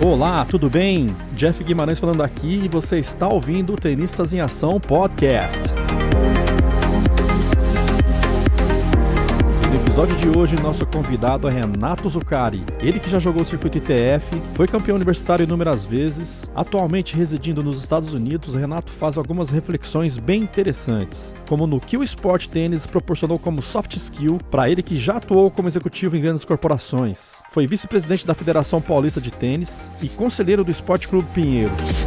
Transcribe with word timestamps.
Olá, 0.00 0.44
tudo 0.44 0.70
bem? 0.70 1.08
Jeff 1.34 1.62
Guimarães 1.64 1.98
falando 1.98 2.22
aqui 2.22 2.62
e 2.64 2.68
você 2.68 3.00
está 3.00 3.26
ouvindo 3.26 3.72
o 3.72 3.76
Tenistas 3.76 4.32
em 4.32 4.40
Ação 4.40 4.78
Podcast. 4.78 5.58
Episódio 9.98 10.32
de 10.32 10.38
hoje, 10.38 10.54
nosso 10.62 10.86
convidado 10.86 11.48
é 11.48 11.52
Renato 11.52 12.08
Zucari. 12.08 12.64
Ele 12.78 13.00
que 13.00 13.10
já 13.10 13.18
jogou 13.18 13.42
o 13.42 13.44
circuito 13.44 13.78
ITF, 13.78 14.40
foi 14.54 14.68
campeão 14.68 14.94
universitário 14.94 15.42
inúmeras 15.42 15.84
vezes, 15.84 16.48
atualmente 16.54 17.16
residindo 17.16 17.64
nos 17.64 17.80
Estados 17.80 18.14
Unidos, 18.14 18.54
Renato 18.54 18.92
faz 18.92 19.18
algumas 19.18 19.50
reflexões 19.50 20.16
bem 20.16 20.42
interessantes, 20.42 21.34
como 21.48 21.66
no 21.66 21.80
que 21.80 21.96
o 21.96 22.04
esporte 22.04 22.48
tênis 22.48 22.86
proporcionou 22.86 23.40
como 23.40 23.60
soft 23.60 23.96
skill 23.96 24.38
para 24.48 24.70
ele 24.70 24.84
que 24.84 24.96
já 24.96 25.16
atuou 25.16 25.50
como 25.50 25.66
executivo 25.66 26.16
em 26.16 26.20
grandes 26.20 26.44
corporações. 26.44 27.42
Foi 27.50 27.66
vice-presidente 27.66 28.24
da 28.24 28.34
Federação 28.34 28.80
Paulista 28.80 29.20
de 29.20 29.32
Tênis 29.32 29.90
e 30.00 30.08
conselheiro 30.08 30.62
do 30.62 30.70
Esporte 30.70 31.08
Clube 31.08 31.26
Pinheiros. 31.34 32.06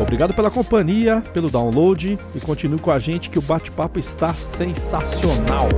Obrigado 0.00 0.32
pela 0.32 0.50
companhia, 0.50 1.22
pelo 1.32 1.50
download 1.50 2.18
e 2.34 2.40
continue 2.40 2.78
com 2.78 2.90
a 2.90 2.98
gente 2.98 3.28
que 3.28 3.38
o 3.38 3.42
bate-papo 3.42 3.98
está 3.98 4.32
sensacional. 4.32 5.68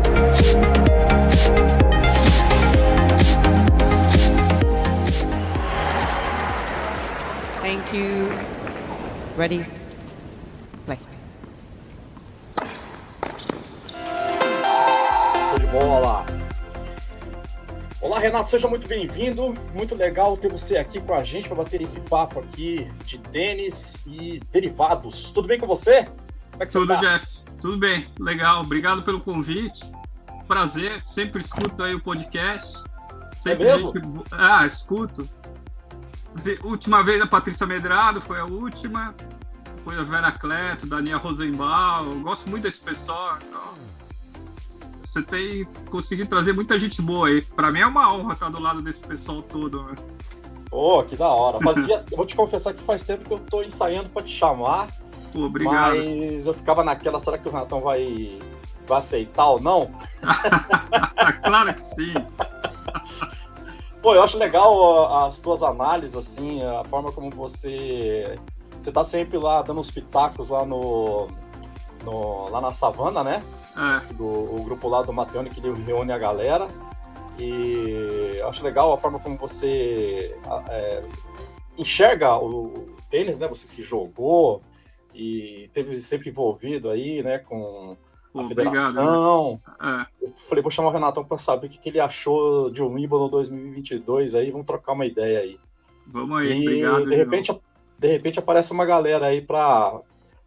Thank 7.63 7.97
you. 7.97 8.29
Ready? 9.37 9.65
Play. 10.85 10.99
de 15.59 15.67
bola. 15.67 16.40
Olá, 18.03 18.19
Renato, 18.19 18.49
seja 18.49 18.67
muito 18.67 18.89
bem-vindo. 18.89 19.55
Muito 19.75 19.95
legal 19.95 20.35
ter 20.35 20.51
você 20.51 20.79
aqui 20.79 20.99
com 21.03 21.13
a 21.13 21.23
gente 21.23 21.47
para 21.47 21.59
bater 21.59 21.83
esse 21.83 22.01
papo 22.01 22.41
aqui 22.41 22.91
de 23.05 23.19
tênis 23.19 24.07
e 24.07 24.41
derivados. 24.51 25.31
Tudo 25.33 25.47
bem 25.47 25.61
com 25.61 25.67
você? 25.67 26.05
Como 26.05 26.63
é 26.63 26.67
que 26.67 26.73
Tudo, 26.73 26.87
você 26.87 26.95
tá? 26.95 27.01
Jeff. 27.01 27.45
Tudo 27.61 27.77
bem, 27.77 28.11
legal. 28.19 28.63
Obrigado 28.63 29.03
pelo 29.03 29.21
convite. 29.21 29.83
Prazer, 30.49 31.05
sempre 31.05 31.43
escuto 31.43 31.83
aí 31.83 31.95
o 31.95 32.01
podcast. 32.01 32.83
Sempre 33.37 33.65
é 33.65 33.73
mesmo? 33.73 33.93
Gente... 33.93 34.09
Ah, 34.33 34.67
escuto. 34.67 35.29
Última 36.65 37.05
vez 37.05 37.21
a 37.21 37.27
Patrícia 37.27 37.67
Medrado 37.67 38.23
foi 38.23 38.41
a 38.41 38.47
última. 38.47 39.15
Foi 39.85 39.99
a 39.99 40.03
Vera 40.03 40.33
Cleto, 40.33 40.87
Daniel 40.87 41.19
Rosenbaum. 41.19 42.13
Eu 42.13 42.21
gosto 42.21 42.49
muito 42.49 42.63
desse 42.63 42.81
pessoal. 42.81 43.37
Então 43.47 44.00
você 45.11 45.23
tem 45.23 45.65
conseguido 45.91 46.29
trazer 46.29 46.53
muita 46.53 46.79
gente 46.79 47.03
boa 47.03 47.29
aí. 47.29 47.43
Para 47.43 47.73
mim 47.73 47.81
é 47.81 47.87
uma 47.87 48.15
honra 48.15 48.33
estar 48.33 48.49
do 48.49 48.63
lado 48.63 48.81
desse 48.81 49.01
pessoal 49.01 49.43
todo. 49.43 49.83
Né? 49.83 49.95
Oh, 50.71 51.03
que 51.03 51.17
da 51.17 51.29
hora. 51.29 51.59
Fazia, 51.59 52.05
vou 52.17 52.25
te 52.25 52.37
confessar 52.37 52.73
que 52.73 52.83
faz 52.83 53.03
tempo 53.03 53.25
que 53.25 53.33
eu 53.33 53.41
tô 53.41 53.61
ensaiando 53.63 54.09
para 54.09 54.23
te 54.23 54.31
chamar. 54.31 54.87
Pô, 55.33 55.41
obrigado. 55.41 55.97
Mas 55.97 56.47
eu 56.47 56.55
ficava 56.55 56.85
naquela, 56.85 57.19
será 57.19 57.39
que 57.39 57.49
o 57.49 57.51
Renatão 57.51 57.81
vai, 57.81 58.39
vai 58.87 58.99
aceitar 58.99 59.47
ou 59.47 59.61
não? 59.61 59.91
claro 61.43 61.75
que 61.75 61.83
sim. 61.83 62.15
Pô, 64.01 64.15
eu 64.15 64.23
acho 64.23 64.39
legal 64.39 65.27
as 65.27 65.41
tuas 65.41 65.63
análises, 65.65 66.17
assim, 66.17 66.65
a 66.65 66.85
forma 66.85 67.11
como 67.11 67.31
você. 67.31 68.39
Você 68.79 68.93
tá 68.93 69.03
sempre 69.03 69.39
lá 69.39 69.61
dando 69.61 69.81
os 69.81 69.91
pitacos 69.91 70.51
lá 70.51 70.65
no. 70.65 71.27
No 72.05 72.49
lá 72.49 72.61
na 72.61 72.73
savana, 72.73 73.23
né? 73.23 73.43
é. 73.77 74.15
do 74.15 74.25
o 74.25 74.63
grupo 74.65 74.89
lá 74.89 75.03
do 75.03 75.13
Mateone 75.13 75.51
que 75.51 75.61
reúne 75.61 76.13
a 76.13 76.19
galera. 76.19 76.69
E 77.39 78.41
acho 78.47 78.63
legal 78.63 78.93
a 78.93 78.99
forma 78.99 79.19
como 79.19 79.37
você 79.37 80.37
é, 80.69 81.03
enxerga 81.79 82.37
o, 82.37 82.67
o, 82.67 82.97
tênis, 83.09 83.39
né? 83.39 83.49
Você 83.49 83.67
que 83.67 83.83
jogou 83.83 84.63
e 85.15 85.71
teve 85.73 85.97
sempre 85.99 86.29
envolvido 86.29 86.91
aí, 86.91 87.23
né? 87.23 87.39
Com 87.39 87.97
a 88.35 88.45
federação. 88.45 89.61
Né? 89.81 90.07
É. 90.21 90.25
Eu 90.27 90.29
falei, 90.29 90.63
vou 90.63 90.71
chamar 90.71 90.91
o 90.91 90.93
Renatão 90.93 91.25
para 91.25 91.39
saber 91.39 91.67
o 91.67 91.71
que, 91.71 91.79
que 91.79 91.89
ele 91.89 92.01
achou 92.01 92.71
de 92.71 92.83
Wimbledon 92.83 93.29
2022 93.31 94.35
aí, 94.35 94.51
vamos 94.51 94.67
trocar 94.67 94.93
uma 94.93 95.07
ideia 95.07 95.41
aí. 95.41 95.59
Vamos 96.07 96.43
aí, 96.43 96.65
e, 96.65 96.87
obrigado. 96.87 97.07
De 97.07 97.17
repente, 97.17 97.61
de 97.99 98.09
repente 98.09 98.39
aparece 98.39 98.73
uma 98.73 98.85
galera 98.85 99.27
aí 99.27 99.41
para 99.41 100.01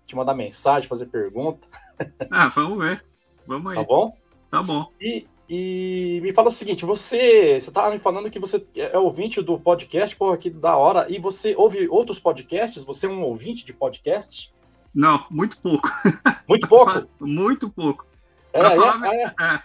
te 0.06 0.16
mandar 0.16 0.34
mensagem, 0.34 0.90
fazer 0.90 1.08
pergunta. 1.08 1.68
Ah, 2.30 2.50
vamos 2.50 2.80
ver. 2.80 3.04
Vamos 3.48 3.72
aí. 3.72 3.78
Tá 3.78 3.84
bom? 3.84 4.18
Tá 4.50 4.64
bom. 4.64 4.88
E, 5.00 5.28
e 5.48 6.20
me 6.22 6.34
fala 6.34 6.50
o 6.50 6.52
seguinte, 6.52 6.86
você, 6.86 7.62
você 7.62 7.72
tá 7.72 7.90
me 7.92 8.00
falando 8.00 8.30
que 8.30 8.40
você 8.40 8.66
é 8.76 8.98
ouvinte 8.98 9.42
do 9.42 9.60
podcast, 9.60 10.16
porra, 10.16 10.38
que 10.38 10.50
da 10.50 10.76
hora, 10.76 11.06
e 11.10 11.20
você 11.20 11.56
ouve 11.56 11.88
outros 11.88 12.20
podcasts? 12.20 12.84
Você 12.84 13.06
é 13.06 13.10
um 13.10 13.24
ouvinte 13.24 13.64
de 13.64 13.74
podcast? 13.74 14.54
Não, 14.94 15.26
muito 15.30 15.60
pouco. 15.62 15.88
Muito 16.48 16.68
pouco? 16.68 17.08
muito 17.20 17.70
pouco. 17.70 18.06
É, 18.52 18.60
é, 18.60 18.76
falar, 18.76 19.14
é, 19.14 19.34
é, 19.42 19.64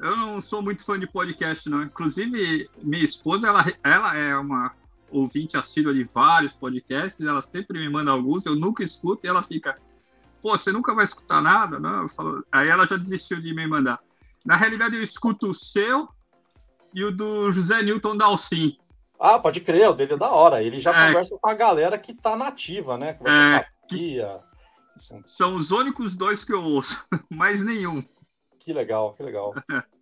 Eu 0.00 0.16
não 0.16 0.42
sou 0.42 0.60
muito 0.60 0.84
fã 0.84 0.98
de 0.98 1.06
podcast, 1.06 1.68
não. 1.70 1.82
Inclusive, 1.84 2.68
minha 2.82 3.04
esposa, 3.04 3.48
ela, 3.48 3.64
ela 3.82 4.16
é 4.16 4.36
uma 4.36 4.74
ouvinte 5.10 5.56
assídua 5.56 5.92
de 5.92 6.04
vários 6.04 6.54
podcasts, 6.54 7.24
ela 7.24 7.42
sempre 7.42 7.78
me 7.78 7.88
manda 7.88 8.10
alguns, 8.10 8.46
eu 8.46 8.56
nunca 8.56 8.82
escuto, 8.82 9.26
e 9.26 9.28
ela 9.28 9.42
fica, 9.42 9.76
pô, 10.42 10.56
você 10.56 10.72
nunca 10.72 10.94
vai 10.94 11.04
escutar 11.04 11.40
nada? 11.40 11.78
Não, 11.78 12.08
falo, 12.08 12.44
aí 12.50 12.68
ela 12.68 12.86
já 12.86 12.96
desistiu 12.96 13.40
de 13.40 13.54
me 13.54 13.66
mandar. 13.66 14.00
Na 14.44 14.56
realidade, 14.56 14.96
eu 14.96 15.02
escuto 15.02 15.48
o 15.48 15.54
seu 15.54 16.08
e 16.94 17.04
o 17.04 17.10
do 17.10 17.52
José 17.52 17.82
Newton 17.82 18.16
Dalcin. 18.16 18.78
Ah, 19.18 19.38
pode 19.38 19.60
crer, 19.60 19.88
o 19.88 19.92
dele 19.92 20.14
é 20.14 20.16
da 20.16 20.30
hora. 20.30 20.62
Ele 20.62 20.80
já 20.80 20.90
é, 20.92 21.08
conversa 21.08 21.36
com 21.38 21.50
a 21.50 21.54
galera 21.54 21.98
que 21.98 22.14
tá 22.14 22.34
nativa, 22.34 22.96
né? 22.96 23.12
Conversa 23.12 23.38
é, 23.38 23.58
com 23.58 23.66
a 23.66 23.88
Pia. 23.88 24.40
São 25.26 25.54
os 25.56 25.70
únicos 25.70 26.16
dois 26.16 26.44
que 26.44 26.52
eu 26.52 26.62
ouço, 26.62 27.06
mais 27.30 27.62
nenhum. 27.62 28.02
Que 28.58 28.72
legal, 28.72 29.12
que 29.14 29.22
legal. 29.22 29.54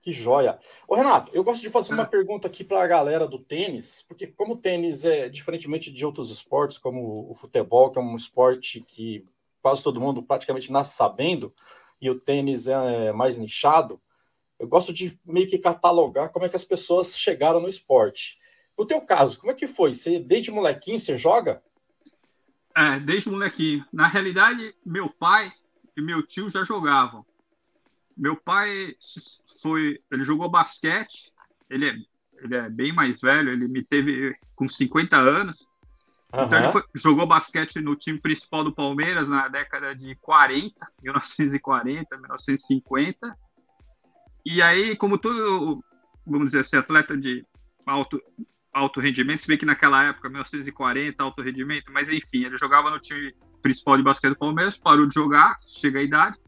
que 0.00 0.12
joia. 0.12 0.58
Ô, 0.88 0.94
Renato, 0.94 1.30
eu 1.34 1.44
gosto 1.44 1.62
de 1.62 1.70
fazer 1.70 1.92
uma 1.92 2.04
é. 2.04 2.06
pergunta 2.06 2.48
aqui 2.48 2.64
para 2.64 2.82
a 2.82 2.86
galera 2.86 3.26
do 3.26 3.38
tênis, 3.38 4.04
porque 4.08 4.26
como 4.26 4.54
o 4.54 4.56
tênis 4.56 5.04
é 5.04 5.28
diferentemente 5.28 5.90
de 5.90 6.04
outros 6.04 6.30
esportes, 6.30 6.78
como 6.78 7.30
o 7.30 7.34
futebol, 7.34 7.90
que 7.90 7.98
é 7.98 8.02
um 8.02 8.16
esporte 8.16 8.80
que 8.80 9.24
quase 9.62 9.82
todo 9.82 10.00
mundo 10.00 10.22
praticamente 10.22 10.72
nasce 10.72 10.96
sabendo, 10.96 11.52
e 12.00 12.08
o 12.08 12.18
tênis 12.18 12.66
é 12.66 13.12
mais 13.12 13.36
nichado, 13.36 14.00
eu 14.58 14.68
gosto 14.68 14.92
de 14.92 15.18
meio 15.24 15.48
que 15.48 15.58
catalogar 15.58 16.30
como 16.30 16.44
é 16.44 16.48
que 16.48 16.56
as 16.56 16.64
pessoas 16.64 17.18
chegaram 17.18 17.60
no 17.60 17.68
esporte. 17.68 18.38
No 18.78 18.86
teu 18.86 19.00
caso, 19.00 19.38
como 19.38 19.52
é 19.52 19.54
que 19.54 19.66
foi? 19.66 19.92
Você, 19.92 20.18
desde 20.18 20.50
molequinho, 20.50 21.00
você 21.00 21.16
joga? 21.16 21.62
É, 22.76 23.00
desde 23.00 23.30
molequinho. 23.30 23.84
Na 23.92 24.06
realidade, 24.06 24.74
meu 24.84 25.08
pai 25.08 25.52
e 25.96 26.00
meu 26.00 26.22
tio 26.22 26.48
já 26.48 26.62
jogavam. 26.62 27.24
Meu 28.16 28.36
pai 28.36 28.94
foi, 29.62 30.00
ele 30.10 30.22
jogou 30.22 30.50
basquete, 30.50 31.32
ele 31.68 31.88
é, 31.88 31.94
ele 32.42 32.54
é 32.54 32.68
bem 32.68 32.92
mais 32.92 33.20
velho, 33.20 33.50
ele 33.50 33.68
me 33.68 33.82
teve 33.84 34.36
com 34.54 34.68
50 34.68 35.16
anos, 35.16 35.68
Uhum. 36.32 36.44
Então 36.44 36.58
ele 36.58 36.72
foi, 36.72 36.82
jogou 36.94 37.26
basquete 37.26 37.80
no 37.80 37.96
time 37.96 38.18
principal 38.18 38.62
do 38.62 38.72
Palmeiras 38.72 39.28
na 39.28 39.48
década 39.48 39.94
de 39.94 40.14
40, 40.16 40.74
1940, 41.02 42.16
1950. 42.16 43.36
E 44.46 44.62
aí, 44.62 44.96
como 44.96 45.18
todo, 45.18 45.82
vamos 46.24 46.46
dizer 46.46 46.60
assim, 46.60 46.76
atleta 46.76 47.16
de 47.16 47.44
alto, 47.84 48.20
alto 48.72 49.00
rendimento, 49.00 49.42
se 49.42 49.48
bem 49.48 49.58
que 49.58 49.66
naquela 49.66 50.04
época, 50.04 50.28
1940, 50.28 51.22
alto 51.22 51.42
rendimento, 51.42 51.92
mas 51.92 52.08
enfim, 52.08 52.44
ele 52.44 52.56
jogava 52.58 52.90
no 52.90 53.00
time 53.00 53.34
principal 53.60 53.96
de 53.96 54.02
basquete 54.02 54.30
do 54.30 54.38
Palmeiras, 54.38 54.78
parou 54.78 55.06
de 55.06 55.14
jogar, 55.14 55.58
chega 55.68 55.98
a 55.98 56.02
idade, 56.02 56.38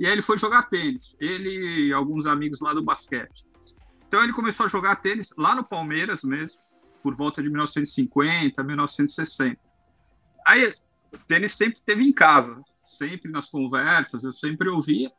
e 0.00 0.06
aí 0.06 0.12
ele 0.12 0.22
foi 0.22 0.38
jogar 0.38 0.62
tênis, 0.62 1.14
ele 1.20 1.88
e 1.88 1.92
alguns 1.92 2.24
amigos 2.24 2.58
lá 2.58 2.72
do 2.72 2.82
basquete. 2.82 3.46
Então 4.08 4.24
ele 4.24 4.32
começou 4.32 4.64
a 4.64 4.68
jogar 4.68 4.96
tênis 4.96 5.34
lá 5.36 5.54
no 5.54 5.62
Palmeiras 5.62 6.24
mesmo, 6.24 6.58
por 7.02 7.14
volta 7.14 7.42
de 7.42 7.50
1950, 7.50 8.62
1960. 8.62 9.60
Aí, 10.46 10.74
o 11.12 11.18
tênis 11.28 11.52
sempre 11.52 11.82
teve 11.84 12.02
em 12.02 12.14
casa, 12.14 12.62
sempre 12.82 13.30
nas 13.30 13.50
conversas, 13.50 14.24
eu 14.24 14.32
sempre 14.32 14.70
ouvia. 14.70 15.12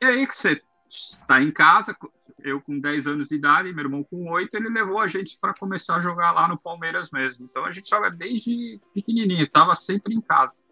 E 0.00 0.04
aí 0.04 0.26
que 0.26 0.36
você 0.36 0.60
está 0.88 1.40
em 1.40 1.52
casa, 1.52 1.96
eu 2.40 2.60
com 2.60 2.80
10 2.80 3.06
anos 3.06 3.28
de 3.28 3.36
idade, 3.36 3.72
meu 3.72 3.84
irmão 3.84 4.02
com 4.02 4.28
8, 4.32 4.56
ele 4.56 4.68
levou 4.68 4.98
a 4.98 5.06
gente 5.06 5.38
para 5.40 5.54
começar 5.54 5.96
a 5.96 6.00
jogar 6.00 6.32
lá 6.32 6.48
no 6.48 6.58
Palmeiras 6.58 7.12
mesmo. 7.12 7.46
Então 7.48 7.64
a 7.64 7.70
gente 7.70 7.88
joga 7.88 8.10
desde 8.10 8.80
pequenininho, 8.92 9.44
estava 9.44 9.76
sempre 9.76 10.12
em 10.12 10.20
casa. 10.20 10.64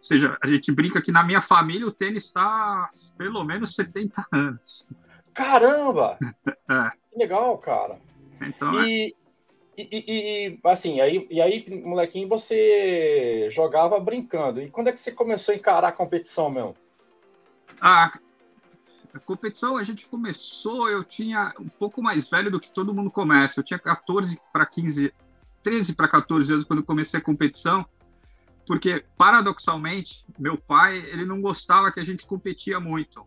Ou 0.00 0.04
seja, 0.04 0.38
a 0.40 0.46
gente 0.46 0.72
brinca 0.72 1.02
que 1.02 1.12
na 1.12 1.22
minha 1.22 1.42
família 1.42 1.86
o 1.86 1.92
tênis 1.92 2.24
está 2.24 2.88
pelo 3.18 3.44
menos 3.44 3.74
70 3.74 4.26
anos. 4.32 4.88
Caramba! 5.34 6.16
é. 6.48 6.90
Que 7.12 7.18
legal, 7.18 7.58
cara. 7.58 7.98
Então, 8.40 8.82
e, 8.82 9.14
é. 9.14 9.20
E, 9.76 10.04
e, 10.08 10.58
assim, 10.64 11.00
aí, 11.00 11.26
e 11.30 11.40
aí, 11.40 11.82
molequinho, 11.84 12.28
você 12.28 13.48
jogava 13.50 14.00
brincando. 14.00 14.60
E 14.60 14.70
quando 14.70 14.88
é 14.88 14.92
que 14.92 15.00
você 15.00 15.12
começou 15.12 15.52
a 15.52 15.56
encarar 15.56 15.88
a 15.88 15.92
competição, 15.92 16.50
meu? 16.50 16.74
Ah, 17.80 18.18
a 19.12 19.18
competição 19.18 19.76
a 19.76 19.82
gente 19.82 20.08
começou, 20.08 20.88
eu 20.88 21.04
tinha 21.04 21.52
um 21.58 21.68
pouco 21.68 22.02
mais 22.02 22.30
velho 22.30 22.50
do 22.50 22.60
que 22.60 22.72
todo 22.72 22.94
mundo 22.94 23.10
começa. 23.10 23.60
Eu 23.60 23.64
tinha 23.64 23.78
14 23.78 24.40
para 24.52 24.64
15, 24.64 25.12
13 25.62 25.94
para 25.94 26.08
14 26.08 26.52
anos 26.52 26.64
quando 26.64 26.80
eu 26.80 26.86
comecei 26.86 27.18
a 27.18 27.22
competição, 27.22 27.86
porque 28.70 29.04
paradoxalmente, 29.18 30.24
meu 30.38 30.56
pai, 30.56 30.96
ele 30.96 31.24
não 31.24 31.40
gostava 31.40 31.90
que 31.90 31.98
a 31.98 32.04
gente 32.04 32.24
competia 32.24 32.78
muito. 32.78 33.26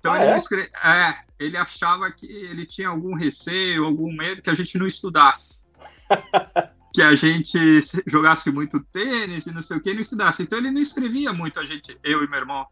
Então 0.00 0.10
ah, 0.10 0.24
ele, 0.24 0.30
é? 0.30 0.38
Escre... 0.38 0.70
é, 0.82 1.18
ele 1.38 1.58
achava 1.58 2.10
que 2.10 2.24
ele 2.24 2.64
tinha 2.64 2.88
algum 2.88 3.14
receio, 3.14 3.84
algum 3.84 4.10
medo 4.10 4.40
que 4.40 4.48
a 4.48 4.54
gente 4.54 4.78
não 4.78 4.86
estudasse. 4.86 5.62
que 6.94 7.02
a 7.02 7.14
gente 7.14 7.58
jogasse 8.06 8.50
muito 8.50 8.82
tênis 8.84 9.44
e 9.44 9.52
não 9.52 9.62
sei 9.62 9.76
o 9.76 9.82
que, 9.82 9.92
não 9.92 10.00
estudasse. 10.00 10.42
Então 10.42 10.58
ele 10.58 10.70
não 10.70 10.80
escrevia 10.80 11.34
muito 11.34 11.60
a 11.60 11.66
gente, 11.66 11.98
eu 12.02 12.24
e 12.24 12.26
meu 12.26 12.38
irmão, 12.38 12.66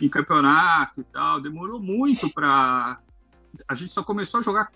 em 0.00 0.08
campeonato 0.08 1.02
e 1.02 1.04
tal. 1.04 1.38
Demorou 1.38 1.82
muito 1.82 2.32
para 2.32 2.98
a 3.68 3.74
gente 3.74 3.92
só 3.92 4.02
começou 4.02 4.40
a 4.40 4.42
jogar 4.42 4.72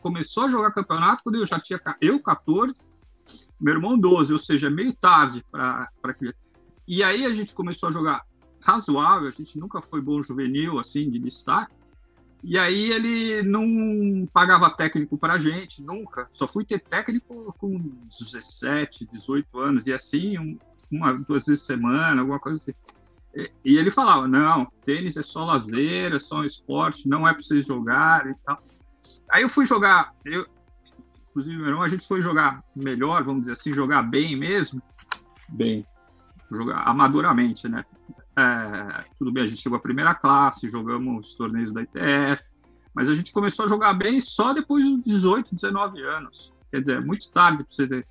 começou 0.00 0.44
a 0.44 0.48
jogar 0.48 0.70
campeonato 0.70 1.24
quando 1.24 1.38
eu 1.38 1.46
já 1.46 1.58
tinha 1.58 1.80
eu 2.00 2.22
14, 2.22 2.88
meu 3.60 3.74
irmão 3.74 3.98
12, 3.98 4.32
ou 4.32 4.38
seja, 4.38 4.70
meio 4.70 4.94
tarde 4.94 5.44
para 5.50 6.14
criança. 6.14 6.38
E 6.86 7.02
aí 7.04 7.24
a 7.24 7.32
gente 7.32 7.54
começou 7.54 7.88
a 7.88 7.92
jogar 7.92 8.24
razoável, 8.60 9.28
a 9.28 9.32
gente 9.32 9.58
nunca 9.58 9.80
foi 9.80 10.00
bom 10.00 10.22
juvenil 10.22 10.78
assim 10.78 11.10
de 11.10 11.18
destaque. 11.18 11.72
E 12.42 12.58
aí 12.58 12.90
ele 12.90 13.42
não 13.42 14.26
pagava 14.32 14.70
técnico 14.70 15.18
para 15.18 15.38
gente, 15.38 15.82
nunca. 15.82 16.26
Só 16.30 16.48
fui 16.48 16.64
ter 16.64 16.80
técnico 16.80 17.54
com 17.58 17.78
17, 18.08 19.06
18 19.12 19.58
anos, 19.58 19.86
e 19.86 19.92
assim, 19.92 20.38
um, 20.38 20.58
uma, 20.90 21.12
duas 21.12 21.46
vezes 21.46 21.64
semana, 21.64 22.22
alguma 22.22 22.40
coisa 22.40 22.56
assim. 22.56 22.72
E 23.64 23.76
ele 23.76 23.90
falava: 23.90 24.26
não, 24.26 24.66
tênis 24.84 25.16
é 25.16 25.22
só 25.22 25.44
lazer, 25.44 26.14
é 26.14 26.20
só 26.20 26.40
um 26.40 26.44
esporte, 26.44 27.08
não 27.08 27.28
é 27.28 27.32
para 27.32 27.42
vocês 27.42 27.66
jogar 27.66 28.26
e 28.26 28.34
tal. 28.44 28.62
Aí 29.30 29.42
eu 29.42 29.48
fui 29.48 29.66
jogar, 29.66 30.14
eu, 30.24 30.46
inclusive 31.30 31.56
meu 31.56 31.68
irmão, 31.68 31.82
a 31.82 31.88
gente 31.88 32.06
foi 32.06 32.20
jogar 32.20 32.62
melhor, 32.74 33.22
vamos 33.24 33.42
dizer 33.42 33.54
assim, 33.54 33.72
jogar 33.72 34.02
bem 34.02 34.36
mesmo, 34.36 34.82
bem, 35.48 35.86
jogar 36.50 36.82
amadoramente, 36.82 37.68
né? 37.68 37.84
É, 38.36 39.04
tudo 39.18 39.32
bem, 39.32 39.44
a 39.44 39.46
gente 39.46 39.62
chegou 39.62 39.76
à 39.76 39.80
primeira 39.80 40.14
classe, 40.14 40.70
jogamos 40.70 41.34
torneios 41.34 41.72
da 41.72 41.82
ITF, 41.82 42.44
mas 42.94 43.08
a 43.08 43.14
gente 43.14 43.32
começou 43.32 43.64
a 43.64 43.68
jogar 43.68 43.94
bem 43.94 44.20
só 44.20 44.52
depois 44.52 44.84
dos 44.84 45.02
18, 45.02 45.54
19 45.54 46.02
anos. 46.02 46.54
Quer 46.70 46.80
dizer, 46.80 46.96
é 46.98 47.00
muito 47.00 47.30
tarde 47.30 47.64
para 47.64 47.72
você 47.72 47.86
ter 47.86 48.06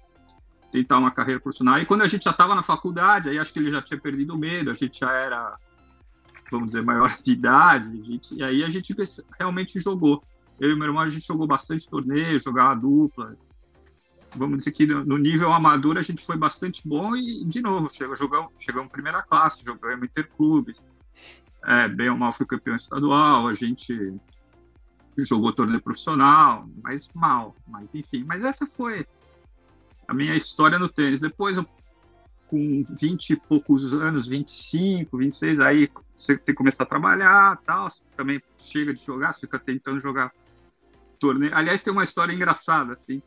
tentar 0.71 0.97
uma 0.97 1.11
carreira 1.11 1.39
profissional. 1.39 1.79
E 1.79 1.85
quando 1.85 2.01
a 2.01 2.07
gente 2.07 2.23
já 2.23 2.31
estava 2.31 2.55
na 2.55 2.63
faculdade, 2.63 3.29
aí 3.29 3.39
acho 3.39 3.51
que 3.51 3.59
ele 3.59 3.71
já 3.71 3.81
tinha 3.81 3.99
perdido 3.99 4.35
o 4.35 4.37
medo, 4.37 4.69
a 4.69 4.73
gente 4.73 4.99
já 4.99 5.11
era, 5.11 5.57
vamos 6.51 6.67
dizer, 6.67 6.83
maior 6.83 7.15
de 7.21 7.31
idade, 7.31 8.03
gente, 8.03 8.35
e 8.35 8.43
aí 8.43 8.63
a 8.63 8.69
gente 8.69 8.95
realmente 9.37 9.79
jogou. 9.81 10.23
Eu 10.59 10.71
e 10.71 10.75
meu 10.75 10.87
irmão, 10.87 11.01
a 11.01 11.09
gente 11.09 11.25
jogou 11.25 11.47
bastante 11.47 11.89
torneio, 11.89 12.39
jogava 12.39 12.75
dupla. 12.75 13.35
Vamos 14.35 14.59
dizer 14.59 14.71
que 14.73 14.85
no 14.85 15.17
nível 15.17 15.51
amador 15.51 15.97
a 15.97 16.01
gente 16.01 16.23
foi 16.23 16.37
bastante 16.37 16.87
bom 16.87 17.15
e, 17.15 17.43
de 17.45 17.61
novo, 17.61 17.89
chegamos, 17.91 18.19
jogamos, 18.19 18.51
chegamos 18.57 18.91
primeira 18.91 19.23
classe, 19.23 19.63
jogamos 19.63 20.03
interclubes. 20.03 20.85
É, 21.65 21.87
bem 21.87 22.09
ou 22.09 22.17
mal 22.17 22.33
fui 22.33 22.45
campeão 22.45 22.75
estadual, 22.75 23.47
a 23.47 23.53
gente 23.53 24.13
jogou 25.17 25.51
torneio 25.51 25.81
profissional, 25.81 26.69
mas 26.83 27.11
mal, 27.13 27.55
mas 27.67 27.87
enfim. 27.93 28.23
Mas 28.23 28.43
essa 28.43 28.65
foi 28.65 29.05
a 30.07 30.13
minha 30.13 30.35
história 30.35 30.77
no 30.77 30.89
tênis. 30.89 31.21
Depois, 31.21 31.57
com 32.47 32.83
20 32.99 33.31
e 33.31 33.35
poucos 33.37 33.93
anos, 33.93 34.27
25, 34.27 35.17
26, 35.17 35.59
aí 35.59 35.89
você 36.15 36.37
tem 36.37 36.53
que 36.53 36.53
começar 36.53 36.83
a 36.83 36.87
trabalhar, 36.87 37.57
tal, 37.65 37.87
também 38.15 38.41
chega 38.57 38.93
de 38.93 39.03
jogar, 39.03 39.33
você 39.33 39.41
fica 39.41 39.59
tentando 39.59 39.99
jogar 39.99 40.31
torneio. 41.19 41.55
Aliás, 41.55 41.83
tem 41.83 41.93
uma 41.93 42.03
história 42.03 42.33
engraçada, 42.33 42.93
assim. 42.93 43.21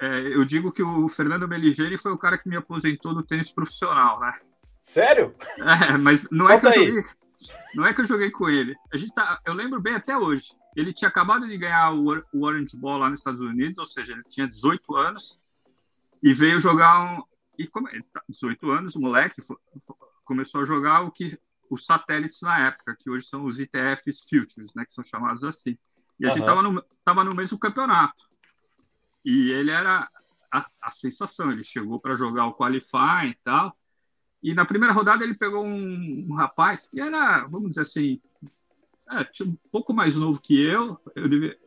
É, 0.00 0.20
eu 0.34 0.44
digo 0.44 0.70
que 0.70 0.82
o 0.82 1.08
Fernando 1.08 1.48
Meligeni 1.48 1.96
foi 1.96 2.12
o 2.12 2.18
cara 2.18 2.36
que 2.36 2.48
me 2.48 2.56
aposentou 2.56 3.14
do 3.14 3.22
tênis 3.22 3.50
profissional, 3.50 4.20
né? 4.20 4.38
Sério? 4.80 5.34
É, 5.58 5.96
mas 5.96 6.28
não 6.30 6.48
é, 6.48 6.60
que 6.60 6.66
eu 6.66 6.72
joguei, 6.72 7.04
não 7.74 7.86
é 7.86 7.94
que 7.94 8.00
eu 8.02 8.06
joguei 8.06 8.30
com 8.30 8.48
ele. 8.48 8.74
A 8.92 8.96
gente 8.96 9.14
tá, 9.14 9.40
eu 9.44 9.54
lembro 9.54 9.80
bem 9.80 9.94
até 9.94 10.16
hoje. 10.16 10.48
Ele 10.76 10.92
tinha 10.92 11.08
acabado 11.08 11.46
de 11.46 11.56
ganhar 11.56 11.92
o, 11.92 12.22
o 12.32 12.44
Orange 12.44 12.76
Ball 12.78 12.98
lá 12.98 13.10
nos 13.10 13.20
Estados 13.20 13.40
Unidos, 13.40 13.78
ou 13.78 13.86
seja, 13.86 14.12
ele 14.12 14.22
tinha 14.28 14.46
18 14.46 14.94
anos 14.94 15.42
e 16.22 16.34
veio 16.34 16.60
jogar 16.60 17.00
um. 17.00 17.22
E 17.58 17.66
como, 17.66 17.88
18 18.28 18.60
tá, 18.60 18.72
anos, 18.74 18.94
o 18.94 19.00
moleque 19.00 19.40
foi, 19.40 19.56
começou 20.24 20.60
a 20.60 20.64
jogar 20.66 21.00
o 21.00 21.10
que 21.10 21.38
os 21.70 21.84
satélites 21.84 22.40
na 22.42 22.68
época, 22.68 22.96
que 22.98 23.10
hoje 23.10 23.26
são 23.26 23.44
os 23.44 23.58
ITFs 23.58 24.20
Futures, 24.28 24.74
né, 24.74 24.84
que 24.84 24.92
são 24.92 25.02
chamados 25.02 25.42
assim. 25.42 25.76
E 26.18 26.24
a 26.24 26.28
uhum. 26.28 26.34
gente 26.34 26.42
estava 26.42 26.62
no, 26.62 26.84
tava 27.04 27.24
no 27.24 27.34
mesmo 27.34 27.58
campeonato. 27.58 28.24
E 29.24 29.50
ele 29.50 29.70
era 29.70 30.08
a, 30.52 30.66
a 30.80 30.90
sensação, 30.92 31.50
ele 31.50 31.64
chegou 31.64 32.00
para 32.00 32.16
jogar 32.16 32.46
o 32.46 32.54
qualifying 32.54 33.30
e 33.30 33.38
tal. 33.42 33.76
E 34.42 34.54
na 34.54 34.64
primeira 34.64 34.94
rodada 34.94 35.24
ele 35.24 35.34
pegou 35.34 35.64
um, 35.64 36.26
um 36.30 36.34
rapaz 36.34 36.90
que 36.90 37.00
era, 37.00 37.46
vamos 37.46 37.70
dizer 37.70 37.82
assim, 37.82 38.20
é, 39.10 39.28
um 39.44 39.56
pouco 39.70 39.92
mais 39.92 40.16
novo 40.16 40.40
que 40.40 40.60
eu. 40.60 40.98
Eu 41.14 41.28
devia, 41.28 41.58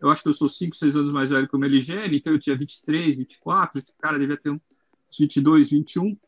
eu 0.00 0.10
acho 0.10 0.22
que 0.22 0.28
eu 0.28 0.34
sou 0.34 0.48
5, 0.48 0.74
6 0.74 0.96
anos 0.96 1.12
mais 1.12 1.30
velho 1.30 1.48
que 1.48 1.54
o 1.54 1.58
Meligene, 1.58 2.16
então 2.16 2.32
eu 2.32 2.38
tinha 2.38 2.56
23, 2.56 3.18
24, 3.18 3.78
esse 3.78 3.96
cara 3.96 4.18
devia 4.18 4.36
ter 4.36 4.50
uns 4.50 4.60
22, 5.18 5.70
21. 5.70 6.18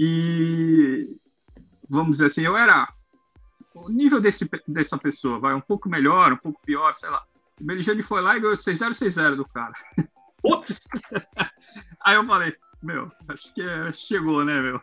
E 0.00 1.16
vamos 1.88 2.12
dizer 2.12 2.26
assim, 2.26 2.42
eu 2.42 2.56
era 2.56 2.92
o 3.74 3.88
nível 3.88 4.20
desse, 4.20 4.48
dessa 4.66 4.98
pessoa, 4.98 5.38
vai 5.38 5.54
um 5.54 5.60
pouco 5.60 5.88
melhor, 5.88 6.32
um 6.32 6.36
pouco 6.36 6.60
pior, 6.64 6.94
sei 6.94 7.10
lá. 7.10 7.22
O 7.60 7.64
Meligene 7.64 8.02
foi 8.02 8.20
lá 8.20 8.36
e 8.36 8.40
ganhou 8.40 8.56
6-0, 8.56 8.90
6-0 8.90 9.36
do 9.36 9.44
cara. 9.46 9.72
Putz! 10.42 10.86
Aí 12.04 12.16
eu 12.16 12.24
falei, 12.24 12.54
meu, 12.82 13.10
acho 13.28 13.54
que 13.54 13.62
chegou, 13.94 14.44
né, 14.44 14.60
meu? 14.60 14.80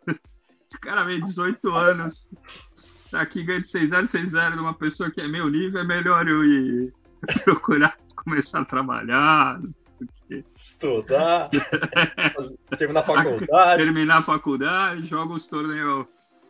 Esse 0.65 0.79
cara 0.79 1.03
veio 1.03 1.23
18 1.25 1.69
anos, 1.69 2.31
tá 3.09 3.21
aqui 3.21 3.43
ganhando 3.43 3.65
6-0, 3.65 4.03
6-0 4.03 4.53
de 4.53 4.59
uma 4.59 4.73
pessoa 4.73 5.11
que 5.11 5.19
é 5.19 5.27
meu 5.27 5.49
nível, 5.49 5.81
é 5.81 5.83
melhor 5.83 6.27
eu 6.27 6.45
ir 6.45 6.93
procurar 7.43 7.97
começar 8.23 8.59
a 8.61 8.65
trabalhar, 8.65 9.59
não 9.59 9.73
sei 9.81 10.07
o 10.07 10.27
quê. 10.27 10.45
Estudar, 10.55 11.49
terminar 12.77 12.99
a 12.99 13.03
faculdade. 13.03 13.83
Terminar 13.83 14.17
a 14.17 14.21
faculdade, 14.21 15.05
joga 15.05 15.33
os 15.33 15.47
torneios 15.47 16.05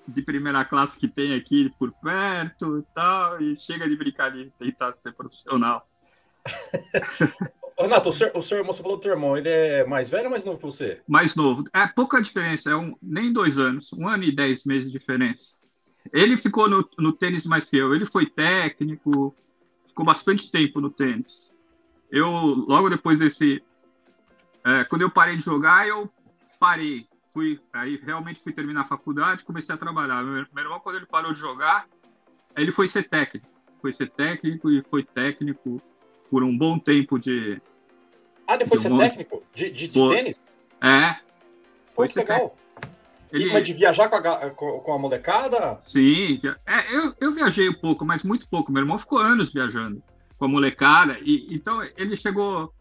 de 0.09 0.21
primeira 0.21 0.65
classe 0.65 0.99
que 0.99 1.07
tem 1.07 1.35
aqui 1.35 1.73
por 1.77 1.91
perto 1.91 2.79
e 2.79 2.83
tal, 2.93 3.41
e 3.41 3.55
chega 3.55 3.87
de 3.87 3.95
brincar 3.95 4.31
de 4.31 4.51
tentar 4.57 4.95
ser 4.95 5.13
profissional. 5.13 5.87
Renato, 7.79 8.09
o 8.09 8.13
senhor, 8.13 8.31
o 8.35 8.41
senhor, 8.41 8.65
você 8.65 8.81
falou 8.81 8.97
do 8.97 9.01
teu 9.01 9.11
irmão, 9.11 9.37
ele 9.37 9.47
é 9.47 9.85
mais 9.85 10.09
velho 10.09 10.25
ou 10.25 10.31
mais 10.31 10.43
novo 10.43 10.57
que 10.57 10.65
você? 10.65 11.01
Mais 11.07 11.35
novo. 11.35 11.63
É 11.73 11.87
pouca 11.87 12.21
diferença, 12.21 12.69
é 12.69 12.75
um, 12.75 12.93
nem 13.01 13.31
dois 13.31 13.57
anos, 13.57 13.93
um 13.93 14.07
ano 14.07 14.25
e 14.25 14.35
dez 14.35 14.65
meses 14.65 14.91
de 14.91 14.97
diferença. 14.97 15.57
Ele 16.11 16.35
ficou 16.35 16.69
no, 16.69 16.87
no 16.97 17.13
tênis 17.13 17.45
mais 17.45 17.69
que 17.69 17.77
eu, 17.77 17.95
ele 17.95 18.05
foi 18.05 18.25
técnico, 18.25 19.33
ficou 19.87 20.05
bastante 20.05 20.51
tempo 20.51 20.81
no 20.81 20.89
tênis. 20.89 21.53
Eu, 22.11 22.27
logo 22.27 22.89
depois 22.89 23.17
desse. 23.17 23.63
É, 24.65 24.83
quando 24.83 25.03
eu 25.03 25.11
parei 25.11 25.37
de 25.37 25.45
jogar, 25.45 25.87
eu 25.87 26.11
parei. 26.59 27.07
Fui, 27.39 27.57
aí 27.71 27.95
realmente 27.95 28.41
fui 28.41 28.51
terminar 28.51 28.81
a 28.81 28.85
faculdade, 28.85 29.45
comecei 29.45 29.73
a 29.73 29.77
trabalhar. 29.77 30.21
Meu, 30.21 30.45
meu 30.53 30.63
irmão, 30.65 30.81
quando 30.81 30.97
ele 30.97 31.05
parou 31.05 31.31
de 31.31 31.39
jogar, 31.39 31.87
ele 32.53 32.69
foi 32.69 32.85
ser 32.85 33.07
técnico. 33.07 33.47
Foi 33.81 33.93
ser 33.93 34.09
técnico 34.09 34.69
e 34.69 34.83
foi 34.83 35.05
técnico 35.05 35.81
por 36.29 36.43
um 36.43 36.57
bom 36.57 36.77
tempo 36.77 37.17
de. 37.17 37.61
Ah, 38.45 38.55
ele 38.55 38.65
foi 38.65 38.75
de 38.75 38.83
ser 38.83 38.91
um 38.91 38.97
técnico? 38.97 39.41
De, 39.55 39.71
de, 39.71 39.87
de 39.87 40.09
tênis? 40.09 40.57
É. 40.81 41.15
Foi 41.95 42.09
Pô, 42.09 42.19
legal. 42.19 42.57
Ele... 43.31 43.53
Mas 43.53 43.65
de 43.65 43.71
viajar 43.71 44.09
com 44.09 44.17
a, 44.17 44.49
com 44.49 44.91
a 44.91 44.97
molecada? 44.97 45.77
Sim, 45.81 46.39
é, 46.65 46.93
eu, 46.93 47.15
eu 47.21 47.33
viajei 47.33 47.69
um 47.69 47.79
pouco, 47.79 48.03
mas 48.03 48.21
muito 48.21 48.49
pouco. 48.49 48.69
Meu 48.69 48.81
irmão 48.81 48.99
ficou 48.99 49.19
anos 49.19 49.53
viajando 49.53 50.03
com 50.37 50.43
a 50.43 50.49
molecada. 50.49 51.17
E, 51.21 51.55
então 51.55 51.81
ele 51.95 52.17
chegou, 52.17 52.73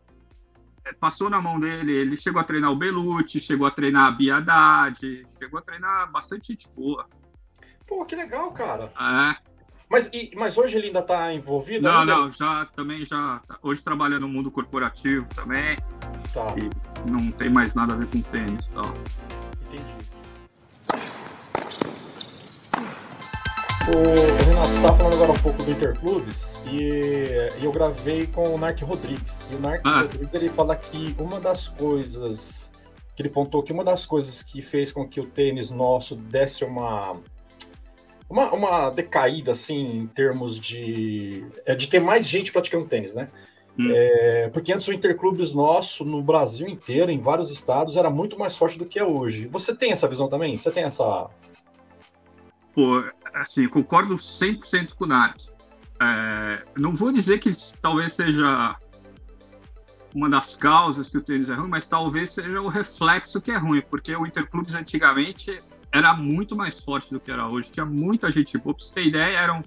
passou 0.94 1.28
na 1.30 1.40
mão 1.40 1.58
dele, 1.58 1.92
ele 1.92 2.16
chegou 2.16 2.40
a 2.40 2.44
treinar 2.44 2.70
o 2.70 2.76
Belucci, 2.76 3.40
chegou 3.40 3.66
a 3.66 3.70
treinar 3.70 4.06
a 4.06 4.10
Biadade, 4.10 5.26
chegou 5.38 5.58
a 5.58 5.62
treinar 5.62 6.10
bastante 6.10 6.48
gente 6.48 6.68
boa. 6.74 7.06
Pô, 7.86 8.04
que 8.04 8.14
legal, 8.14 8.52
cara. 8.52 8.92
É. 9.00 9.48
Mas, 9.90 10.10
e, 10.12 10.30
mas 10.36 10.58
hoje 10.58 10.76
ele 10.76 10.88
ainda 10.88 10.98
está 10.98 11.32
envolvido? 11.32 11.82
Não, 11.88 12.00
ainda? 12.00 12.14
não, 12.14 12.30
já 12.30 12.66
também 12.76 13.04
já. 13.04 13.40
Tá, 13.48 13.58
hoje 13.62 13.82
trabalha 13.82 14.18
no 14.18 14.28
mundo 14.28 14.50
corporativo 14.50 15.26
também. 15.34 15.76
Tá. 16.34 16.54
E 16.58 17.10
não 17.10 17.30
tem 17.30 17.48
mais 17.48 17.74
nada 17.74 17.94
a 17.94 17.96
ver 17.96 18.06
com 18.06 18.20
tênis 18.20 18.70
tal. 18.70 18.92
O 23.88 24.44
Renato 24.44 24.70
estava 24.70 24.96
falando 24.96 25.14
agora 25.14 25.32
um 25.32 25.38
pouco 25.42 25.62
do 25.62 25.70
Interclubes 25.70 26.62
e, 26.66 27.32
e 27.60 27.64
eu 27.64 27.72
gravei 27.72 28.26
com 28.26 28.54
o 28.54 28.58
Narc 28.58 28.80
Rodrigues. 28.82 29.46
E 29.50 29.54
o 29.54 29.60
Narc 29.60 29.80
ah. 29.84 30.02
Rodrigues 30.02 30.34
ele 30.34 30.48
fala 30.48 30.76
que 30.76 31.16
uma 31.18 31.40
das 31.40 31.68
coisas 31.68 32.70
que 33.16 33.22
ele 33.22 33.30
pontou 33.30 33.62
que 33.62 33.72
uma 33.72 33.82
das 33.82 34.06
coisas 34.06 34.42
que 34.42 34.62
fez 34.62 34.92
com 34.92 35.08
que 35.08 35.20
o 35.20 35.26
tênis 35.26 35.70
nosso 35.70 36.14
desse 36.14 36.64
uma 36.64 37.16
uma, 38.28 38.52
uma 38.52 38.90
decaída, 38.90 39.52
assim, 39.52 40.00
em 40.00 40.06
termos 40.06 40.58
de, 40.58 41.46
é, 41.64 41.74
de 41.74 41.88
ter 41.88 41.98
mais 41.98 42.28
gente 42.28 42.52
praticando 42.52 42.84
tênis, 42.84 43.14
né? 43.14 43.28
Hum. 43.78 43.90
É, 43.90 44.50
porque 44.52 44.72
antes 44.72 44.86
o 44.86 44.92
Interclubes 44.92 45.52
nosso, 45.52 46.04
no 46.04 46.22
Brasil 46.22 46.68
inteiro, 46.68 47.10
em 47.10 47.18
vários 47.18 47.50
estados, 47.50 47.96
era 47.96 48.10
muito 48.10 48.38
mais 48.38 48.56
forte 48.56 48.78
do 48.78 48.84
que 48.84 48.98
é 48.98 49.04
hoje. 49.04 49.46
Você 49.46 49.74
tem 49.74 49.92
essa 49.92 50.08
visão 50.08 50.28
também? 50.28 50.58
Você 50.58 50.70
tem 50.70 50.84
essa. 50.84 51.30
Pô, 52.78 53.02
assim, 53.34 53.66
concordo 53.66 54.14
100% 54.14 54.94
com 54.94 55.02
o 55.02 55.08
Narc. 55.08 55.36
É, 56.00 56.62
não 56.78 56.94
vou 56.94 57.10
dizer 57.10 57.40
que 57.40 57.50
talvez 57.82 58.12
seja 58.12 58.76
uma 60.14 60.30
das 60.30 60.54
causas 60.54 61.10
que 61.10 61.18
o 61.18 61.20
tênis 61.20 61.50
é 61.50 61.54
ruim, 61.54 61.68
mas 61.68 61.88
talvez 61.88 62.30
seja 62.30 62.60
o 62.60 62.68
reflexo 62.68 63.42
que 63.42 63.50
é 63.50 63.56
ruim, 63.56 63.82
porque 63.90 64.14
o 64.14 64.24
Interclubes 64.24 64.76
antigamente 64.76 65.58
era 65.90 66.14
muito 66.14 66.54
mais 66.54 66.78
forte 66.78 67.10
do 67.10 67.18
que 67.18 67.32
era 67.32 67.48
hoje. 67.48 67.68
Tinha 67.72 67.84
muita 67.84 68.30
gente 68.30 68.56
boa. 68.56 68.76
Pra 68.76 68.84
você 68.84 68.94
ter 68.94 69.06
ideia, 69.08 69.36
eram, 69.36 69.60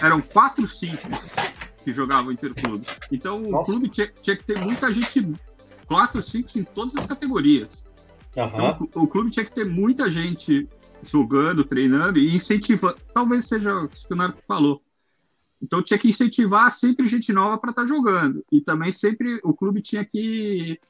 eram 0.00 0.20
quatro 0.20 0.68
simples 0.68 1.34
que 1.82 1.92
jogavam 1.92 2.30
Interclubes. 2.30 3.00
Então 3.10 3.40
Nossa. 3.40 3.72
o 3.72 3.74
clube 3.74 3.88
tinha, 3.88 4.06
tinha, 4.22 4.36
que 4.36 4.44
ter 4.44 4.60
muita 4.60 4.92
gente, 4.92 5.32
quatro 5.84 6.22
simples 6.22 6.54
em 6.54 6.62
todas 6.62 6.94
as 6.94 7.06
categorias. 7.06 7.84
Uhum. 8.36 8.46
Então, 8.46 8.88
o, 8.94 9.02
o 9.02 9.08
clube 9.08 9.30
tinha 9.30 9.44
que 9.44 9.52
ter 9.52 9.66
muita 9.66 10.08
gente 10.08 10.68
jogando, 11.02 11.64
treinando 11.64 12.18
e 12.18 12.34
incentivando. 12.34 12.96
Talvez 13.12 13.46
seja 13.46 13.74
o 13.74 13.88
que 13.88 14.12
o 14.12 14.16
Narco 14.16 14.42
falou 14.42 14.82
então 15.62 15.82
tinha 15.82 15.98
que 15.98 16.08
incentivar 16.08 16.72
sempre 16.72 17.06
gente 17.06 17.32
nova 17.32 17.58
para 17.58 17.70
estar 17.70 17.82
tá 17.82 17.88
jogando. 17.88 18.44
E 18.50 18.60
também 18.60 18.90
sempre 18.90 19.40
o 19.44 19.52
clube 19.52 19.82
tinha 19.82 20.04
que 20.04 20.80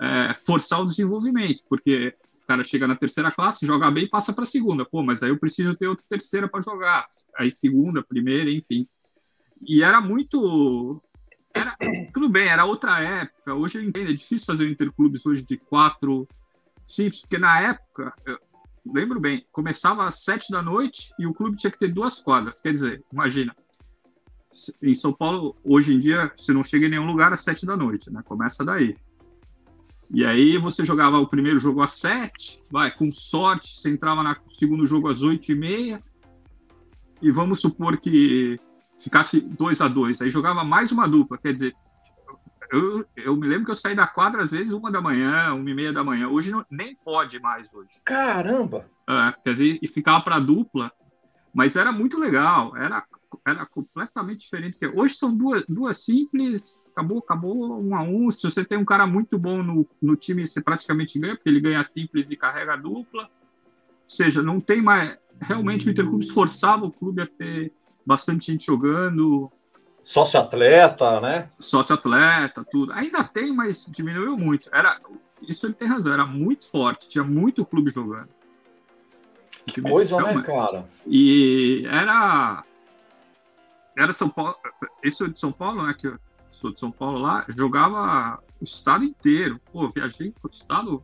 é, 0.00 0.34
forçar 0.34 0.80
o 0.80 0.86
desenvolvimento, 0.86 1.62
porque 1.68 2.14
o 2.42 2.46
cara 2.46 2.62
chega 2.62 2.86
na 2.86 2.96
terceira 2.96 3.30
classe, 3.30 3.66
joga 3.66 3.90
bem 3.90 4.04
e 4.04 4.10
passa 4.10 4.32
para 4.32 4.44
a 4.44 4.46
segunda. 4.46 4.84
Pô, 4.84 5.02
mas 5.02 5.22
aí 5.22 5.30
eu 5.30 5.38
preciso 5.38 5.74
ter 5.74 5.86
outra 5.86 6.04
terceira 6.08 6.48
para 6.48 6.62
jogar. 6.62 7.08
Aí 7.36 7.50
segunda, 7.50 8.02
primeira, 8.02 8.50
enfim. 8.50 8.86
E 9.62 9.82
era 9.82 10.00
muito. 10.00 11.02
Era, 11.54 11.76
tudo 12.12 12.28
bem, 12.28 12.48
era 12.48 12.64
outra 12.64 13.00
época. 13.00 13.54
Hoje 13.54 13.78
eu 13.78 13.84
entendo, 13.84 14.10
é 14.10 14.14
difícil 14.14 14.46
fazer 14.46 14.70
interclubes 14.70 15.24
hoje 15.24 15.44
de 15.44 15.56
quatro 15.56 16.28
simples, 16.84 17.22
porque 17.22 17.38
na 17.38 17.60
época, 17.60 18.14
lembro 18.86 19.20
bem, 19.20 19.44
começava 19.52 20.08
às 20.08 20.22
sete 20.22 20.50
da 20.50 20.62
noite 20.62 21.10
e 21.18 21.26
o 21.26 21.34
clube 21.34 21.56
tinha 21.56 21.70
que 21.70 21.78
ter 21.78 21.92
duas 21.92 22.22
quadras. 22.22 22.60
Quer 22.60 22.74
dizer, 22.74 23.04
imagina, 23.12 23.54
em 24.82 24.94
São 24.94 25.12
Paulo, 25.12 25.56
hoje 25.64 25.94
em 25.94 25.98
dia, 25.98 26.32
você 26.36 26.52
não 26.52 26.64
chega 26.64 26.86
em 26.86 26.90
nenhum 26.90 27.06
lugar 27.06 27.32
às 27.32 27.42
sete 27.42 27.64
da 27.66 27.76
noite, 27.76 28.10
né? 28.12 28.22
Começa 28.24 28.64
daí. 28.64 28.96
E 30.12 30.24
aí 30.24 30.58
você 30.58 30.84
jogava 30.84 31.18
o 31.18 31.28
primeiro 31.28 31.60
jogo 31.60 31.82
às 31.82 31.94
sete, 31.94 32.60
vai, 32.70 32.90
com 32.90 33.12
sorte, 33.12 33.68
você 33.68 33.90
entrava 33.90 34.22
no 34.22 34.36
segundo 34.50 34.86
jogo 34.86 35.08
às 35.08 35.22
oito 35.22 35.52
e 35.52 35.54
meia, 35.54 36.02
e 37.22 37.30
vamos 37.30 37.60
supor 37.60 37.96
que 37.98 38.58
ficasse 38.98 39.40
dois 39.40 39.80
a 39.80 39.86
dois, 39.86 40.20
aí 40.20 40.30
jogava 40.30 40.64
mais 40.64 40.90
uma 40.90 41.06
dupla, 41.06 41.38
quer 41.38 41.54
dizer, 41.54 41.76
eu, 42.70 43.04
eu 43.16 43.36
me 43.36 43.46
lembro 43.46 43.66
que 43.66 43.70
eu 43.70 43.76
saí 43.76 43.94
da 43.94 44.06
quadra 44.06 44.42
às 44.42 44.50
vezes 44.50 44.72
uma 44.72 44.90
da 44.90 45.00
manhã, 45.00 45.52
uma 45.54 45.70
e 45.70 45.74
meia 45.74 45.92
da 45.92 46.04
manhã, 46.04 46.28
hoje 46.28 46.50
não, 46.50 46.64
nem 46.70 46.94
pode 46.94 47.40
mais 47.40 47.74
hoje. 47.74 48.00
Caramba! 48.04 48.86
É, 49.08 49.34
quer 49.44 49.54
dizer, 49.54 49.78
e 49.82 49.88
ficava 49.88 50.22
para 50.22 50.38
dupla, 50.38 50.92
mas 51.52 51.76
era 51.76 51.90
muito 51.90 52.18
legal, 52.18 52.76
era 52.76 53.04
era 53.46 53.66
completamente 53.66 54.40
diferente. 54.40 54.76
Hoje 54.94 55.14
são 55.14 55.34
duas, 55.34 55.64
duas 55.68 56.04
simples, 56.04 56.90
acabou, 56.92 57.18
acabou 57.18 57.80
um 57.80 57.94
a 57.94 58.02
um. 58.02 58.30
Se 58.30 58.42
você 58.42 58.64
tem 58.64 58.78
um 58.78 58.84
cara 58.84 59.06
muito 59.06 59.38
bom 59.38 59.62
no, 59.62 59.86
no 60.00 60.16
time, 60.16 60.46
você 60.46 60.60
praticamente 60.60 61.18
ganha, 61.18 61.36
porque 61.36 61.48
ele 61.48 61.60
ganha 61.60 61.82
simples 61.84 62.30
e 62.30 62.36
carrega 62.36 62.76
dupla. 62.76 63.24
Ou 63.24 64.10
seja, 64.10 64.42
não 64.42 64.60
tem 64.60 64.82
mais. 64.82 65.16
Realmente 65.40 65.88
o 65.88 65.90
Interclube 65.90 66.24
esforçava 66.24 66.84
o 66.84 66.92
clube 66.92 67.22
a 67.22 67.26
ter 67.26 67.72
bastante 68.04 68.50
gente 68.50 68.66
jogando. 68.66 69.50
Sócio-atleta, 70.02 71.20
né? 71.20 71.50
Sócio-atleta, 71.58 72.64
tudo. 72.70 72.92
Ainda 72.92 73.22
tem, 73.24 73.54
mas 73.54 73.86
diminuiu 73.90 74.36
muito. 74.36 74.68
Era, 74.72 75.00
isso 75.42 75.66
ele 75.66 75.74
tem 75.74 75.88
razão, 75.88 76.12
era 76.12 76.26
muito 76.26 76.68
forte, 76.70 77.08
tinha 77.08 77.24
muito 77.24 77.64
clube 77.64 77.90
jogando. 77.90 78.28
Que 79.66 79.82
coisa, 79.82 80.20
né, 80.20 80.42
cara? 80.42 80.86
E 81.06 81.84
era 81.86 82.64
era 83.96 84.12
São 84.12 84.30
Paulo, 84.30 84.56
isso 85.02 85.28
de 85.28 85.38
São 85.38 85.52
Paulo, 85.52 85.86
né? 85.86 85.94
Que 85.94 86.06
eu 86.08 86.18
sou 86.50 86.72
de 86.72 86.80
São 86.80 86.90
Paulo 86.90 87.18
lá, 87.18 87.44
jogava 87.48 88.42
o 88.60 88.64
estado 88.64 89.04
inteiro. 89.04 89.60
Pô, 89.72 89.88
viajei 89.90 90.32
pro 90.40 90.50
estado, 90.50 91.02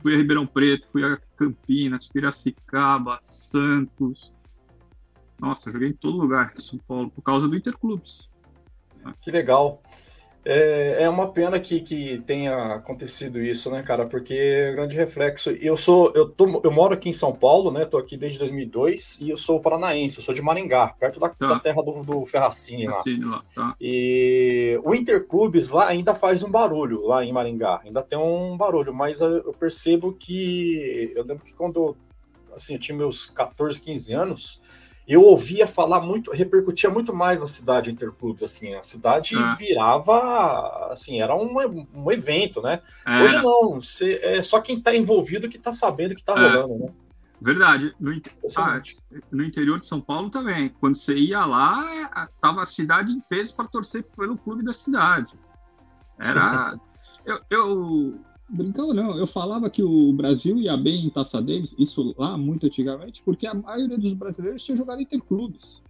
fui 0.00 0.14
a 0.14 0.16
Ribeirão 0.16 0.46
Preto, 0.46 0.86
fui 0.86 1.04
a 1.04 1.18
Campinas, 1.36 2.08
Piracicaba, 2.08 3.18
Santos. 3.20 4.32
Nossa, 5.40 5.70
joguei 5.70 5.88
em 5.88 5.92
todo 5.92 6.18
lugar 6.18 6.52
em 6.56 6.60
São 6.60 6.78
Paulo 6.78 7.10
por 7.10 7.22
causa 7.22 7.48
do 7.48 7.56
Interclubes. 7.56 8.28
Que 9.20 9.30
legal. 9.30 9.80
É, 10.48 11.02
é 11.02 11.08
uma 11.08 11.32
pena 11.32 11.58
que, 11.58 11.80
que 11.80 12.22
tenha 12.24 12.74
acontecido 12.74 13.42
isso, 13.42 13.68
né, 13.68 13.82
cara? 13.82 14.06
Porque 14.06 14.32
é 14.32 14.70
grande 14.70 14.96
reflexo. 14.96 15.50
Eu 15.50 15.76
sou, 15.76 16.12
eu, 16.14 16.28
tô, 16.28 16.60
eu 16.62 16.70
moro 16.70 16.94
aqui 16.94 17.08
em 17.08 17.12
São 17.12 17.32
Paulo, 17.32 17.72
né? 17.72 17.84
Tô 17.84 17.98
aqui 17.98 18.16
desde 18.16 18.38
2002 18.38 19.18
e 19.22 19.30
eu 19.30 19.36
sou 19.36 19.58
paranaense, 19.58 20.18
eu 20.18 20.22
sou 20.22 20.32
de 20.32 20.40
Maringá, 20.40 20.94
perto 21.00 21.18
da, 21.18 21.30
tá. 21.30 21.46
da 21.48 21.58
terra 21.58 21.82
do, 21.82 22.00
do 22.04 22.24
Ferracini 22.24 22.86
lá. 22.86 23.02
lá 23.24 23.42
tá. 23.52 23.74
E 23.80 24.80
o 24.84 24.94
Interclubes 24.94 25.70
lá 25.70 25.88
ainda 25.88 26.14
faz 26.14 26.44
um 26.44 26.50
barulho 26.50 27.04
lá 27.04 27.24
em 27.24 27.32
Maringá, 27.32 27.80
ainda 27.84 28.00
tem 28.00 28.16
um 28.16 28.56
barulho, 28.56 28.94
mas 28.94 29.20
eu 29.20 29.52
percebo 29.58 30.12
que 30.12 31.12
eu 31.16 31.24
lembro 31.24 31.44
que 31.44 31.54
quando 31.54 31.96
assim, 32.54 32.74
eu 32.74 32.80
tinha 32.80 32.96
meus 32.96 33.26
14, 33.26 33.80
15 33.80 34.12
anos, 34.12 34.62
eu 35.06 35.22
ouvia 35.22 35.66
falar 35.66 36.00
muito, 36.00 36.32
repercutia 36.32 36.90
muito 36.90 37.14
mais 37.14 37.40
na 37.40 37.46
cidade 37.46 37.90
Interclubes, 37.90 38.42
assim, 38.42 38.74
a 38.74 38.82
cidade 38.82 39.36
é. 39.36 39.54
virava, 39.54 40.88
assim, 40.90 41.20
era 41.20 41.34
um, 41.34 41.86
um 41.94 42.10
evento, 42.10 42.60
né? 42.60 42.80
É. 43.06 43.22
Hoje 43.22 43.36
não, 43.36 43.80
você, 43.80 44.20
é 44.22 44.42
só 44.42 44.60
quem 44.60 44.78
está 44.78 44.94
envolvido 44.94 45.48
que 45.48 45.56
está 45.56 45.70
sabendo 45.70 46.14
que 46.14 46.22
está 46.22 46.32
é. 46.32 46.36
rolando, 46.36 46.84
né? 46.86 46.92
Verdade. 47.40 47.94
No, 48.00 48.12
ah, 48.56 48.82
no, 49.30 49.44
interior 49.44 49.78
de 49.78 49.86
São 49.86 50.00
Paulo 50.00 50.30
também. 50.30 50.70
Quando 50.80 50.96
você 50.96 51.14
ia 51.14 51.44
lá, 51.44 51.84
é, 51.94 52.28
tava 52.40 52.62
a 52.62 52.66
cidade 52.66 53.12
em 53.12 53.20
peso 53.20 53.54
para 53.54 53.66
torcer 53.66 54.04
pelo 54.16 54.38
clube 54.38 54.64
da 54.64 54.72
cidade. 54.72 55.32
Era. 56.18 56.74
eu, 57.26 57.40
eu 57.50 58.20
Brincando 58.48 58.94
não, 58.94 59.18
eu 59.18 59.26
falava 59.26 59.68
que 59.68 59.82
o 59.82 60.12
Brasil 60.12 60.56
ia 60.58 60.76
bem 60.76 61.04
em 61.04 61.10
Taça 61.10 61.42
deles, 61.42 61.74
isso 61.78 62.14
lá 62.16 62.38
muito 62.38 62.66
antigamente, 62.66 63.22
porque 63.24 63.46
a 63.46 63.54
maioria 63.54 63.98
dos 63.98 64.14
brasileiros 64.14 64.64
tinha 64.64 64.76
jogado 64.76 65.00
interclubes. 65.00 65.82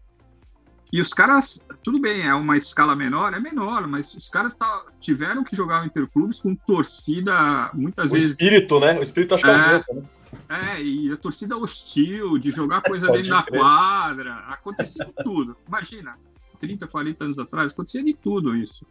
E 0.92 1.00
os 1.00 1.12
caras, 1.12 1.66
tudo 1.82 2.00
bem, 2.00 2.22
é 2.26 2.32
uma 2.32 2.56
escala 2.56 2.94
menor, 2.94 3.34
é 3.34 3.40
menor, 3.40 3.86
mas 3.86 4.14
os 4.14 4.28
caras 4.28 4.56
tá, 4.56 4.86
tiveram 5.00 5.44
que 5.44 5.54
jogar 5.54 5.82
o 5.82 5.86
interclubes 5.86 6.38
com 6.38 6.54
torcida, 6.54 7.70
muitas 7.75 8.10
o 8.10 8.14
vezes. 8.14 8.30
O 8.30 8.32
espírito, 8.32 8.80
né? 8.80 8.98
O 8.98 9.02
espírito 9.02 9.34
acho 9.34 9.44
que 9.44 9.50
é, 9.50 9.52
é 9.52 9.56
o 9.56 9.68
mesmo, 9.68 9.94
né? 9.94 10.02
É, 10.48 10.82
e 10.82 11.12
a 11.12 11.16
torcida 11.16 11.56
hostil, 11.56 12.38
de 12.38 12.50
jogar 12.52 12.82
coisa 12.82 13.08
dentro 13.12 13.30
da 13.30 13.42
quadra, 13.42 14.34
acontecia 14.48 15.06
tudo. 15.22 15.56
Imagina, 15.66 16.16
30, 16.56 16.86
40 16.86 17.25
anos 17.25 17.38
atrás, 17.38 17.72
acontecia 17.72 18.02
de 18.02 18.14
tudo 18.14 18.54
isso. 18.54 18.86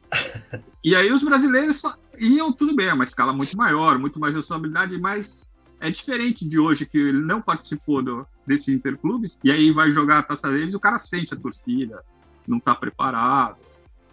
E 0.83 0.95
aí 0.95 1.11
os 1.11 1.23
brasileiros 1.23 1.81
iam 2.17 2.53
tudo 2.53 2.75
bem, 2.75 2.87
é 2.87 2.93
uma 2.93 3.03
escala 3.03 3.33
muito 3.33 3.57
maior, 3.57 3.97
muito 3.97 4.19
mais 4.19 4.35
responsabilidade, 4.35 4.97
mas 4.99 5.51
é 5.79 5.89
diferente 5.89 6.47
de 6.47 6.59
hoje, 6.59 6.85
que 6.85 6.97
ele 6.97 7.19
não 7.19 7.41
participou 7.41 8.01
do, 8.01 8.25
desse 8.45 8.73
Interclubes, 8.73 9.39
e 9.43 9.51
aí 9.51 9.71
vai 9.71 9.91
jogar 9.91 10.19
a 10.19 10.23
taça 10.23 10.49
deles, 10.49 10.73
o 10.73 10.79
cara 10.79 10.97
sente 10.97 11.33
a 11.33 11.37
torcida, 11.37 12.03
não 12.47 12.57
está 12.57 12.73
preparado. 12.73 13.57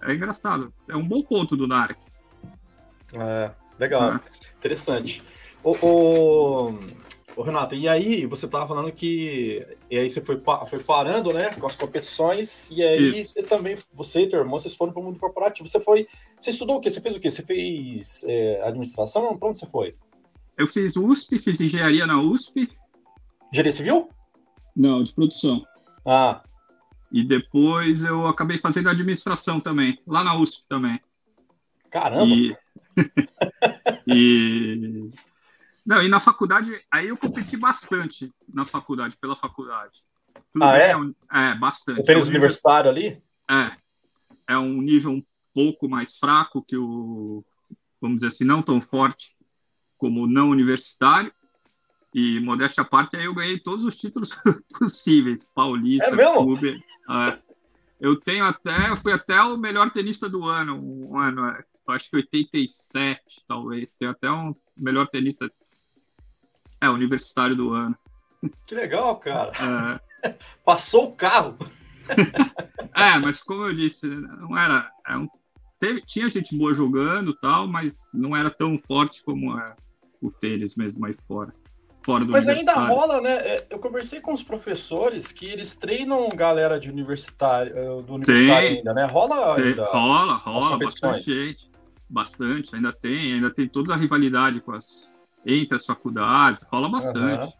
É 0.02 0.14
engraçado. 0.14 0.73
É 0.88 0.97
um 0.97 1.06
bom 1.06 1.23
ponto 1.23 1.56
do 1.56 1.66
Narc. 1.68 1.97
É, 3.14 3.52
legal. 3.78 4.14
É. 4.14 4.21
Interessante. 4.59 5.23
O, 5.62 5.76
o, 5.80 6.78
Ô, 7.35 7.43
Renato, 7.43 7.75
e 7.75 7.89
aí 7.89 8.27
você 8.27 8.45
estava 8.45 8.69
falando 8.69 8.93
que 8.93 9.67
e 9.91 9.97
aí 9.97 10.09
você 10.09 10.21
foi, 10.21 10.41
foi 10.69 10.81
parando, 10.81 11.33
né, 11.33 11.51
com 11.55 11.67
as 11.67 11.75
competições, 11.75 12.71
e 12.71 12.83
aí 12.83 13.21
Isso. 13.21 13.33
você 13.33 13.43
também, 13.43 13.75
você 13.93 14.23
e 14.23 14.29
teu 14.29 14.41
irmão, 14.41 14.59
vocês 14.59 14.75
foram 14.75 14.93
para 14.93 15.01
o 15.01 15.05
mundo 15.05 15.19
corporativo. 15.19 15.67
Você 15.67 15.81
foi, 15.81 16.07
você 16.39 16.51
estudou 16.51 16.77
o 16.77 16.81
quê? 16.81 16.91
Você 16.91 17.01
fez 17.01 17.17
o 17.17 17.21
quê? 17.21 17.31
Você 17.31 17.43
fez 17.43 18.25
é, 18.29 18.62
administração? 18.65 19.37
Para 19.39 19.49
onde 19.49 19.59
você 19.59 19.67
foi? 19.67 19.97
Eu 20.59 20.67
fiz 20.67 20.97
USP, 20.97 21.39
fiz 21.39 21.61
engenharia 21.61 22.07
na 22.07 22.21
USP. 22.21 22.69
Engenharia 23.51 23.73
civil? 23.73 24.09
Não, 24.77 25.03
de 25.03 25.12
produção. 25.15 25.65
Ah. 26.05 26.43
E 27.11 27.25
depois 27.25 28.05
eu 28.05 28.27
acabei 28.27 28.59
fazendo 28.59 28.91
administração 28.91 29.59
também, 29.59 29.99
lá 30.07 30.23
na 30.23 30.37
USP 30.37 30.67
também. 30.69 31.01
Caramba! 31.91 32.35
E, 32.35 32.53
e 34.07 35.11
não, 35.85 36.03
e 36.03 36.09
na 36.09 36.21
faculdade, 36.21 36.79
aí 36.91 37.09
eu 37.09 37.17
competi 37.17 37.57
bastante 37.57 38.33
na 38.53 38.65
faculdade, 38.65 39.17
pela 39.21 39.35
faculdade. 39.35 39.99
Tudo 40.53 40.65
ah, 40.65 40.79
é? 40.79 40.93
é? 40.93 41.51
É, 41.51 41.55
bastante. 41.57 42.01
O 42.01 42.05
tênis 42.05 42.25
é 42.25 42.27
um 42.27 42.31
universitário 42.31 42.91
ali? 42.91 43.23
É. 43.51 43.73
É 44.49 44.57
um 44.59 44.81
nível 44.81 45.12
um 45.12 45.25
pouco 45.53 45.89
mais 45.89 46.17
fraco 46.17 46.62
que 46.62 46.77
o, 46.77 47.45
vamos 48.01 48.17
dizer 48.17 48.29
assim, 48.29 48.45
não 48.45 48.62
tão 48.62 48.81
forte 48.81 49.37
como 49.99 50.23
o 50.23 50.27
não 50.27 50.51
universitário. 50.51 51.33
E 52.15 52.41
modéstia 52.41 52.83
à 52.83 52.85
parte, 52.85 53.17
aí 53.17 53.25
eu 53.25 53.35
ganhei 53.35 53.59
todos 53.59 53.87
os 53.87 53.97
títulos 53.97 54.31
possíveis. 54.79 55.47
Paulista, 55.55 56.11
é 56.11 56.15
mesmo? 56.15 56.45
clube. 56.45 56.79
É. 57.11 57.39
Eu 57.99 58.17
tenho 58.17 58.45
até, 58.45 58.91
eu 58.91 58.97
fui 58.97 59.12
até 59.12 59.41
o 59.41 59.57
melhor 59.57 59.91
tenista 59.91 60.29
do 60.29 60.45
ano, 60.45 60.77
um 60.77 61.17
ano, 61.19 61.47
é, 61.47 61.65
acho 61.89 62.11
que 62.11 62.17
87, 62.17 63.23
talvez. 63.49 63.95
Tenho 63.95 64.11
até 64.11 64.31
um 64.31 64.55
melhor 64.77 65.07
tenista, 65.09 65.51
é, 66.83 66.89
universitário 66.89 67.55
do 67.55 67.73
ano. 67.73 67.97
Que 68.67 68.75
legal, 68.75 69.17
cara. 69.17 69.53
É. 70.25 70.35
Passou 70.65 71.07
o 71.07 71.12
carro. 71.12 71.57
é, 72.95 73.19
mas 73.19 73.43
como 73.43 73.67
eu 73.67 73.75
disse, 73.75 74.07
não 74.07 74.59
era. 74.59 74.91
É 75.07 75.17
um, 75.17 75.29
teve, 75.79 76.03
tinha 76.03 76.29
gente 76.29 76.57
boa 76.59 76.75
jogando 76.75 77.35
tal, 77.35 77.69
mas 77.69 78.11
não 78.15 78.37
era 78.37 78.51
tão 78.51 78.79
forte 78.79 79.23
como 79.23 79.57
é 79.59 79.75
o 80.21 80.31
tênis 80.31 80.77
mesmo 80.77 81.07
aí 81.07 81.15
fora. 81.15 81.55
fora 82.05 82.25
mas 82.25 82.49
ainda 82.49 82.75
rola, 82.75 83.21
né? 83.21 83.33
É, 83.33 83.67
eu 83.71 83.79
conversei 83.79 84.21
com 84.21 84.33
os 84.33 84.43
professores 84.43 85.31
que 85.31 85.47
eles 85.47 85.77
treinam 85.77 86.29
galera 86.31 86.81
de 86.81 86.91
universitário, 86.91 87.77
eh, 87.77 88.03
do 88.03 88.15
universitário 88.15 88.69
tem, 88.69 88.79
ainda, 88.79 88.93
né? 88.93 89.05
Rola 89.05 89.55
tem, 89.55 89.65
ainda. 89.67 89.85
Rola, 89.87 90.35
rola, 90.35 90.79
bastante 90.79 91.33
gente. 91.33 91.71
Bastante, 92.09 92.77
ainda 92.77 92.93
tem, 92.93 93.35
ainda 93.35 93.53
tem 93.53 93.67
toda 93.67 93.95
a 93.95 93.97
rivalidade 93.97 94.61
com 94.61 94.73
as, 94.73 95.12
entre 95.47 95.77
as 95.77 95.87
faculdades, 95.87 96.65
rola 96.71 96.89
bastante. 96.89 97.45
Uhum. 97.45 97.53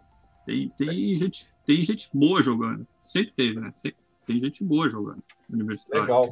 Tem, 0.47 0.69
tem, 0.77 1.17
gente, 1.17 1.45
tem 1.65 1.83
gente 1.83 2.09
boa 2.13 2.43
jogando. 2.43 2.87
Sempre 3.05 3.33
teve, 3.37 3.61
né? 3.61 3.73
Sempre, 3.75 3.99
tem 4.27 4.41
gente 4.41 4.65
boa 4.65 4.89
jogando. 4.89 5.23
Legal. 5.93 6.31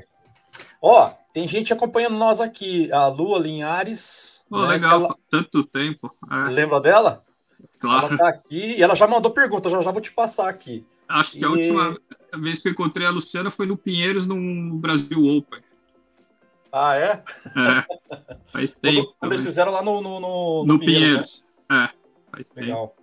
Ó, 0.82 1.10
tem 1.32 1.46
gente 1.46 1.72
acompanhando 1.72 2.16
nós 2.16 2.40
aqui. 2.40 2.90
A 2.92 3.06
Lua 3.06 3.38
Linhares. 3.38 4.44
Oh, 4.50 4.62
né, 4.62 4.68
legal, 4.68 5.02
ela... 5.02 5.16
tanto 5.28 5.62
tempo. 5.64 6.14
É. 6.30 6.50
Lembra 6.50 6.80
dela? 6.80 7.24
Claro. 7.78 8.08
Ela 8.08 8.18
tá 8.18 8.28
aqui 8.28 8.76
e 8.76 8.82
ela 8.82 8.94
já 8.94 9.06
mandou 9.06 9.30
pergunta, 9.30 9.68
já, 9.70 9.80
já 9.80 9.90
vou 9.90 10.00
te 10.00 10.12
passar 10.12 10.48
aqui. 10.48 10.84
Acho 11.08 11.32
que 11.32 11.40
e... 11.40 11.44
a 11.44 11.50
última 11.50 11.98
vez 12.34 12.62
que 12.62 12.68
eu 12.68 12.72
encontrei 12.72 13.06
a 13.06 13.10
Luciana 13.10 13.50
foi 13.50 13.66
no 13.66 13.76
Pinheiros, 13.76 14.26
no 14.26 14.74
Brasil 14.74 15.24
Open. 15.24 15.60
Ah, 16.72 16.96
é? 16.96 17.22
É. 17.56 17.84
Faz 18.52 18.78
tempo. 18.78 19.02
Quando, 19.02 19.14
quando 19.18 19.32
eles 19.32 19.44
fizeram 19.44 19.72
lá 19.72 19.82
no, 19.82 20.00
no, 20.00 20.20
no, 20.20 20.64
no, 20.64 20.66
no 20.66 20.78
Pinheiros. 20.78 21.44
Né? 21.68 21.88
É, 21.88 22.30
faz 22.30 22.54
Legal. 22.54 22.88
tempo. 22.88 23.00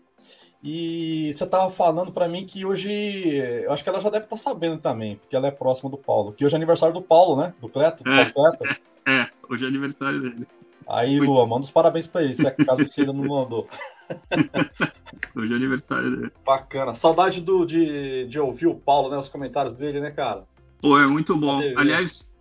E 0.64 1.32
você 1.34 1.44
estava 1.44 1.70
falando 1.70 2.12
para 2.12 2.28
mim 2.28 2.46
que 2.46 2.66
hoje, 2.66 2.92
eu 2.92 3.72
acho 3.72 3.84
que 3.84 3.90
ela 3.90 4.00
já 4.00 4.10
deve 4.10 4.26
estar 4.26 4.36
tá 4.36 4.42
sabendo 4.42 4.80
também, 4.82 5.18
porque 5.18 5.36
ela 5.36 5.48
é 5.48 5.52
próxima 5.52 5.90
do 5.90 5.98
Paulo, 5.98 6.34
que 6.34 6.44
hoje 6.44 6.56
é 6.56 6.58
aniversário 6.58 6.94
do 6.94 7.02
Paulo, 7.02 7.40
né? 7.40 7.54
Do 7.62 7.70
Cleto, 7.70 8.04
é, 8.08 8.26
Paulo 8.26 8.58
Cleto. 8.58 8.80
É, 9.06 9.22
é, 9.22 9.30
hoje 9.50 9.66
é 9.66 9.68
aniversário 9.68 10.22
dele. 10.22 10.48
Aí, 10.90 11.20
Lua, 11.20 11.46
manda 11.46 11.64
os 11.64 11.72
parabéns 11.72 12.08
para 12.08 12.24
ele, 12.24 12.34
se 12.34 12.48
é 12.48 12.52
caso 12.52 12.82
você 12.88 13.02
ainda 13.02 13.14
não 13.14 13.26
mandou. 13.26 13.68
hoje 15.36 15.54
é 15.54 15.56
aniversário 15.56 16.16
dele. 16.16 16.32
Bacana. 16.46 16.96
Saudade 16.96 17.42
do, 17.42 17.66
de, 17.66 18.26
de 18.26 18.40
ouvir 18.40 18.68
o 18.68 18.76
Paulo, 18.76 19.10
né? 19.10 19.18
Os 19.18 19.30
comentários 19.30 19.76
dele, 19.76 20.00
né, 20.00 20.12
cara? 20.12 20.46
Pô, 20.82 20.98
é 20.98 21.06
muito 21.08 21.36
bom. 21.36 21.60
Aliás, 21.76 22.36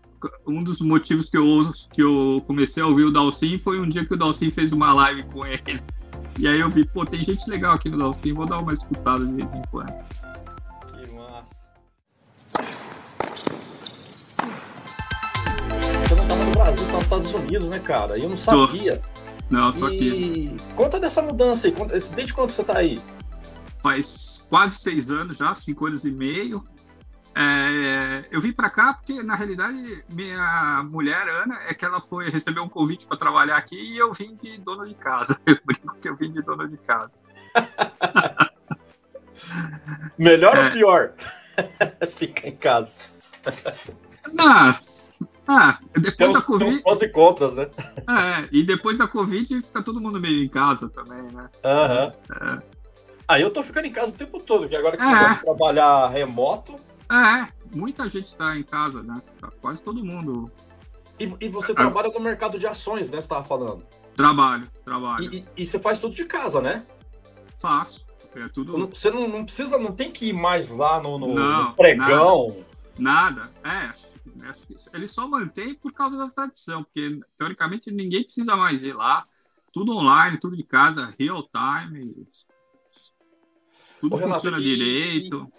um 0.46 0.62
dos 0.62 0.80
motivos 0.80 1.28
que 1.28 1.36
eu, 1.36 1.72
que 1.92 2.02
eu 2.02 2.42
comecei 2.46 2.82
a 2.82 2.86
ouvir 2.86 3.04
o 3.04 3.12
Dalcin 3.12 3.58
foi 3.58 3.80
um 3.80 3.88
dia 3.88 4.04
que 4.04 4.14
o 4.14 4.16
Dalcin 4.16 4.50
fez 4.50 4.72
uma 4.72 4.92
live 4.92 5.24
com 5.24 5.44
ele. 5.46 5.82
E 6.38 6.46
aí 6.46 6.60
eu 6.60 6.70
vi, 6.70 6.86
pô, 6.86 7.04
tem 7.04 7.24
gente 7.24 7.48
legal 7.48 7.74
aqui 7.74 7.88
no 7.88 7.98
Dalcin, 7.98 8.32
vou 8.32 8.46
dar 8.46 8.58
uma 8.58 8.72
escutada 8.72 9.24
de 9.24 9.32
vez 9.32 9.54
em 9.54 9.62
quando. 9.70 9.94
Que 10.92 11.14
massa. 11.14 11.66
Você 16.02 16.14
não 16.14 16.28
tava 16.28 16.44
no 16.44 16.50
Brasil, 16.52 16.84
você 16.84 16.90
tá 16.90 16.96
nos 16.96 17.04
Estados 17.04 17.34
Unidos, 17.34 17.68
né, 17.68 17.78
cara? 17.78 18.18
E 18.18 18.22
eu 18.22 18.28
não 18.28 18.36
sabia. 18.36 18.98
Tô. 18.98 19.16
Não, 19.48 19.72
tô 19.72 19.88
e... 19.88 19.96
aqui. 19.96 20.56
Conta 20.74 21.00
dessa 21.00 21.22
mudança 21.22 21.68
aí, 21.68 21.74
desde 22.14 22.34
quando 22.34 22.50
você 22.50 22.64
tá 22.64 22.78
aí? 22.78 22.98
Faz 23.78 24.46
quase 24.50 24.76
seis 24.76 25.10
anos 25.10 25.38
já, 25.38 25.54
cinco 25.54 25.86
anos 25.86 26.04
e 26.04 26.10
meio. 26.10 26.64
É, 27.38 28.24
eu 28.30 28.40
vim 28.40 28.50
para 28.50 28.70
cá 28.70 28.94
porque, 28.94 29.22
na 29.22 29.34
realidade, 29.34 30.02
minha 30.08 30.82
mulher, 30.84 31.28
Ana, 31.28 31.60
é 31.68 31.74
que 31.74 31.84
ela 31.84 32.00
foi 32.00 32.30
receber 32.30 32.60
um 32.60 32.68
convite 32.68 33.04
para 33.04 33.18
trabalhar 33.18 33.58
aqui 33.58 33.76
e 33.76 33.98
eu 33.98 34.10
vim 34.14 34.34
de 34.34 34.56
dono 34.56 34.88
de 34.88 34.94
casa. 34.94 35.38
Eu 35.44 35.58
brinco 35.62 35.94
que 36.00 36.08
eu 36.08 36.16
vim 36.16 36.32
de 36.32 36.40
dono 36.40 36.66
de 36.66 36.78
casa. 36.78 37.24
Melhor 40.16 40.56
é. 40.56 40.64
ou 40.64 40.70
pior? 40.70 41.12
Fica 42.16 42.48
em 42.48 42.56
casa. 42.56 42.96
Mas, 44.32 45.22
ah, 45.46 45.78
depois 45.92 46.16
tem 46.16 46.32
da 46.32 46.40
Covid. 46.40 46.82
Tem 46.82 46.92
os 46.92 47.02
e 47.02 47.08
contras, 47.10 47.54
né? 47.54 47.68
É, 48.08 48.48
e 48.50 48.64
depois 48.64 48.96
da 48.96 49.06
Covid 49.06 49.62
fica 49.62 49.82
todo 49.82 50.00
mundo 50.00 50.18
meio 50.18 50.42
em 50.42 50.48
casa 50.48 50.88
também, 50.88 51.22
né? 51.32 51.50
Aham. 51.62 52.12
Uhum. 52.30 52.48
É. 52.48 52.62
Aí 53.28 53.42
ah, 53.42 53.44
eu 53.44 53.50
tô 53.50 53.62
ficando 53.62 53.86
em 53.86 53.92
casa 53.92 54.08
o 54.08 54.12
tempo 54.12 54.40
todo, 54.40 54.60
porque 54.60 54.76
agora 54.76 54.96
que 54.96 55.02
você 55.02 55.10
é. 55.10 55.24
pode 55.24 55.40
trabalhar 55.40 56.08
remoto, 56.08 56.76
é, 57.10 57.48
muita 57.74 58.08
gente 58.08 58.26
está 58.26 58.56
em 58.56 58.62
casa, 58.62 59.02
né? 59.02 59.22
Quase 59.60 59.84
todo 59.84 60.04
mundo. 60.04 60.50
E, 61.18 61.32
e 61.40 61.48
você 61.48 61.72
é, 61.72 61.74
trabalha 61.74 62.08
no 62.08 62.20
mercado 62.20 62.58
de 62.58 62.66
ações, 62.66 63.08
né? 63.10 63.16
Você 63.16 63.24
estava 63.24 63.44
falando. 63.44 63.86
Trabalho, 64.14 64.68
trabalho. 64.84 65.24
E, 65.24 65.38
e, 65.38 65.46
e, 65.58 65.66
você 65.66 65.78
faz 65.78 65.98
tudo 65.98 66.14
de 66.14 66.24
casa, 66.24 66.60
né? 66.60 66.86
Faço. 67.58 68.04
É 68.34 68.48
tudo. 68.48 68.88
Você 68.88 69.10
não, 69.10 69.28
não 69.28 69.44
precisa, 69.44 69.78
não 69.78 69.92
tem 69.92 70.10
que 70.10 70.26
ir 70.26 70.32
mais 70.32 70.70
lá 70.70 71.00
no, 71.00 71.18
no, 71.18 71.34
não, 71.34 71.64
no 71.64 71.74
pregão. 71.74 72.64
Nada. 72.98 73.50
nada. 73.62 73.92
É, 73.92 73.92
ele 74.92 75.08
só 75.08 75.26
mantém 75.26 75.74
por 75.74 75.92
causa 75.92 76.16
da 76.16 76.28
tradição, 76.28 76.84
porque 76.84 77.20
teoricamente 77.38 77.90
ninguém 77.90 78.24
precisa 78.24 78.56
mais 78.56 78.82
ir 78.82 78.94
lá. 78.94 79.26
Tudo 79.72 79.92
online, 79.92 80.38
tudo 80.38 80.56
de 80.56 80.64
casa, 80.64 81.14
real 81.18 81.42
time. 81.44 82.26
Tudo 84.00 84.14
Ô, 84.14 84.18
funciona 84.18 84.58
Renato, 84.58 84.62
direito. 84.62 85.50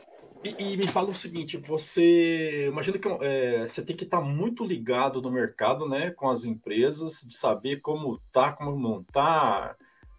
E, 0.58 0.74
e, 0.74 0.78
me 0.78 0.88
fala 0.88 1.10
o 1.10 1.16
seguinte, 1.16 1.58
você 1.58 2.68
imagina 2.68 2.98
que 2.98 3.08
é, 3.22 3.68
você 3.68 3.84
tem 3.84 3.96
que 3.96 4.04
estar 4.04 4.22
muito 4.22 4.64
ligado 4.64 5.22
no 5.22 5.32
mercado, 5.32 5.88
né, 5.88 6.12
com 6.12 6.30
as 6.30 6.46
empresas, 6.46 7.26
de 7.28 7.36
saber 7.36 7.78
como 7.82 8.20
tá, 8.32 8.54
como 8.54 8.80
não 8.80 9.04
tá. 9.04 9.76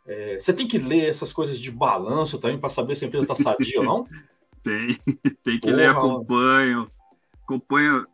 É, 0.07 0.39
você 0.39 0.53
tem 0.53 0.67
que 0.67 0.79
ler 0.79 1.09
essas 1.09 1.33
coisas 1.33 1.59
de 1.59 1.71
balanço 1.71 2.39
também 2.39 2.59
para 2.59 2.69
saber 2.69 2.97
se 2.97 3.05
a 3.05 3.09
empresa 3.09 3.25
está 3.25 3.35
sadia 3.35 3.81
ou 3.81 3.85
não? 3.85 4.05
Tem, 4.61 4.89
tem 5.45 5.55
que 5.55 5.61
Porra. 5.61 5.77
ler, 5.77 5.89
acompanho, 5.89 6.91
acompanho 7.45 8.05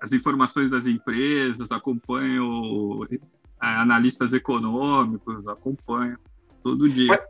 as 0.00 0.12
informações 0.12 0.70
das 0.70 0.86
empresas, 0.86 1.70
acompanho 1.70 3.06
é, 3.10 3.18
analistas 3.60 4.32
econômicos, 4.32 5.46
acompanho 5.46 6.18
todo 6.64 6.88
dia. 6.88 7.08
Mas, 7.08 7.20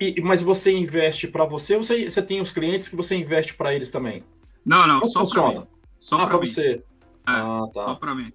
e, 0.00 0.20
mas 0.20 0.42
você 0.42 0.76
investe 0.76 1.28
para 1.28 1.44
você 1.44 1.76
ou 1.76 1.82
você, 1.82 2.10
você 2.10 2.22
tem 2.22 2.40
os 2.40 2.50
clientes 2.50 2.88
que 2.88 2.96
você 2.96 3.16
investe 3.16 3.54
para 3.54 3.74
eles 3.74 3.90
também? 3.90 4.24
Não, 4.64 4.86
não, 4.86 5.00
Como 5.00 5.26
só 5.26 5.52
mim. 5.52 5.66
Só 6.00 6.18
ah, 6.18 6.26
para 6.26 6.36
você. 6.38 6.74
É, 6.74 6.82
ah, 7.26 7.62
tá. 7.72 7.84
Só 7.84 7.94
para 7.94 8.14
mim. 8.14 8.32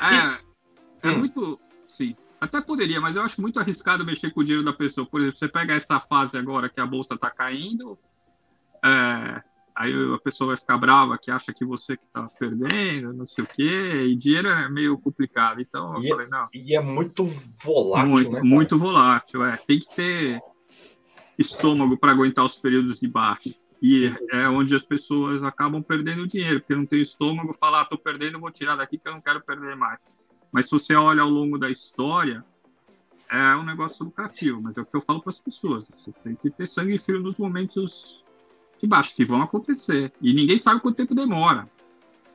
É, 0.00 1.06
e... 1.06 1.08
é 1.08 1.12
hum. 1.12 1.18
muito. 1.18 1.60
Sim. 1.86 2.16
Até 2.40 2.60
poderia, 2.60 3.00
mas 3.00 3.14
eu 3.14 3.22
acho 3.22 3.40
muito 3.40 3.60
arriscado 3.60 4.04
mexer 4.04 4.32
com 4.32 4.40
o 4.40 4.44
dinheiro 4.44 4.64
da 4.64 4.72
pessoa. 4.72 5.06
Por 5.06 5.20
exemplo, 5.20 5.38
você 5.38 5.48
pega 5.48 5.74
essa 5.74 6.00
fase 6.00 6.36
agora 6.36 6.68
que 6.68 6.80
a 6.80 6.86
bolsa 6.86 7.14
está 7.14 7.30
caindo, 7.30 7.96
é, 8.84 9.42
aí 9.76 9.92
a 10.12 10.18
pessoa 10.18 10.48
vai 10.48 10.56
ficar 10.56 10.76
brava 10.76 11.16
que 11.16 11.30
acha 11.30 11.52
que 11.52 11.64
você 11.64 11.96
que 11.96 12.04
está 12.04 12.26
perdendo, 12.38 13.12
não 13.12 13.28
sei 13.28 13.44
o 13.44 13.46
quê, 13.46 14.06
e 14.08 14.16
dinheiro 14.16 14.48
é 14.48 14.68
meio 14.68 14.98
complicado. 14.98 15.60
Então 15.60 15.94
eu 15.94 16.02
e 16.02 16.06
é 16.06 16.08
falei, 16.08 16.26
não. 16.26 16.48
E 16.52 16.76
é 16.76 16.80
muito 16.80 17.24
volátil, 17.24 18.10
muito, 18.10 18.30
né? 18.32 18.40
Muito 18.42 18.76
volátil, 18.76 19.44
é. 19.44 19.56
Tem 19.58 19.78
que 19.78 19.94
ter 19.94 20.40
estômago 21.42 21.96
para 21.96 22.12
aguentar 22.12 22.44
os 22.44 22.58
períodos 22.58 22.98
de 22.98 23.08
baixa. 23.08 23.50
E 23.82 24.14
é 24.30 24.48
onde 24.48 24.74
as 24.74 24.84
pessoas 24.84 25.42
acabam 25.42 25.82
perdendo 25.82 26.26
dinheiro, 26.26 26.60
porque 26.60 26.74
não 26.74 26.86
tem 26.86 27.02
estômago, 27.02 27.52
falar, 27.52 27.80
ah, 27.80 27.82
estou 27.82 27.98
perdendo, 27.98 28.38
vou 28.38 28.50
tirar 28.50 28.76
daqui 28.76 28.96
que 28.96 29.08
eu 29.08 29.12
não 29.12 29.20
quero 29.20 29.42
perder 29.42 29.76
mais. 29.76 29.98
Mas 30.52 30.68
se 30.68 30.72
você 30.72 30.94
olha 30.94 31.22
ao 31.22 31.28
longo 31.28 31.58
da 31.58 31.68
história, 31.68 32.44
é 33.28 33.56
um 33.56 33.64
negócio 33.64 34.04
lucrativo, 34.04 34.60
mas 34.62 34.76
é 34.76 34.82
o 34.82 34.86
que 34.86 34.94
eu 34.94 35.00
falo 35.00 35.20
para 35.20 35.30
as 35.30 35.40
pessoas. 35.40 35.88
Você 35.88 36.12
tem 36.22 36.34
que 36.36 36.50
ter 36.50 36.66
sangue 36.66 36.98
frio 36.98 37.20
nos 37.20 37.38
momentos 37.38 38.24
de 38.80 38.86
baixo, 38.86 39.16
que 39.16 39.24
vão 39.24 39.42
acontecer. 39.42 40.12
E 40.20 40.32
ninguém 40.34 40.58
sabe 40.58 40.80
quanto 40.80 40.96
tempo 40.96 41.14
demora. 41.14 41.68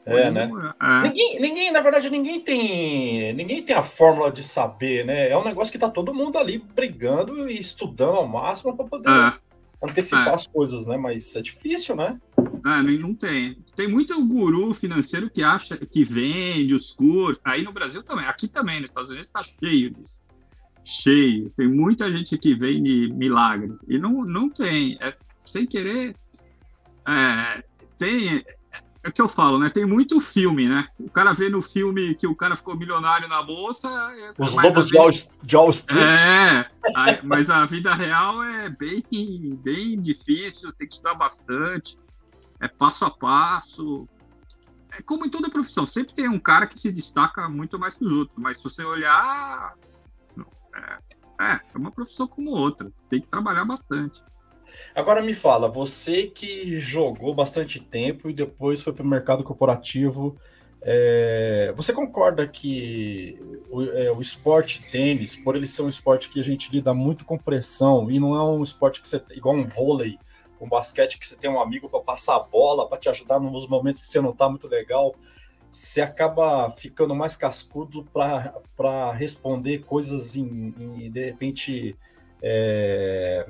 É, 0.08 0.32
né? 0.32 0.50
É. 0.82 1.08
Ninguém, 1.08 1.40
ninguém, 1.42 1.72
na 1.72 1.82
verdade, 1.82 2.10
ninguém 2.10 2.40
tem, 2.40 3.34
ninguém 3.34 3.62
tem 3.62 3.76
a 3.76 3.84
fórmula 3.84 4.32
de 4.32 4.42
saber, 4.42 5.06
né? 5.06 5.30
É 5.30 5.38
um 5.38 5.44
negócio 5.44 5.72
que 5.72 5.78
tá 5.78 5.90
todo 5.90 6.14
mundo 6.14 6.38
ali 6.38 6.64
brigando 6.74 7.50
e 7.50 7.60
estudando 7.60 8.16
ao 8.16 8.28
máximo 8.28 8.76
para 8.76 8.86
poder 8.86 9.10
é. 9.10 9.34
antecipar 9.84 10.30
é. 10.30 10.34
as 10.34 10.48
coisas, 10.48 10.88
né? 10.88 10.96
Mas 10.96 11.36
é 11.36 11.42
difícil, 11.42 11.96
né? 11.96 12.18
É, 12.38 12.82
não 13.02 13.14
tem. 13.14 13.58
Tem 13.76 13.88
muito 13.90 14.26
guru 14.26 14.74
financeiro 14.74 15.30
que 15.30 15.44
acha 15.44 15.78
que 15.78 16.06
vende 16.06 16.74
os 16.74 16.92
cursos. 16.94 17.42
Aí 17.44 17.64
no 17.64 17.74
Brasil 17.74 18.02
também, 18.02 18.26
aqui 18.26 18.48
também, 18.48 18.80
nos 18.80 18.92
Estados 18.92 19.10
Unidos 19.10 19.28
está 19.28 19.44
cheio 19.44 19.90
disso. 19.90 20.18
Cheio. 20.86 21.50
Tem 21.58 21.68
muita 21.68 22.10
gente 22.10 22.38
que 22.38 22.56
vende 22.56 23.12
milagre. 23.14 23.74
E 23.90 24.00
não, 24.00 24.24
não 24.24 24.50
tem. 24.50 24.98
É, 25.02 25.14
sem 25.46 25.66
querer. 25.66 26.16
É, 27.06 27.64
tem 27.98 28.44
é 29.08 29.12
que 29.12 29.22
eu 29.22 29.30
falo, 29.30 29.58
né? 29.58 29.70
Tem 29.70 29.86
muito 29.86 30.20
filme, 30.20 30.68
né? 30.68 30.86
O 31.00 31.10
cara 31.10 31.32
vê 31.32 31.50
no 31.50 31.62
filme 31.62 32.14
que 32.14 32.28
o 32.28 32.36
cara 32.36 32.58
ficou 32.58 32.76
milionário 32.76 33.30
na 33.30 33.42
bolsa. 33.42 33.88
É 33.90 34.34
Os 34.38 34.54
lobos 34.56 34.86
de 34.86 34.98
Wall, 34.98 35.10
de 35.42 35.56
Wall 35.56 35.70
Street. 35.70 36.20
É, 36.20 36.70
mas 37.24 37.50
a 37.50 37.66
vida 37.66 37.96
real 37.96 38.44
é 38.44 38.70
bem, 38.70 39.02
bem 39.64 40.02
difícil, 40.02 40.74
tem 40.74 40.86
que 40.86 40.96
estudar 40.96 41.14
bastante. 41.14 41.98
É 42.60 42.68
passo 42.68 43.06
a 43.06 43.10
passo. 43.10 44.06
É 44.92 45.02
como 45.02 45.26
em 45.26 45.30
toda 45.30 45.50
profissão, 45.50 45.86
sempre 45.86 46.14
tem 46.14 46.28
um 46.28 46.40
cara 46.40 46.68
que 46.68 46.78
se 46.78 46.92
destaca 46.92 47.48
muito 47.48 47.80
mais 47.80 47.96
que 47.96 48.04
os 48.04 48.12
outros, 48.12 48.38
mas 48.38 48.58
se 48.58 48.66
você 48.66 48.84
olhar. 48.84 49.74
É, 50.76 50.98
é, 51.40 51.62
é 51.74 51.78
uma 51.78 51.92
profissão 51.92 52.28
como 52.28 52.52
outra, 52.52 52.92
tem 53.10 53.22
que 53.22 53.28
trabalhar 53.28 53.64
bastante. 53.64 54.22
Agora 54.94 55.22
me 55.22 55.34
fala, 55.34 55.68
você 55.68 56.28
que 56.28 56.80
jogou 56.80 57.34
bastante 57.34 57.80
tempo 57.80 58.30
e 58.30 58.34
depois 58.34 58.82
foi 58.82 58.94
para 58.94 59.04
o 59.04 59.08
mercado 59.08 59.44
corporativo, 59.44 60.38
é, 60.82 61.74
você 61.76 61.92
concorda 61.92 62.48
que 62.48 63.38
o, 63.70 63.84
é, 63.84 64.12
o, 64.12 64.22
esporte 64.22 64.84
tênis, 64.90 65.36
por 65.36 65.56
ele 65.56 65.68
ser 65.68 65.82
um 65.82 65.90
esporte 65.90 66.30
que 66.30 66.40
a 66.40 66.44
gente 66.44 66.72
lida 66.72 66.94
muito 66.94 67.26
com 67.26 67.38
pressão 67.38 68.10
e 68.12 68.20
não 68.20 68.36
é 68.36 68.44
um 68.44 68.64
esporte 68.64 69.02
que 69.02 69.08
você 69.08 69.22
igual 69.32 69.56
um 69.56 69.66
vôlei, 69.66 70.18
um 70.62 70.70
basquete 70.70 71.18
que 71.18 71.28
você 71.28 71.36
tem 71.36 71.50
um 71.50 71.60
amigo 71.60 71.90
para 71.90 72.00
passar 72.00 72.36
a 72.36 72.40
bola, 72.40 72.88
para 72.88 72.98
te 72.98 73.10
ajudar 73.10 73.40
nos 73.40 73.68
momentos 73.68 74.02
que 74.02 74.08
você 74.08 74.22
não 74.22 74.32
está 74.32 74.50
muito 74.50 74.68
legal, 74.68 75.16
você 75.70 76.02
acaba 76.02 76.70
ficando 76.70 77.14
mais 77.14 77.36
cascudo 77.36 78.06
para 78.14 79.12
responder 79.12 79.80
coisas 79.80 80.36
em, 80.36 80.74
em 80.80 81.12
de 81.12 81.24
repente 81.24 81.96
é, 82.42 83.46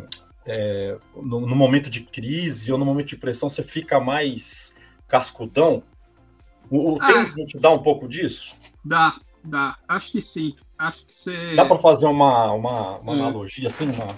é, 0.48 0.98
no, 1.16 1.42
no, 1.42 1.56
momento 1.56 1.90
de 1.90 2.02
crise 2.02 2.72
ou 2.72 2.78
no 2.78 2.86
momento 2.86 3.10
de 3.10 3.18
pressão, 3.18 3.50
você 3.50 3.62
fica 3.62 4.00
mais 4.00 4.76
cascudão? 5.08 5.84
O, 6.70 6.94
o 6.94 7.02
ah, 7.02 7.06
tênis 7.06 7.36
não 7.36 7.46
te 7.46 7.58
dá 7.58 7.70
um 7.70 7.80
pouco 7.80 8.08
disso? 8.08 8.56
Dá, 8.84 9.20
dá. 9.44 9.78
Acho 9.88 10.14
que 10.14 10.22
sim. 10.22 10.56
Acho 10.78 11.06
que 11.06 11.14
você. 11.14 11.56
Dá 11.56 11.66
para 11.66 11.78
fazer 11.78 12.08
uma, 12.08 12.52
uma, 12.54 12.98
uma 12.98 13.14
é. 13.14 13.20
analogia 13.20 13.68
assim? 13.68 13.90
Uma... 13.90 14.18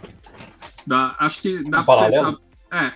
Dá. 0.85 1.15
Acho 1.19 1.41
que 1.41 1.63
dá 1.63 1.81
um 1.81 1.85
para 1.85 2.11
você. 2.11 2.37
É. 2.71 2.93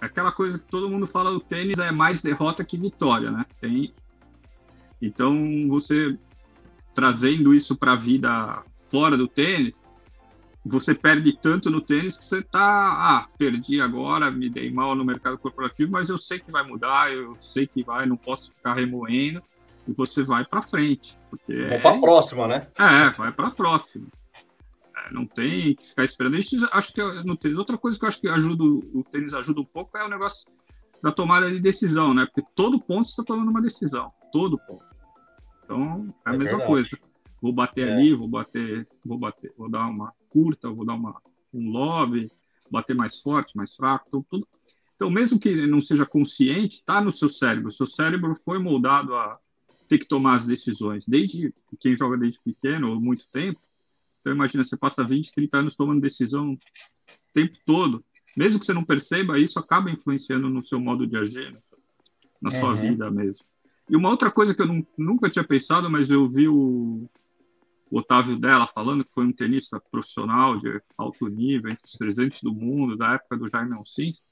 Aquela 0.00 0.30
coisa 0.30 0.58
que 0.58 0.66
todo 0.66 0.88
mundo 0.88 1.06
fala, 1.06 1.30
o 1.30 1.40
tênis 1.40 1.78
é 1.78 1.90
mais 1.90 2.22
derrota 2.22 2.64
que 2.64 2.76
vitória, 2.76 3.30
né? 3.30 3.44
Tem. 3.60 3.92
Então, 5.00 5.68
você 5.68 6.16
trazendo 6.94 7.54
isso 7.54 7.76
para 7.76 7.92
a 7.92 7.96
vida 7.96 8.62
fora 8.90 9.16
do 9.16 9.28
tênis, 9.28 9.84
você 10.64 10.94
perde 10.94 11.38
tanto 11.40 11.70
no 11.70 11.80
tênis 11.80 12.18
que 12.18 12.24
você 12.24 12.42
tá, 12.42 12.60
ah, 12.60 13.28
perdi 13.38 13.80
agora, 13.80 14.30
me 14.30 14.50
dei 14.50 14.70
mal 14.70 14.94
no 14.94 15.04
mercado 15.04 15.38
corporativo, 15.38 15.92
mas 15.92 16.08
eu 16.08 16.18
sei 16.18 16.38
que 16.38 16.50
vai 16.50 16.62
mudar, 16.62 17.12
eu 17.12 17.36
sei 17.40 17.66
que 17.66 17.82
vai, 17.82 18.06
não 18.06 18.16
posso 18.16 18.52
ficar 18.52 18.74
remoendo, 18.74 19.42
e 19.86 19.92
você 19.92 20.22
vai 20.22 20.44
para 20.44 20.60
frente. 20.60 21.18
Porque 21.30 21.66
vai 21.66 21.80
para 21.80 21.96
a 21.96 22.00
próxima, 22.00 22.46
né? 22.46 22.68
É, 22.78 23.10
vai 23.10 23.32
para 23.32 23.48
a 23.48 23.50
próxima. 23.50 24.06
É, 24.94 25.12
não 25.12 25.26
tem 25.26 25.74
que 25.74 25.86
ficar 25.86 26.04
esperando. 26.04 26.36
Isso 26.36 26.68
acho 26.72 26.92
que 26.92 27.02
no 27.22 27.36
tênis. 27.36 27.56
Outra 27.56 27.78
coisa 27.78 27.98
que 27.98 28.04
eu 28.04 28.08
acho 28.08 28.20
que 28.20 28.28
ajuda, 28.28 28.62
o 28.62 29.02
tênis 29.10 29.32
ajuda 29.32 29.60
um 29.60 29.64
pouco 29.64 29.96
é 29.96 30.04
o 30.04 30.10
negócio 30.10 30.50
da 31.02 31.10
tomada 31.10 31.48
de 31.48 31.60
decisão, 31.60 32.12
né? 32.12 32.26
Porque 32.26 32.48
todo 32.54 32.80
ponto 32.80 33.06
você 33.06 33.12
está 33.12 33.24
tomando 33.24 33.50
uma 33.50 33.62
decisão, 33.62 34.12
todo 34.30 34.58
ponto. 34.58 34.84
Então 35.64 36.14
é 36.26 36.30
a 36.30 36.34
é 36.34 36.36
mesma 36.36 36.58
verdade. 36.58 36.66
coisa. 36.66 36.98
Vou 37.40 37.52
bater 37.52 37.88
é. 37.88 37.92
ali, 37.92 38.14
vou 38.14 38.28
bater, 38.28 38.86
vou 39.04 39.16
bater, 39.16 39.52
vou 39.56 39.70
dar 39.70 39.86
uma 39.86 40.12
curta, 40.28 40.70
vou 40.70 40.84
dar 40.84 40.94
uma, 40.94 41.20
um 41.52 41.70
lobby, 41.70 42.30
bater 42.70 42.94
mais 42.94 43.20
forte, 43.20 43.56
mais 43.56 43.74
fraco, 43.74 44.06
então, 44.08 44.24
tudo. 44.28 44.46
Então, 44.96 45.10
mesmo 45.10 45.38
que 45.38 45.66
não 45.66 45.80
seja 45.80 46.04
consciente, 46.04 46.76
está 46.76 47.00
no 47.00 47.12
seu 47.12 47.28
cérebro. 47.28 47.68
O 47.68 47.72
seu 47.72 47.86
cérebro 47.86 48.34
foi 48.34 48.58
moldado 48.58 49.14
a 49.14 49.38
ter 49.88 49.98
que 49.98 50.06
tomar 50.06 50.34
as 50.34 50.46
decisões. 50.46 51.06
Desde 51.06 51.54
quem 51.80 51.96
joga 51.96 52.16
desde 52.16 52.40
pequeno, 52.40 52.90
ou 52.90 53.00
muito 53.00 53.26
tempo. 53.28 53.60
Então, 54.20 54.32
imagina, 54.32 54.64
você 54.64 54.76
passa 54.76 55.04
20, 55.04 55.34
30 55.34 55.58
anos 55.58 55.76
tomando 55.76 56.00
decisão 56.00 56.52
o 56.52 56.58
tempo 57.32 57.56
todo. 57.64 58.04
Mesmo 58.36 58.58
que 58.58 58.66
você 58.66 58.74
não 58.74 58.84
perceba, 58.84 59.38
isso 59.38 59.58
acaba 59.58 59.90
influenciando 59.90 60.50
no 60.50 60.62
seu 60.62 60.80
modo 60.80 61.06
de 61.06 61.16
agir, 61.16 61.56
na 62.42 62.50
sua 62.50 62.70
uhum. 62.70 62.76
vida 62.76 63.10
mesmo. 63.10 63.46
E 63.88 63.96
uma 63.96 64.10
outra 64.10 64.30
coisa 64.30 64.54
que 64.54 64.60
eu 64.60 64.66
não, 64.66 64.86
nunca 64.96 65.30
tinha 65.30 65.44
pensado, 65.44 65.88
mas 65.88 66.10
eu 66.10 66.28
vi 66.28 66.46
o, 66.48 67.08
o 67.90 67.98
Otávio 67.98 68.36
Della 68.36 68.68
falando, 68.68 69.04
que 69.04 69.12
foi 69.12 69.24
um 69.24 69.32
tenista 69.32 69.80
profissional 69.90 70.56
de 70.56 70.80
alto 70.96 71.26
nível, 71.28 71.70
entre 71.70 71.84
os 71.84 71.92
300 71.92 72.42
do 72.42 72.52
mundo, 72.52 72.96
da 72.96 73.14
época 73.14 73.36
do 73.36 73.48
Jaime 73.48 73.74
Alcins, 73.74 74.22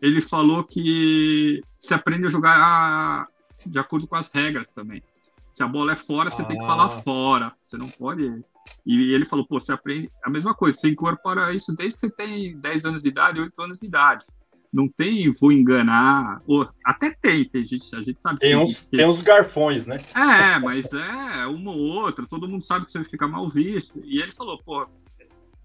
ele 0.00 0.20
falou 0.20 0.64
que 0.64 1.62
se 1.78 1.94
aprende 1.94 2.26
a 2.26 2.30
jogar 2.30 3.28
de 3.66 3.78
acordo 3.78 4.06
com 4.06 4.16
as 4.16 4.32
regras 4.32 4.72
também. 4.72 5.02
Se 5.50 5.62
a 5.62 5.68
bola 5.68 5.92
é 5.92 5.96
fora, 5.96 6.30
você 6.30 6.42
ah. 6.42 6.44
tem 6.44 6.58
que 6.58 6.66
falar 6.66 6.86
ah. 6.86 7.02
fora. 7.02 7.52
Você 7.60 7.76
não 7.76 7.88
pode. 7.88 8.44
E 8.86 9.14
ele 9.14 9.24
falou, 9.24 9.46
pô, 9.46 9.58
você 9.58 9.72
aprende 9.72 10.10
a 10.22 10.30
mesma 10.30 10.54
coisa, 10.54 10.78
você 10.78 10.90
incorpora 10.90 11.54
isso 11.54 11.74
desde 11.74 12.00
que 12.00 12.06
você 12.06 12.10
tem 12.14 12.58
10 12.60 12.84
anos 12.84 13.02
de 13.02 13.08
idade, 13.08 13.40
8 13.40 13.62
anos 13.62 13.80
de 13.80 13.86
idade 13.86 14.26
não 14.72 14.88
tem 14.88 15.32
vou 15.32 15.50
enganar. 15.52 16.42
Ou, 16.46 16.68
até 16.84 17.10
tem, 17.10 17.44
tem 17.44 17.64
gente, 17.64 17.94
a 17.94 18.02
gente 18.02 18.20
sabe. 18.20 18.38
Tem 18.38 18.56
uns, 18.56 18.86
tem 18.86 19.06
uns 19.06 19.20
garfões, 19.20 19.86
né? 19.86 20.00
É, 20.14 20.58
mas 20.58 20.92
é 20.92 21.46
uma 21.46 21.72
ou 21.72 21.80
outra, 21.80 22.26
todo 22.26 22.48
mundo 22.48 22.62
sabe 22.62 22.86
que 22.86 22.92
você 22.92 23.04
fica 23.04 23.26
mal 23.26 23.48
visto. 23.48 24.00
E 24.04 24.20
ele 24.20 24.32
falou, 24.32 24.58
pô, 24.62 24.86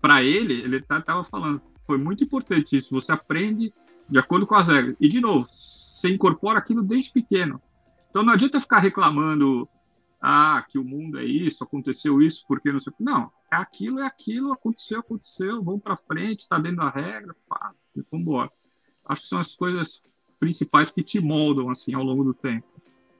para 0.02 0.24
ele, 0.24 0.62
ele 0.62 0.82
tá, 0.82 1.02
tava 1.02 1.24
falando, 1.24 1.62
foi 1.86 1.98
muito 1.98 2.24
importante 2.24 2.78
isso. 2.78 2.94
Você 2.94 3.12
aprende 3.12 3.74
de 4.10 4.20
acordo 4.20 4.48
com 4.48 4.56
as 4.56 4.68
regras. 4.68 4.96
E, 5.00 5.08
de 5.08 5.20
novo, 5.20 5.46
você 5.46 6.10
incorpora 6.10 6.60
aquilo 6.60 6.82
desde 6.82 7.12
pequeno. 7.12 7.62
Então 8.10 8.24
não 8.24 8.34
adianta 8.34 8.62
ficar 8.62 8.80
reclamando, 8.80 9.68
ah, 10.22 10.64
que 10.70 10.78
o 10.78 10.84
mundo 10.84 11.20
é 11.20 11.26
isso, 11.26 11.64
aconteceu 11.64 12.22
isso, 12.22 12.44
porque 12.48 12.72
não 12.72 12.80
sei 12.80 12.94
o 12.94 12.96
que. 12.96 13.04
Não, 13.04 13.32
é 13.52 13.56
aquilo, 13.56 14.00
é 14.00 14.06
aquilo, 14.06 14.54
aconteceu, 14.54 15.00
aconteceu, 15.00 15.64
vamos 15.64 15.82
para 15.82 15.98
frente, 15.98 16.48
tá 16.48 16.60
dentro 16.60 16.78
da 16.78 16.90
regra, 16.90 17.36
pá, 17.50 17.72
vamos 18.12 18.22
embora 18.22 18.52
acho 19.08 19.24
que 19.24 19.28
são 19.28 19.40
as 19.40 19.56
coisas 19.56 20.02
principais 20.40 20.92
que 20.92 21.04
te 21.04 21.20
moldam 21.20 21.70
assim 21.70 21.94
ao 21.94 22.04
longo 22.04 22.24
do 22.24 22.34
tempo. 22.34 22.68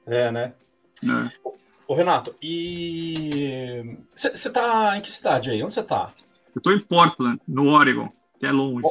É, 0.06 0.30
né? 0.30 0.54
É. 1.02 1.54
Ô, 1.86 1.94
Renato, 1.94 2.34
e 2.40 3.96
você 4.14 4.50
tá 4.50 4.96
em 4.96 5.00
que 5.00 5.10
cidade 5.10 5.50
aí? 5.50 5.62
Onde 5.62 5.74
você 5.74 5.82
tá? 5.82 6.12
Eu 6.54 6.60
tô 6.60 6.72
em 6.72 6.80
Portland, 6.80 7.40
no 7.46 7.68
Oregon, 7.68 8.08
que 8.38 8.46
é 8.46 8.52
longe. 8.52 8.88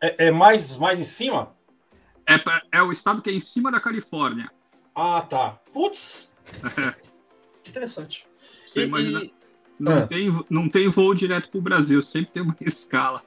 É, 0.00 0.26
é 0.26 0.30
mais, 0.30 0.76
mais 0.76 1.00
em 1.00 1.04
cima? 1.04 1.54
É, 2.26 2.36
é 2.78 2.82
o 2.82 2.92
estado 2.92 3.20
que 3.20 3.30
é 3.30 3.32
em 3.32 3.40
cima 3.40 3.70
da 3.70 3.80
Califórnia. 3.80 4.50
Ah, 4.94 5.20
tá. 5.22 5.58
Putz! 5.72 6.30
É. 6.64 6.94
Que 7.62 7.70
interessante. 7.70 8.26
Você 8.66 8.82
e, 8.82 8.86
imagina, 8.86 9.24
e... 9.24 9.34
Não, 9.78 9.98
ah. 9.98 10.06
tem, 10.06 10.44
não 10.48 10.68
tem 10.68 10.88
voo 10.88 11.14
direto 11.14 11.50
pro 11.50 11.60
Brasil, 11.60 12.02
sempre 12.02 12.32
tem 12.32 12.42
uma 12.42 12.56
escala. 12.60 13.22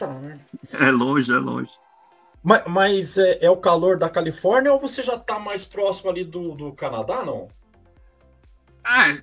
Puta 0.00 0.06
merda. 0.06 0.40
É 0.72 0.90
longe, 0.90 1.30
é 1.30 1.36
longe. 1.36 1.70
Mas, 2.42 2.62
mas 2.66 3.18
é, 3.18 3.44
é, 3.44 3.50
o 3.50 3.56
calor 3.56 3.98
da 3.98 4.08
Califórnia 4.08 4.72
ou 4.72 4.80
você 4.80 5.02
já 5.02 5.18
tá 5.18 5.38
mais 5.38 5.64
próximo 5.64 6.10
ali 6.10 6.24
do, 6.24 6.54
do 6.54 6.72
Canadá, 6.72 7.22
não? 7.22 7.48
É, 8.86 9.22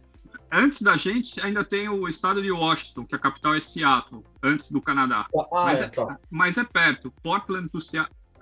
antes 0.52 0.84
da 0.84 0.96
gente 0.96 1.44
ainda 1.44 1.66
tem 1.66 1.90
o 1.90 2.08
estado 2.08 2.44
de 2.44 2.52
Washington, 2.52 3.06
que 3.06 3.16
a 3.16 3.20
capital 3.20 3.56
é 3.56 3.62
Seattle, 3.62 4.24
antes 4.44 4.72
do 4.72 4.80
Canadá. 4.80 5.26
Ah, 5.36 5.66
mas, 5.66 5.82
é, 5.82 5.86
é, 5.86 5.90
tá. 5.90 6.20
mas 6.30 6.58
é 6.58 6.64
perto. 6.64 7.12
Portland 7.24 7.70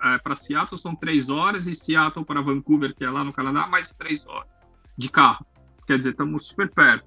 é, 0.04 0.18
para 0.18 0.36
Seattle 0.36 0.78
são 0.78 0.94
três 0.94 1.30
horas 1.30 1.68
e 1.68 1.76
Seattle 1.76 2.26
para 2.26 2.42
Vancouver, 2.42 2.94
que 2.94 3.06
é 3.06 3.10
lá 3.10 3.24
no 3.24 3.32
Canadá, 3.32 3.66
mais 3.66 3.96
três 3.96 4.26
horas 4.28 4.50
de 4.98 5.10
carro. 5.10 5.46
Quer 5.88 6.00
dizer, 6.00 6.12
estamos 6.12 6.48
super 6.48 6.70
perto. 6.70 7.06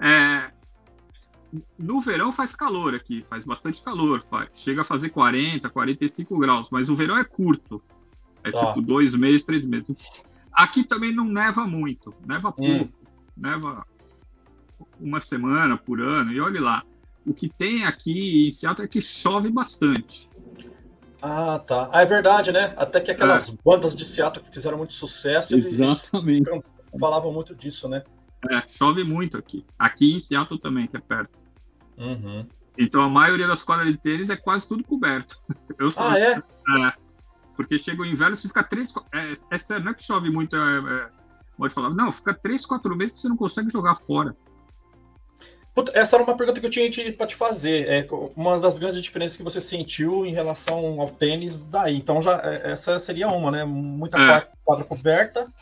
É, 0.00 0.52
no 1.78 2.00
verão 2.00 2.30
faz 2.30 2.54
calor 2.54 2.94
aqui, 2.94 3.22
faz 3.24 3.44
bastante 3.44 3.82
calor, 3.82 4.22
faz, 4.22 4.50
chega 4.54 4.82
a 4.82 4.84
fazer 4.84 5.10
40, 5.10 5.68
45 5.70 6.38
graus, 6.38 6.68
mas 6.70 6.90
o 6.90 6.94
verão 6.94 7.16
é 7.16 7.24
curto. 7.24 7.82
É 8.44 8.50
tá. 8.50 8.66
tipo 8.66 8.82
dois 8.82 9.14
meses, 9.14 9.46
três 9.46 9.64
meses. 9.64 9.96
Aqui 10.52 10.84
também 10.84 11.14
não 11.14 11.24
neva 11.24 11.66
muito, 11.66 12.14
neva 12.26 12.52
pouco, 12.52 12.84
hum. 12.84 12.88
neva 13.36 13.86
uma 15.00 15.20
semana 15.20 15.76
por 15.76 16.00
ano, 16.00 16.32
e 16.32 16.40
olhe 16.40 16.58
lá. 16.58 16.82
O 17.26 17.34
que 17.34 17.48
tem 17.48 17.84
aqui 17.84 18.46
em 18.46 18.50
Seattle 18.50 18.84
é 18.84 18.88
que 18.88 19.00
chove 19.00 19.50
bastante. 19.50 20.30
Ah, 21.20 21.58
tá. 21.58 21.88
Ah, 21.92 22.02
é 22.02 22.06
verdade, 22.06 22.52
né? 22.52 22.74
Até 22.76 23.00
que 23.00 23.10
aquelas 23.10 23.50
é. 23.50 23.56
bandas 23.64 23.94
de 23.94 24.04
Seattle 24.04 24.44
que 24.44 24.50
fizeram 24.50 24.78
muito 24.78 24.92
sucesso, 24.92 25.54
Exatamente. 25.54 26.48
eles 26.48 26.62
falavam 26.98 27.32
muito 27.32 27.54
disso, 27.54 27.88
né? 27.88 28.04
É, 28.50 28.66
chove 28.66 29.02
muito 29.02 29.36
aqui. 29.36 29.64
Aqui 29.78 30.14
em 30.14 30.20
Seattle 30.20 30.60
também, 30.60 30.86
que 30.86 30.96
é 30.96 31.00
perto. 31.00 31.38
Uhum. 31.96 32.46
Então 32.78 33.02
a 33.02 33.08
maioria 33.08 33.46
das 33.46 33.62
quadras 33.62 33.92
de 33.92 33.98
tênis 33.98 34.30
é 34.30 34.36
quase 34.36 34.68
tudo 34.68 34.84
coberto. 34.84 35.36
Eu 35.78 35.88
ah, 35.96 36.18
é? 36.18 36.32
é? 36.32 36.92
Porque 37.56 37.76
chega 37.76 38.02
o 38.02 38.06
inverno, 38.06 38.36
você 38.36 38.46
fica 38.46 38.62
três. 38.62 38.94
É, 39.12 39.34
é 39.50 39.58
sério, 39.58 39.84
não 39.84 39.92
é 39.92 39.94
que 39.94 40.04
chove 40.04 40.30
muito. 40.30 40.54
É, 40.54 40.78
é, 40.78 41.08
pode 41.56 41.74
falar. 41.74 41.90
Não, 41.90 42.12
fica 42.12 42.32
três, 42.32 42.64
quatro 42.64 42.94
meses 42.96 43.14
que 43.14 43.20
você 43.22 43.28
não 43.28 43.36
consegue 43.36 43.70
jogar 43.70 43.96
fora. 43.96 44.36
Essa 45.92 46.16
era 46.16 46.24
uma 46.24 46.36
pergunta 46.36 46.60
que 46.60 46.66
eu 46.66 46.70
tinha 46.70 47.12
para 47.12 47.26
te 47.26 47.36
fazer. 47.36 47.86
É 47.88 48.06
uma 48.34 48.58
das 48.58 48.78
grandes 48.78 49.00
diferenças 49.02 49.36
que 49.36 49.42
você 49.42 49.60
sentiu 49.60 50.26
em 50.26 50.32
relação 50.32 51.00
ao 51.00 51.10
tênis 51.10 51.64
daí. 51.64 51.96
Então 51.96 52.20
já 52.20 52.40
é, 52.42 52.72
essa 52.72 52.98
seria 52.98 53.28
uma, 53.28 53.50
né? 53.50 53.64
Muita 53.64 54.18
é. 54.18 54.48
quadra 54.64 54.84
coberta. 54.84 55.52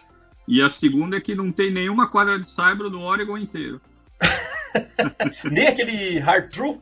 E 0.46 0.62
a 0.62 0.70
segunda 0.70 1.16
é 1.16 1.20
que 1.20 1.34
não 1.34 1.50
tem 1.50 1.72
nenhuma 1.72 2.08
quadra 2.08 2.38
de 2.38 2.48
saibro 2.48 2.88
no 2.88 3.02
Oregon 3.02 3.36
inteiro. 3.36 3.80
Nem 5.50 5.66
aquele 5.66 6.18
hard 6.18 6.50
true? 6.50 6.80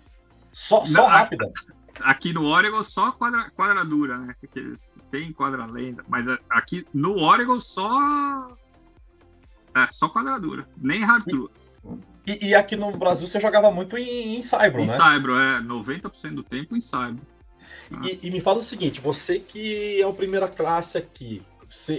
Só, 0.52 0.84
só 0.84 1.02
não, 1.02 1.08
rápida. 1.08 1.50
Aqui 2.00 2.32
no 2.32 2.44
Oregon 2.44 2.82
só 2.82 3.12
quadra, 3.12 3.50
quadra 3.50 3.84
dura, 3.84 4.18
né? 4.18 4.34
Porque 4.40 4.74
tem 5.10 5.32
quadra 5.32 5.66
lenta, 5.66 6.04
mas 6.08 6.26
aqui 6.50 6.86
no 6.92 7.18
Oregon 7.18 7.58
só 7.60 8.48
é, 9.74 9.88
só 9.90 10.08
quadradura, 10.08 10.68
nem 10.76 11.04
hard 11.04 11.24
true. 11.24 11.48
E, 12.26 12.48
e, 12.48 12.54
aqui 12.54 12.74
no 12.74 12.90
Brasil 12.92 13.26
você 13.26 13.38
jogava 13.38 13.70
muito 13.70 13.98
em, 13.98 14.36
em 14.36 14.42
Saibro, 14.42 14.80
em 14.80 14.86
né? 14.86 14.94
Em 14.94 14.96
Saibro, 14.96 15.36
é. 15.36 15.60
90% 15.60 16.34
do 16.34 16.42
tempo 16.42 16.74
em 16.74 16.80
Saibro. 16.80 17.20
E, 18.02 18.18
e, 18.22 18.30
me 18.30 18.40
fala 18.40 18.60
o 18.60 18.62
seguinte, 18.62 19.00
você 19.00 19.38
que 19.38 20.00
é 20.00 20.06
o 20.06 20.14
primeira 20.14 20.48
classe 20.48 20.96
aqui, 20.96 21.42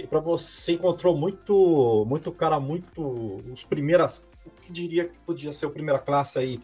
para 0.08 0.20
você 0.20 0.72
encontrou 0.72 1.16
muito, 1.16 2.04
muito 2.08 2.32
cara, 2.32 2.58
muito 2.58 3.42
os 3.52 3.64
primeiras, 3.64 4.28
o 4.44 4.50
que 4.50 4.72
diria 4.72 5.08
que 5.08 5.18
podia 5.18 5.52
ser 5.52 5.66
o 5.66 5.70
primeira 5.70 5.98
classe 5.98 6.38
aí, 6.38 6.60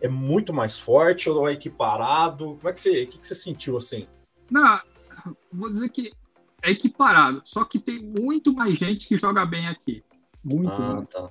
é 0.00 0.08
muito 0.08 0.52
mais 0.52 0.78
forte 0.78 1.28
ou 1.28 1.48
é 1.48 1.52
equiparado? 1.52 2.56
Como 2.56 2.68
é 2.68 2.72
que 2.72 2.80
você, 2.80 3.06
que, 3.06 3.18
que 3.18 3.26
você 3.26 3.34
sentiu 3.34 3.76
assim? 3.76 4.06
Não, 4.50 4.80
vou 5.52 5.70
dizer 5.70 5.88
que 5.90 6.12
é 6.62 6.70
equiparado, 6.70 7.42
só 7.44 7.64
que 7.64 7.78
tem 7.78 8.02
muito 8.18 8.54
mais 8.54 8.76
gente 8.78 9.06
que 9.06 9.16
joga 9.16 9.44
bem 9.44 9.66
aqui, 9.68 10.02
muito 10.42 10.72
ah, 10.72 10.94
mais. 10.94 11.08
Tá. 11.08 11.30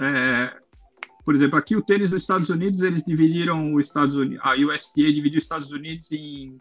É, 0.00 0.56
por 1.24 1.34
exemplo, 1.34 1.58
aqui 1.58 1.76
o 1.76 1.82
tênis 1.82 2.10
dos 2.10 2.22
Estados 2.22 2.50
Unidos, 2.50 2.82
eles 2.82 3.04
dividiram 3.04 3.74
os 3.74 3.86
Estados 3.86 4.16
Unidos, 4.16 4.44
a 4.44 4.54
USTA 4.54 5.12
dividiu 5.12 5.38
os 5.38 5.44
Estados 5.44 5.72
Unidos 5.72 6.12
em 6.12 6.58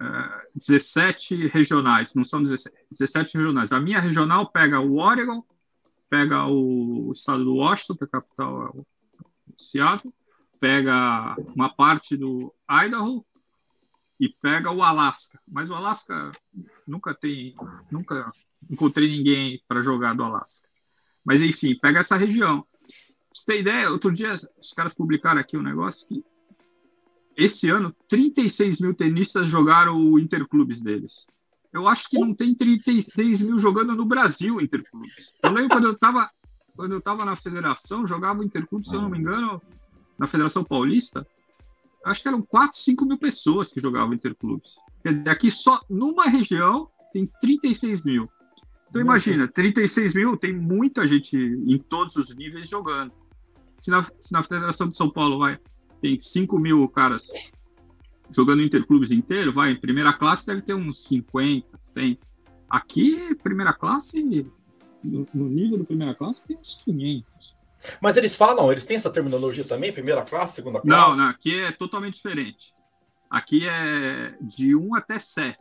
uh, 0.00 0.48
17 0.54 1.48
regionais, 1.48 2.14
não 2.14 2.24
são 2.24 2.42
17, 2.42 2.76
17 2.90 3.38
regionais. 3.38 3.72
A 3.72 3.80
minha 3.80 4.00
regional 4.00 4.50
pega 4.50 4.80
o 4.80 4.98
Oregon, 4.98 5.44
pega 6.08 6.46
o, 6.46 7.10
estado 7.12 7.44
do 7.44 7.56
Washington, 7.56 7.96
que 7.96 8.04
é 8.04 8.06
a 8.06 8.10
capital 8.10 8.62
é 8.62 8.70
o 8.70 8.86
Seattle, 9.58 10.12
pega 10.60 11.34
uma 11.54 11.74
parte 11.74 12.16
do 12.16 12.54
Idaho 12.70 13.24
e 14.18 14.28
pega 14.28 14.70
o 14.70 14.82
Alasca. 14.82 15.40
Mas 15.46 15.70
o 15.70 15.74
Alasca 15.74 16.32
nunca 16.86 17.14
tem, 17.14 17.54
nunca 17.90 18.32
encontrei 18.70 19.08
ninguém 19.08 19.62
para 19.68 19.82
jogar 19.82 20.14
do 20.14 20.22
Alasca. 20.22 20.68
Mas 21.24 21.42
enfim, 21.42 21.78
pega 21.80 22.00
essa 22.00 22.16
região 22.16 22.66
você 23.34 23.52
ter 23.52 23.60
ideia, 23.60 23.90
outro 23.90 24.12
dia 24.12 24.34
os 24.34 24.72
caras 24.72 24.94
publicaram 24.94 25.40
aqui 25.40 25.56
um 25.56 25.62
negócio 25.62 26.06
que 26.06 26.24
esse 27.36 27.68
ano 27.70 27.94
36 28.08 28.80
mil 28.80 28.94
tenistas 28.94 29.46
jogaram 29.46 29.96
o 29.96 30.18
Interclubes 30.18 30.80
deles. 30.80 31.26
Eu 31.72 31.88
acho 31.88 32.08
que 32.08 32.18
não 32.18 32.34
tem 32.34 32.54
36 32.54 33.42
mil 33.42 33.58
jogando 33.58 33.94
no 33.94 34.04
Brasil 34.04 34.60
Interclubes. 34.60 35.32
Eu 35.42 35.52
lembro 35.52 35.70
quando 35.70 35.84
eu 35.84 35.92
estava 35.92 36.30
quando 36.76 36.92
eu 36.92 37.00
tava 37.00 37.24
na 37.24 37.36
federação, 37.36 38.04
jogava 38.04 38.40
o 38.40 38.44
Interclubes, 38.44 38.88
se 38.88 38.96
eu 38.96 39.02
não 39.02 39.08
me 39.08 39.18
engano, 39.18 39.62
na 40.18 40.26
Federação 40.26 40.64
Paulista, 40.64 41.24
acho 42.04 42.20
que 42.20 42.26
eram 42.26 42.42
4, 42.42 42.76
5 42.76 43.06
mil 43.06 43.16
pessoas 43.16 43.72
que 43.72 43.80
jogavam 43.80 44.12
Interclubes. 44.12 44.74
Aqui 45.28 45.52
só 45.52 45.80
numa 45.88 46.24
região 46.24 46.88
tem 47.12 47.30
36 47.40 48.04
mil. 48.04 48.28
Então 48.90 49.00
imagina, 49.00 49.46
36 49.46 50.14
mil 50.14 50.36
tem 50.36 50.52
muita 50.52 51.06
gente 51.06 51.36
em 51.36 51.78
todos 51.78 52.16
os 52.16 52.36
níveis 52.36 52.68
jogando 52.68 53.12
se 53.84 53.90
na, 53.90 54.02
se 54.18 54.32
na 54.32 54.42
Federação 54.42 54.88
de 54.88 54.96
São 54.96 55.10
Paulo 55.10 55.38
vai, 55.38 55.58
tem 56.04 56.20
5 56.20 56.58
mil 56.58 56.86
caras 56.86 57.32
jogando 58.28 58.62
interclubes 58.62 59.10
inteiro, 59.10 59.54
vai, 59.54 59.70
em 59.70 59.80
primeira 59.80 60.12
classe 60.12 60.46
deve 60.46 60.60
ter 60.60 60.74
uns 60.74 61.02
50, 61.04 61.66
100. 61.78 62.18
Aqui, 62.68 63.34
primeira 63.36 63.72
classe, 63.72 64.22
no, 65.02 65.26
no 65.32 65.48
nível 65.48 65.78
da 65.78 65.84
primeira 65.84 66.14
classe, 66.14 66.48
tem 66.48 66.58
uns 66.58 66.74
500. 66.84 67.56
Mas 68.02 68.18
eles 68.18 68.36
falam, 68.36 68.70
eles 68.70 68.84
têm 68.84 68.96
essa 68.96 69.08
terminologia 69.08 69.64
também, 69.64 69.94
primeira 69.94 70.20
classe, 70.20 70.56
segunda 70.56 70.78
classe? 70.78 71.18
Não, 71.18 71.24
não, 71.24 71.30
aqui 71.30 71.58
é 71.58 71.72
totalmente 71.72 72.14
diferente. 72.14 72.74
Aqui 73.30 73.66
é 73.66 74.34
de 74.42 74.76
1 74.76 74.94
até 74.96 75.18
7. 75.18 75.56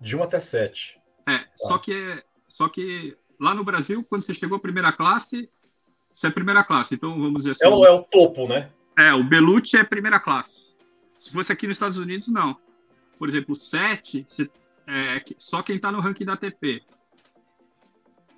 De 0.00 0.16
1 0.16 0.22
até 0.22 0.40
7. 0.40 0.98
É, 1.28 1.38
tá. 1.38 1.50
só 1.54 1.76
que 1.76 1.92
é, 1.92 2.22
só 2.48 2.66
que 2.70 3.14
lá 3.38 3.54
no 3.54 3.62
Brasil, 3.62 4.02
quando 4.08 4.22
você 4.22 4.32
chegou 4.32 4.56
à 4.56 4.60
primeira 4.60 4.90
classe, 4.90 5.50
isso 6.10 6.26
é 6.26 6.30
primeira 6.30 6.64
classe. 6.64 6.94
Então, 6.94 7.10
vamos 7.20 7.44
dizer 7.44 7.50
assim. 7.50 7.64
É 7.64 7.68
o, 7.68 7.84
é 7.84 7.90
o 7.90 8.02
topo, 8.02 8.48
né? 8.48 8.70
É, 8.98 9.12
o 9.12 9.22
Belucci 9.22 9.76
é 9.76 9.84
primeira 9.84 10.18
classe. 10.18 10.74
Se 11.18 11.30
fosse 11.32 11.52
aqui 11.52 11.66
nos 11.66 11.76
Estados 11.76 11.98
Unidos, 11.98 12.28
não. 12.28 12.56
Por 13.18 13.28
exemplo, 13.28 13.52
o 13.52 13.56
7, 13.56 14.24
você, 14.26 14.50
é, 14.86 15.22
só 15.38 15.62
quem 15.62 15.76
está 15.76 15.90
no 15.90 16.00
ranking 16.00 16.24
da 16.24 16.34
ATP. 16.34 16.82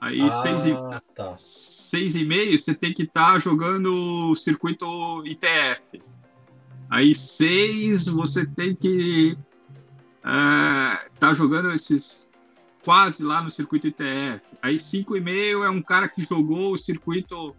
Aí, 0.01 0.21
ah, 0.21 0.31
seis 0.31 0.67
e, 0.67 0.75
tá. 1.15 1.35
seis 1.35 2.15
e 2.15 2.25
meio, 2.25 2.57
você 2.57 2.73
tem 2.73 2.95
que 2.95 3.03
estar 3.03 3.33
tá 3.33 3.39
jogando 3.39 4.31
o 4.31 4.37
circuito 4.37 4.87
ITF. 5.27 6.01
Aí, 6.89 7.15
seis, 7.15 8.07
você 8.07 8.47
tem 8.47 8.77
que 8.77 9.37
estar 10.17 11.05
é, 11.05 11.11
tá 11.19 11.33
jogando 11.33 11.73
esses 11.73 12.33
quase 12.85 13.25
lá 13.25 13.43
no 13.43 13.51
circuito 13.51 13.89
ITF. 13.89 14.47
Aí, 14.63 14.79
cinco 14.79 15.17
e 15.17 15.21
meio 15.21 15.65
é 15.65 15.71
um 15.71 15.83
cara 15.83 16.09
que 16.09 16.25
jogou 16.25 16.75
o 16.75 16.79
circuito 16.79 17.55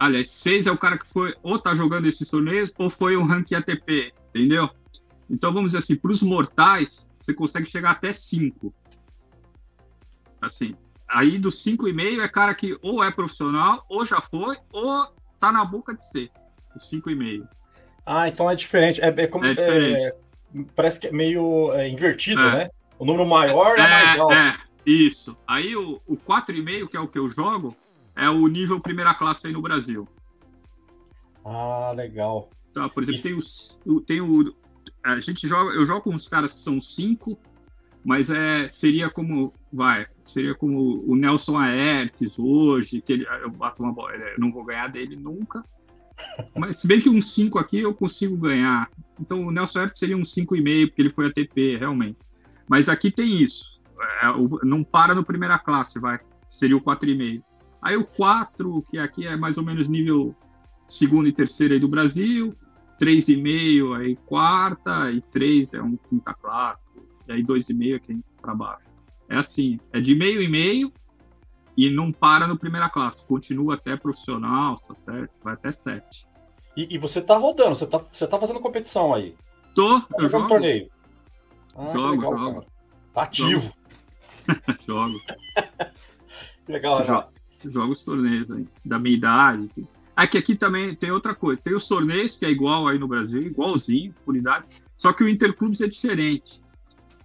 Aliás, 0.00 0.30
seis 0.30 0.66
é 0.66 0.72
o 0.72 0.78
cara 0.78 0.96
que 0.96 1.06
foi 1.06 1.34
ou 1.42 1.58
tá 1.58 1.74
jogando 1.74 2.08
esses 2.08 2.26
torneios 2.26 2.72
ou 2.78 2.88
foi 2.88 3.18
um 3.18 3.26
ranking 3.26 3.56
ATP, 3.56 4.14
entendeu? 4.30 4.70
Então 5.28 5.52
vamos 5.52 5.68
dizer 5.68 5.78
assim, 5.78 5.94
para 5.94 6.10
os 6.10 6.22
mortais, 6.22 7.12
você 7.14 7.34
consegue 7.34 7.68
chegar 7.68 7.90
até 7.90 8.10
cinco. 8.10 8.72
Assim, 10.40 10.74
aí 11.06 11.36
dos 11.36 11.62
cinco 11.62 11.86
e 11.86 11.92
meio 11.92 12.22
é 12.22 12.28
cara 12.30 12.54
que 12.54 12.78
ou 12.80 13.04
é 13.04 13.10
profissional, 13.10 13.84
ou 13.90 14.06
já 14.06 14.22
foi, 14.22 14.56
ou 14.72 15.06
tá 15.38 15.52
na 15.52 15.66
boca 15.66 15.94
de 15.94 16.02
ser. 16.10 16.30
Os 16.74 16.88
cinco 16.88 17.10
e 17.10 17.14
meio. 17.14 17.46
Ah, 18.06 18.26
então 18.26 18.50
é 18.50 18.54
diferente. 18.54 19.02
É, 19.02 19.08
é 19.08 19.26
como 19.26 19.44
é 19.44 19.52
diferente. 19.52 20.02
É, 20.02 20.18
parece 20.74 20.98
que 20.98 21.08
é 21.08 21.12
meio 21.12 21.74
é, 21.74 21.90
invertido, 21.90 22.40
é. 22.40 22.52
né? 22.52 22.70
O 22.98 23.04
número 23.04 23.28
maior 23.28 23.78
é, 23.78 23.82
mais 23.82 24.18
alto. 24.18 24.32
É, 24.32 24.58
isso. 24.86 25.36
Aí 25.46 25.76
o, 25.76 26.00
o 26.06 26.16
quatro 26.16 26.56
e 26.56 26.62
meio, 26.62 26.88
que 26.88 26.96
é 26.96 27.00
o 27.00 27.06
que 27.06 27.18
eu 27.18 27.30
jogo, 27.30 27.76
é 28.20 28.28
o 28.28 28.46
nível 28.46 28.80
primeira 28.80 29.14
classe 29.14 29.46
aí 29.46 29.52
no 29.52 29.62
Brasil. 29.62 30.06
Ah, 31.44 31.92
legal. 31.96 32.50
Tá, 32.72 32.88
por 32.88 33.02
exemplo, 33.02 33.38
Isso. 33.40 33.80
tem, 33.82 33.92
o, 33.92 34.00
tem 34.00 34.20
o. 34.20 34.54
A 35.02 35.18
gente 35.18 35.48
joga. 35.48 35.74
Eu 35.74 35.86
jogo 35.86 36.02
com 36.02 36.10
uns 36.10 36.28
caras 36.28 36.52
que 36.52 36.60
são 36.60 36.80
cinco, 36.80 37.38
mas 38.04 38.30
é, 38.30 38.68
seria 38.68 39.10
como. 39.10 39.52
Vai, 39.72 40.06
seria 40.24 40.54
como 40.54 41.02
o 41.06 41.16
Nelson 41.16 41.56
Aertes 41.56 42.38
hoje, 42.38 43.00
que 43.00 43.12
ele, 43.12 43.26
eu 43.42 43.50
bato 43.50 43.82
uma 43.82 43.92
bola, 43.92 44.14
eu 44.14 44.38
não 44.38 44.52
vou 44.52 44.64
ganhar 44.64 44.88
dele 44.88 45.16
nunca. 45.16 45.62
Mas 46.54 46.78
se 46.78 46.86
bem 46.86 47.00
que 47.00 47.08
um 47.08 47.20
5 47.20 47.58
aqui 47.58 47.80
eu 47.80 47.94
consigo 47.94 48.36
ganhar. 48.36 48.90
Então 49.18 49.46
o 49.46 49.50
Nelson 49.50 49.80
Aertes 49.80 49.98
seria 49.98 50.16
um 50.16 50.22
5,5, 50.22 50.88
porque 50.88 51.02
ele 51.02 51.10
foi 51.10 51.26
ATP, 51.26 51.78
realmente. 51.78 52.18
Mas 52.68 52.88
aqui 52.88 53.10
tem 53.10 53.42
isso. 53.42 53.80
É, 54.22 54.26
não 54.64 54.84
para 54.84 55.14
no 55.14 55.24
primeira 55.24 55.58
classe, 55.58 55.98
vai. 55.98 56.20
Seria 56.48 56.76
o 56.76 56.82
4,5. 56.82 57.42
Aí 57.82 57.96
o 57.96 58.04
4, 58.04 58.82
que 58.90 58.98
aqui 58.98 59.26
é 59.26 59.36
mais 59.36 59.56
ou 59.56 59.64
menos 59.64 59.88
nível 59.88 60.34
segundo 60.86 61.28
e 61.28 61.32
terceiro 61.32 61.74
aí 61.74 61.80
do 61.80 61.88
Brasil, 61.88 62.54
3,5 63.00 63.98
aí 63.98 64.16
quarta, 64.26 65.10
e 65.10 65.20
3 65.22 65.74
é 65.74 65.82
um 65.82 65.96
quinta 65.96 66.34
classe, 66.34 67.00
e 67.26 67.32
aí 67.32 67.42
2,5 67.42 67.96
é 67.96 67.98
quem 67.98 68.24
para 68.42 68.54
baixo. 68.54 68.92
É 69.28 69.36
assim, 69.36 69.78
é 69.92 70.00
de 70.00 70.14
meio 70.14 70.42
e 70.42 70.48
meio 70.48 70.92
e 71.76 71.88
não 71.88 72.12
para 72.12 72.46
no 72.46 72.58
primeira 72.58 72.90
classe, 72.90 73.26
continua 73.26 73.74
até 73.74 73.96
profissional, 73.96 74.76
satélite, 74.76 75.38
vai 75.42 75.54
até 75.54 75.72
7. 75.72 76.28
E, 76.76 76.94
e, 76.94 76.98
você 76.98 77.20
tá 77.20 77.36
rodando, 77.36 77.74
você 77.74 77.86
tá, 77.86 77.98
você 77.98 78.26
tá 78.26 78.38
fazendo 78.38 78.60
competição 78.60 79.14
aí? 79.14 79.34
Tô, 79.74 80.00
tá 80.00 80.16
eu 80.20 80.28
jogo. 80.28 80.48
torneio? 80.48 80.90
Ah, 81.74 81.86
jogo, 81.86 82.10
legal, 82.10 82.38
jogo. 82.38 82.66
Tá 83.12 83.22
ativo. 83.22 83.74
Jogo. 84.80 85.20
legal, 86.68 87.00
Renato 87.00 87.39
jogo 87.68 87.92
os 87.92 88.04
torneios 88.04 88.50
aí, 88.52 88.66
da 88.84 88.98
minha 88.98 89.16
idade. 89.16 89.68
É 90.16 90.26
que 90.26 90.38
aqui 90.38 90.54
também 90.54 90.94
tem 90.94 91.10
outra 91.10 91.34
coisa. 91.34 91.60
Tem 91.62 91.74
os 91.74 91.88
torneios, 91.88 92.36
que 92.36 92.44
é 92.44 92.50
igual 92.50 92.86
aí 92.86 92.98
no 92.98 93.08
Brasil, 93.08 93.40
igualzinho, 93.40 94.14
por 94.24 94.36
idade. 94.36 94.66
Só 94.96 95.12
que 95.12 95.24
o 95.24 95.28
Interclubes 95.28 95.80
é 95.80 95.88
diferente. 95.88 96.60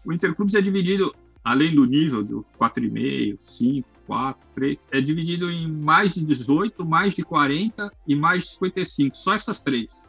O 0.05 0.13
Interclubes 0.13 0.55
é 0.55 0.61
dividido, 0.61 1.13
além 1.43 1.75
do 1.75 1.85
nível 1.85 2.23
do 2.23 2.45
4,5, 2.57 3.37
5, 3.41 3.87
4, 4.07 4.47
3, 4.55 4.87
é 4.91 5.01
dividido 5.01 5.49
em 5.49 5.69
mais 5.69 6.13
de 6.13 6.23
18, 6.23 6.85
mais 6.85 7.13
de 7.13 7.23
40 7.23 7.91
e 8.07 8.15
mais 8.15 8.43
de 8.43 8.49
55. 8.51 9.17
Só 9.17 9.33
essas 9.33 9.61
três. 9.61 10.07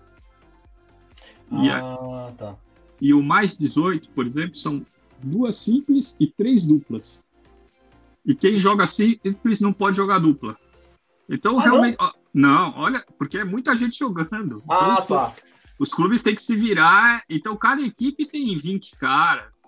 E, 1.50 1.70
ah, 1.70 2.32
tá. 2.36 2.56
E 3.00 3.12
o 3.12 3.22
mais 3.22 3.56
18, 3.58 4.10
por 4.10 4.26
exemplo, 4.26 4.54
são 4.54 4.82
duas 5.22 5.56
simples 5.56 6.16
e 6.20 6.26
três 6.26 6.66
duplas. 6.66 7.25
E 8.26 8.34
quem 8.34 8.58
joga 8.58 8.86
simples 8.86 9.60
não 9.60 9.72
pode 9.72 9.96
jogar 9.96 10.18
dupla. 10.18 10.58
Então, 11.28 11.58
ah, 11.58 11.62
realmente. 11.62 11.96
Ó, 12.00 12.12
Não, 12.34 12.74
olha, 12.76 13.04
porque 13.16 13.38
é 13.38 13.44
muita 13.44 13.74
gente 13.76 13.98
jogando. 13.98 14.62
Ah, 14.68 14.98
então, 15.02 15.06
tá. 15.06 15.34
Os 15.78 15.92
clubes 15.92 16.22
têm 16.22 16.34
que 16.34 16.42
se 16.42 16.56
virar, 16.56 17.22
então 17.28 17.56
cada 17.56 17.82
equipe 17.82 18.26
tem 18.26 18.56
20 18.56 18.96
caras, 18.96 19.62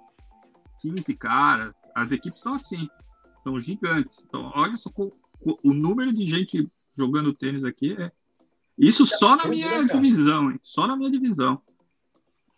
15 0.80 1.14
caras. 1.16 1.74
As 1.94 2.12
equipes 2.12 2.40
são 2.40 2.54
assim, 2.54 2.88
são 3.44 3.60
gigantes. 3.60 4.24
Então, 4.26 4.50
olha 4.54 4.76
só 4.76 4.90
o, 5.40 5.72
número 5.72 6.12
de 6.12 6.24
gente 6.24 6.68
jogando 6.96 7.34
tênis 7.34 7.62
aqui 7.64 7.94
é. 7.98 8.10
Isso 8.76 9.04
Que 9.04 9.16
só 9.16 9.36
na 9.36 9.46
minha 9.46 9.66
né, 9.66 9.88
cara? 9.88 10.00
divisão, 10.00 10.50
hein? 10.50 10.60
Só 10.62 10.86
na 10.86 10.96
minha 10.96 11.10
divisão. 11.10 11.60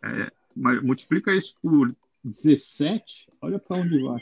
É, 0.05 0.31
multiplica 0.55 1.35
isso 1.35 1.55
por 1.63 1.95
17, 2.23 3.33
olha 3.41 3.59
para 3.59 3.79
onde 3.79 4.03
vai. 4.03 4.21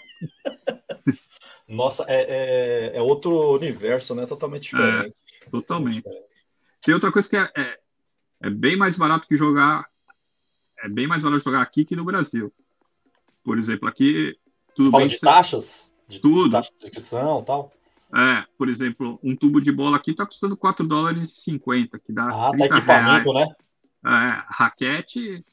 Nossa, 1.68 2.04
é, 2.08 2.92
é, 2.94 2.96
é 2.98 3.02
outro 3.02 3.54
universo, 3.54 4.14
né? 4.14 4.26
Totalmente 4.26 4.64
diferente. 4.70 5.14
Totalmente. 5.50 6.02
Tem 6.82 6.94
outra 6.94 7.12
coisa 7.12 7.28
que 7.28 7.36
é, 7.36 7.50
é, 7.56 7.78
é 8.44 8.50
bem 8.50 8.76
mais 8.76 8.96
barato 8.96 9.26
que 9.28 9.36
jogar. 9.36 9.86
É 10.82 10.88
bem 10.88 11.06
mais 11.06 11.22
barato 11.22 11.42
jogar 11.44 11.62
aqui 11.62 11.84
que 11.84 11.96
no 11.96 12.04
Brasil. 12.04 12.52
Por 13.42 13.58
exemplo, 13.58 13.88
aqui. 13.88 14.36
Você 14.68 14.74
Tudo 14.84 14.96
bem 14.96 15.08
de 15.08 15.16
você- 15.16 15.26
taxas? 15.26 15.94
De, 16.06 16.20
Tudo. 16.20 16.44
de 16.44 16.50
taxa 16.52 16.70
de 16.78 16.84
inscrição 16.84 17.42
tal? 17.44 17.72
É, 18.14 18.44
por 18.56 18.68
exemplo, 18.70 19.18
um 19.22 19.36
tubo 19.36 19.60
de 19.60 19.70
bola 19.70 19.96
aqui 19.98 20.14
tá 20.14 20.24
custando 20.24 20.56
4 20.56 20.86
dólares 20.86 21.24
e 21.30 21.42
50, 21.42 21.98
que 21.98 22.10
dá 22.10 22.24
Ah, 22.24 22.28
tá 22.28 22.50
30 22.52 22.76
equipamento, 22.76 23.30
reais. 23.32 23.48
né? 23.50 23.56
É, 24.06 24.44
raquete, 24.48 25.44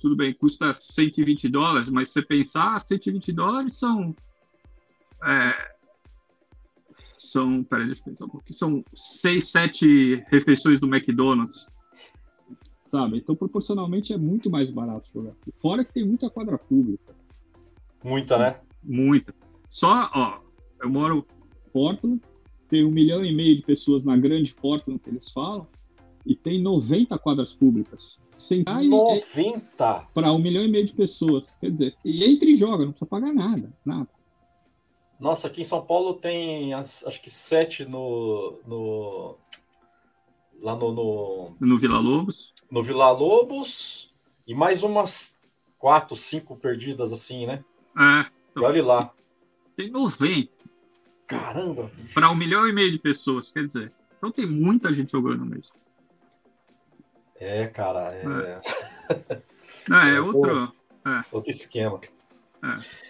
tudo 0.00 0.16
bem, 0.16 0.32
custa 0.34 0.74
120 0.74 1.48
dólares, 1.48 1.88
mas 1.88 2.08
se 2.08 2.14
você 2.14 2.22
pensar, 2.22 2.80
120 2.80 3.32
dólares 3.32 3.74
são. 3.78 4.16
É, 5.24 5.70
são. 7.16 7.62
Peraí, 7.62 7.86
deixa 7.86 8.00
eu 8.00 8.04
pensar 8.04 8.24
um 8.24 8.28
pouquinho. 8.28 8.58
São 8.58 8.84
6, 8.94 9.50
7 9.50 10.24
refeições 10.28 10.80
do 10.80 10.86
McDonald's. 10.86 11.68
Sabe? 12.82 13.18
Então, 13.18 13.36
proporcionalmente, 13.36 14.12
é 14.12 14.18
muito 14.18 14.50
mais 14.50 14.70
barato 14.70 15.08
jogar. 15.08 15.34
Fora 15.52 15.84
que 15.84 15.92
tem 15.92 16.04
muita 16.04 16.28
quadra 16.28 16.58
pública. 16.58 17.14
Muita, 18.02 18.38
né? 18.38 18.60
Muita. 18.82 19.34
Só, 19.68 20.10
ó, 20.12 20.40
eu 20.82 20.90
moro 20.90 21.18
em 21.18 21.70
Portland, 21.70 22.20
tem 22.68 22.84
um 22.84 22.90
milhão 22.90 23.24
e 23.24 23.34
meio 23.34 23.54
de 23.54 23.62
pessoas 23.62 24.04
na 24.04 24.16
grande 24.16 24.54
Portland 24.54 24.98
que 24.98 25.10
eles 25.10 25.30
falam, 25.30 25.66
e 26.26 26.34
tem 26.34 26.60
90 26.60 27.16
quadras 27.18 27.54
públicas. 27.54 28.18
Sentar 28.36 28.82
e 28.82 28.88
90! 28.88 30.06
para 30.14 30.32
um 30.32 30.38
milhão 30.38 30.64
e 30.64 30.68
meio 30.68 30.84
de 30.84 30.94
pessoas. 30.94 31.58
Quer 31.58 31.70
dizer, 31.70 31.94
e 32.04 32.24
entre 32.24 32.52
e 32.52 32.54
joga, 32.54 32.84
não 32.84 32.92
precisa 32.92 33.08
pagar 33.08 33.32
nada. 33.32 33.72
nada. 33.84 34.08
Nossa, 35.20 35.46
aqui 35.48 35.60
em 35.60 35.64
São 35.64 35.84
Paulo 35.84 36.14
tem 36.14 36.72
acho 36.74 37.20
que 37.22 37.28
sete 37.30 37.84
no. 37.84 38.58
no 38.66 39.36
lá 40.62 40.74
no, 40.74 40.92
no, 40.92 41.56
No 41.60 41.78
Vila 41.78 41.98
Lobos. 41.98 42.52
no 42.70 42.82
Vila 42.82 43.10
Lobos 43.12 44.12
e 44.46 44.54
mais 44.54 44.82
umas 44.82 45.38
quatro, 45.78 46.16
cinco 46.16 46.56
perdidas 46.56 47.12
assim, 47.12 47.46
né? 47.46 47.64
É, 47.96 48.20
E 48.22 48.30
então, 48.50 48.62
olha 48.64 48.84
lá. 48.84 49.12
tem 49.76 49.90
90 49.90 50.50
Caramba! 51.26 51.90
para 52.12 52.30
um 52.30 52.34
milhão 52.34 52.66
e 52.66 52.72
meio 52.72 52.90
de 52.90 52.98
pessoas. 52.98 53.52
Quer 53.52 53.64
dizer, 53.66 53.92
então 54.18 54.32
tem 54.32 54.46
muita 54.46 54.92
gente 54.92 55.12
jogando 55.12 55.44
mesmo. 55.46 55.74
É, 57.36 57.66
cara, 57.68 58.12
é 58.14 58.24
Não, 59.88 59.98
é 59.98 60.16
É, 60.16 60.20
outro. 60.20 60.72
outro 61.32 61.50
esquema. 61.50 62.00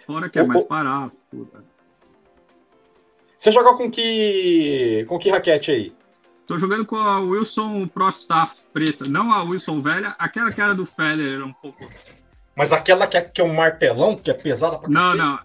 Fora 0.07 0.29
que 0.29 0.39
é 0.39 0.45
mais 0.45 0.65
barato. 0.67 1.17
tudo. 1.31 1.65
Você 3.41 3.51
joga 3.51 3.73
com 3.75 3.91
que. 3.91 5.07
com 5.09 5.19
que 5.19 5.31
raquete 5.31 5.71
aí? 5.71 5.95
Tô 6.47 6.59
jogando 6.59 6.85
com 6.85 6.97
a 6.97 7.21
Wilson 7.21 7.89
Pro 7.89 8.11
Staff 8.11 8.65
preta, 8.71 9.09
não 9.09 9.33
a 9.33 9.43
Wilson 9.43 9.81
velha, 9.81 10.15
aquela 10.19 10.53
que 10.53 10.61
era 10.61 10.75
do 10.75 10.85
Federer 10.85 11.43
um 11.43 11.53
pouco. 11.53 11.89
Mas 12.55 12.71
aquela 12.71 13.07
que 13.07 13.17
é, 13.17 13.23
que 13.23 13.41
é 13.41 13.45
um 13.45 13.55
martelão, 13.55 14.15
que 14.15 14.31
é 14.31 14.35
pesada 14.35 14.77
pra 14.79 14.91
Não, 14.91 15.01
cacete? 15.01 15.19
não. 15.19 15.39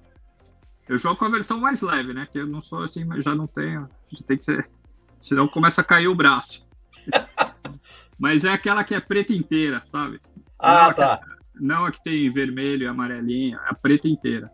Eu 0.90 1.00
jogo 1.00 1.16
com 1.16 1.24
a 1.24 1.30
versão 1.30 1.58
mais 1.58 1.82
leve, 1.82 2.14
né? 2.14 2.28
Que 2.30 2.40
eu 2.40 2.48
não 2.48 2.62
sou 2.62 2.84
assim, 2.84 3.06
mas 3.06 3.24
já 3.24 3.34
não 3.34 3.48
tenho. 3.48 3.88
Já 4.10 4.26
tem 4.28 4.38
que 4.38 4.44
ser. 4.44 4.70
Senão 5.18 5.48
começa 5.48 5.80
a 5.80 5.84
cair 5.84 6.10
o 6.10 6.16
braço. 6.16 6.68
mas 8.20 8.44
é 8.44 8.50
aquela 8.50 8.84
que 8.84 8.94
é 8.94 9.00
preta 9.00 9.32
inteira, 9.32 9.82
sabe? 9.86 10.20
Ah, 10.60 10.88
Não, 10.88 10.94
tá. 10.94 11.22
Não 11.56 11.86
a 11.86 11.92
que 11.92 12.04
tem 12.04 12.30
vermelho 12.30 12.84
e 12.84 12.88
amarelinha, 12.88 13.58
é 13.66 13.70
a 13.70 13.74
preta 13.74 14.10
inteira. 14.10 14.52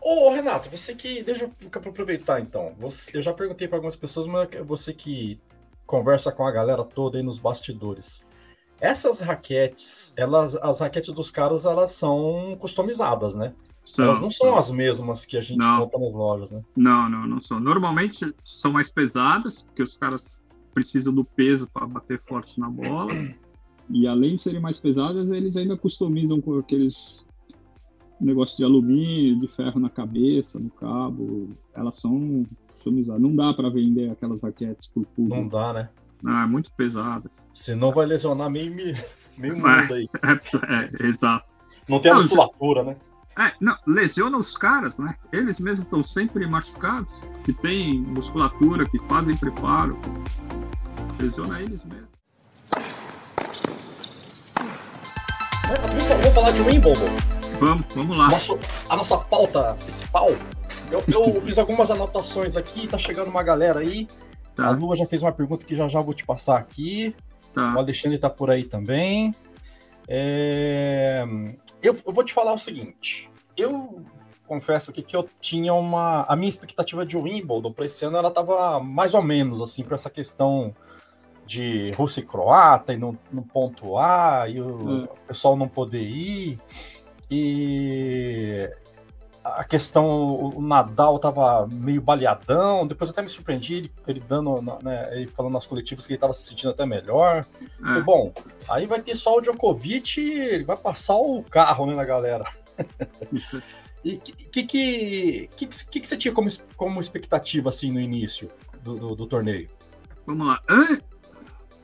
Ô, 0.00 0.30
Renato, 0.30 0.70
você 0.70 0.94
que. 0.94 1.22
Deixa 1.22 1.44
eu 1.44 1.50
aproveitar 1.74 2.40
então. 2.40 2.74
Você, 2.78 3.16
eu 3.16 3.22
já 3.22 3.32
perguntei 3.32 3.66
para 3.68 3.78
algumas 3.78 3.96
pessoas, 3.96 4.26
mas 4.26 4.48
você 4.64 4.92
que 4.92 5.40
conversa 5.86 6.32
com 6.32 6.46
a 6.46 6.50
galera 6.50 6.84
toda 6.84 7.18
aí 7.18 7.22
nos 7.22 7.38
bastidores. 7.38 8.26
Essas 8.80 9.20
raquetes, 9.20 10.12
elas, 10.16 10.54
as 10.56 10.80
raquetes 10.80 11.12
dos 11.12 11.30
caras, 11.30 11.64
elas 11.64 11.92
são 11.92 12.56
customizadas, 12.60 13.34
né? 13.34 13.54
elas 13.98 14.20
não 14.20 14.30
são 14.30 14.56
as 14.56 14.70
mesmas 14.70 15.24
que 15.24 15.36
a 15.36 15.40
gente 15.40 15.58
Não. 15.58 15.82
compra 15.82 16.00
nas 16.00 16.14
lojas, 16.14 16.50
né? 16.50 16.60
Não, 16.76 17.08
não, 17.08 17.26
não 17.26 17.40
são. 17.40 17.60
Normalmente 17.60 18.34
são 18.44 18.72
mais 18.72 18.90
pesadas, 18.90 19.62
porque 19.62 19.82
os 19.82 19.96
caras 19.96 20.44
precisam 20.74 21.14
do 21.14 21.24
peso 21.24 21.68
para 21.72 21.86
bater 21.86 22.20
forte 22.20 22.58
na 22.58 22.68
bola. 22.68 23.12
E 23.88 24.06
além 24.06 24.34
de 24.34 24.40
serem 24.40 24.60
mais 24.60 24.80
pesadas, 24.80 25.30
eles 25.30 25.56
ainda 25.56 25.76
customizam 25.76 26.40
com 26.40 26.58
aqueles 26.58 27.25
negócios 28.20 28.56
de 28.56 28.64
alumínio, 28.64 29.38
de 29.38 29.48
ferro 29.48 29.78
na 29.80 29.90
cabeça, 29.90 30.58
no 30.58 30.70
cabo. 30.70 31.48
Elas 31.74 31.96
são 31.96 32.44
customizadas. 32.68 33.20
Não 33.22 33.34
dá 33.34 33.52
para 33.54 33.68
vender 33.70 34.10
aquelas 34.10 34.42
raquetes 34.42 34.86
por 34.86 35.00
Não 35.18 35.26
público. 35.28 35.48
dá, 35.50 35.72
né? 35.72 35.88
Ah, 36.24 36.44
é 36.44 36.46
muito 36.46 36.70
pesada. 36.72 37.30
Senão 37.52 37.92
vai 37.92 38.06
lesionar 38.06 38.50
meio, 38.50 38.74
meio 38.74 39.54
É. 39.54 39.80
mundo 39.80 39.94
aí. 39.94 40.08
É, 41.02 41.06
exato. 41.06 41.56
Não 41.88 42.00
tem 42.00 42.10
a 42.10 42.14
Não, 42.14 42.22
musculatura, 42.22 42.82
né? 42.84 42.96
É, 43.38 43.52
não, 43.60 43.76
lesiona 43.86 44.38
os 44.38 44.56
caras, 44.56 44.98
né? 44.98 45.14
Eles 45.30 45.60
mesmos 45.60 45.84
estão 45.84 46.02
sempre 46.02 46.46
machucados, 46.48 47.20
que 47.44 47.52
tem 47.52 48.00
musculatura, 48.00 48.88
que 48.88 48.98
fazem 49.00 49.36
preparo. 49.36 49.96
Lesiona 51.20 51.60
eles 51.60 51.84
mesmos. 51.84 52.08
Vamos 55.68 56.34
falar 56.34 56.50
de 56.52 56.60
Wimbledon. 56.62 57.35
Vamos, 57.58 57.86
vamos 57.94 58.16
lá. 58.16 58.28
Nosso, 58.28 58.58
a 58.88 58.96
nossa 58.96 59.16
pauta 59.18 59.74
principal. 59.82 60.28
Eu, 60.90 61.02
eu 61.12 61.40
fiz 61.42 61.58
algumas 61.58 61.90
anotações 61.90 62.56
aqui, 62.56 62.86
tá 62.86 62.98
chegando 62.98 63.28
uma 63.28 63.42
galera 63.42 63.80
aí. 63.80 64.06
A 64.58 64.62
Tá, 64.62 64.70
Lua 64.70 64.96
já 64.96 65.06
fez 65.06 65.22
uma 65.22 65.32
pergunta 65.32 65.64
que 65.66 65.76
já 65.76 65.86
já 65.88 66.00
vou 66.00 66.14
te 66.14 66.24
passar 66.24 66.56
aqui. 66.58 67.14
O 67.50 67.54
tá. 67.54 67.72
Alexandre 67.74 68.18
tá 68.18 68.30
por 68.30 68.50
aí 68.50 68.64
também. 68.64 69.34
É, 70.08 71.24
Eu, 71.82 71.94
eu 72.06 72.12
vou 72.12 72.24
te 72.24 72.32
falar 72.32 72.52
o 72.54 72.58
seguinte. 72.58 73.30
Eu 73.56 74.02
confesso 74.46 74.90
aqui 74.90 75.02
que 75.02 75.16
eu 75.16 75.28
tinha 75.40 75.74
uma. 75.74 76.22
A 76.28 76.36
minha 76.36 76.48
expectativa 76.48 77.04
de 77.04 77.16
Wimbledon 77.16 77.72
para 77.72 77.86
esse 77.86 78.04
ano 78.04 78.16
ela 78.16 78.30
tava 78.30 78.80
mais 78.80 79.12
ou 79.14 79.22
menos 79.22 79.60
assim, 79.60 79.82
para 79.82 79.94
essa 79.96 80.08
questão 80.10 80.74
de 81.44 81.90
Rússia 81.96 82.20
e 82.20 82.24
Croata 82.24 82.92
e 82.92 82.96
não, 82.96 83.16
não 83.32 83.42
pontuar, 83.42 84.50
e 84.50 84.60
o, 84.60 84.66
Hum. 84.68 85.04
o 85.04 85.26
pessoal 85.28 85.56
não 85.56 85.68
poder 85.68 86.02
ir. 86.02 86.58
E 87.30 88.70
a 89.44 89.64
questão, 89.64 90.06
o 90.56 90.60
Nadal 90.60 91.18
tava 91.18 91.68
meio 91.70 92.00
baleadão, 92.00 92.86
depois 92.86 93.10
até 93.10 93.22
me 93.22 93.28
surpreendi 93.28 93.74
ele, 93.74 93.92
ele 94.06 94.20
dando, 94.20 94.60
né, 94.82 95.08
ele 95.12 95.26
falando 95.28 95.52
nas 95.52 95.66
coletivas 95.66 96.06
que 96.06 96.12
ele 96.12 96.20
tava 96.20 96.34
se 96.34 96.48
sentindo 96.48 96.70
até 96.70 96.84
melhor. 96.84 97.46
É. 97.84 98.00
bom, 98.00 98.32
aí 98.68 98.86
vai 98.86 99.00
ter 99.00 99.14
só 99.14 99.36
o 99.36 99.40
Djokovic, 99.40 100.20
ele 100.20 100.64
vai 100.64 100.76
passar 100.76 101.16
o 101.16 101.42
carro, 101.44 101.86
né, 101.86 101.94
na 101.94 102.04
galera. 102.04 102.44
E 104.04 104.18
que 104.18 104.32
que, 104.32 104.62
que, 104.62 105.66
que, 105.66 106.00
que, 106.00 106.06
você 106.06 106.16
tinha 106.16 106.32
como, 106.32 106.48
como 106.76 107.00
expectativa, 107.00 107.70
assim, 107.70 107.90
no 107.90 107.98
início 107.98 108.48
do, 108.80 108.94
do, 108.96 109.16
do 109.16 109.26
torneio? 109.26 109.68
Vamos 110.24 110.46
lá. 110.46 110.62
An- 110.68 111.00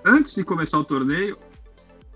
Antes 0.04 0.36
de 0.36 0.44
começar 0.44 0.78
o 0.78 0.84
torneio, 0.84 1.36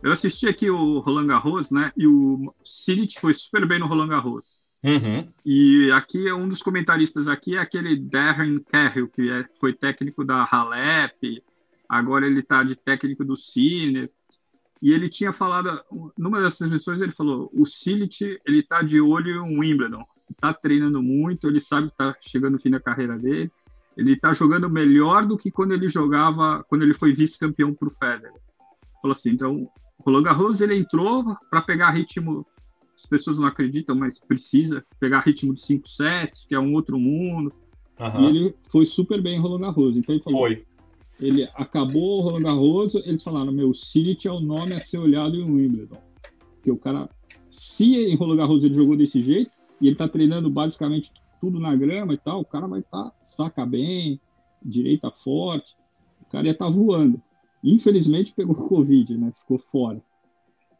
eu 0.06 0.12
assisti 0.12 0.46
aqui 0.46 0.70
o 0.70 1.00
Roland 1.00 1.26
Garros, 1.26 1.72
né? 1.72 1.92
E 1.96 2.06
o 2.06 2.54
Cilic 2.64 3.18
foi 3.20 3.34
super 3.34 3.66
bem 3.66 3.80
no 3.80 3.88
Roland 3.88 4.06
Garros. 4.06 4.62
Uhum. 4.84 5.28
E 5.44 5.90
aqui 5.90 6.28
é 6.28 6.32
um 6.32 6.48
dos 6.48 6.62
comentaristas 6.62 7.26
aqui 7.26 7.56
é 7.56 7.58
aquele 7.58 7.96
Darren 7.96 8.60
Carroll, 8.60 9.08
que 9.08 9.28
é- 9.28 9.48
foi 9.58 9.72
técnico 9.72 10.24
da 10.24 10.48
Halep, 10.48 11.42
agora 11.88 12.24
ele 12.24 12.38
está 12.38 12.62
de 12.62 12.76
técnico 12.76 13.24
do 13.24 13.36
Cine. 13.36 14.08
E 14.80 14.92
ele 14.92 15.08
tinha 15.08 15.32
falado, 15.32 15.82
numa 16.16 16.40
das 16.40 16.56
transmissões 16.56 17.00
ele 17.00 17.10
falou, 17.10 17.50
o 17.52 17.66
Cilic, 17.66 18.38
ele 18.46 18.62
tá 18.62 18.82
de 18.82 19.00
olho 19.00 19.44
em 19.44 19.58
Wimbledon, 19.58 20.04
está 20.30 20.54
treinando 20.54 21.02
muito, 21.02 21.48
ele 21.48 21.60
sabe 21.60 21.88
que 21.88 21.94
está 21.94 22.14
chegando 22.20 22.52
no 22.52 22.60
fim 22.60 22.70
da 22.70 22.78
carreira 22.78 23.18
dele, 23.18 23.50
ele 23.96 24.12
está 24.12 24.32
jogando 24.32 24.70
melhor 24.70 25.26
do 25.26 25.36
que 25.36 25.50
quando 25.50 25.72
ele 25.72 25.88
jogava, 25.88 26.64
quando 26.68 26.82
ele 26.82 26.94
foi 26.94 27.12
vice-campeão 27.12 27.74
para 27.74 27.88
o 27.88 27.90
Federer. 27.90 28.40
Falou 29.02 29.12
assim, 29.12 29.30
então, 29.30 29.68
o 29.98 30.02
Roland 30.04 30.22
Garros 30.22 30.60
ele 30.60 30.76
entrou 30.76 31.36
para 31.50 31.62
pegar 31.62 31.90
ritmo 31.90 32.46
as 32.96 33.04
pessoas 33.04 33.38
não 33.38 33.46
acreditam, 33.46 33.94
mas 33.94 34.18
precisa 34.18 34.82
pegar 34.98 35.20
ritmo 35.20 35.52
de 35.52 35.60
5 35.60 35.86
sets, 35.86 36.46
que 36.46 36.54
é 36.54 36.58
um 36.58 36.72
outro 36.72 36.98
mundo. 36.98 37.52
Aham. 38.00 38.22
E 38.22 38.26
ele 38.26 38.54
foi 38.62 38.86
super 38.86 39.20
bem 39.20 39.36
em 39.36 39.40
Roland 39.40 39.60
Garros. 39.60 39.96
Então 39.96 40.14
ele 40.14 40.24
falou: 40.24 40.40
Foi. 40.40 40.64
ele 41.20 41.44
acabou 41.54 42.18
o 42.18 42.22
Roland 42.22 42.42
Garros, 42.42 42.94
eles 42.94 43.22
falaram, 43.22 43.52
meu, 43.52 43.74
City 43.74 44.28
é 44.28 44.32
o 44.32 44.40
nome 44.40 44.72
a 44.72 44.80
ser 44.80 44.98
olhado 44.98 45.36
em 45.36 45.44
Wimbledon. 45.44 45.98
Porque 46.54 46.70
o 46.70 46.78
cara, 46.78 47.08
se 47.50 47.96
em 47.96 48.16
Roland 48.16 48.38
Garros 48.38 48.64
ele 48.64 48.74
jogou 48.74 48.96
desse 48.96 49.22
jeito, 49.22 49.50
e 49.80 49.88
ele 49.88 49.96
tá 49.96 50.08
treinando 50.08 50.48
basicamente 50.48 51.12
tudo 51.38 51.60
na 51.60 51.76
grama 51.76 52.14
e 52.14 52.18
tal, 52.18 52.40
o 52.40 52.46
cara 52.46 52.66
vai 52.66 52.80
estar, 52.80 53.04
tá, 53.04 53.12
saca 53.22 53.66
bem, 53.66 54.18
direita 54.64 55.10
forte, 55.10 55.76
o 56.22 56.30
cara 56.30 56.46
ia 56.46 56.52
estar 56.52 56.64
tá 56.64 56.70
voando. 56.70 57.20
Infelizmente 57.66 58.32
pegou 58.34 58.54
Covid, 58.68 59.18
né? 59.18 59.32
Ficou 59.36 59.58
fora. 59.58 60.00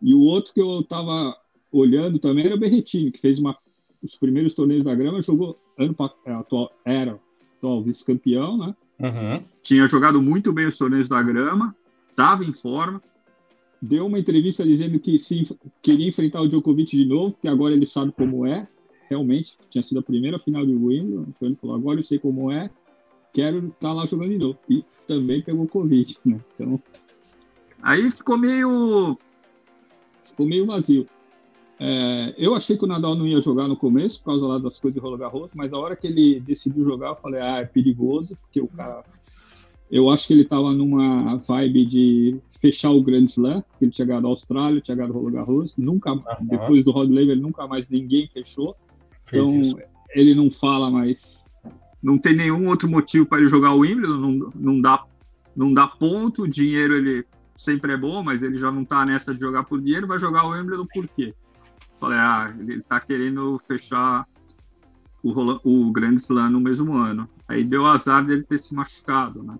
E 0.01 0.15
o 0.15 0.21
outro 0.21 0.55
que 0.55 0.61
eu 0.61 0.83
tava 0.85 1.37
olhando 1.73 2.19
também 2.19 2.47
era 2.47 2.55
o 2.55 2.59
Berretini, 2.59 3.11
que 3.11 3.21
fez 3.21 3.39
uma, 3.39 3.57
os 4.03 4.17
primeiros 4.17 4.55
torneios 4.55 4.85
da 4.85 4.95
grama, 4.95 5.21
jogou 5.21 5.59
ano 5.79 5.95
é, 6.25 6.33
atual, 6.33 6.71
era 6.85 7.19
atual 7.59 7.83
vice-campeão, 7.83 8.57
né? 8.57 8.75
Uhum. 9.01 9.45
Tinha 9.63 9.87
jogado 9.87 10.23
muito 10.23 10.53
bem 10.53 10.67
os 10.67 10.79
torneios 10.79 11.09
da 11.09 11.23
grama, 11.23 11.75
estava 12.09 12.45
em 12.45 12.53
forma. 12.53 13.01
Deu 13.81 14.07
uma 14.07 14.19
entrevista 14.19 14.65
dizendo 14.65 14.99
que 14.99 15.19
se 15.19 15.45
queria 15.83 16.09
enfrentar 16.09 16.41
o 16.41 16.49
Djokovic 16.49 16.97
de 16.97 17.05
novo, 17.05 17.35
porque 17.35 17.49
agora 17.49 17.75
ele 17.75 17.85
sabe 17.85 18.13
como 18.13 18.47
é. 18.47 18.67
Realmente, 19.09 19.57
tinha 19.71 19.83
sido 19.83 20.01
a 20.01 20.03
primeira 20.03 20.39
final 20.39 20.67
de 20.67 20.75
Wimbledon, 20.75 21.27
então 21.29 21.49
ele 21.49 21.55
falou: 21.57 21.77
agora 21.77 21.99
eu 22.01 22.03
sei 22.03 22.19
como 22.19 22.51
é, 22.51 22.71
quero 23.37 23.59
estar 23.59 23.77
tá 23.81 23.93
lá 23.93 24.07
jogando 24.07 24.31
de 24.31 24.39
novo. 24.39 24.59
E 24.69 24.83
também 25.07 25.43
pegou 25.43 25.69
Covid, 25.69 26.17
né? 26.25 26.41
Então. 26.55 26.81
Aí 27.83 28.11
ficou 28.11 28.39
meio. 28.39 29.19
Ficou 30.23 30.47
meio 30.47 30.65
vazio. 30.65 31.07
É, 31.79 32.35
eu 32.39 32.55
achei 32.55 32.79
que 32.79 32.85
o 32.85 32.89
Nadal 32.89 33.15
não 33.15 33.27
ia 33.27 33.41
jogar 33.43 33.69
no 33.69 33.77
começo, 33.77 34.19
por 34.21 34.33
causa 34.33 34.47
lá 34.47 34.59
das 34.59 34.81
coisas 34.81 34.95
de 34.95 35.01
Roland 35.01 35.19
Garros, 35.19 35.51
mas 35.55 35.75
a 35.75 35.79
hora 35.79 35.95
que 35.95 36.07
ele 36.07 36.41
decidiu 36.41 36.83
jogar, 36.83 37.11
eu 37.11 37.17
falei, 37.17 37.43
ah, 37.43 37.59
é 37.59 37.67
perigoso, 37.67 38.35
porque 38.37 38.61
o 38.61 38.69
cara... 38.69 39.05
Eu 39.89 40.09
acho 40.11 40.27
que 40.27 40.33
ele 40.33 40.43
estava 40.43 40.73
numa 40.73 41.37
vibe 41.37 41.85
de 41.85 42.41
fechar 42.49 42.91
o 42.91 43.03
Grand 43.03 43.25
Slam, 43.25 43.63
que 43.79 43.85
ele 43.85 43.93
tinha 43.93 44.07
ganhado 44.07 44.27
a 44.27 44.31
Austrália, 44.31 44.81
tinha 44.81 44.97
ganhado 44.97 45.13
o 45.13 45.19
Roland 45.19 45.33
Garros, 45.33 45.77
nunca, 45.77 46.13
uhum. 46.13 46.23
depois 46.41 46.83
do 46.83 46.91
Rod 46.91 47.11
Laver, 47.11 47.37
nunca 47.37 47.69
mais 47.69 47.91
ninguém 47.91 48.27
fechou. 48.33 48.75
Fez 49.27 49.47
então, 49.47 49.61
isso. 49.61 49.79
ele 50.15 50.35
não 50.35 50.51
fala 50.51 50.91
mais... 50.91 51.55
Não 52.07 52.17
tem 52.17 52.37
nenhum 52.37 52.69
outro 52.69 52.89
motivo 52.89 53.27
para 53.27 53.39
ele 53.39 53.49
jogar 53.49 53.73
o 53.73 53.81
Wimbledon, 53.81 54.17
não, 54.17 54.53
não, 54.55 54.81
dá, 54.81 55.05
não 55.57 55.75
dá 55.75 55.89
ponto, 55.89 56.43
o 56.43 56.49
dinheiro 56.49 56.95
ele 56.95 57.27
sempre 57.57 57.95
é 57.95 57.97
bom, 57.97 58.23
mas 58.23 58.45
ele 58.45 58.55
já 58.55 58.71
não 58.71 58.83
está 58.83 59.05
nessa 59.05 59.35
de 59.35 59.41
jogar 59.41 59.65
por 59.65 59.81
dinheiro, 59.81 60.07
vai 60.07 60.17
jogar 60.17 60.45
o 60.45 60.51
Wimbledon 60.51 60.87
por 60.87 61.09
quê? 61.09 61.35
Falei, 61.99 62.17
ah, 62.17 62.55
ele 62.61 62.81
tá 62.83 63.01
querendo 63.01 63.59
fechar 63.59 64.25
o, 65.21 65.33
o 65.65 65.91
Grand 65.91 66.15
Slam 66.15 66.51
no 66.51 66.61
mesmo 66.61 66.95
ano. 66.95 67.29
Aí 67.49 67.65
deu 67.65 67.85
azar 67.85 68.25
dele 68.25 68.45
ter 68.45 68.59
se 68.59 68.73
machucado, 68.73 69.43
né? 69.43 69.59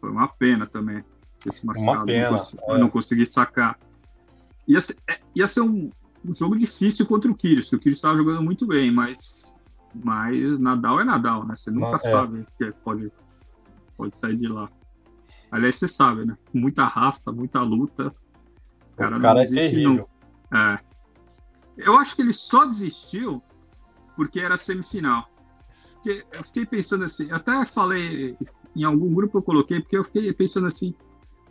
Foi 0.00 0.10
uma 0.10 0.26
pena 0.26 0.66
também 0.66 1.04
ter 1.38 1.52
se 1.52 1.66
machucado. 1.66 1.98
Uma 1.98 2.06
pena. 2.06 2.30
Não, 2.30 2.38
consegui, 2.38 2.62
é. 2.66 2.78
não 2.78 2.88
consegui 2.88 3.26
sacar. 3.26 3.78
Ia 4.66 4.80
ser, 4.80 4.96
é, 5.06 5.20
ia 5.34 5.46
ser 5.46 5.60
um, 5.60 5.90
um, 6.24 6.34
jogo 6.34 6.56
difícil 6.56 7.04
contra 7.04 7.30
o 7.30 7.34
Kyrgios, 7.34 7.68
que 7.68 7.76
o 7.76 7.78
Kyrgios 7.78 7.98
estava 7.98 8.16
jogando 8.16 8.42
muito 8.42 8.66
bem, 8.66 8.90
mas, 8.90 9.54
mas 9.94 10.58
Nadal 10.58 11.00
é 11.00 11.04
Nadal, 11.04 11.46
né? 11.46 11.56
Você 11.56 11.70
nunca 11.70 11.88
não, 11.88 11.96
é. 11.96 11.98
sabe 11.98 12.46
que 12.56 12.72
pode, 12.84 13.12
pode 13.96 14.18
sair 14.18 14.36
de 14.36 14.48
lá. 14.48 14.68
Aliás, 15.50 15.76
você 15.76 15.88
sabe, 15.88 16.24
né? 16.24 16.36
Muita 16.52 16.84
raça, 16.84 17.32
muita 17.32 17.60
luta. 17.60 18.12
O 18.92 18.96
cara, 18.96 19.18
o 19.18 19.20
cara 19.20 19.42
é 19.42 19.46
terrível. 19.46 20.08
Não... 20.50 20.58
É. 20.58 20.78
Eu 21.76 21.98
acho 21.98 22.14
que 22.14 22.22
ele 22.22 22.32
só 22.32 22.64
desistiu 22.64 23.42
porque 24.16 24.40
era 24.40 24.56
semifinal. 24.56 25.28
Porque 25.94 26.24
eu 26.32 26.44
fiquei 26.44 26.66
pensando 26.66 27.04
assim, 27.04 27.30
até 27.30 27.64
falei 27.66 28.36
em 28.74 28.84
algum 28.84 29.12
grupo 29.12 29.38
eu 29.38 29.42
coloquei, 29.42 29.80
porque 29.80 29.96
eu 29.96 30.04
fiquei 30.04 30.32
pensando 30.32 30.66
assim, 30.66 30.94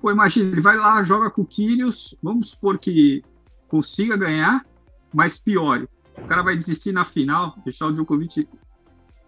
pô, 0.01 0.11
imagina, 0.11 0.51
ele 0.51 0.61
vai 0.61 0.77
lá, 0.77 1.01
joga 1.01 1.29
com 1.29 1.41
o 1.41 1.45
Kyrios, 1.45 2.17
vamos 2.21 2.51
supor 2.51 2.77
que 2.77 3.23
consiga 3.67 4.15
ganhar, 4.15 4.65
mas 5.13 5.37
piore. 5.37 5.87
O 6.23 6.27
cara 6.27 6.43
vai 6.43 6.55
desistir 6.55 6.91
na 6.91 7.03
final, 7.03 7.55
deixar 7.63 7.87
o 7.87 7.91
Djokovic 7.91 8.47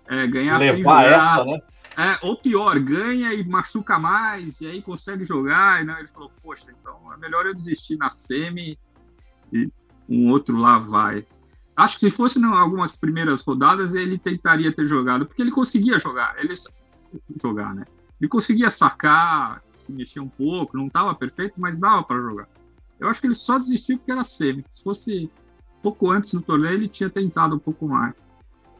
é, 0.08 0.28
ganhar 0.28 0.58
Levar 0.58 1.04
essa, 1.06 1.46
né? 1.46 1.62
É, 1.98 2.26
ou 2.26 2.38
pior, 2.38 2.80
ganha 2.80 3.34
e 3.34 3.44
machuca 3.44 4.00
mais, 4.00 4.62
e 4.62 4.68
aí 4.68 4.82
consegue 4.82 5.26
jogar. 5.26 5.82
E 5.82 5.86
não, 5.86 5.98
ele 5.98 6.08
falou, 6.08 6.32
poxa, 6.42 6.72
então 6.72 7.14
é 7.14 7.18
melhor 7.18 7.46
eu 7.46 7.54
desistir 7.54 7.98
na 7.98 8.12
semi 8.12 8.78
e 9.52 9.70
um 10.08 10.30
outro 10.30 10.58
lá 10.58 10.80
vai. 10.80 11.26
Acho 11.76 12.00
que 12.00 12.10
se 12.10 12.12
fosse 12.12 12.40
em 12.40 12.46
algumas 12.46 12.96
primeiras 12.96 13.42
rodadas, 13.42 13.94
ele 13.94 14.18
tentaria 14.18 14.72
ter 14.72 14.86
jogado, 14.86 15.26
porque 15.26 15.42
ele 15.42 15.52
conseguia 15.52 15.98
jogar, 15.98 16.36
ele 16.38 16.54
jogar, 17.42 17.74
né? 17.74 17.86
Ele 18.20 18.30
conseguia 18.30 18.70
sacar, 18.70 19.64
se 19.74 19.92
mexer 19.92 20.20
um 20.20 20.30
pouco, 20.30 20.78
não 20.78 20.88
estava 20.88 21.16
perfeito, 21.16 21.56
mas 21.58 21.80
dava 21.80 22.04
para 22.04 22.22
jogar. 22.22 22.48
Eu 23.00 23.10
acho 23.10 23.20
que 23.20 23.28
ele 23.28 23.36
só 23.36 23.58
desistiu 23.58 23.98
porque 23.98 24.12
era 24.12 24.24
semi. 24.24 24.64
Se 24.70 24.84
fosse 24.84 25.30
pouco 25.82 26.10
antes 26.10 26.34
do 26.34 26.42
torneio, 26.42 26.76
ele 26.76 26.88
tinha 26.88 27.10
tentado 27.10 27.56
um 27.56 27.60
pouco 27.60 27.88
mais. 27.88 28.28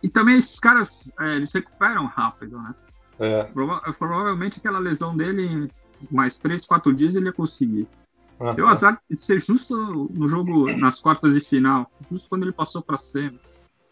E 0.02 0.10
também 0.10 0.38
esses 0.38 0.60
caras, 0.60 1.12
é, 1.20 1.36
eles 1.36 1.54
recuperam 1.54 2.06
rápido, 2.06 2.58
né? 2.58 2.76
É. 3.20 3.44
Prova 3.44 3.80
provavelmente 3.98 4.60
aquela 4.60 4.80
lesão 4.80 5.16
dele, 5.16 5.70
mais 6.10 6.40
três, 6.40 6.66
quatro 6.66 6.94
dias, 6.94 7.16
ele 7.16 7.26
ia 7.26 7.34
conseguir. 7.34 7.88
Uhum. 8.40 8.56
Deu 8.56 8.68
azar 8.68 9.00
de 9.08 9.22
ser 9.22 9.40
justo 9.40 9.76
no 10.12 10.28
jogo, 10.28 10.76
nas 10.76 11.00
quartas 11.00 11.36
de 11.36 11.42
final, 11.42 11.90
justo 12.10 12.28
quando 12.28 12.44
ele 12.44 12.52
passou 12.52 12.82
para 12.82 13.00
cima. 13.00 13.38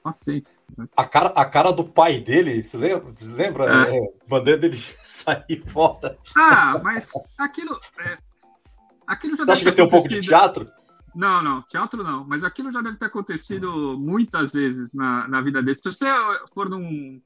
Paciência. 0.01 0.63
Né? 0.77 0.87
A, 0.95 1.05
cara, 1.05 1.29
a 1.35 1.45
cara 1.45 1.71
do 1.71 1.83
pai 1.83 2.19
dele, 2.19 2.63
você 2.63 2.77
lembra? 2.77 3.11
Você 3.11 3.31
lembra? 3.33 3.89
É. 3.89 3.97
É, 3.97 4.13
bandeira 4.27 4.59
dele 4.59 4.77
sair 5.03 5.61
fora. 5.67 6.17
Ah, 6.35 6.79
mas 6.81 7.11
aquilo. 7.37 7.79
É, 7.99 8.17
aquilo 9.05 9.35
já 9.35 9.45
você 9.45 9.51
acha 9.51 9.65
que 9.65 9.71
tem 9.73 9.85
um 9.85 9.89
pouco 9.89 10.07
de 10.07 10.21
teatro? 10.21 10.67
Não, 11.15 11.41
não, 11.41 11.61
teatro 11.63 12.03
não. 12.03 12.25
Mas 12.25 12.43
aquilo 12.43 12.71
já 12.71 12.81
deve 12.81 12.97
ter 12.97 13.05
acontecido 13.05 13.97
muitas 13.97 14.53
vezes 14.53 14.93
na, 14.93 15.27
na 15.27 15.41
vida 15.41 15.61
dele. 15.61 15.75
Se 15.75 15.83
você 15.83 16.07
for 16.53 16.69
num 16.69 17.21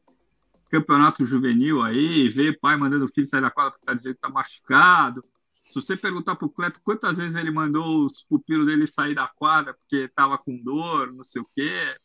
campeonato 0.70 1.26
juvenil 1.26 1.84
aí, 1.84 2.30
ver 2.30 2.60
pai 2.60 2.76
mandando 2.76 3.06
o 3.06 3.12
filho 3.12 3.28
sair 3.28 3.42
da 3.42 3.52
quadra 3.52 3.72
porque 3.72 3.86
tá 3.86 3.94
dizendo 3.94 4.16
que 4.16 4.22
tá 4.22 4.30
machucado, 4.30 5.24
se 5.68 5.76
você 5.76 5.96
perguntar 5.96 6.36
pro 6.36 6.50
Cleto 6.50 6.82
quantas 6.84 7.18
vezes 7.18 7.36
ele 7.36 7.52
mandou 7.52 8.06
os 8.06 8.22
pupilos 8.24 8.66
dele 8.66 8.86
sair 8.86 9.16
da 9.16 9.28
quadra 9.28 9.74
porque 9.74 10.06
estava 10.06 10.38
com 10.38 10.58
dor, 10.58 11.12
não 11.12 11.24
sei 11.24 11.42
o 11.42 11.50
quê, 11.56 11.96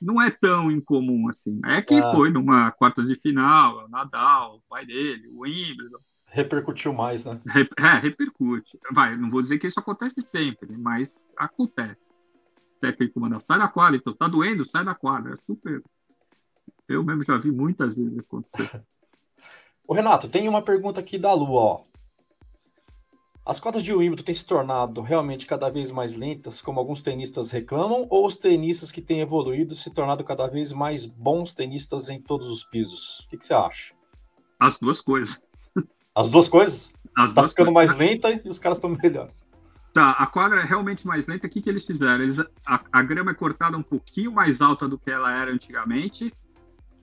não 0.00 0.20
é 0.20 0.30
tão 0.30 0.70
incomum 0.70 1.28
assim. 1.28 1.60
É 1.64 1.80
quem 1.82 1.98
ah. 1.98 2.12
foi 2.12 2.30
numa 2.30 2.70
quarta 2.70 3.02
de 3.02 3.16
final, 3.16 3.84
o 3.84 3.88
Nadal, 3.88 4.56
o 4.56 4.62
pai 4.68 4.84
dele, 4.86 5.28
o 5.28 5.40
Wimbledon. 5.40 5.98
Repercutiu 6.36 6.92
mais, 6.92 7.24
né? 7.24 7.40
É, 7.78 7.98
repercute. 7.98 8.78
Vai, 8.92 9.16
não 9.16 9.30
vou 9.30 9.40
dizer 9.40 9.58
que 9.58 9.66
isso 9.66 9.80
acontece 9.80 10.20
sempre, 10.20 10.76
mas 10.76 11.32
acontece. 11.34 12.28
O 12.76 12.80
técnico 12.80 13.18
manda, 13.18 13.40
sai 13.40 13.58
da 13.58 13.68
quadra, 13.68 13.96
então 13.96 14.12
tá 14.12 14.28
doendo, 14.28 14.62
sai 14.66 14.84
da 14.84 14.94
quadra. 14.94 15.32
É 15.32 15.36
super. 15.38 15.82
Eu 16.86 17.02
mesmo 17.02 17.24
já 17.24 17.38
vi 17.38 17.50
muitas 17.50 17.96
vezes 17.96 18.18
acontecer. 18.18 18.84
O 19.88 19.94
Renato, 19.94 20.28
tem 20.28 20.48
uma 20.48 20.60
pergunta 20.60 20.98
aqui 20.98 21.16
da 21.16 21.32
Lu, 21.32 21.52
ó. 21.52 21.84
As 23.44 23.60
cotas 23.60 23.84
de 23.84 23.94
Wimbledon 23.94 24.24
têm 24.24 24.34
se 24.34 24.44
tornado 24.44 25.00
realmente 25.00 25.46
cada 25.46 25.70
vez 25.70 25.92
mais 25.92 26.16
lentas, 26.16 26.60
como 26.60 26.80
alguns 26.80 27.02
tenistas 27.02 27.52
reclamam, 27.52 28.04
ou 28.10 28.26
os 28.26 28.36
tenistas 28.36 28.90
que 28.90 29.00
têm 29.00 29.20
evoluído 29.20 29.76
se 29.76 29.94
tornado 29.94 30.24
cada 30.24 30.48
vez 30.48 30.72
mais 30.72 31.06
bons 31.06 31.54
tenistas 31.54 32.08
em 32.08 32.20
todos 32.20 32.48
os 32.48 32.64
pisos? 32.64 33.20
O 33.20 33.28
que, 33.28 33.38
que 33.38 33.46
você 33.46 33.54
acha? 33.54 33.94
As 34.58 34.80
duas 34.80 35.00
coisas. 35.00 35.48
As 36.16 36.30
duas 36.30 36.48
coisas? 36.48 36.94
As 37.14 37.34
tá 37.34 37.42
duas 37.42 37.52
ficando 37.52 37.72
coisas. 37.74 37.94
mais 37.96 38.10
lenta 38.10 38.32
e 38.32 38.48
os 38.48 38.58
caras 38.58 38.78
estão 38.78 38.88
melhores. 38.90 39.46
Tá, 39.92 40.12
a 40.12 40.26
quadra 40.26 40.60
é 40.60 40.64
realmente 40.64 41.06
mais 41.06 41.26
lenta. 41.26 41.46
O 41.46 41.50
que, 41.50 41.60
que 41.60 41.68
eles 41.68 41.86
fizeram? 41.86 42.24
Eles, 42.24 42.40
a, 42.66 42.80
a 42.90 43.02
grama 43.02 43.32
é 43.32 43.34
cortada 43.34 43.76
um 43.76 43.82
pouquinho 43.82 44.32
mais 44.32 44.62
alta 44.62 44.88
do 44.88 44.98
que 44.98 45.10
ela 45.10 45.30
era 45.30 45.52
antigamente 45.52 46.32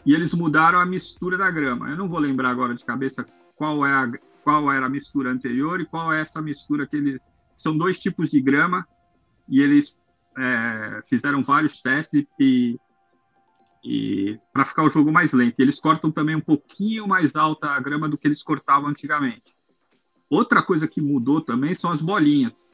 e 0.04 0.14
eles 0.14 0.34
mudaram 0.34 0.80
a 0.80 0.86
mistura 0.86 1.38
da 1.38 1.50
grama. 1.52 1.90
Eu 1.90 1.98
não 1.98 2.08
vou 2.08 2.20
lembrar 2.20 2.50
agora 2.50 2.74
de 2.74 2.84
cabeça 2.84 3.24
qual 3.56 3.86
é 3.86 3.94
a, 3.94 4.12
qual 4.44 4.72
era 4.72 4.88
a 4.88 4.90
mistura 4.90 5.30
anterior 5.30 5.80
e 5.80 5.86
qual 5.86 6.12
é 6.12 6.20
essa 6.20 6.42
mistura 6.42 6.88
que 6.88 6.96
eles. 6.96 7.20
São 7.56 7.78
dois 7.78 8.00
tipos 8.00 8.32
de 8.32 8.42
grama 8.42 8.86
e 9.48 9.62
eles 9.62 9.96
é, 10.36 11.02
fizeram 11.08 11.44
vários 11.44 11.84
testes 11.84 12.26
e, 12.40 12.80
e 13.84 14.40
para 14.54 14.66
ficar 14.66 14.84
o 14.84 14.90
jogo 14.90 15.12
mais 15.12 15.34
lento. 15.34 15.60
Eles 15.60 15.80
cortam 15.80 16.12
também 16.12 16.36
um 16.36 16.42
pouquinho 16.42 17.08
mais 17.08 17.36
alta 17.36 17.68
a 17.68 17.80
grama 17.80 18.08
do 18.08 18.18
que 18.18 18.28
eles 18.28 18.42
cortavam 18.42 18.90
antigamente. 18.90 19.54
Outra 20.30 20.64
coisa 20.64 20.88
que 20.88 21.02
mudou 21.02 21.42
também 21.42 21.74
são 21.74 21.92
as 21.92 22.02
bolinhas. 22.02 22.74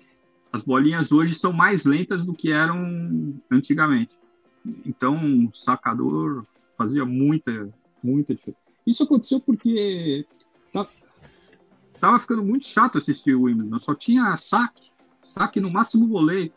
As 0.51 0.63
bolinhas 0.63 1.11
hoje 1.11 1.35
são 1.35 1.51
mais 1.51 1.85
lentas 1.85 2.23
do 2.23 2.33
que 2.33 2.51
eram 2.51 3.33
antigamente. 3.51 4.17
Então, 4.85 5.45
o 5.45 5.53
sacador 5.53 6.45
fazia 6.77 7.05
muita, 7.05 7.69
muita 8.03 8.33
diferença. 8.33 8.61
Isso 8.85 9.03
aconteceu 9.03 9.39
porque 9.39 10.25
tá, 10.71 10.87
tava 11.99 12.19
ficando 12.19 12.43
muito 12.43 12.65
chato 12.65 12.97
assistir 12.97 13.35
o 13.35 13.43
Wimbledon. 13.43 13.79
Só 13.79 13.93
tinha 13.93 14.35
saque, 14.37 14.91
saque 15.23 15.59
no 15.59 15.69
máximo 15.69 16.07
voleio. 16.07 16.51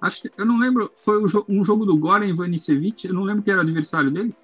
Acho 0.00 0.22
que 0.22 0.30
eu 0.36 0.46
não 0.46 0.58
lembro, 0.58 0.90
foi 0.96 1.22
um 1.22 1.64
jogo 1.64 1.84
do 1.84 1.96
Goran 1.96 2.26
Ivanisevic, 2.26 3.06
eu 3.06 3.14
não 3.14 3.24
lembro 3.24 3.42
quem 3.42 3.52
era 3.52 3.62
o 3.62 3.64
adversário 3.64 4.10
dele. 4.10 4.34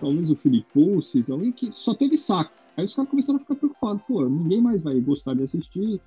Talvez 0.00 0.30
o 0.30 0.36
Filipe 0.36 0.66
Poulsen, 0.72 1.22
alguém 1.30 1.52
que 1.52 1.72
só 1.72 1.94
teve 1.94 2.16
saque. 2.16 2.52
Aí 2.76 2.84
os 2.84 2.94
caras 2.94 3.10
começaram 3.10 3.38
a 3.38 3.40
ficar 3.40 3.54
preocupados, 3.54 4.02
pô, 4.06 4.26
ninguém 4.28 4.60
mais 4.60 4.82
vai 4.82 4.98
gostar 5.00 5.34
de 5.34 5.42
assistir, 5.42 6.00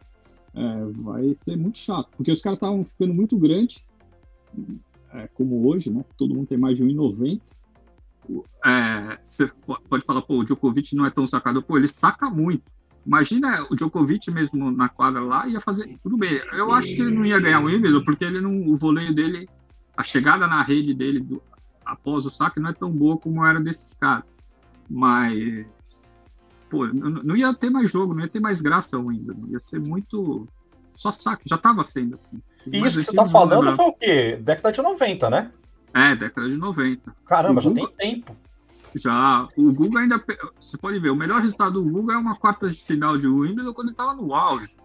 é, 0.53 0.85
vai 1.01 1.33
ser 1.35 1.55
muito 1.55 1.79
chato, 1.79 2.09
porque 2.15 2.31
os 2.31 2.41
caras 2.41 2.57
estavam 2.57 2.83
ficando 2.83 3.13
muito 3.13 3.37
grandes, 3.37 3.83
é, 5.13 5.27
como 5.29 5.67
hoje, 5.67 5.91
né? 5.91 6.05
Todo 6.17 6.35
mundo 6.35 6.47
tem 6.47 6.57
mais 6.57 6.77
de 6.77 6.83
1,90. 6.83 7.41
É, 8.63 9.17
você 9.21 9.47
pode 9.87 10.05
falar, 10.05 10.21
pô, 10.21 10.39
o 10.39 10.43
Djokovic 10.43 10.95
não 10.95 11.05
é 11.05 11.09
tão 11.09 11.25
sacador, 11.25 11.63
pô, 11.63 11.77
ele 11.77 11.87
saca 11.87 12.29
muito. 12.29 12.63
Imagina 13.05 13.65
o 13.69 13.75
Djokovic 13.75 14.29
mesmo 14.31 14.71
na 14.71 14.89
quadra 14.89 15.21
lá, 15.21 15.47
ia 15.47 15.59
fazer. 15.59 15.97
Tudo 16.03 16.17
bem, 16.17 16.41
eu 16.53 16.71
acho 16.71 16.95
que 16.95 17.01
ele 17.01 17.15
não 17.15 17.25
ia 17.25 17.39
ganhar 17.39 17.61
o 17.61 17.65
Wimbledon, 17.65 18.03
porque 18.03 18.23
ele 18.23 18.41
não, 18.41 18.67
o 18.67 18.75
voleio 18.75 19.13
dele, 19.13 19.49
a 19.95 20.03
chegada 20.03 20.45
na 20.47 20.61
rede 20.61 20.93
dele 20.93 21.19
do, 21.19 21.41
após 21.85 22.25
o 22.25 22.31
saque 22.31 22.59
não 22.59 22.69
é 22.69 22.73
tão 22.73 22.91
boa 22.91 23.17
como 23.17 23.45
era 23.45 23.59
desses 23.59 23.97
caras. 23.97 24.25
Mas 24.89 26.15
pô, 26.69 26.85
não 26.87 27.35
ia 27.35 27.53
ter 27.53 27.69
mais 27.69 27.91
jogo, 27.91 28.13
não 28.13 28.21
ia 28.21 28.29
ter 28.29 28.39
mais 28.39 28.61
graça 28.61 28.97
ainda. 28.97 29.35
Ia 29.49 29.59
ser 29.59 29.79
muito. 29.79 30.47
Só 30.93 31.11
saque, 31.11 31.43
já 31.47 31.55
estava 31.55 31.83
sendo 31.83 32.15
assim. 32.15 32.41
E 32.67 32.77
isso 32.77 32.97
que 32.99 33.05
você 33.05 33.11
está 33.11 33.25
falando 33.25 33.73
foi 33.73 33.85
o 33.85 33.93
quê? 33.93 34.37
Década 34.41 34.71
de 34.71 34.81
90, 34.81 35.29
né? 35.29 35.51
É, 35.93 36.15
década 36.15 36.47
de 36.47 36.57
90. 36.57 37.15
Caramba, 37.25 37.61
já 37.61 37.71
tem 37.71 37.87
tempo. 37.97 38.35
Já. 38.95 39.47
O 39.55 39.71
Google 39.71 39.99
ainda. 39.99 40.23
Você 40.59 40.77
pode 40.77 40.99
ver, 40.99 41.09
o 41.09 41.15
melhor 41.15 41.41
resultado 41.41 41.81
do 41.81 41.89
Google 41.89 42.13
é 42.13 42.17
uma 42.17 42.35
quarta 42.35 42.69
de 42.69 42.79
final 42.79 43.17
de 43.17 43.27
Wimbledon 43.27 43.73
quando 43.73 43.87
ele 43.87 43.93
estava 43.93 44.13
no 44.13 44.33
auge. 44.33 44.75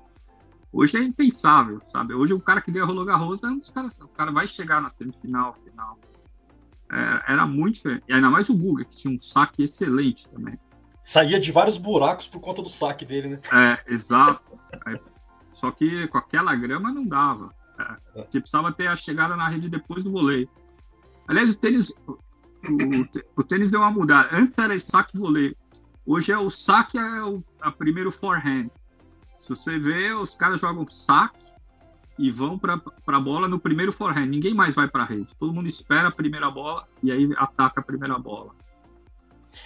Hoje 0.72 0.98
é 0.98 1.02
impensável, 1.02 1.80
sabe? 1.86 2.14
Hoje 2.14 2.34
o 2.34 2.40
cara 2.40 2.60
que 2.60 2.72
ganha 2.72 2.84
Roland 2.84 3.06
Garros 3.06 3.44
é 3.44 3.46
um 3.46 3.58
dos 3.58 3.70
caras. 3.70 3.98
O 4.00 4.08
cara 4.08 4.32
vai 4.32 4.46
chegar 4.46 4.82
na 4.82 4.90
semifinal, 4.90 5.56
final. 5.64 5.98
É, 6.90 7.32
era 7.32 7.46
muito 7.46 7.74
diferente. 7.74 8.04
E 8.08 8.12
ainda 8.12 8.28
mais 8.28 8.48
o 8.48 8.56
Google, 8.56 8.84
que 8.84 8.96
tinha 8.96 9.14
um 9.14 9.18
saque 9.18 9.62
excelente 9.62 10.28
também 10.28 10.58
saía 11.04 11.38
de 11.38 11.52
vários 11.52 11.76
buracos 11.76 12.26
por 12.26 12.40
conta 12.40 12.62
do 12.62 12.68
saque 12.68 13.04
dele, 13.04 13.28
né? 13.28 13.40
É, 13.52 13.92
exato. 13.92 14.58
É, 14.88 14.98
só 15.52 15.70
que 15.70 16.08
com 16.08 16.18
aquela 16.18 16.54
grama 16.56 16.90
não 16.90 17.06
dava. 17.06 17.54
É, 17.78 18.22
porque 18.22 18.40
precisava 18.40 18.72
ter 18.72 18.88
a 18.88 18.96
chegada 18.96 19.36
na 19.36 19.48
rede 19.48 19.68
depois 19.68 20.02
do 20.02 20.10
voleio. 20.10 20.48
Aliás, 21.28 21.50
o 21.50 21.54
tênis, 21.54 21.92
o, 22.70 23.40
o, 23.40 23.44
tênis 23.44 23.70
deu 23.70 23.80
uma 23.80 23.90
mudada. 23.90 24.28
Antes 24.32 24.58
era 24.58 24.78
saque 24.78 25.16
e 25.16 25.20
voleio. 25.20 25.56
Hoje 26.06 26.32
é 26.32 26.38
o 26.38 26.50
saque 26.50 26.98
é 26.98 27.22
o 27.22 27.42
a 27.60 27.70
primeiro 27.70 28.10
forehand. 28.10 28.68
Se 29.38 29.50
você 29.50 29.78
vê, 29.78 30.12
os 30.12 30.36
caras 30.36 30.60
jogam 30.60 30.88
saque 30.88 31.52
e 32.18 32.30
vão 32.30 32.58
para 32.58 32.80
a 33.06 33.20
bola 33.20 33.48
no 33.48 33.58
primeiro 33.58 33.92
forehand. 33.92 34.26
Ninguém 34.26 34.54
mais 34.54 34.74
vai 34.74 34.88
para 34.88 35.02
a 35.02 35.06
rede. 35.06 35.34
Todo 35.36 35.52
mundo 35.52 35.66
espera 35.66 36.08
a 36.08 36.12
primeira 36.12 36.50
bola 36.50 36.86
e 37.02 37.10
aí 37.10 37.28
ataca 37.36 37.80
a 37.80 37.84
primeira 37.84 38.18
bola. 38.18 38.50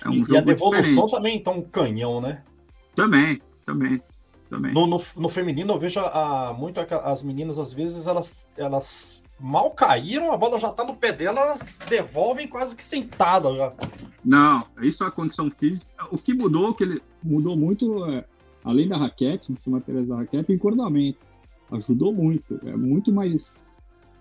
É 0.05 0.09
um 0.09 0.13
e, 0.13 0.25
e 0.31 0.37
a 0.37 0.41
devolução 0.41 0.81
diferente. 0.83 1.11
também, 1.11 1.37
então, 1.37 1.63
canhão, 1.63 2.21
né? 2.21 2.43
Também, 2.95 3.41
também. 3.65 4.03
também. 4.51 4.73
No, 4.73 4.87
no, 4.87 5.01
no 5.17 5.29
feminino, 5.29 5.73
eu 5.73 5.79
vejo 5.79 6.01
a, 6.01 6.55
muito 6.57 6.81
as 6.81 7.23
meninas, 7.23 7.59
às 7.59 7.73
vezes, 7.73 8.07
elas, 8.07 8.49
elas 8.57 9.23
mal 9.39 9.71
caíram, 9.71 10.33
a 10.33 10.37
bola 10.37 10.59
já 10.59 10.71
tá 10.73 10.85
no 10.85 10.97
pé 10.97 11.13
delas, 11.13 11.39
elas 11.39 11.79
devolvem 11.89 12.49
quase 12.49 12.77
que 12.77 12.83
sentada 12.83 13.55
já. 13.55 13.73
Não, 14.25 14.67
isso 14.83 15.05
é 15.05 15.07
a 15.07 15.11
condição 15.11 15.51
física. 15.51 16.07
O 16.11 16.19
que 16.19 16.35
mudou, 16.35 16.75
que 16.75 16.85
ele 16.85 17.03
mudou 17.23 17.57
muito, 17.57 18.05
é, 18.07 18.25
além 18.65 18.89
da 18.89 18.97
raquete, 18.97 19.53
dos 19.53 19.67
materiais 19.67 20.09
da 20.09 20.17
raquete, 20.17 20.53
o 20.53 20.55
encordamento. 20.55 21.19
Ajudou 21.71 22.13
muito. 22.13 22.61
É 22.67 22.77
muito 22.77 23.13
mais. 23.13 23.71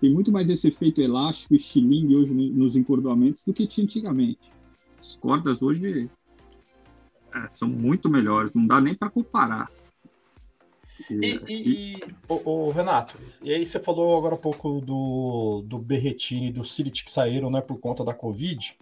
Tem 0.00 0.12
muito 0.12 0.30
mais 0.30 0.48
esse 0.48 0.68
efeito 0.68 1.02
elástico, 1.02 1.54
estilingue 1.54 2.14
hoje 2.14 2.32
nos 2.32 2.76
encordamentos 2.76 3.44
do 3.44 3.52
que 3.52 3.66
tinha 3.66 3.84
antigamente. 3.84 4.52
As 5.00 5.16
cordas 5.16 5.60
hoje 5.60 6.08
é, 7.34 7.48
são 7.48 7.68
muito 7.68 8.08
melhores, 8.08 8.54
não 8.54 8.66
dá 8.66 8.80
nem 8.80 8.94
para 8.94 9.10
comparar. 9.10 9.68
E, 11.10 11.40
e, 11.46 11.94
e, 11.94 12.02
o, 12.28 12.50
o, 12.50 12.70
Renato, 12.70 13.16
e 13.42 13.52
aí 13.52 13.64
você 13.64 13.78
falou 13.78 14.18
agora 14.18 14.34
um 14.34 14.38
pouco 14.38 14.80
do, 14.80 15.62
do 15.66 15.78
Berretini 15.78 16.48
e 16.48 16.52
do 16.52 16.64
Silit 16.64 17.04
que 17.04 17.10
saíram 17.10 17.50
né, 17.50 17.60
por 17.60 17.78
conta 17.78 18.04
da 18.04 18.12
Covid. 18.12 18.76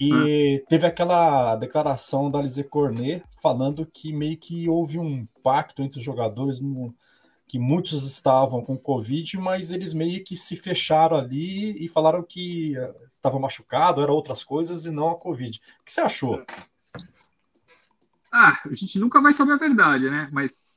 E 0.00 0.62
ah. 0.62 0.66
teve 0.68 0.86
aquela 0.86 1.56
declaração 1.56 2.30
da 2.30 2.38
Alize 2.38 2.64
Cornet 2.64 3.22
falando 3.42 3.84
que 3.84 4.12
meio 4.12 4.38
que 4.38 4.68
houve 4.68 4.98
um 4.98 5.26
pacto 5.42 5.82
entre 5.82 5.98
os 5.98 6.04
jogadores 6.04 6.60
no, 6.60 6.94
que 7.50 7.58
muitos 7.58 8.04
estavam 8.04 8.62
com 8.62 8.78
Covid, 8.78 9.36
mas 9.36 9.72
eles 9.72 9.92
meio 9.92 10.22
que 10.22 10.36
se 10.36 10.54
fecharam 10.54 11.16
ali 11.16 11.84
e 11.84 11.88
falaram 11.88 12.22
que 12.22 12.76
eh, 12.78 12.94
estavam 13.10 13.40
machucados, 13.40 14.00
eram 14.00 14.14
outras 14.14 14.44
coisas 14.44 14.86
e 14.86 14.90
não 14.92 15.10
a 15.10 15.18
Covid. 15.18 15.60
O 15.80 15.84
que 15.84 15.92
você 15.92 16.00
achou? 16.00 16.44
Ah, 18.30 18.56
a 18.64 18.72
gente 18.72 19.00
nunca 19.00 19.20
vai 19.20 19.32
saber 19.32 19.54
a 19.54 19.56
verdade, 19.56 20.08
né? 20.08 20.28
Mas 20.30 20.69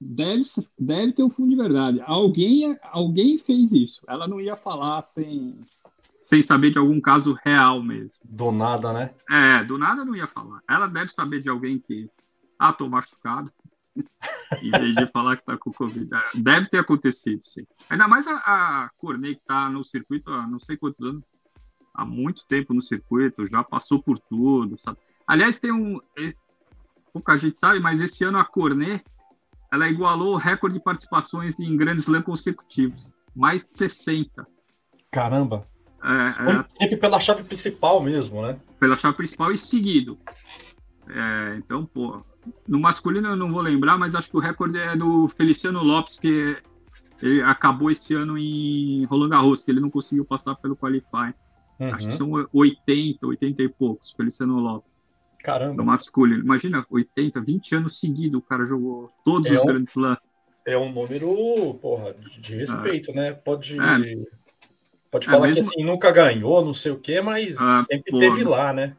deve, 0.00 0.42
deve 0.78 1.12
ter 1.12 1.22
um 1.22 1.30
fundo 1.30 1.50
de 1.50 1.56
verdade. 1.56 2.00
Alguém, 2.04 2.78
alguém 2.82 3.36
fez 3.38 3.72
isso. 3.72 4.00
Ela 4.06 4.28
não 4.28 4.40
ia 4.40 4.56
falar 4.56 5.02
sem, 5.02 5.58
sem 6.20 6.42
saber 6.42 6.70
de 6.70 6.78
algum 6.78 7.00
caso 7.00 7.36
real 7.44 7.82
mesmo. 7.82 8.20
Do 8.24 8.52
nada, 8.52 8.92
né? 8.92 9.14
É, 9.30 9.64
do 9.64 9.76
nada 9.76 10.04
não 10.04 10.14
ia 10.14 10.26
falar. 10.26 10.60
Ela 10.68 10.86
deve 10.86 11.10
saber 11.10 11.40
de 11.40 11.50
alguém 11.50 11.78
que, 11.78 12.08
ah, 12.58 12.72
tô 12.72 12.88
machucado, 12.88 13.52
em 14.62 14.70
vez 14.70 14.94
de 14.94 15.06
falar 15.08 15.36
que 15.36 15.42
está 15.42 15.56
com 15.56 15.72
Covid. 15.72 16.08
É, 16.14 16.38
deve 16.38 16.68
ter 16.68 16.78
acontecido, 16.78 17.42
sim. 17.44 17.66
Ainda 17.90 18.06
mais 18.06 18.26
a, 18.26 18.34
a 18.34 18.90
Cornet 18.98 19.34
que 19.34 19.40
está 19.40 19.68
no 19.68 19.84
circuito 19.84 20.30
há 20.30 20.46
não 20.46 20.60
sei 20.60 20.76
quantos 20.76 21.04
anos, 21.04 21.24
há 21.92 22.04
muito 22.04 22.46
tempo 22.46 22.72
no 22.72 22.82
circuito, 22.82 23.46
já 23.46 23.64
passou 23.64 24.00
por 24.00 24.18
tudo, 24.20 24.78
sabe? 24.78 24.98
Aliás, 25.26 25.58
tem 25.58 25.72
um. 25.72 26.00
É, 26.16 26.32
pouca 27.12 27.36
gente 27.36 27.58
sabe, 27.58 27.80
mas 27.80 28.00
esse 28.00 28.24
ano 28.24 28.38
a 28.38 28.44
Cornet 28.44 29.04
ela 29.72 29.88
igualou 29.88 30.34
o 30.34 30.38
recorde 30.38 30.78
de 30.78 30.84
participações 30.84 31.58
em 31.60 31.76
grandes 31.76 32.04
slams 32.04 32.24
consecutivos. 32.24 33.10
Mais 33.34 33.62
de 33.62 33.68
60. 33.68 34.46
Caramba! 35.10 35.66
É, 36.02 36.30
sempre, 36.30 36.52
é, 36.52 36.64
sempre 36.68 36.96
pela 36.96 37.20
chave 37.20 37.42
principal 37.42 38.02
mesmo, 38.02 38.42
né? 38.42 38.58
Pela 38.78 38.96
chave 38.96 39.16
principal 39.16 39.52
e 39.52 39.58
seguido. 39.58 40.18
É, 41.08 41.56
então, 41.56 41.84
pô, 41.84 42.22
no 42.66 42.78
masculino 42.78 43.28
eu 43.28 43.36
não 43.36 43.52
vou 43.52 43.60
lembrar, 43.60 43.98
mas 43.98 44.14
acho 44.14 44.30
que 44.30 44.36
o 44.36 44.40
recorde 44.40 44.78
é 44.78 44.96
do 44.96 45.28
Feliciano 45.28 45.82
Lopes, 45.82 46.18
que 46.18 46.56
ele 47.20 47.42
acabou 47.42 47.90
esse 47.90 48.14
ano 48.14 48.38
em 48.38 49.04
Roland 49.06 49.30
Garros, 49.30 49.64
que 49.64 49.70
ele 49.70 49.80
não 49.80 49.90
conseguiu 49.90 50.24
passar 50.24 50.54
pelo 50.56 50.76
Qualify. 50.76 51.34
Uhum. 51.80 51.94
Acho 51.94 52.08
que 52.08 52.14
são 52.14 52.30
80, 52.52 53.26
80 53.26 53.62
e 53.62 53.68
poucos, 53.68 54.12
Feliciano 54.12 54.58
Lopes. 54.58 54.87
Caramba. 55.42 55.76
No 55.76 55.84
masculino. 55.84 56.42
Imagina, 56.42 56.84
80, 56.90 57.40
20 57.40 57.76
anos 57.76 58.00
seguidos 58.00 58.38
o 58.40 58.42
cara 58.42 58.66
jogou 58.66 59.10
todos 59.24 59.50
é 59.50 59.54
os 59.54 59.62
um, 59.62 59.66
grandes 59.66 59.92
slams. 59.92 60.18
É 60.66 60.76
um 60.76 60.92
número, 60.92 61.74
porra, 61.80 62.14
de 62.14 62.54
respeito, 62.54 63.10
é. 63.12 63.14
né? 63.14 63.32
Pode, 63.32 63.78
é. 63.78 64.26
pode 65.10 65.26
é 65.26 65.30
falar 65.30 65.52
que 65.52 65.60
assim, 65.60 65.82
nunca 65.82 66.10
ganhou, 66.10 66.64
não 66.64 66.74
sei 66.74 66.92
o 66.92 66.98
quê, 66.98 67.20
mas 67.20 67.58
ah, 67.58 67.82
sempre 67.82 68.10
porra. 68.10 68.20
teve 68.20 68.44
lá, 68.44 68.72
né? 68.72 68.96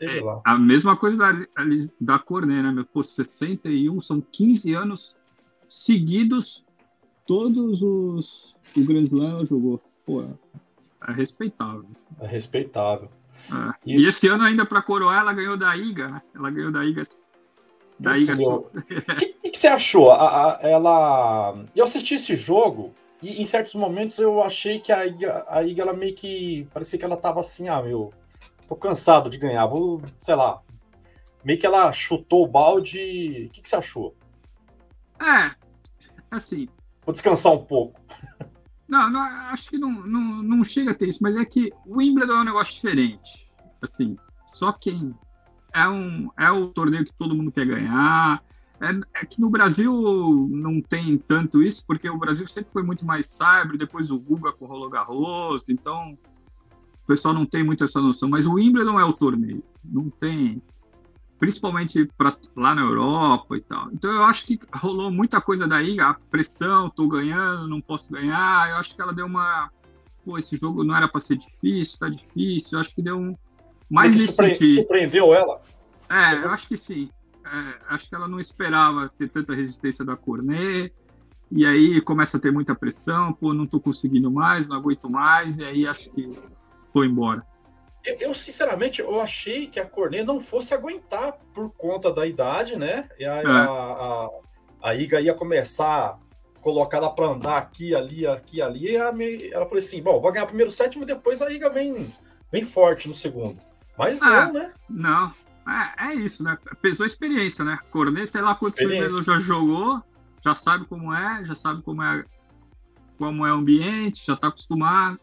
É, 0.00 0.20
a 0.44 0.58
mesma 0.58 0.96
coisa 0.96 1.18
da, 1.18 1.32
da 2.00 2.18
Cornet, 2.18 2.62
né? 2.62 2.84
Pô, 2.92 3.04
61, 3.04 4.00
são 4.00 4.22
15 4.22 4.74
anos 4.74 5.16
seguidos, 5.68 6.64
todos 7.26 7.82
os. 7.82 8.56
O 8.74 8.84
Grand 8.84 9.02
Slam 9.02 9.44
jogou. 9.44 9.82
Pô, 10.04 10.22
é 11.06 11.12
respeitável. 11.12 11.86
É 12.20 12.26
respeitável. 12.26 13.10
É. 13.50 13.74
E, 13.86 14.02
e, 14.02 14.08
esse 14.08 14.28
ano, 14.28 14.44
ainda 14.44 14.64
para 14.64 14.82
coroar, 14.82 15.20
ela 15.20 15.32
ganhou 15.32 15.56
da 15.56 15.76
Iga, 15.76 16.08
né? 16.08 16.22
Ela 16.34 16.50
ganhou 16.50 16.72
da 16.72 16.84
Iga. 16.84 17.04
Da 17.98 18.18
Iga 18.18 18.34
O 18.34 18.70
que, 19.16 19.26
que, 19.26 19.50
que, 19.50 19.58
você 19.58 19.68
achou? 19.68 20.10
A, 20.10 20.56
a, 20.56 20.58
ela. 20.62 21.64
Eu 21.74 21.84
assisti 21.84 22.14
esse 22.14 22.36
jogo. 22.36 22.94
E 23.22 23.40
em 23.40 23.44
certos 23.44 23.74
momentos 23.74 24.18
eu 24.18 24.42
achei 24.42 24.78
que 24.78 24.92
a 24.92 25.06
Iga, 25.06 25.46
a 25.48 25.62
Iga 25.62 25.82
ela 25.82 25.92
meio 25.92 26.14
que. 26.14 26.68
Parecia 26.72 26.98
que 26.98 27.04
ela 27.04 27.16
tava 27.16 27.40
assim, 27.40 27.68
ah, 27.68 27.82
meu 27.82 28.12
tô 28.66 28.74
cansado 28.74 29.30
de 29.30 29.38
ganhar, 29.38 29.66
vou, 29.66 30.02
sei 30.20 30.34
lá. 30.34 30.60
Meio 31.44 31.58
que 31.58 31.66
ela 31.66 31.92
chutou 31.92 32.44
o 32.44 32.48
balde. 32.48 33.46
O 33.46 33.50
que, 33.50 33.62
que 33.62 33.68
você 33.68 33.76
achou? 33.76 34.14
É, 35.20 35.52
assim. 36.30 36.68
Vou 37.04 37.12
descansar 37.12 37.52
um 37.52 37.64
pouco. 37.64 38.00
Não, 38.88 39.10
não 39.10 39.20
acho 39.20 39.70
que 39.70 39.78
não, 39.78 39.90
não, 39.90 40.42
não 40.42 40.64
chega 40.64 40.92
a 40.92 40.94
ter 40.94 41.08
isso, 41.08 41.22
mas 41.22 41.36
é 41.36 41.44
que 41.44 41.72
o 41.84 41.96
Wimbledon 41.96 42.34
é 42.34 42.40
um 42.40 42.44
negócio 42.44 42.74
diferente. 42.74 43.50
Assim, 43.82 44.16
só 44.48 44.72
quem 44.72 45.14
é 45.74 45.88
um 45.88 46.30
é 46.38 46.50
o 46.50 46.68
torneio 46.68 47.04
que 47.04 47.12
todo 47.14 47.34
mundo 47.34 47.52
quer 47.52 47.66
ganhar. 47.66 48.42
É, 48.80 49.20
é, 49.20 49.26
que 49.26 49.40
no 49.40 49.48
Brasil 49.48 50.48
não 50.50 50.82
tem 50.82 51.16
tanto 51.16 51.62
isso, 51.62 51.84
porque 51.86 52.08
o 52.10 52.18
Brasil 52.18 52.46
sempre 52.46 52.72
foi 52.72 52.82
muito 52.82 53.06
mais 53.06 53.26
cyber, 53.26 53.78
depois 53.78 54.10
o 54.10 54.18
Guga 54.18 54.52
com 54.52 54.66
o 54.66 54.68
Roland 54.68 54.90
Garros, 54.90 55.70
então 55.70 56.12
o 56.12 57.06
pessoal 57.06 57.32
não 57.32 57.46
tem 57.46 57.64
muito 57.64 57.84
essa 57.84 58.02
noção, 58.02 58.28
mas 58.28 58.46
o 58.46 58.54
Wimbledon 58.54 59.00
é 59.00 59.04
o 59.04 59.14
torneio, 59.14 59.64
não 59.82 60.10
tem, 60.10 60.60
principalmente 61.38 62.08
pra, 62.16 62.36
lá 62.56 62.74
na 62.74 62.82
Europa 62.82 63.56
e 63.56 63.60
tal. 63.60 63.90
Então 63.92 64.10
eu 64.10 64.24
acho 64.24 64.46
que 64.46 64.58
rolou 64.72 65.10
muita 65.10 65.40
coisa 65.40 65.66
daí, 65.66 66.00
a 66.00 66.14
pressão, 66.30 66.90
tô 66.90 67.08
ganhando, 67.08 67.68
não 67.68 67.80
posso 67.80 68.12
ganhar. 68.12 68.70
Eu 68.70 68.76
acho 68.76 68.94
que 68.94 69.02
ela 69.02 69.12
deu 69.12 69.26
uma, 69.26 69.70
pô, 70.24 70.38
esse 70.38 70.56
jogo 70.56 70.82
não 70.82 70.96
era 70.96 71.08
para 71.08 71.20
ser 71.20 71.36
difícil, 71.36 71.98
tá 71.98 72.08
difícil. 72.08 72.76
Eu 72.76 72.80
acho 72.80 72.94
que 72.94 73.02
deu 73.02 73.18
um 73.18 73.36
mais 73.88 74.12
nesse 74.12 74.28
surpre 74.28 74.54
sentido. 74.54 74.74
Surpreendeu 74.74 75.34
ela? 75.34 75.60
É, 76.08 76.44
eu 76.44 76.50
acho 76.50 76.68
que 76.68 76.76
sim. 76.76 77.10
É, 77.44 77.74
acho 77.88 78.08
que 78.08 78.14
ela 78.14 78.26
não 78.26 78.40
esperava 78.40 79.10
ter 79.18 79.28
tanta 79.28 79.54
resistência 79.54 80.04
da 80.04 80.16
Cornet. 80.16 80.92
E 81.50 81.64
aí 81.64 82.00
começa 82.00 82.38
a 82.38 82.40
ter 82.40 82.50
muita 82.50 82.74
pressão, 82.74 83.32
pô, 83.32 83.54
não 83.54 83.68
tô 83.68 83.78
conseguindo 83.78 84.30
mais, 84.32 84.66
não 84.66 84.76
aguento 84.76 85.08
mais, 85.08 85.58
e 85.58 85.64
aí 85.64 85.86
acho 85.86 86.10
que 86.10 86.28
foi 86.92 87.06
embora. 87.06 87.46
Eu, 88.20 88.32
sinceramente, 88.32 89.00
eu 89.00 89.20
achei 89.20 89.66
que 89.66 89.80
a 89.80 89.86
Cornet 89.86 90.24
não 90.24 90.38
fosse 90.38 90.72
aguentar 90.72 91.38
por 91.52 91.70
conta 91.70 92.12
da 92.12 92.26
idade, 92.26 92.76
né? 92.76 93.08
E 93.18 93.24
a, 93.24 93.36
é. 93.36 93.46
a, 93.46 93.64
a, 93.64 94.28
a, 94.82 94.94
Iga 94.94 95.20
ia 95.20 95.34
começar 95.34 96.10
a 96.10 96.18
colocar 96.60 96.98
ela 96.98 97.10
para 97.10 97.26
andar 97.26 97.58
aqui, 97.58 97.94
ali, 97.94 98.26
aqui, 98.26 98.62
ali. 98.62 98.90
E 98.90 98.96
ela, 98.96 99.12
me, 99.12 99.50
ela 99.50 99.66
falou 99.66 99.78
assim: 99.78 100.00
bom, 100.00 100.20
vou 100.20 100.30
ganhar 100.30 100.46
primeiro 100.46 100.70
sétimo 100.70 101.02
e 101.02 101.06
depois 101.06 101.42
a 101.42 101.50
Iga 101.50 101.68
vem, 101.68 102.08
vem 102.52 102.62
forte 102.62 103.08
no 103.08 103.14
segundo. 103.14 103.60
Mas 103.98 104.22
é, 104.22 104.26
não, 104.26 104.52
né? 104.52 104.72
Não. 104.88 105.32
É, 105.68 106.10
é 106.10 106.14
isso, 106.14 106.44
né? 106.44 106.56
Pesou 106.80 107.04
a 107.04 107.08
experiência, 107.08 107.64
né? 107.64 107.78
Cornet, 107.90 108.30
sei 108.30 108.40
lá 108.40 108.54
quantos 108.54 108.76
primeiros 108.76 109.18
já 109.18 109.40
jogou, 109.40 110.00
já 110.44 110.54
sabe 110.54 110.84
como 110.86 111.12
é, 111.12 111.44
já 111.44 111.56
sabe 111.56 111.82
como 111.82 112.02
é 112.02 112.22
como 113.18 113.46
é 113.46 113.52
o 113.52 113.56
ambiente, 113.56 114.24
já 114.24 114.34
está 114.34 114.48
acostumado. 114.48 115.18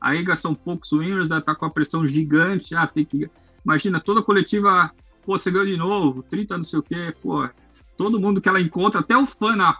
A 0.00 0.14
Iga 0.14 0.36
são 0.36 0.54
poucos 0.54 0.92
winners, 0.92 1.28
né? 1.28 1.40
tá 1.40 1.54
com 1.54 1.64
a 1.64 1.70
pressão 1.70 2.06
gigante. 2.08 2.74
Ah, 2.74 2.86
tem 2.86 3.04
que. 3.04 3.30
Imagina, 3.64 4.00
toda 4.00 4.22
coletiva, 4.22 4.90
pô, 5.24 5.36
você 5.36 5.50
ganhou 5.50 5.66
de 5.66 5.76
novo, 5.76 6.22
30 6.22 6.56
não 6.56 6.64
sei 6.64 6.78
o 6.78 6.82
quê, 6.82 7.14
pô. 7.20 7.48
Todo 7.96 8.20
mundo 8.20 8.40
que 8.40 8.48
ela 8.48 8.60
encontra, 8.60 9.00
até 9.00 9.16
o 9.16 9.26
fã 9.26 9.56
na, 9.56 9.76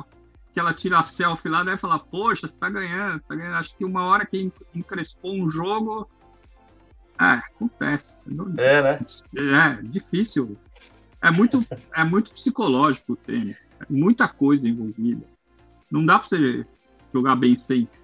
que 0.52 0.58
ela 0.58 0.72
tira 0.72 0.98
a 0.98 1.04
selfie 1.04 1.50
lá, 1.50 1.62
deve 1.62 1.76
falar, 1.76 1.98
poxa, 1.98 2.48
você 2.48 2.58
tá 2.58 2.70
ganhando, 2.70 3.20
você 3.20 3.28
tá 3.28 3.34
ganhando. 3.34 3.56
Acho 3.56 3.76
que 3.76 3.84
uma 3.84 4.04
hora 4.04 4.24
que 4.24 4.50
encrespou 4.74 5.34
um 5.34 5.50
jogo. 5.50 6.08
É, 7.20 7.24
acontece. 7.24 8.24
É, 8.56 8.82
né? 8.82 9.78
É, 9.78 9.82
difícil. 9.82 10.56
É 11.20 11.30
muito, 11.30 11.62
é 11.94 12.04
muito 12.04 12.32
psicológico 12.32 13.12
o 13.12 13.16
tênis. 13.16 13.68
É 13.80 13.84
muita 13.90 14.26
coisa 14.28 14.66
envolvida. 14.66 15.26
Não 15.90 16.04
dá 16.04 16.18
pra 16.18 16.28
você 16.28 16.66
jogar 17.12 17.36
bem 17.36 17.56
sempre. 17.56 17.98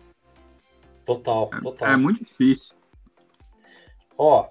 Total, 1.04 1.50
total. 1.62 1.88
É, 1.88 1.92
é 1.94 1.96
muito 1.96 2.24
difícil. 2.24 2.76
Ó, 4.16 4.48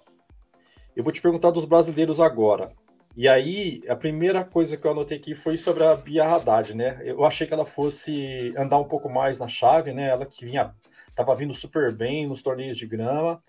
eu 0.95 1.03
vou 1.03 1.11
te 1.13 1.21
perguntar 1.21 1.51
dos 1.51 1.65
brasileiros 1.65 2.19
agora. 2.19 2.73
E 3.15 3.27
aí, 3.27 3.81
a 3.89 3.95
primeira 3.95 4.43
coisa 4.43 4.77
que 4.77 4.85
eu 4.85 4.91
anotei 4.91 5.17
aqui 5.17 5.35
foi 5.35 5.57
sobre 5.57 5.83
a 5.83 5.95
Bia 5.95 6.25
Haddad, 6.25 6.73
né? 6.73 7.01
Eu 7.03 7.25
achei 7.25 7.45
que 7.45 7.53
ela 7.53 7.65
fosse 7.65 8.53
andar 8.57 8.77
um 8.77 8.85
pouco 8.85 9.09
mais 9.09 9.39
na 9.39 9.47
chave, 9.47 9.93
né? 9.93 10.07
Ela 10.09 10.25
que 10.25 10.45
vinha, 10.45 10.73
tava 11.13 11.35
vindo 11.35 11.53
super 11.53 11.93
bem 11.93 12.25
nos 12.25 12.41
torneios 12.41 12.77
de 12.77 12.87
grama. 12.87 13.43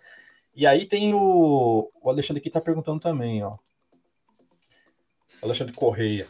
E 0.54 0.66
aí 0.66 0.84
tem 0.84 1.14
o, 1.14 1.90
o 2.02 2.10
Alexandre 2.10 2.40
aqui 2.40 2.50
tá 2.50 2.60
perguntando 2.60 3.00
também, 3.00 3.42
ó. 3.42 3.56
Alexandre 5.42 5.72
Correia. 5.72 6.26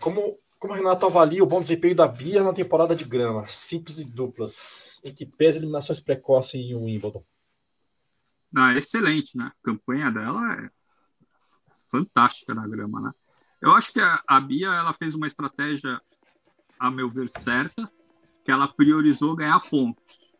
Como 0.00 0.38
como 0.58 0.72
o 0.72 0.76
Renato 0.76 1.06
avalia 1.06 1.42
o 1.42 1.46
bom 1.46 1.60
desempenho 1.60 1.94
da 1.94 2.08
Bia 2.08 2.42
na 2.42 2.52
temporada 2.52 2.94
de 2.94 3.04
grama, 3.04 3.46
simples 3.46 3.98
e 3.98 4.04
duplas, 4.04 5.00
em 5.04 5.14
que 5.14 5.24
pesa 5.24 5.58
eliminações 5.58 6.00
precoces 6.00 6.54
em 6.54 6.74
Wimbledon? 6.74 7.24
Ah, 8.56 8.76
excelente, 8.76 9.36
né? 9.36 9.44
A 9.44 9.62
campanha 9.62 10.10
dela 10.10 10.54
é 10.54 10.70
fantástica 11.90 12.54
na 12.54 12.66
grama, 12.66 13.00
né? 13.00 13.10
Eu 13.60 13.72
acho 13.72 13.92
que 13.92 14.00
a, 14.00 14.20
a 14.26 14.40
Bia 14.40 14.68
ela 14.68 14.92
fez 14.94 15.14
uma 15.14 15.26
estratégia, 15.26 16.00
a 16.78 16.90
meu 16.90 17.08
ver, 17.08 17.28
certa, 17.30 17.90
que 18.44 18.50
ela 18.50 18.66
priorizou 18.66 19.36
ganhar 19.36 19.60
pontos, 19.60 20.32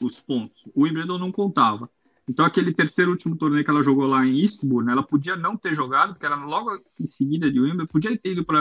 os 0.00 0.20
pontos. 0.20 0.66
O 0.74 0.82
Wimbledon 0.82 1.18
não 1.18 1.32
contava. 1.32 1.90
Então, 2.28 2.44
aquele 2.44 2.72
terceiro 2.72 3.10
último 3.10 3.36
torneio 3.36 3.64
que 3.64 3.70
ela 3.70 3.82
jogou 3.82 4.06
lá 4.06 4.24
em 4.24 4.40
Eastbourne, 4.40 4.92
ela 4.92 5.02
podia 5.02 5.36
não 5.36 5.56
ter 5.56 5.74
jogado, 5.74 6.12
porque 6.12 6.26
era 6.26 6.36
logo 6.36 6.80
em 6.98 7.06
seguida 7.06 7.50
de 7.50 7.60
Wimbledon, 7.60 7.86
podia 7.86 8.16
ter 8.16 8.32
ido 8.32 8.44
para 8.44 8.60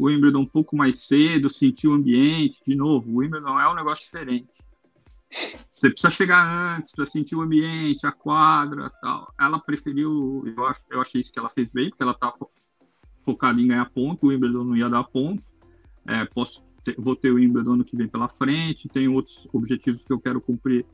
o 0.00 0.06
Wimbledon 0.06 0.40
um 0.40 0.46
pouco 0.46 0.74
mais 0.74 0.98
cedo, 1.00 1.50
sentir 1.50 1.86
o 1.86 1.92
ambiente. 1.92 2.62
De 2.66 2.74
novo, 2.74 3.10
o 3.10 3.16
Wimbledon 3.16 3.60
é 3.60 3.70
um 3.70 3.74
negócio 3.74 4.06
diferente. 4.06 4.64
Você 5.70 5.90
precisa 5.90 6.10
chegar 6.10 6.76
antes 6.76 6.92
para 6.92 7.04
sentir 7.04 7.36
o 7.36 7.42
ambiente, 7.42 8.06
a 8.06 8.12
quadra 8.12 8.90
tal. 9.02 9.30
Ela 9.38 9.58
preferiu, 9.58 10.42
eu, 10.56 10.66
acho, 10.66 10.84
eu 10.90 11.02
achei 11.02 11.20
isso 11.20 11.30
que 11.30 11.38
ela 11.38 11.50
fez 11.50 11.70
bem, 11.70 11.90
porque 11.90 12.02
ela 12.02 12.14
tá 12.14 12.32
focada 13.18 13.60
em 13.60 13.68
ganhar 13.68 13.90
ponto, 13.90 14.24
o 14.24 14.28
Wimbledon 14.30 14.64
não 14.64 14.76
ia 14.76 14.88
dar 14.88 15.04
ponto. 15.04 15.42
É, 16.06 16.24
posso 16.24 16.64
ter, 16.82 16.96
vou 16.98 17.14
ter 17.14 17.30
o 17.30 17.34
Wimbledon 17.34 17.74
ano 17.74 17.84
que 17.84 17.94
vem 17.94 18.08
pela 18.08 18.28
frente, 18.28 18.88
tenho 18.88 19.12
outros 19.12 19.46
objetivos 19.52 20.02
que 20.02 20.12
eu 20.12 20.18
quero 20.18 20.40
cumprir 20.40 20.86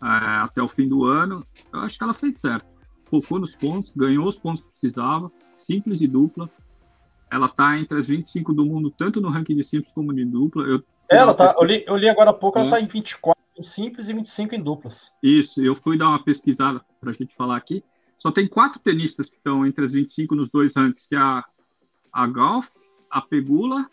é, 0.00 0.06
até 0.06 0.62
o 0.62 0.68
fim 0.68 0.88
do 0.88 1.04
ano. 1.04 1.44
Eu 1.72 1.80
acho 1.80 1.98
que 1.98 2.04
ela 2.04 2.14
fez 2.14 2.36
certo. 2.36 2.72
Focou 3.02 3.40
nos 3.40 3.56
pontos, 3.56 3.92
ganhou 3.94 4.28
os 4.28 4.38
pontos 4.38 4.64
que 4.64 4.70
precisava, 4.70 5.30
simples 5.56 6.00
e 6.00 6.06
dupla, 6.06 6.48
ela 7.30 7.48
tá 7.48 7.78
entre 7.78 7.98
as 7.98 8.08
25 8.08 8.52
do 8.52 8.64
mundo, 8.64 8.90
tanto 8.90 9.20
no 9.20 9.28
ranking 9.28 9.56
de 9.56 9.64
simples 9.64 9.92
como 9.92 10.12
de 10.12 10.24
dupla. 10.24 10.64
Eu 10.64 10.82
ela 11.10 11.34
tá, 11.34 11.54
eu 11.58 11.64
li, 11.64 11.84
eu 11.86 11.96
li, 11.96 12.08
agora 12.08 12.30
há 12.30 12.32
pouco, 12.32 12.58
é. 12.58 12.62
ela 12.62 12.70
tá 12.70 12.80
em 12.80 12.86
24 12.86 13.42
em 13.56 13.62
simples 13.62 14.08
e 14.08 14.14
25 14.14 14.54
em 14.54 14.62
duplas. 14.62 15.12
Isso, 15.22 15.62
eu 15.62 15.76
fui 15.76 15.98
dar 15.98 16.08
uma 16.08 16.22
pesquisada 16.22 16.80
para 17.00 17.10
a 17.10 17.12
gente 17.12 17.34
falar 17.34 17.56
aqui. 17.56 17.84
Só 18.18 18.30
tem 18.30 18.48
quatro 18.48 18.80
tenistas 18.80 19.28
que 19.28 19.36
estão 19.36 19.66
entre 19.66 19.84
as 19.84 19.92
25 19.92 20.34
nos 20.34 20.50
dois 20.50 20.74
rankings, 20.76 21.08
que 21.08 21.14
é 21.14 21.18
a, 21.18 21.44
a 22.12 22.26
Golf, 22.26 22.68
a 23.10 23.20
Pegula 23.20 23.86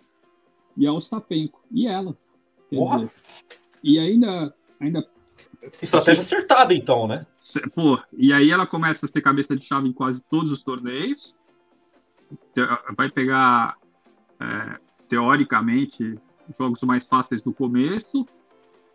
e 0.78 0.88
a 0.88 0.94
Ostapenko. 0.94 1.62
E 1.70 1.88
ela. 1.88 2.18
Dizer, 2.72 3.12
e 3.84 4.00
ainda, 4.00 4.54
ainda 4.80 5.06
Estratégia 5.82 6.22
acertada, 6.22 6.74
então, 6.74 7.08
né? 7.08 7.26
Pô, 7.76 8.00
e 8.14 8.34
aí 8.34 8.50
ela 8.50 8.66
começa 8.66 9.06
a 9.06 9.10
ser 9.10 9.22
cabeça 9.22 9.56
de 9.56 9.64
chave 9.64 9.88
em 9.88 9.94
quase 9.94 10.26
todos 10.26 10.52
os 10.52 10.64
torneios 10.64 11.36
vai 12.96 13.10
pegar, 13.10 13.78
é, 14.40 14.80
teoricamente, 15.08 16.16
jogos 16.58 16.82
mais 16.84 17.08
fáceis 17.08 17.46
no 17.46 17.54
começo. 17.54 18.26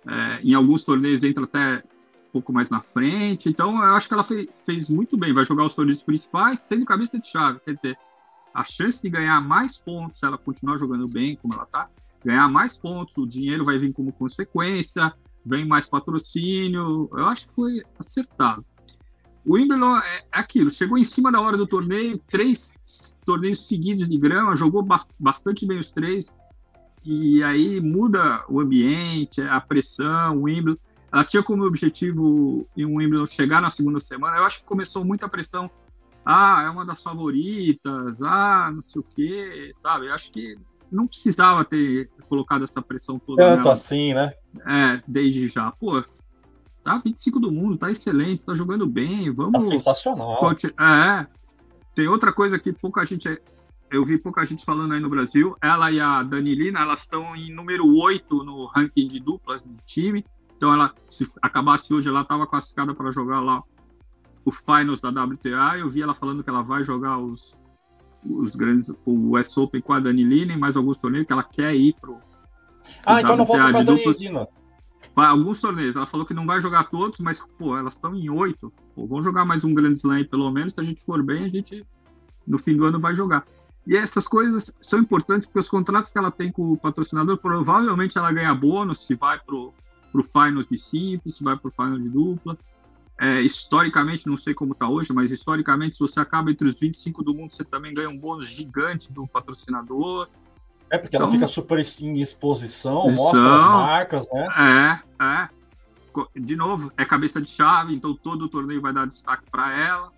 É, 0.09 0.41
em 0.43 0.55
alguns 0.55 0.85
torneios 0.85 1.25
entra 1.25 1.45
até 1.45 1.83
um 2.29 2.33
pouco 2.33 2.53
mais 2.53 2.71
na 2.71 2.83
frente. 2.83 3.49
Então, 3.49 3.77
eu 3.77 3.95
acho 3.95 4.09
que 4.09 4.15
ela 4.15 4.25
fez, 4.25 4.51
fez 4.65 4.91
muito 4.91 5.17
bem. 5.17 5.33
Vai 5.33 5.45
jogar 5.45 5.65
os 5.65 5.75
torneios 5.75 6.03
principais 6.03 6.61
sendo 6.61 6.85
cabeça 6.85 7.19
de 7.19 7.27
chave. 7.27 7.61
Quer 7.61 7.75
dizer, 7.75 7.99
a 8.55 8.65
chance 8.65 9.03
de 9.03 9.11
ganhar 9.11 9.41
mais 9.41 9.79
pontos, 9.79 10.19
se 10.19 10.27
ela 10.27 10.39
continuar 10.39 10.79
jogando 10.79 11.07
bem 11.07 11.37
como 11.37 11.55
ela 11.55 11.67
tá, 11.67 11.89
ganhar 12.25 12.49
mais 12.49 12.77
pontos, 12.77 13.17
o 13.19 13.27
dinheiro 13.27 13.65
vai 13.65 13.79
vir 13.79 13.93
como 13.93 14.13
consequência, 14.13 15.13
vem 15.45 15.67
mais 15.67 15.89
patrocínio. 15.89 17.09
Eu 17.13 17.27
acho 17.27 17.49
que 17.49 17.55
foi 17.55 17.83
acertado. 17.99 18.65
O 19.47 19.55
Wimbledon 19.55 19.97
é 19.99 20.25
aquilo, 20.33 20.69
chegou 20.71 20.99
em 20.99 21.05
cima 21.05 21.31
da 21.31 21.41
hora 21.41 21.57
do 21.57 21.69
torneio, 21.69 22.19
três 22.27 23.17
torneios 23.25 23.69
seguidos 23.69 24.09
de 24.09 24.19
grama, 24.19 24.57
jogou 24.57 24.85
bastante 25.19 25.65
bem 25.65 25.79
os 25.79 25.93
três, 25.93 26.35
e 27.05 27.41
aí 27.45 27.81
muda 27.81 28.45
o 28.49 28.61
ambiente, 28.61 29.41
a 29.41 29.61
pressão, 29.61 30.39
o 30.39 30.43
Wimbledon. 30.43 30.81
Ela 31.13 31.23
tinha 31.23 31.43
como 31.45 31.65
objetivo 31.65 32.67
em 32.77 32.85
um 32.85 32.97
Wimbledon 32.97 33.29
chegar 33.29 33.63
na 33.63 33.71
segunda 33.71 34.01
semana. 34.01 34.37
Eu 34.39 34.45
acho 34.45 34.61
que 34.61 34.67
começou 34.67 35.05
muita 35.05 35.29
pressão. 35.29 35.71
Ah, 36.25 36.65
é 36.67 36.69
uma 36.69 36.85
das 36.85 37.01
favoritas, 37.01 38.21
ah, 38.21 38.73
não 38.75 38.83
sei 38.83 39.01
o 39.01 39.05
quê, 39.05 39.71
sabe? 39.75 40.09
Eu 40.09 40.15
acho 40.15 40.33
que 40.33 40.59
não 40.91 41.07
precisava 41.07 41.65
ter 41.65 42.11
colocado 42.29 42.65
essa 42.65 42.83
pressão 42.83 43.21
toda. 43.21 43.41
Tanto 43.41 43.59
nela. 43.59 43.73
assim, 43.73 44.13
né? 44.13 44.33
É, 44.67 45.03
desde 45.07 45.49
já. 45.49 45.71
Pô, 45.71 46.03
tá 46.87 46.99
25 46.99 47.41
do 47.41 47.51
mundo, 47.51 47.77
tá 47.77 47.91
excelente, 47.91 48.45
tá 48.45 48.55
jogando 48.55 48.87
bem, 48.87 49.33
vamos. 49.33 49.53
Tá 49.55 49.61
sensacional. 49.61 50.39
É. 50.81 51.27
Tem 51.97 52.07
outra 52.07 52.33
coisa 52.33 52.61
que 52.61 52.73
pouca 52.73 53.05
gente. 53.05 53.41
Eu 53.91 54.05
vi 54.05 54.19
pouca 54.19 54.45
gente 54.45 54.65
falando 54.65 54.95
aí 54.95 55.01
no 55.01 55.11
Brasil. 55.11 55.57
Ela 55.61 55.91
e 55.91 56.01
a 56.01 56.23
Danilina, 56.23 56.81
elas 56.81 57.01
estão 57.01 57.35
em 57.35 57.53
número 57.53 57.87
8 57.97 58.45
no 58.45 58.67
ranking 58.67 59.09
de 59.09 59.19
duplas 59.19 59.61
de 59.65 59.85
time. 59.85 60.25
Então, 60.57 60.73
ela, 60.73 60.95
se 61.09 61.25
acabasse 61.43 61.93
hoje, 61.93 62.09
ela 62.09 62.23
estava 62.23 62.47
classificada 62.47 62.95
para 62.95 63.11
jogar 63.11 63.41
lá 63.41 63.63
o 64.45 64.53
Finals 64.53 65.01
da 65.01 65.09
WTA. 65.09 65.79
Eu 65.79 65.91
vi 65.91 66.03
ela 66.03 66.15
falando 66.15 66.43
que 66.45 66.51
ela 66.51 66.63
vai 66.63 66.85
jogar 66.85 67.19
os, 67.19 67.57
os 68.25 68.55
grandes, 68.55 68.93
o 69.05 69.31
West 69.31 69.57
Open 69.57 69.81
com 69.81 69.93
a 69.93 70.01
Danilina 70.01 70.53
e 70.53 70.57
mais 70.57 70.77
alguns 70.77 71.01
torneios, 71.01 71.27
que 71.27 71.33
ela 71.33 71.45
quer 71.45 71.75
ir 71.75 71.95
pro. 72.01 72.19
Ah, 73.05 73.21
então 73.21 73.35
WTA 73.35 73.37
não 73.37 73.45
volta 73.45 73.73
com 73.73 73.79
a 73.79 73.83
Danilina 73.83 74.49
alguns 75.25 75.61
torneios. 75.61 75.97
Ela 75.97 76.07
falou 76.07 76.27
que 76.27 76.35
não 76.35 76.47
vai 76.47 76.61
jogar 76.61 76.85
todos, 76.85 77.21
mas, 77.21 77.43
pô, 77.59 77.77
elas 77.77 77.95
estão 77.95 78.15
em 78.15 78.29
oito. 78.29 78.73
Pô, 78.95 79.07
vamos 79.07 79.25
jogar 79.25 79.45
mais 79.45 79.65
um 79.65 79.73
grande 79.73 79.99
Slam 79.99 80.25
pelo 80.27 80.51
menos. 80.51 80.75
Se 80.75 80.81
a 80.81 80.85
gente 80.85 81.05
for 81.05 81.23
bem, 81.23 81.45
a 81.45 81.49
gente, 81.49 81.85
no 82.47 82.59
fim 82.59 82.77
do 82.77 82.85
ano, 82.85 83.01
vai 83.01 83.17
jogar. 83.17 83.47
E 83.87 83.97
essas 83.97 84.27
coisas 84.27 84.77
são 84.83 84.99
importantes 84.99 85.47
porque 85.47 85.61
os 85.61 85.69
contratos 85.69 86.13
que 86.13 86.19
ela 86.19 86.31
tem 86.31 86.51
com 86.51 86.73
o 86.73 86.77
patrocinador, 86.77 87.39
provavelmente 87.39 88.19
ela 88.19 88.33
ganha 88.33 88.53
bônus 88.53 89.07
se 89.07 89.15
vai 89.15 89.39
pro, 89.39 89.73
pro 90.11 90.25
final 90.25 90.65
de 90.65 90.77
simples, 90.77 91.37
se 91.37 91.45
vai 91.45 91.57
pro 91.57 91.71
final 91.71 91.97
de 91.99 92.09
dupla. 92.09 92.59
É, 93.19 93.41
historicamente, 93.41 94.27
não 94.27 94.37
sei 94.37 94.53
como 94.53 94.73
está 94.73 94.89
hoje, 94.89 95.13
mas 95.13 95.33
historicamente, 95.33 95.97
se 95.97 96.01
você 96.01 96.21
acaba 96.21 96.51
entre 96.51 96.67
os 96.67 96.79
25 96.79 97.23
do 97.23 97.33
mundo, 97.33 97.51
você 97.51 97.65
também 97.65 97.95
ganha 97.95 98.11
um 98.11 98.19
bônus 98.19 98.49
gigante 98.49 99.11
do 99.13 99.27
patrocinador. 99.27 100.29
É, 100.91 100.99
porque 100.99 101.17
então, 101.17 101.27
ela 101.27 101.35
fica 101.35 101.49
super 101.49 101.79
em 102.01 102.21
exposição, 102.21 103.11
mostra 103.11 103.57
as 103.57 103.65
marcas, 103.65 104.29
né? 104.33 105.03
É, 105.19 105.25
é. 105.25 105.49
De 106.35 106.57
novo, 106.57 106.93
é 106.97 107.05
cabeça 107.05 107.41
de 107.41 107.49
chave, 107.49 107.95
então 107.95 108.15
todo 108.15 108.47
o 108.47 108.49
torneio 108.49 108.81
vai 108.81 108.93
dar 108.93 109.07
destaque 109.07 109.45
para 109.51 109.77
ela. 109.77 110.13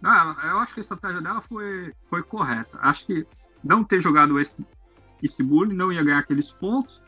Não, 0.00 0.32
eu 0.42 0.58
acho 0.58 0.74
que 0.74 0.80
a 0.80 0.82
estratégia 0.82 1.22
dela 1.22 1.40
foi, 1.40 1.92
foi 2.02 2.22
correta. 2.22 2.76
Acho 2.82 3.06
que 3.06 3.26
não 3.62 3.84
ter 3.84 4.00
jogado 4.00 4.38
esse, 4.40 4.66
esse 5.22 5.42
bullying 5.42 5.74
não 5.74 5.92
ia 5.92 6.02
ganhar 6.02 6.18
aqueles 6.18 6.50
pontos. 6.50 7.02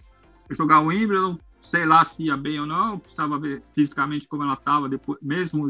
Jogar 0.50 0.80
o 0.80 0.86
Wimbledon, 0.86 1.36
sei 1.60 1.84
lá 1.84 2.04
se 2.04 2.26
ia 2.26 2.36
bem 2.36 2.60
ou 2.60 2.66
não, 2.66 2.98
precisava 2.98 3.38
ver 3.38 3.62
fisicamente 3.74 4.28
como 4.28 4.44
ela 4.44 4.54
estava 4.54 4.88
depois, 4.88 5.18
mesmo 5.20 5.68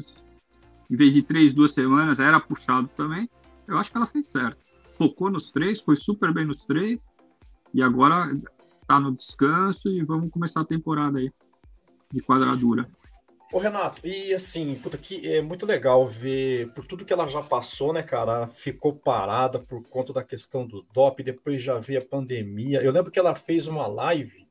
em 0.90 0.96
vez 0.96 1.14
de 1.14 1.22
três, 1.22 1.54
duas 1.54 1.72
semanas, 1.72 2.20
era 2.20 2.38
puxado 2.38 2.88
também. 2.96 3.28
Eu 3.66 3.78
acho 3.78 3.90
que 3.90 3.96
ela 3.96 4.06
fez 4.06 4.26
certo. 4.26 4.64
Focou 4.98 5.30
nos 5.30 5.50
três, 5.50 5.80
foi 5.80 5.96
super 5.96 6.32
bem 6.32 6.44
nos 6.44 6.64
três, 6.64 7.10
e 7.74 7.82
agora 7.82 8.32
tá 8.86 9.00
no 9.00 9.12
descanso 9.12 9.90
e 9.90 10.02
vamos 10.04 10.30
começar 10.30 10.60
a 10.60 10.64
temporada 10.64 11.18
aí 11.18 11.30
de 12.12 12.22
quadradura. 12.22 12.88
Ô 13.52 13.58
Renato, 13.58 14.06
e 14.06 14.32
assim, 14.34 14.74
puta, 14.76 14.96
que 14.96 15.32
é 15.32 15.42
muito 15.42 15.66
legal 15.66 16.06
ver 16.06 16.72
por 16.72 16.86
tudo 16.86 17.04
que 17.04 17.12
ela 17.12 17.28
já 17.28 17.42
passou, 17.42 17.92
né, 17.92 18.02
cara? 18.02 18.46
Ficou 18.46 18.94
parada 18.94 19.58
por 19.58 19.82
conta 19.84 20.12
da 20.12 20.24
questão 20.24 20.66
do 20.66 20.82
DOP, 20.92 21.22
depois 21.22 21.62
já 21.62 21.78
veio 21.78 22.00
a 22.00 22.04
pandemia. 22.04 22.82
Eu 22.82 22.90
lembro 22.90 23.10
que 23.10 23.18
ela 23.18 23.34
fez 23.34 23.66
uma 23.66 23.86
live 23.86 24.43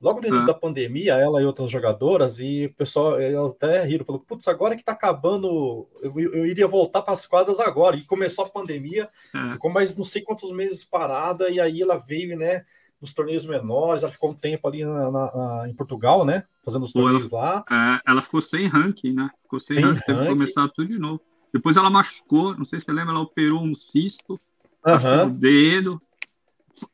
logo 0.00 0.20
no 0.20 0.26
início 0.26 0.44
ah. 0.44 0.52
da 0.52 0.54
pandemia, 0.54 1.14
ela 1.14 1.42
e 1.42 1.44
outras 1.44 1.70
jogadoras, 1.70 2.40
e 2.40 2.66
o 2.66 2.74
pessoal, 2.74 3.20
elas 3.20 3.52
até 3.52 3.82
riram, 3.84 4.04
falou, 4.04 4.20
putz, 4.20 4.48
agora 4.48 4.76
que 4.76 4.84
tá 4.84 4.92
acabando, 4.92 5.86
eu, 6.00 6.18
eu 6.18 6.46
iria 6.46 6.66
voltar 6.66 7.02
para 7.02 7.14
as 7.14 7.26
quadras 7.26 7.60
agora. 7.60 7.96
E 7.96 8.02
começou 8.02 8.44
a 8.44 8.48
pandemia, 8.48 9.08
ah. 9.34 9.50
ficou 9.50 9.70
mais 9.70 9.96
não 9.96 10.04
sei 10.04 10.22
quantos 10.22 10.50
meses 10.52 10.84
parada, 10.84 11.48
e 11.50 11.60
aí 11.60 11.82
ela 11.82 11.96
veio, 11.96 12.38
né? 12.38 12.64
nos 13.00 13.14
torneios 13.14 13.46
menores, 13.46 14.02
ela 14.02 14.12
ficou 14.12 14.30
um 14.30 14.34
tempo 14.34 14.68
ali 14.68 14.84
na, 14.84 15.10
na, 15.10 15.36
na, 15.36 15.68
em 15.68 15.74
Portugal, 15.74 16.24
né? 16.24 16.44
Fazendo 16.62 16.84
os 16.84 16.92
torneios 16.92 17.32
ela, 17.32 17.64
lá. 17.66 18.00
É, 18.06 18.10
ela 18.10 18.20
ficou 18.20 18.42
sem 18.42 18.66
ranking, 18.66 19.14
né? 19.14 19.30
Ficou 19.42 19.60
sem, 19.60 19.76
sem 19.76 19.84
ranking, 19.84 20.00
teve 20.04 20.20
que 20.20 20.26
começar 20.26 20.68
tudo 20.68 20.88
de 20.88 20.98
novo. 20.98 21.20
Depois 21.52 21.76
ela 21.76 21.88
machucou, 21.88 22.56
não 22.56 22.64
sei 22.64 22.78
se 22.78 22.86
você 22.86 22.92
lembra, 22.92 23.12
ela 23.12 23.22
operou 23.22 23.62
um 23.62 23.74
cisto 23.74 24.38
uhum. 24.86 25.26
no 25.26 25.30
dedo. 25.30 26.02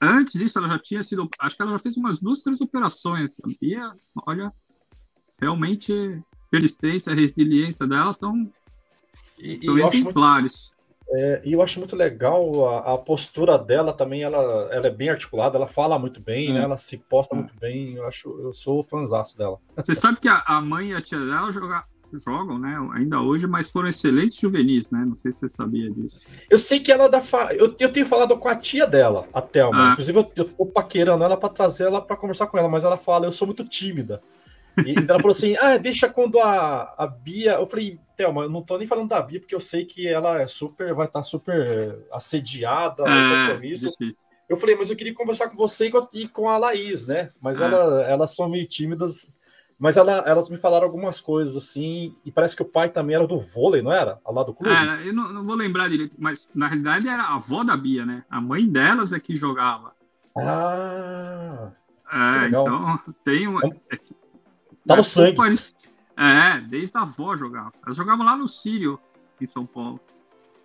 Antes 0.01 0.35
disso, 0.35 0.59
ela 0.59 0.69
já 0.69 0.79
tinha 0.79 1.03
sido. 1.03 1.29
Acho 1.39 1.57
que 1.57 1.63
ela 1.63 1.73
já 1.73 1.79
fez 1.79 1.97
umas 1.97 2.21
duas, 2.21 2.43
três 2.43 2.61
operações, 2.61 3.35
sabia? 3.35 3.91
Olha, 4.27 4.53
realmente 5.41 6.21
persistência, 6.51 7.15
resiliência 7.15 7.87
dela 7.87 8.13
são, 8.13 8.51
e, 9.39 9.65
são 9.65 9.79
e 9.79 9.83
exemplares. 9.83 10.77
É, 11.09 11.43
e 11.45 11.53
eu 11.53 11.63
acho 11.63 11.79
muito 11.79 11.95
legal 11.95 12.69
a, 12.69 12.95
a, 12.95 12.99
postura 12.99 13.57
dela 13.57 13.93
também, 13.93 14.23
ela, 14.23 14.39
ela 14.73 14.89
é 14.89 14.91
bem 14.91 15.09
articulada, 15.09 15.57
ela 15.57 15.69
fala 15.69 15.99
muito 15.99 16.21
bem, 16.21 16.53
né? 16.53 16.63
Ela 16.63 16.77
se 16.77 16.99
posta 16.99 17.35
muito 17.35 17.55
bem, 17.61 17.95
eu 17.95 18.07
acho, 18.07 18.29
eu 18.41 18.53
sou 18.53 18.83
fãzaço 18.83 19.39
dela. 19.39 19.59
Você 19.77 19.95
sabe 19.95 20.19
que 20.19 20.29
a, 20.29 20.43
a 20.45 20.61
mãe 20.61 20.91
e 20.91 20.95
a 20.95 21.01
tia 21.01 21.19
dela 21.19 21.53
joga, 21.53 21.85
jogam, 22.23 22.59
né? 22.59 22.77
Ainda 22.95 23.21
hoje, 23.21 23.47
mas 23.47 23.71
foram 23.71 23.89
excelentes 23.89 24.39
juvenis, 24.39 24.91
né? 24.91 25.05
Não 25.05 25.17
sei 25.17 25.33
se 25.33 25.41
você 25.41 25.49
sabia 25.49 25.91
disso. 25.91 26.21
Eu 26.51 26.59
sei 26.59 26.81
que 26.81 26.93
ela 26.93 27.05
é 27.05 27.09
da 27.09 27.21
fa... 27.21 27.55
eu, 27.55 27.75
eu 27.79 27.93
tenho 27.93 28.07
falado 28.07 28.37
com 28.37 28.49
a 28.49 28.57
tia 28.57 28.87
dela, 28.87 29.27
a 29.33 29.41
Thelma. 29.41 29.91
Ah. 29.91 29.93
Inclusive, 29.93 30.19
eu, 30.19 30.33
eu 30.37 30.45
tô 30.45 30.67
paquerando 30.67 31.25
ela 31.25 31.37
para 31.37 31.49
trazer 31.49 31.85
ela 31.85 32.01
para 32.01 32.17
conversar 32.17 32.47
com 32.47 32.59
ela, 32.59 32.69
mas 32.69 32.85
ela 32.85 32.97
fala, 32.97 33.27
eu 33.27 33.33
sou 33.33 33.47
muito 33.47 33.65
tímida. 33.65 34.23
E 34.85 34.95
ela 35.09 35.21
falou 35.21 35.31
assim: 35.31 35.57
ah, 35.57 35.77
deixa 35.79 36.09
quando 36.09 36.39
a, 36.39 36.95
a 36.99 37.07
Bia. 37.07 37.53
Eu 37.53 37.67
falei, 37.67 37.99
Thelma, 38.17 38.43
eu 38.43 38.51
não 38.51 38.63
tô 38.63 38.77
nem 38.77 38.87
falando 38.87 39.09
da 39.09 39.23
Bia, 39.23 39.41
porque 39.41 39.55
eu 39.55 39.61
sei 39.61 39.85
que 39.85 40.07
ela 40.07 40.41
é 40.41 40.47
super, 40.47 40.93
vai 40.95 41.07
estar 41.07 41.21
tá 41.21 41.25
super 41.25 41.99
assediada, 42.13 43.03
é, 43.07 43.47
compromissos. 43.47 43.97
Eu 44.49 44.57
falei, 44.57 44.77
mas 44.77 44.91
eu 44.91 44.97
queria 44.97 45.15
conversar 45.15 45.49
com 45.49 45.57
você 45.57 45.87
e 45.87 45.91
com, 45.91 46.09
e 46.13 46.29
com 46.29 46.49
a 46.49 46.57
Laís, 46.57 47.07
né? 47.07 47.31
Mas 47.41 47.61
é. 47.61 47.65
ela, 47.65 48.03
elas 48.05 48.35
são 48.35 48.49
meio 48.49 48.67
tímidas. 48.67 49.39
Mas 49.79 49.97
ela, 49.97 50.25
elas 50.27 50.49
me 50.49 50.57
falaram 50.57 50.87
algumas 50.87 51.21
coisas 51.21 51.57
assim, 51.57 52.15
e 52.25 52.33
parece 52.33 52.57
que 52.57 52.63
o 52.63 52.67
pai 52.67 52.89
também 52.89 53.15
era 53.15 53.27
do 53.27 53.39
vôlei, 53.39 53.83
não 53.83 53.93
era? 53.93 54.19
Lá 54.27 54.43
do 54.43 54.55
clube? 54.55 54.75
É, 54.75 55.09
eu 55.09 55.13
não, 55.13 55.31
não, 55.33 55.45
vou 55.45 55.55
lembrar 55.55 55.89
direito, 55.89 56.17
mas 56.19 56.53
na 56.55 56.67
realidade 56.67 57.07
era 57.07 57.23
a 57.23 57.35
avó 57.35 57.63
da 57.63 57.77
Bia, 57.77 58.07
né? 58.07 58.25
A 58.31 58.41
mãe 58.41 58.67
delas 58.67 59.13
é 59.13 59.21
que 59.21 59.37
jogava. 59.37 59.93
Ah! 60.39 61.73
É, 62.11 62.47
então 62.47 62.99
tem 63.23 63.47
uma. 63.47 63.61
É, 63.67 63.99
Tá 64.87 64.97
no 64.97 65.05
sangue. 65.05 65.37
É, 66.17 66.61
desde 66.61 66.97
a 66.97 67.03
avó 67.03 67.37
jogava. 67.37 67.73
Elas 67.85 67.97
jogavam 67.97 68.25
lá 68.25 68.37
no 68.37 68.49
Sírio, 68.49 68.99
em 69.41 69.47
São 69.47 69.67
Paulo. 69.67 70.01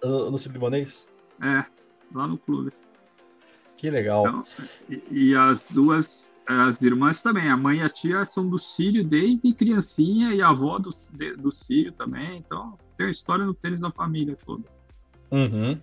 Uh, 0.03 0.29
no 0.29 0.37
Sírio 0.37 0.53
Libanês? 0.53 1.07
É, 1.41 1.65
lá 2.13 2.27
no 2.27 2.37
clube. 2.37 2.71
Que 3.81 3.89
legal. 3.89 4.27
Então, 4.27 4.43
e, 4.87 5.01
e, 5.09 5.35
as 5.35 5.65
duas, 5.67 6.35
as 6.47 6.83
irmãs 6.83 7.23
também, 7.23 7.49
a 7.49 7.57
mãe 7.57 7.79
e 7.79 7.81
a 7.81 7.89
tia 7.89 8.23
são 8.25 8.47
do 8.47 8.59
Sírio 8.59 9.03
desde 9.03 9.51
criancinha 9.53 10.35
e 10.35 10.39
a 10.39 10.49
avó 10.49 10.77
do, 10.77 10.91
de, 11.11 11.35
do 11.35 11.51
Sírio 11.51 11.91
também. 11.91 12.37
Então, 12.37 12.77
tem 12.95 13.07
a 13.07 13.09
história 13.09 13.43
no 13.43 13.55
tênis 13.55 13.79
da 13.79 13.89
família 13.89 14.37
toda. 14.45 14.61
Uhum. 15.31 15.79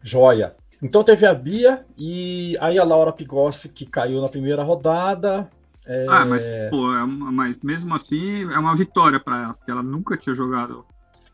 Joia. 0.00 0.54
Então 0.80 1.02
teve 1.02 1.26
a 1.26 1.34
Bia 1.34 1.84
e 1.98 2.56
aí 2.60 2.78
a 2.78 2.84
Laura 2.84 3.12
Pigossi 3.12 3.70
que 3.70 3.84
caiu 3.84 4.22
na 4.22 4.28
primeira 4.28 4.62
rodada, 4.62 5.50
é... 5.84 6.06
Ah, 6.08 6.24
mas, 6.24 6.44
pô, 6.70 6.94
é 6.94 7.04
mas 7.04 7.60
mesmo 7.62 7.92
assim 7.96 8.42
é 8.42 8.58
uma 8.60 8.76
vitória 8.76 9.18
para 9.18 9.42
ela, 9.42 9.54
porque 9.54 9.70
ela 9.72 9.82
nunca 9.82 10.16
tinha 10.16 10.36
jogado. 10.36 10.86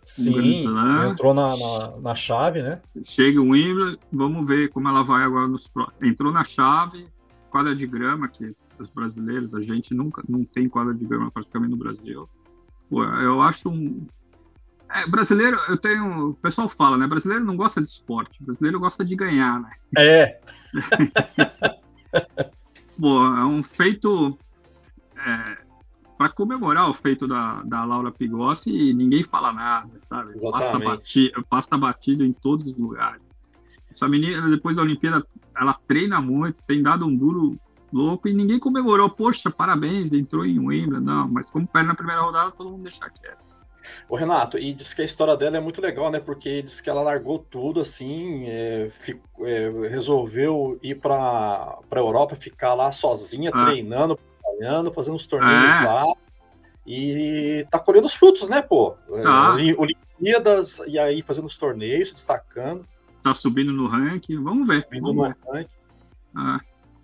Sim, 0.03 0.65
entrou 1.11 1.33
na, 1.33 1.57
na, 1.57 2.01
na, 2.01 2.15
chave, 2.15 2.63
né? 2.63 2.81
Chega 3.05 3.41
o 3.41 3.51
Wimbledon, 3.51 3.99
vamos 4.13 4.47
ver 4.47 4.69
como 4.71 4.89
ela 4.89 5.03
vai 5.03 5.23
agora 5.23 5.47
nos 5.47 5.71
Entrou 6.03 6.33
na 6.33 6.45
chave, 6.45 7.07
quadra 7.51 7.75
de 7.75 7.87
grama, 7.87 8.29
que 8.29 8.55
os 8.79 8.91
brasileiros, 8.91 9.55
a 9.55 9.61
gente 9.61 9.95
nunca 9.95 10.23
não 10.29 10.45
tem 10.45 10.69
quadra 10.69 10.95
de 10.95 11.05
grama 11.05 11.31
praticamente 11.31 11.71
no 11.71 11.77
Brasil. 11.77 12.29
Pô, 12.89 13.05
eu 13.05 13.43
acho 13.43 13.69
um. 13.69 14.07
É, 14.91 15.07
brasileiro, 15.07 15.59
eu 15.69 15.77
tenho. 15.77 16.31
O 16.31 16.35
pessoal 16.35 16.69
fala, 16.69 16.97
né? 16.97 17.07
Brasileiro 17.07 17.45
não 17.45 17.57
gosta 17.57 17.83
de 17.83 17.89
esporte, 17.89 18.43
brasileiro 18.43 18.81
gosta 18.81 19.05
de 19.05 19.15
ganhar, 19.15 19.61
né? 19.61 19.71
É. 19.97 20.41
Pô, 22.99 23.25
é 23.25 23.45
um 23.45 23.63
feito 23.63 24.37
é, 25.17 25.59
para 26.19 26.29
comemorar 26.31 26.91
o 26.91 26.95
feito 26.95 27.29
da, 27.29 27.63
da 27.63 27.85
Laura 27.85 28.11
Pigossi 28.11 28.73
e 28.73 28.93
ninguém 28.93 29.23
fala 29.23 29.53
nada, 29.53 29.89
sabe? 30.01 30.35
Passa 30.51 30.77
batido, 30.77 31.47
passa 31.49 31.79
batido 31.79 32.25
em 32.25 32.33
todos 32.33 32.67
os 32.67 32.77
lugares. 32.77 33.23
Essa 33.89 34.09
menina, 34.09 34.51
depois 34.51 34.77
da 34.77 34.83
Olimpíada, 34.83 35.25
ela 35.57 35.79
treina 35.87 36.21
muito, 36.21 36.61
tem 36.67 36.83
dado 36.83 37.07
um 37.07 37.17
duro 37.17 37.57
louco 37.93 38.29
e 38.29 38.35
ninguém 38.35 38.59
comemorou. 38.59 39.09
Poxa, 39.09 39.49
parabéns, 39.49 40.13
entrou 40.13 40.45
em 40.45 40.59
Wimbledon. 40.59 41.01
Não, 41.01 41.29
mas 41.29 41.49
como 41.51 41.69
perde 41.69 41.87
na 41.89 41.95
primeira 41.95 42.21
rodada, 42.21 42.51
todo 42.51 42.71
mundo 42.71 42.83
deixa 42.83 43.09
quieto. 43.09 43.49
O 44.09 44.17
Renato, 44.17 44.59
e 44.59 44.75
diz 44.75 44.93
que 44.93 45.03
a 45.03 45.05
história 45.05 45.37
dela 45.37 45.57
é 45.57 45.61
muito 45.61 45.81
legal, 45.81 46.11
né? 46.11 46.21
Porque 46.21 46.63
diz 46.63 46.81
que 46.81 46.91
ela 46.91 47.01
largou 47.01 47.39
tudo 47.39 47.81
assim, 47.81 48.45
é, 48.47 48.89
é, 49.41 49.89
resolveu 49.89 50.79
ir 50.83 50.97
para 50.97 51.79
a 51.91 51.99
Europa, 51.99 52.35
ficar 52.35 52.75
lá 52.75 52.93
sozinha, 52.93 53.51
ah. 53.55 53.65
treinando, 53.65 54.19
trabalhando, 54.59 54.91
fazendo 54.91 55.17
os 55.17 55.27
torneios 55.27 55.73
é. 55.73 55.85
lá. 55.85 56.15
E 56.87 57.67
tá 57.71 57.79
colhendo 57.79 58.07
os 58.07 58.15
frutos, 58.15 58.49
né, 58.49 58.63
pô? 58.63 58.97
Tá. 59.23 59.57
Olimpíadas, 59.77 60.79
e 60.87 60.99
aí 60.99 61.23
fazendo 61.23 61.47
os 61.47 61.57
torneios, 61.57 62.13
destacando. 62.13 62.83
Tá 63.23 63.35
subindo 63.35 63.73
no 63.73 63.87
ranking, 63.89 64.43
vamos 64.43 64.67
ver. 64.67 64.85
Subindo 64.85 65.03
vamos 65.03 65.17
no 65.17 65.23
ver. 65.23 65.37
ranking. 65.53 65.75
Ah, 66.35 66.61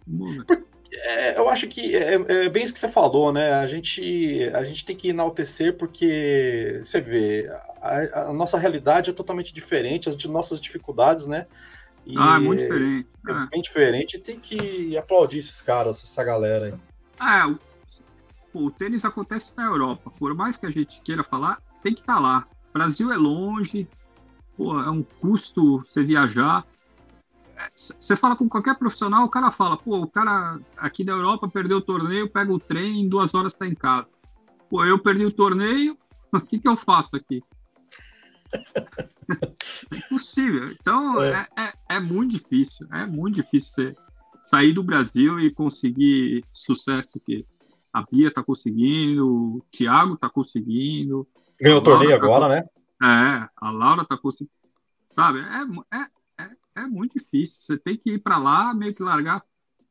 vamos 0.07 0.37
ver. 0.37 0.45
Por, 0.45 0.65
é, 0.97 1.37
eu 1.37 1.49
acho 1.49 1.67
que 1.67 1.95
é, 1.97 2.15
é, 2.15 2.49
bem 2.49 2.65
isso 2.65 2.73
que 2.73 2.79
você 2.79 2.89
falou, 2.89 3.33
né? 3.33 3.53
A 3.55 3.67
gente, 3.67 4.49
a 4.55 4.65
gente 4.65 4.85
tem 4.87 4.97
que 4.97 5.09
enaltecer 5.09 5.77
porque 5.77 6.81
você 6.83 7.01
vê, 7.01 7.51
a, 7.83 8.29
a 8.29 8.33
nossa 8.33 8.57
realidade 8.57 9.11
é 9.11 9.13
totalmente 9.13 9.53
diferente, 9.53 10.09
as 10.09 10.17
nossas 10.25 10.61
dificuldades, 10.61 11.27
né? 11.27 11.47
E 12.07 12.15
ah, 12.17 12.37
é 12.37 12.39
muito 12.39 12.61
diferente. 12.61 13.09
É, 13.27 13.33
é 13.33 13.47
bem 13.51 13.61
diferente 13.61 14.19
tem 14.19 14.39
que 14.39 14.97
aplaudir 14.97 15.39
esses 15.39 15.61
caras, 15.61 16.03
essa 16.03 16.25
galera 16.25 16.67
aí. 16.67 16.75
Ah, 17.25 17.49
o, 18.53 18.67
o 18.67 18.71
tênis 18.71 19.05
acontece 19.05 19.57
na 19.57 19.65
Europa. 19.65 20.11
Por 20.19 20.35
mais 20.35 20.57
que 20.57 20.67
a 20.67 20.71
gente 20.71 21.01
queira 21.03 21.25
falar, 21.25 21.61
tem 21.83 21.95
que 21.95 22.01
estar 22.01 22.15
tá 22.15 22.21
lá. 22.21 22.47
Brasil 22.73 23.13
é 23.13 23.17
longe, 23.17 23.89
pô, 24.57 24.81
é 24.81 24.91
um 24.91 25.03
custo 25.03 25.79
você 25.79 26.03
viajar 26.03 26.65
você 27.75 28.17
fala 28.17 28.37
com 28.37 28.49
qualquer 28.49 28.77
profissional, 28.77 29.25
o 29.25 29.29
cara 29.29 29.51
fala, 29.51 29.77
pô, 29.77 29.99
o 30.01 30.09
cara 30.09 30.59
aqui 30.77 31.05
da 31.05 31.13
Europa 31.13 31.49
perdeu 31.49 31.79
o 31.79 31.83
torneio, 31.83 32.29
pega 32.29 32.53
o 32.53 32.59
trem, 32.59 33.03
em 33.03 33.09
duas 33.09 33.35
horas 33.35 33.55
está 33.55 33.67
em 33.67 33.75
casa. 33.75 34.15
Pô, 34.69 34.85
eu 34.85 34.99
perdi 34.99 35.25
o 35.25 35.33
torneio, 35.33 35.97
o 36.33 36.41
que, 36.41 36.59
que 36.59 36.69
eu 36.69 36.77
faço 36.77 37.17
aqui? 37.17 37.43
é 39.91 39.97
impossível. 39.97 40.71
Então, 40.73 41.23
é. 41.23 41.49
É, 41.57 41.65
é, 41.65 41.73
é, 41.97 42.01
muito 42.01 42.33
difícil. 42.33 42.87
É 42.93 43.07
muito 43.07 43.37
difícil 43.37 43.73
você 43.73 43.97
sair 44.45 44.75
do 44.75 44.83
Brasil 44.83 45.41
e 45.41 45.51
conseguir 45.51 46.45
sucesso 46.53 47.19
que 47.19 47.47
a 47.91 48.03
Bia 48.03 48.29
está 48.29 48.43
conseguindo, 48.43 49.27
o 49.27 49.67
Thiago 49.71 50.15
está 50.15 50.29
conseguindo. 50.29 51.27
Ganhou 51.61 51.79
o 51.79 51.83
torneio 51.83 52.11
tá 52.11 52.17
agora, 52.17 52.49
né? 52.49 52.69
É, 53.03 53.49
a 53.57 53.71
Laura 53.71 54.03
está 54.03 54.19
conseguindo. 54.19 54.53
Sabe? 55.11 55.41
É, 55.41 55.97
é, 56.43 56.51
é 56.77 56.87
muito 56.87 57.19
difícil. 57.19 57.63
Você 57.63 57.79
tem 57.79 57.97
que 57.97 58.11
ir 58.11 58.19
para 58.19 58.37
lá, 58.37 58.75
meio 58.75 58.95
que 58.95 59.03
largar, 59.03 59.43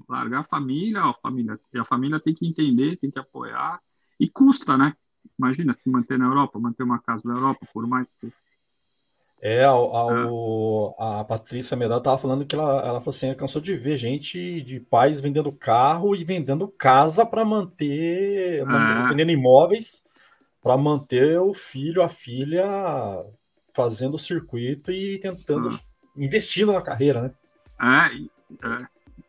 largar 0.08 0.42
a 0.42 0.48
família, 0.48 1.02
a 1.02 1.14
família, 1.14 1.60
e 1.74 1.80
a 1.80 1.86
família 1.86 2.20
tem 2.20 2.36
que 2.36 2.46
entender, 2.46 2.98
tem 2.98 3.10
que 3.10 3.20
apoiar. 3.20 3.82
E 4.20 4.30
custa, 4.30 4.78
né? 4.78 4.96
Imagina 5.40 5.74
se 5.76 5.90
manter 5.90 6.20
na 6.20 6.26
Europa, 6.26 6.60
manter 6.60 6.84
uma 6.84 7.00
casa 7.00 7.28
na 7.28 7.36
Europa, 7.36 7.66
por 7.74 7.88
mais 7.88 8.14
que 8.14 8.32
É, 9.46 9.66
a, 9.66 9.72
a, 9.72 11.20
a 11.20 11.24
Patrícia 11.26 11.76
Medal 11.76 12.00
tava 12.00 12.18
falando 12.18 12.46
que 12.46 12.56
ela, 12.56 12.80
ela 12.80 13.02
falou 13.02 13.10
assim, 13.10 13.34
cansou 13.34 13.62
de 13.62 13.76
ver 13.76 13.98
gente 13.98 14.62
de 14.62 14.80
pais 14.80 15.20
vendendo 15.20 15.52
carro 15.52 16.16
e 16.16 16.24
vendendo 16.24 16.66
casa 16.66 17.26
para 17.26 17.44
manter, 17.44 18.66
manter, 18.66 19.10
vendendo 19.10 19.32
imóveis 19.32 20.06
para 20.62 20.78
manter 20.78 21.42
o 21.42 21.54
filho, 21.54 22.02
a 22.02 22.08
filha 22.08 22.64
fazendo 23.74 24.14
o 24.14 24.20
circuito 24.20 24.94
e 24.94 25.20
tentando 25.20 25.68
ah. 25.68 25.80
investindo 26.16 26.72
na 26.72 26.82
carreira, 26.82 27.24
né? 27.24 27.32
É, 27.82 28.66
é, 28.66 28.78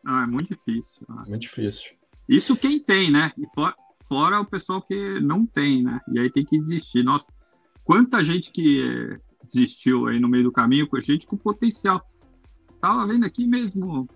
não, 0.01 0.23
é 0.23 0.27
muito 0.27 0.55
difícil. 0.55 1.05
Né? 1.09 1.23
Muito 1.27 1.41
difícil. 1.41 1.91
Isso 2.29 2.55
quem 2.55 2.79
tem, 2.79 3.11
né? 3.11 3.33
E 3.37 3.53
for, 3.53 3.75
fora 4.07 4.39
o 4.39 4.45
pessoal 4.45 4.81
que 4.81 5.19
não 5.19 5.45
tem, 5.45 5.83
né? 5.83 5.99
E 6.07 6.19
aí 6.19 6.31
tem 6.31 6.45
que 6.45 6.57
desistir. 6.57 7.03
Nossa, 7.03 7.33
quanta 7.83 8.23
gente 8.23 8.53
que 8.53 9.19
desistiu 9.45 10.07
aí 10.07 10.19
no 10.19 10.27
meio 10.27 10.43
do 10.43 10.51
caminho, 10.51 10.87
com 10.87 10.99
gente 10.99 11.27
com 11.27 11.37
potencial. 11.37 12.01
Tava 12.81 13.07
vendo 13.07 13.25
aqui 13.25 13.47
mesmo. 13.47 14.07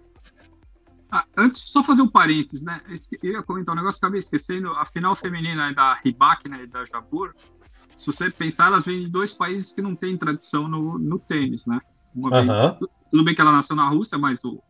Ah, 1.12 1.26
antes, 1.38 1.62
só 1.62 1.84
fazer 1.84 2.02
um 2.02 2.08
parênteses, 2.08 2.64
né? 2.64 2.82
Eu 3.24 3.32
ia 3.32 3.44
comentar 3.44 3.74
um 3.74 3.78
negócio, 3.78 3.98
acabei 3.98 4.20
esquecendo. 4.20 4.70
A 4.74 4.86
final 4.86 5.16
feminina 5.16 5.74
da 5.74 5.96
Ribac, 5.96 6.48
né, 6.48 6.68
da 6.68 6.86
Jabur, 6.86 7.34
se 7.96 8.06
você 8.06 8.30
pensar, 8.30 8.68
elas 8.68 8.86
vêm 8.86 9.02
de 9.02 9.10
dois 9.10 9.34
países 9.34 9.74
que 9.74 9.82
não 9.82 9.96
têm 9.96 10.18
tradição 10.18 10.68
no, 10.68 10.98
no 10.98 11.20
tênis, 11.20 11.66
né? 11.66 11.82
Uma 12.16 12.30
vez, 12.30 12.48
tudo 13.12 13.24
bem 13.24 13.36
que 13.36 13.42
ela 13.42 13.52
nasceu 13.52 13.76
na 13.76 13.90
Rússia, 13.90 14.18
mas 14.18 14.44
o, 14.46 14.62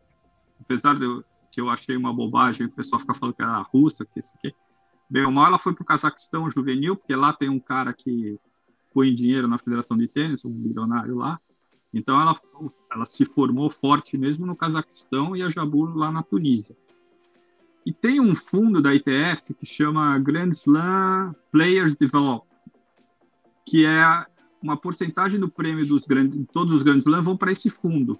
apesar 0.60 0.96
de 0.98 1.04
eu, 1.04 1.24
que 1.52 1.60
eu 1.60 1.70
achei 1.70 1.96
uma 1.96 2.12
bobagem, 2.12 2.66
o 2.66 2.70
pessoal 2.70 3.00
fica 3.00 3.14
falando 3.14 3.34
que 3.34 3.42
era 3.42 3.52
a 3.52 3.62
Rússia, 3.62 4.04
que 4.04 4.18
esse 4.18 4.36
aqui. 4.36 4.54
Bem 5.08 5.24
ou 5.24 5.30
mal, 5.30 5.46
ela 5.46 5.58
foi 5.58 5.74
para 5.74 5.82
o 5.82 5.86
Cazaquistão 5.86 6.50
juvenil, 6.50 6.96
porque 6.96 7.14
lá 7.14 7.32
tem 7.32 7.48
um 7.48 7.60
cara 7.60 7.92
que 7.92 8.38
põe 8.92 9.12
dinheiro 9.12 9.48
na 9.48 9.58
Federação 9.58 9.96
de 9.96 10.08
Tênis, 10.08 10.44
um 10.44 10.50
milionário 10.50 11.16
lá. 11.16 11.38
Então 11.92 12.20
ela, 12.20 12.38
ela 12.92 13.06
se 13.06 13.26
formou 13.26 13.70
forte 13.70 14.16
mesmo 14.16 14.46
no 14.46 14.56
Cazaquistão 14.56 15.36
e 15.36 15.42
a 15.42 15.50
Jabur 15.50 15.96
lá 15.96 16.10
na 16.10 16.22
Tunísia. 16.22 16.76
E 17.84 17.92
tem 17.92 18.20
um 18.20 18.36
fundo 18.36 18.80
da 18.80 18.94
ITF 18.94 19.54
que 19.54 19.66
chama 19.66 20.18
Grand 20.18 20.50
Slam 20.50 21.34
Players 21.50 21.96
Develop, 21.96 22.46
que 23.66 23.86
é 23.86 24.26
uma 24.62 24.76
porcentagem 24.76 25.40
do 25.40 25.48
prêmio 25.48 25.86
dos 25.86 26.06
grandes, 26.06 26.46
todos 26.52 26.74
os 26.74 26.82
grandes 26.82 27.06
lãs 27.06 27.24
vão 27.24 27.36
para 27.36 27.50
esse 27.50 27.70
fundo. 27.70 28.18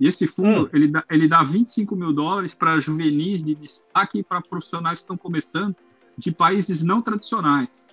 E 0.00 0.08
esse 0.08 0.26
fundo, 0.26 0.64
hum. 0.64 0.68
ele, 0.72 0.88
dá, 0.88 1.04
ele 1.10 1.28
dá 1.28 1.44
25 1.44 1.94
mil 1.94 2.12
dólares 2.12 2.54
para 2.54 2.80
juvenis 2.80 3.42
de 3.42 3.54
destaque 3.54 4.18
e 4.18 4.22
para 4.22 4.40
profissionais 4.40 4.98
que 4.98 5.02
estão 5.02 5.16
começando 5.16 5.76
de 6.16 6.32
países 6.32 6.82
não 6.82 7.02
tradicionais. 7.02 7.88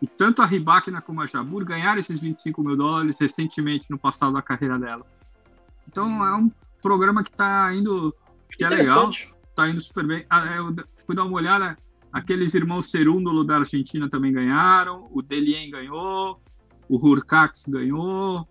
E 0.00 0.06
tanto 0.06 0.42
a 0.42 0.46
Ribakina 0.46 1.00
como 1.00 1.22
a 1.22 1.26
Jabur 1.26 1.64
ganharam 1.64 1.98
esses 1.98 2.20
25 2.20 2.62
mil 2.62 2.76
dólares 2.76 3.18
recentemente 3.20 3.90
no 3.90 3.98
passado 3.98 4.34
da 4.34 4.42
carreira 4.42 4.78
delas. 4.78 5.12
Então 5.88 6.24
é 6.24 6.36
um 6.36 6.50
programa 6.82 7.24
que 7.24 7.30
está 7.30 7.74
indo, 7.74 8.14
que 8.50 8.64
é 8.64 8.68
legal, 8.68 9.08
está 9.08 9.68
indo 9.68 9.80
super 9.80 10.06
bem. 10.06 10.26
Ah, 10.28 10.44
eu 10.56 10.74
fui 11.06 11.14
dar 11.14 11.24
uma 11.24 11.36
olhada, 11.36 11.76
Aqueles 12.16 12.54
irmãos 12.54 12.90
Cerúndolo 12.90 13.44
da 13.44 13.58
Argentina 13.58 14.08
também 14.08 14.32
ganharam, 14.32 15.06
o 15.12 15.20
Delien 15.20 15.70
ganhou, 15.70 16.40
o 16.88 16.96
Hurcax 16.96 17.66
ganhou. 17.68 18.48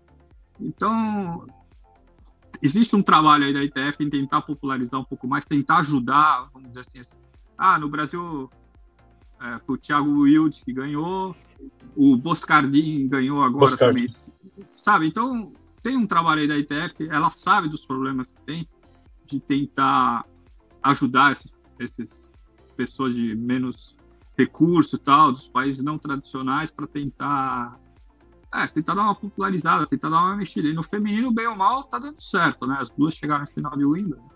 Então, 0.60 1.44
existe 2.62 2.94
um 2.94 3.02
trabalho 3.02 3.44
aí 3.44 3.52
da 3.52 3.64
ITF 3.64 4.04
em 4.04 4.08
tentar 4.08 4.42
popularizar 4.42 5.00
um 5.00 5.04
pouco 5.04 5.26
mais, 5.26 5.46
tentar 5.46 5.78
ajudar, 5.78 6.48
vamos 6.52 6.68
dizer 6.68 6.80
assim. 6.82 7.00
assim. 7.00 7.16
Ah, 7.58 7.76
no 7.76 7.88
Brasil 7.88 8.48
é, 9.40 9.58
foi 9.64 9.76
o 9.76 9.78
Thiago 9.78 10.22
Wild 10.22 10.64
que 10.64 10.72
ganhou, 10.72 11.34
o 11.94 12.16
Boscardin 12.16 13.08
ganhou 13.08 13.42
agora 13.42 13.76
também. 13.76 14.06
Sabe? 14.70 15.06
Então, 15.06 15.52
tem 15.82 15.96
um 15.96 16.06
trabalho 16.06 16.42
aí 16.42 16.48
da 16.48 16.58
ITF, 16.58 17.08
ela 17.08 17.30
sabe 17.30 17.68
dos 17.68 17.86
problemas 17.86 18.26
que 18.26 18.40
tem, 18.42 18.68
de 19.24 19.40
tentar 19.40 20.24
ajudar 20.82 21.32
esses, 21.32 21.54
esses 21.78 22.30
pessoas 22.76 23.14
de 23.14 23.34
menos 23.34 23.96
recurso 24.36 24.98
tal, 24.98 25.32
dos 25.32 25.48
países 25.48 25.82
não 25.82 25.98
tradicionais, 25.98 26.70
para 26.70 26.86
tentar 26.86 27.80
é, 28.54 28.66
tentar 28.68 28.94
dar 28.94 29.02
uma 29.02 29.14
popularizada, 29.14 29.86
tentar 29.86 30.08
dar 30.08 30.22
uma 30.22 30.36
mexida. 30.36 30.68
E 30.68 30.72
no 30.72 30.82
feminino, 30.82 31.32
bem 31.32 31.46
ou 31.46 31.56
mal, 31.56 31.84
tá 31.84 31.98
dando 31.98 32.20
certo, 32.20 32.66
né? 32.66 32.76
As 32.80 32.90
duas 32.90 33.14
chegaram 33.14 33.40
na 33.40 33.46
final 33.46 33.76
de 33.76 33.84
Wimbledon. 33.84 34.28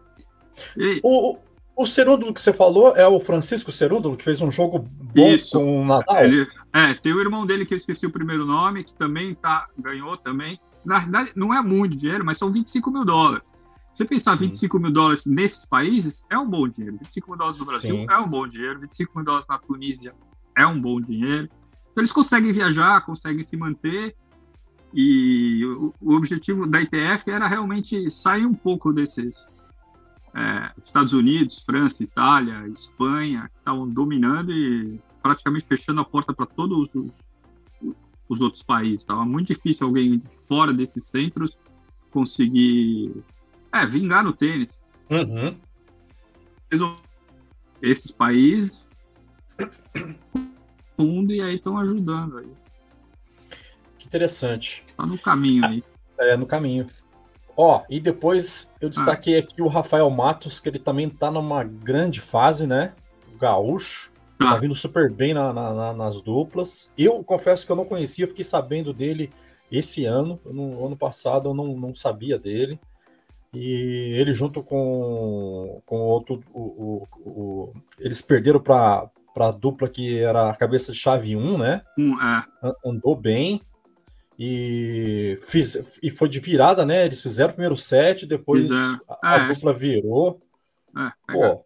E... 0.76 1.00
O, 1.02 1.38
o 1.76 1.86
Cerúndulo 1.86 2.34
que 2.34 2.40
você 2.40 2.52
falou 2.52 2.94
é 2.94 3.06
o 3.06 3.18
Francisco 3.20 3.72
Cerúndulo, 3.72 4.16
que 4.16 4.24
fez 4.24 4.40
um 4.40 4.50
jogo 4.50 4.86
bom 5.14 5.28
Isso. 5.28 5.58
com 5.58 5.82
o 5.82 5.84
Nadal? 5.84 6.24
Ele, 6.24 6.46
é, 6.72 6.94
tem 6.94 7.12
o 7.12 7.20
irmão 7.20 7.46
dele 7.46 7.64
que 7.64 7.74
eu 7.74 7.78
esqueci 7.78 8.06
o 8.06 8.10
primeiro 8.10 8.44
nome, 8.44 8.84
que 8.84 8.94
também 8.94 9.34
tá, 9.34 9.66
ganhou 9.78 10.16
também. 10.16 10.60
Na 10.84 11.00
verdade, 11.00 11.32
não 11.34 11.54
é 11.54 11.62
muito 11.62 11.98
dinheiro, 11.98 12.24
mas 12.24 12.38
são 12.38 12.52
25 12.52 12.90
mil 12.90 13.04
dólares. 13.04 13.54
Você 13.92 14.04
pensar 14.04 14.36
25 14.36 14.76
hum. 14.76 14.80
mil 14.80 14.92
dólares 14.92 15.26
nesses 15.26 15.66
países 15.66 16.24
é 16.30 16.38
um 16.38 16.48
bom 16.48 16.68
dinheiro. 16.68 16.98
25 16.98 17.30
mil 17.30 17.38
dólares 17.38 17.60
no 17.60 17.66
Brasil 17.66 17.96
Sim. 17.96 18.06
é 18.08 18.18
um 18.18 18.28
bom 18.28 18.46
dinheiro. 18.46 18.80
25 18.80 19.12
mil 19.16 19.24
dólares 19.24 19.46
na 19.48 19.58
Tunísia 19.58 20.14
é 20.56 20.66
um 20.66 20.80
bom 20.80 21.00
dinheiro. 21.00 21.48
Então 21.90 22.02
eles 22.02 22.12
conseguem 22.12 22.52
viajar, 22.52 23.04
conseguem 23.04 23.42
se 23.42 23.56
manter. 23.56 24.14
E 24.94 25.64
o, 25.64 25.94
o 26.00 26.14
objetivo 26.14 26.66
da 26.66 26.80
ITF 26.80 27.30
era 27.30 27.48
realmente 27.48 28.10
sair 28.10 28.46
um 28.46 28.54
pouco 28.54 28.92
desses 28.92 29.46
é, 30.34 30.72
Estados 30.82 31.12
Unidos, 31.12 31.60
França, 31.60 32.02
Itália, 32.02 32.66
Espanha, 32.68 33.48
que 33.52 33.58
estavam 33.58 33.88
dominando 33.88 34.52
e 34.52 35.00
praticamente 35.22 35.66
fechando 35.66 36.00
a 36.00 36.04
porta 36.04 36.32
para 36.32 36.46
todos 36.46 36.94
os, 36.94 37.94
os 38.28 38.40
outros 38.40 38.62
países. 38.62 39.02
Estava 39.02 39.24
muito 39.24 39.48
difícil 39.48 39.86
alguém 39.86 40.22
fora 40.46 40.72
desses 40.72 41.04
centros 41.04 41.56
conseguir 42.10 43.12
é, 43.72 43.86
vingar 43.86 44.24
no 44.24 44.32
tênis. 44.32 44.82
Uhum. 45.10 45.56
Esses 47.82 48.12
países 48.12 48.90
fundo 50.96 51.32
e 51.32 51.40
aí 51.40 51.56
estão 51.56 51.78
ajudando 51.78 52.38
aí. 52.38 52.52
Que 53.98 54.06
interessante. 54.06 54.84
Tá 54.96 55.06
no 55.06 55.18
caminho 55.18 55.64
aí. 55.64 55.82
É, 56.18 56.36
no 56.36 56.46
caminho. 56.46 56.86
Ó, 57.62 57.82
e 57.90 58.00
depois 58.00 58.72
eu 58.80 58.88
destaquei 58.88 59.36
ah. 59.36 59.40
aqui 59.40 59.60
o 59.60 59.68
Rafael 59.68 60.08
Matos, 60.08 60.58
que 60.58 60.66
ele 60.66 60.78
também 60.78 61.10
tá 61.10 61.30
numa 61.30 61.62
grande 61.62 62.18
fase, 62.18 62.66
né? 62.66 62.94
O 63.34 63.36
gaúcho. 63.36 64.10
Tá, 64.38 64.52
tá 64.52 64.56
vindo 64.56 64.74
super 64.74 65.12
bem 65.12 65.34
na, 65.34 65.52
na, 65.52 65.92
nas 65.92 66.22
duplas. 66.22 66.90
Eu 66.96 67.22
confesso 67.22 67.66
que 67.66 67.70
eu 67.70 67.76
não 67.76 67.84
conhecia, 67.84 68.26
fiquei 68.26 68.44
sabendo 68.44 68.94
dele 68.94 69.30
esse 69.70 70.06
ano. 70.06 70.40
No 70.46 70.86
ano 70.86 70.96
passado 70.96 71.50
eu 71.50 71.54
não, 71.54 71.76
não 71.76 71.94
sabia 71.94 72.38
dele. 72.38 72.80
E 73.52 74.14
ele 74.16 74.32
junto 74.32 74.62
com, 74.62 75.82
com 75.84 75.98
outro. 75.98 76.40
O, 76.54 76.62
o, 76.62 77.06
o 77.18 77.72
eles 77.98 78.22
perderam 78.22 78.60
para 78.60 79.10
a 79.36 79.50
dupla 79.50 79.86
que 79.86 80.18
era 80.18 80.48
a 80.48 80.56
cabeça 80.56 80.92
de 80.92 80.98
chave 80.98 81.36
1, 81.36 81.58
né? 81.58 81.82
Um, 81.98 82.16
é. 82.22 82.42
Andou 82.86 83.14
bem. 83.14 83.60
E, 84.42 85.38
fiz, 85.42 85.98
e 86.02 86.08
foi 86.08 86.26
de 86.28 86.40
virada, 86.40 86.86
né? 86.86 87.04
Eles 87.04 87.20
fizeram 87.20 87.50
o 87.50 87.54
primeiro 87.54 87.76
set, 87.76 88.24
depois 88.24 88.70
a, 88.70 89.00
a 89.22 89.36
é, 89.36 89.48
dupla 89.48 89.74
virou. 89.74 90.40
É, 90.96 91.12
Pô. 91.32 91.64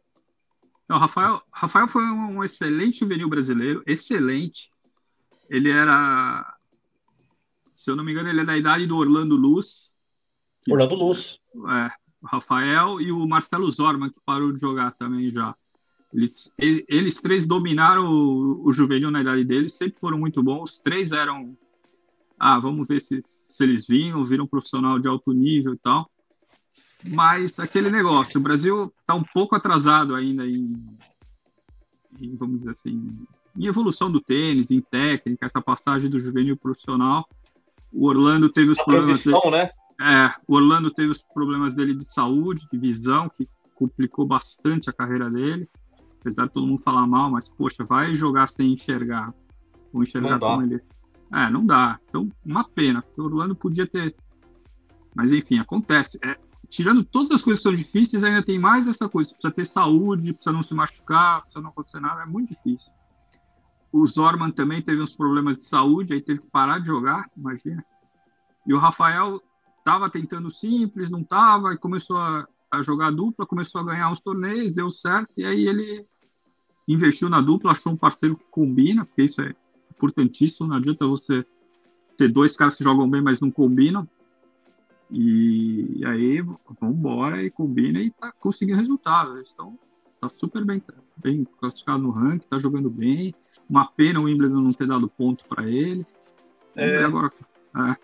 Não, 0.89 0.99
Rafael, 0.99 1.41
Rafael 1.53 1.87
foi 1.87 2.03
um 2.03 2.43
excelente 2.43 2.99
juvenil 2.99 3.29
brasileiro, 3.29 3.83
excelente. 3.87 4.71
Ele 5.49 5.71
era, 5.71 6.57
se 7.73 7.91
eu 7.91 7.97
não 7.97 8.03
me 8.03 8.11
engano, 8.11 8.29
ele 8.29 8.41
é 8.41 8.45
da 8.45 8.59
idade 8.59 8.87
do 8.87 8.97
Orlando 8.97 9.37
Luz, 9.37 9.95
Orlando 10.69 10.95
Luz. 10.95 11.41
É, 11.55 11.91
o 12.23 12.27
Rafael 12.27 13.01
e 13.01 13.13
o 13.13 13.27
Marcelo 13.27 13.71
Zorman, 13.71 14.11
que 14.11 14.21
parou 14.25 14.53
de 14.53 14.61
jogar 14.61 14.93
também 14.93 15.31
já. 15.31 15.55
Eles, 16.13 16.53
eles 16.59 17.21
três 17.21 17.47
dominaram 17.47 18.07
o, 18.07 18.67
o 18.67 18.73
juvenil 18.73 19.11
na 19.11 19.21
idade 19.21 19.45
deles, 19.45 19.75
sempre 19.75 19.99
foram 19.99 20.19
muito 20.19 20.43
bons. 20.43 20.73
Os 20.73 20.79
três 20.79 21.13
eram. 21.13 21.57
Ah, 22.39 22.59
vamos 22.59 22.89
ver 22.89 23.01
se, 23.01 23.21
se 23.23 23.63
eles 23.65 23.87
vinham, 23.87 24.25
viram 24.25 24.47
profissional 24.47 24.99
de 24.99 25.09
alto 25.09 25.33
nível 25.33 25.75
e 25.75 25.79
tal. 25.79 26.11
Mas 27.07 27.61
aquele 27.61 27.91
negócio, 27.91 28.41
o 28.41 28.43
Brasil 28.43 28.93
está 29.01 29.15
um 29.15 29.23
pouco 29.23 29.55
atrasado 29.55 30.15
ainda 30.15 30.47
em, 30.47 30.75
em, 32.21 32.37
vamos 32.37 32.59
dizer 32.59 32.71
assim, 32.71 33.07
em 33.57 33.67
evolução 33.67 34.11
do 34.11 34.21
tênis, 34.21 34.71
em 34.71 34.81
técnica, 34.81 35.47
essa 35.47 35.61
passagem 35.61 36.09
do 36.09 36.19
juvenil 36.19 36.57
profissional. 36.57 37.29
O 37.93 38.07
Orlando 38.07 38.49
teve 38.49 38.71
os 38.71 38.79
a 38.79 38.85
problemas. 38.85 39.07
Transição, 39.07 39.51
né? 39.51 39.71
É, 40.01 40.35
o 40.49 40.55
Orlando 40.57 40.91
teve 40.91 41.11
os 41.11 41.23
problemas 41.23 41.75
dele 41.77 41.95
de 41.95 42.05
saúde, 42.05 42.67
de 42.71 42.79
visão, 42.79 43.29
que 43.29 43.49
complicou 43.75 44.27
bastante 44.27 44.91
a 44.91 44.93
carreira 44.93 45.31
dele. 45.31 45.69
Apesar 46.21 46.47
de 46.47 46.53
todo 46.53 46.67
mundo 46.67 46.83
falar 46.83 47.07
mal, 47.07 47.31
mas, 47.31 47.49
poxa, 47.51 47.85
vai 47.85 48.17
jogar 48.17 48.49
sem 48.49 48.73
enxergar. 48.73 49.33
Ou 49.93 50.03
enxergar 50.03 50.39
como 50.39 50.63
ele. 50.63 50.81
É, 51.35 51.51
não 51.51 51.67
dá. 51.67 51.99
Então, 52.09 52.29
uma 52.45 52.63
pena, 52.63 53.03
porque 53.03 53.21
o 53.21 53.25
Orlando 53.25 53.57
podia 53.57 53.87
ter. 53.87 54.15
Mas, 55.17 55.33
enfim, 55.33 55.59
acontece. 55.59 56.17
É, 56.23 56.39
tirando 56.69 57.05
todas 57.05 57.33
as 57.33 57.43
coisas 57.43 57.61
que 57.61 57.69
são 57.69 57.75
difíceis, 57.75 58.23
ainda 58.23 58.45
tem 58.45 58.57
mais 58.57 58.87
essa 58.87 59.09
coisa. 59.09 59.33
Precisa 59.33 59.53
ter 59.53 59.65
saúde, 59.65 60.33
precisa 60.33 60.53
não 60.53 60.63
se 60.63 60.75
machucar, 60.75 61.43
precisa 61.43 61.61
não 61.61 61.71
acontecer 61.71 61.99
nada. 61.99 62.23
É 62.23 62.27
muito 62.27 62.51
difícil. 62.51 62.93
O 63.93 64.07
Zorman 64.07 64.53
também 64.53 64.81
teve 64.81 65.03
uns 65.03 65.17
problemas 65.17 65.59
de 65.59 65.65
saúde, 65.65 66.15
aí 66.15 66.23
teve 66.23 66.41
que 66.41 66.51
parar 66.51 66.79
de 66.79 66.87
jogar, 66.87 67.29
imagina. 67.37 67.85
E 68.67 68.73
o 68.73 68.79
Rafael 68.79 69.41
estava 69.79 70.09
tentando 70.09 70.51
simples, 70.51 71.11
não 71.11 71.21
estava, 71.21 71.75
e 71.75 71.79
começou 71.79 72.17
a, 72.17 72.47
a, 72.71 72.83
jogar 72.83 73.13
dupla, 73.13 73.47
começou 73.47 73.81
a 73.81 73.85
ganhar 73.85 74.11
uns 74.11 74.21
torneios, 74.21 74.75
deu 74.75 74.91
certo, 74.91 75.31
e 75.37 75.45
aí 75.45 75.69
ele 75.69 76.07
investiu 76.89 77.29
na 77.29 77.41
dupla, 77.41 77.73
achou 77.73 77.93
um 77.93 77.97
parceiro 77.97 78.37
que 78.37 78.45
combina, 78.51 79.05
porque 79.05 79.25
isso 79.25 79.41
é 79.43 79.55
importantíssimo, 79.95 80.69
não 80.69 80.77
adianta 80.77 81.07
você 81.07 81.45
ter 82.17 82.29
dois 82.29 82.57
caras 82.57 82.77
que 82.77 82.85
jogam 82.85 83.09
bem, 83.09 83.23
mas 83.23 83.41
não 83.41 83.51
combinam. 83.51 84.09
E, 85.11 85.99
e 85.99 86.07
aí, 86.07 86.41
vamos 86.41 86.97
embora 86.97 87.43
e 87.43 87.51
combina 87.51 88.01
e 88.01 88.11
tá 88.11 88.33
conseguindo 88.39 88.79
resultado. 88.79 89.37
Eles 89.37 89.49
estão 89.49 89.79
tá 90.21 90.29
super 90.29 90.65
bem, 90.65 90.83
bem 91.17 91.45
classificado 91.61 92.03
no 92.03 92.11
ranking, 92.11 92.47
tá 92.49 92.59
jogando 92.59 92.91
bem. 92.91 93.35
Uma 93.69 93.87
pena 93.87 94.21
o 94.21 94.25
Wimbledon 94.25 94.61
não 94.61 94.73
ter 94.73 94.87
dado 94.87 95.09
ponto 95.09 95.45
para 95.47 95.69
ele. 95.69 96.07
É... 96.77 97.05
Agora, 97.05 97.33
é. 97.77 97.97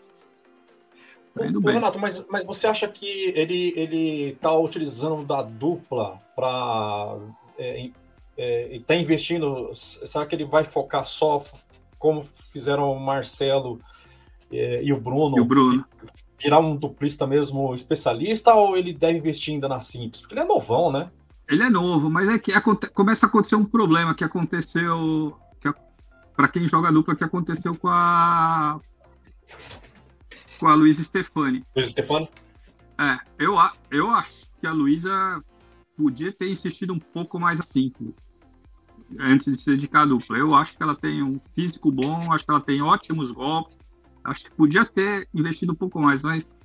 Tá 1.32 1.61
bem. 1.61 1.74
Renato, 1.74 1.99
mas, 1.99 2.24
mas 2.28 2.45
você 2.45 2.66
acha 2.66 2.88
que 2.88 3.07
ele 3.07 3.72
ele 3.76 4.36
tá 4.41 4.53
utilizando 4.57 5.24
da 5.24 5.43
dupla 5.43 6.20
para 6.34 7.18
é, 7.57 7.91
é, 8.36 8.80
tá 8.86 8.95
investindo? 8.97 9.70
Será 9.74 10.26
que 10.26 10.34
ele 10.34 10.45
vai 10.45 10.64
focar 10.64 11.07
só 11.07 11.43
como 12.01 12.23
fizeram 12.23 12.91
o 12.91 12.99
Marcelo 12.99 13.79
é, 14.51 14.83
e 14.83 14.93
o 14.93 14.99
Bruno, 14.99 15.37
e 15.37 15.41
o 15.41 15.45
Bruno. 15.45 15.85
virar 16.43 16.59
um 16.59 16.75
duplista 16.75 17.27
mesmo 17.27 17.73
especialista 17.75 18.55
ou 18.55 18.77
ele 18.77 18.93
deve 18.93 19.19
investir 19.19 19.55
ainda 19.55 19.69
na 19.69 19.79
simples? 19.79 20.23
Porque 20.23 20.35
ele 20.35 20.41
é 20.41 20.45
novão, 20.45 20.91
né? 20.91 21.11
Ele 21.47 21.63
é 21.63 21.69
novo, 21.69 22.09
mas 22.09 22.29
é 22.29 22.39
que 22.39 22.53
começa 22.89 23.27
a 23.27 23.29
acontecer 23.29 23.55
um 23.55 23.65
problema 23.65 24.15
que 24.15 24.25
aconteceu 24.25 25.37
que 25.61 25.71
para 26.35 26.49
quem 26.49 26.67
joga 26.67 26.91
dupla 26.91 27.15
que 27.15 27.23
aconteceu 27.23 27.77
com 27.77 27.89
a 27.89 28.81
com 30.59 30.69
a 30.69 30.75
Luísa 30.75 31.05
Stefani. 31.05 31.63
Luísa 31.77 31.91
Stefani? 31.91 32.29
É, 32.99 33.19
eu, 33.39 33.57
eu 33.91 34.11
acho 34.11 34.55
que 34.59 34.67
a 34.67 34.73
Luísa 34.73 35.11
podia 35.97 36.33
ter 36.33 36.51
insistido 36.51 36.95
um 36.95 36.99
pouco 36.99 37.39
mais 37.39 37.61
simples 37.67 38.35
antes 39.19 39.51
de 39.51 39.57
se 39.57 39.71
dedicar 39.71 40.03
à 40.03 40.07
dupla. 40.07 40.39
Eu 40.39 40.55
acho 40.55 40.77
que 40.77 40.83
ela 40.83 40.95
tem 40.95 41.23
um 41.23 41.41
físico 41.55 41.91
bom, 41.91 42.33
acho 42.33 42.45
que 42.45 42.51
ela 42.51 42.61
tem 42.61 42.81
ótimos 42.83 43.33
golpes, 43.33 43.81
Acho 44.25 44.45
que 44.45 44.51
podia 44.53 44.85
ter 44.85 45.29
investido 45.35 45.73
um 45.73 45.77
pouco 45.77 45.99
mais, 46.01 46.23
mas 46.23 46.59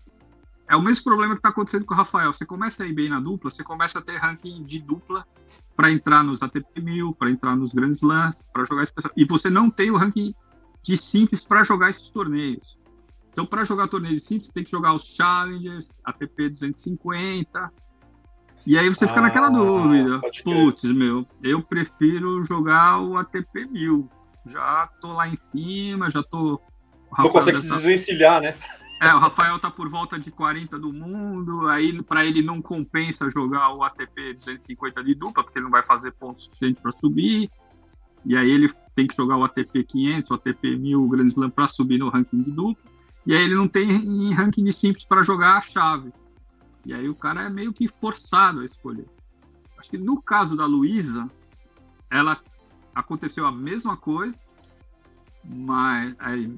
é 0.69 0.75
o 0.75 0.81
mesmo 0.81 1.03
problema 1.03 1.33
que 1.33 1.39
está 1.39 1.49
acontecendo 1.49 1.85
com 1.85 1.93
o 1.93 1.97
Rafael. 1.97 2.33
Você 2.33 2.45
começa 2.45 2.83
a 2.83 2.87
ir 2.87 2.93
bem 2.93 3.09
na 3.09 3.19
dupla, 3.19 3.51
você 3.51 3.63
começa 3.63 3.99
a 3.99 4.01
ter 4.01 4.17
ranking 4.17 4.63
de 4.63 4.79
dupla 4.79 5.25
para 5.75 5.91
entrar 5.91 6.23
nos 6.23 6.41
ATP 6.41 6.81
1000, 6.81 7.13
para 7.13 7.29
entrar 7.29 7.55
nos 7.55 7.73
grandes 7.73 8.01
Slams, 8.01 8.45
para 8.53 8.65
jogar 8.65 8.87
e 9.15 9.25
você 9.25 9.49
não 9.49 9.69
tem 9.69 9.91
o 9.91 9.97
ranking 9.97 10.33
de 10.83 10.97
simples 10.97 11.45
para 11.45 11.63
jogar 11.63 11.89
esses 11.89 12.09
torneios. 12.09 12.77
Então, 13.31 13.45
para 13.45 13.63
jogar 13.63 13.89
torneios 13.89 14.23
simples, 14.23 14.47
você 14.47 14.53
tem 14.53 14.63
que 14.63 14.71
jogar 14.71 14.93
os 14.93 15.03
Challengers, 15.03 15.99
ATP 16.05 16.49
250. 16.49 17.71
E 18.65 18.77
aí 18.77 18.89
você 18.89 19.07
fica 19.07 19.19
ah, 19.19 19.23
naquela 19.23 19.49
dúvida. 19.49 20.21
Putz, 20.43 20.83
meu, 20.85 21.25
eu 21.43 21.61
prefiro 21.61 22.43
jogar 22.45 22.99
o 22.99 23.17
ATP 23.17 23.65
1000. 23.65 24.09
Já 24.47 24.89
tô 24.99 25.13
lá 25.13 25.27
em 25.27 25.37
cima, 25.37 26.09
já 26.09 26.23
tô 26.23 26.59
não 27.17 27.29
consegue 27.29 27.57
se 27.57 27.67
desvencilhar, 27.67 28.41
né? 28.41 28.55
É, 29.01 29.13
o 29.13 29.19
Rafael 29.19 29.59
tá 29.59 29.69
por 29.69 29.89
volta 29.89 30.17
de 30.17 30.31
40 30.31 30.79
do 30.79 30.91
mundo, 30.91 31.67
aí 31.67 32.01
para 32.01 32.25
ele 32.25 32.41
não 32.41 32.61
compensa 32.61 33.29
jogar 33.29 33.73
o 33.73 33.83
ATP 33.83 34.33
250 34.33 35.03
de 35.03 35.13
dupla, 35.13 35.43
porque 35.43 35.59
ele 35.59 35.65
não 35.65 35.71
vai 35.71 35.85
fazer 35.85 36.11
pontos 36.13 36.45
suficientes 36.45 36.81
para 36.81 36.91
subir. 36.93 37.49
E 38.25 38.35
aí 38.35 38.49
ele 38.49 38.71
tem 38.95 39.05
que 39.05 39.15
jogar 39.15 39.37
o 39.37 39.43
ATP 39.43 39.83
500, 39.83 40.31
o 40.31 40.33
ATP 40.33 40.77
1000 40.77 41.07
Grand 41.09 41.27
Slam 41.27 41.49
para 41.49 41.67
subir 41.67 41.97
no 41.97 42.09
ranking 42.09 42.41
de 42.41 42.51
dupla. 42.51 42.83
E 43.25 43.33
aí 43.33 43.43
ele 43.43 43.55
não 43.55 43.67
tem 43.67 44.33
ranking 44.33 44.63
de 44.63 44.73
simples 44.73 45.03
para 45.03 45.23
jogar 45.23 45.57
a 45.57 45.61
chave. 45.61 46.11
E 46.85 46.93
aí 46.93 47.09
o 47.09 47.15
cara 47.15 47.43
é 47.43 47.49
meio 47.49 47.73
que 47.73 47.87
forçado 47.87 48.59
a 48.59 48.65
escolher. 48.65 49.07
Acho 49.77 49.89
que 49.89 49.97
no 49.97 50.21
caso 50.21 50.55
da 50.55 50.65
Luísa, 50.65 51.29
ela 52.09 52.39
aconteceu 52.93 53.45
a 53.45 53.51
mesma 53.51 53.97
coisa, 53.97 54.39
mas 55.43 56.15
aí 56.19 56.51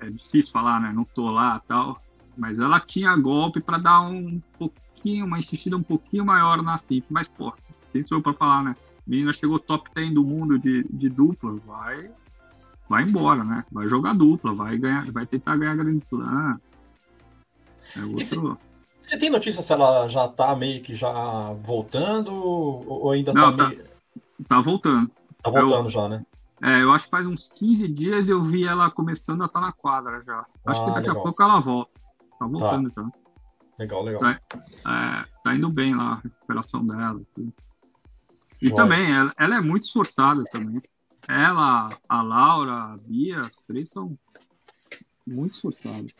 é 0.00 0.10
difícil 0.10 0.52
falar, 0.52 0.80
né? 0.80 0.92
Não 0.92 1.04
tô 1.04 1.30
lá 1.30 1.60
tal. 1.66 2.00
Mas 2.36 2.58
ela 2.58 2.78
tinha 2.78 3.16
golpe 3.16 3.60
para 3.60 3.78
dar 3.78 4.00
um 4.00 4.40
pouquinho, 4.58 5.26
uma 5.26 5.38
insistida 5.38 5.76
um 5.76 5.82
pouquinho 5.82 6.24
maior 6.24 6.62
na 6.62 6.78
CIF. 6.78 7.06
Mas, 7.10 7.26
pô, 7.28 7.52
quem 7.92 8.06
sou 8.06 8.18
eu 8.18 8.22
pra 8.22 8.34
falar, 8.34 8.62
né? 8.62 8.76
A 8.78 9.10
menina 9.10 9.32
chegou 9.32 9.58
top 9.58 9.90
10 9.94 10.14
do 10.14 10.22
mundo 10.22 10.58
de, 10.58 10.84
de 10.84 11.08
dupla, 11.08 11.56
vai 11.64 12.10
vai 12.88 13.02
embora, 13.02 13.44
né? 13.44 13.64
Vai 13.70 13.88
jogar 13.88 14.14
dupla, 14.14 14.54
vai 14.54 14.78
ganhar, 14.78 15.10
vai 15.12 15.26
tentar 15.26 15.56
ganhar 15.56 15.76
Grand 15.76 15.96
Slam. 15.98 16.58
É 17.96 18.00
outro... 18.04 18.58
Você 19.08 19.16
tem 19.16 19.30
notícia 19.30 19.62
se 19.62 19.72
ela 19.72 20.06
já 20.06 20.28
tá 20.28 20.54
meio 20.54 20.82
que 20.82 20.94
já 20.94 21.54
voltando 21.62 22.30
ou 22.30 23.10
ainda 23.10 23.32
Não, 23.32 23.56
tá, 23.56 23.68
meio... 23.70 23.84
tá 24.46 24.60
voltando. 24.60 25.10
Tá 25.42 25.50
voltando 25.50 25.86
eu, 25.86 25.90
já, 25.90 26.08
né? 26.10 26.26
É, 26.62 26.82
eu 26.82 26.92
acho 26.92 27.06
que 27.06 27.10
faz 27.12 27.26
uns 27.26 27.50
15 27.52 27.88
dias 27.88 28.28
eu 28.28 28.44
vi 28.44 28.66
ela 28.66 28.90
começando 28.90 29.40
a 29.40 29.46
estar 29.46 29.60
tá 29.60 29.66
na 29.66 29.72
quadra 29.72 30.22
já. 30.26 30.44
Acho 30.66 30.82
ah, 30.82 30.84
que 30.84 30.90
daqui 30.90 31.08
legal. 31.08 31.20
a 31.20 31.22
pouco 31.22 31.42
ela 31.42 31.58
volta. 31.58 31.90
Tá 32.38 32.46
voltando 32.46 32.90
tá. 32.90 33.02
já. 33.02 33.10
Legal, 33.78 34.02
legal. 34.02 34.20
Tá, 34.20 34.40
é, 34.60 35.24
tá, 35.42 35.54
indo 35.54 35.70
bem 35.70 35.96
lá 35.96 36.12
a 36.12 36.16
recuperação 36.16 36.86
dela. 36.86 37.22
E 38.60 38.70
também, 38.74 39.10
ela, 39.10 39.32
ela, 39.38 39.56
é 39.56 39.60
muito 39.60 39.84
esforçada 39.84 40.44
também. 40.52 40.82
Ela, 41.26 41.88
a 42.06 42.20
Laura, 42.20 42.92
a 42.92 42.96
Bia, 42.98 43.40
as 43.40 43.62
três 43.62 43.88
são 43.88 44.18
muito 45.26 45.54
esforçadas. 45.54 46.12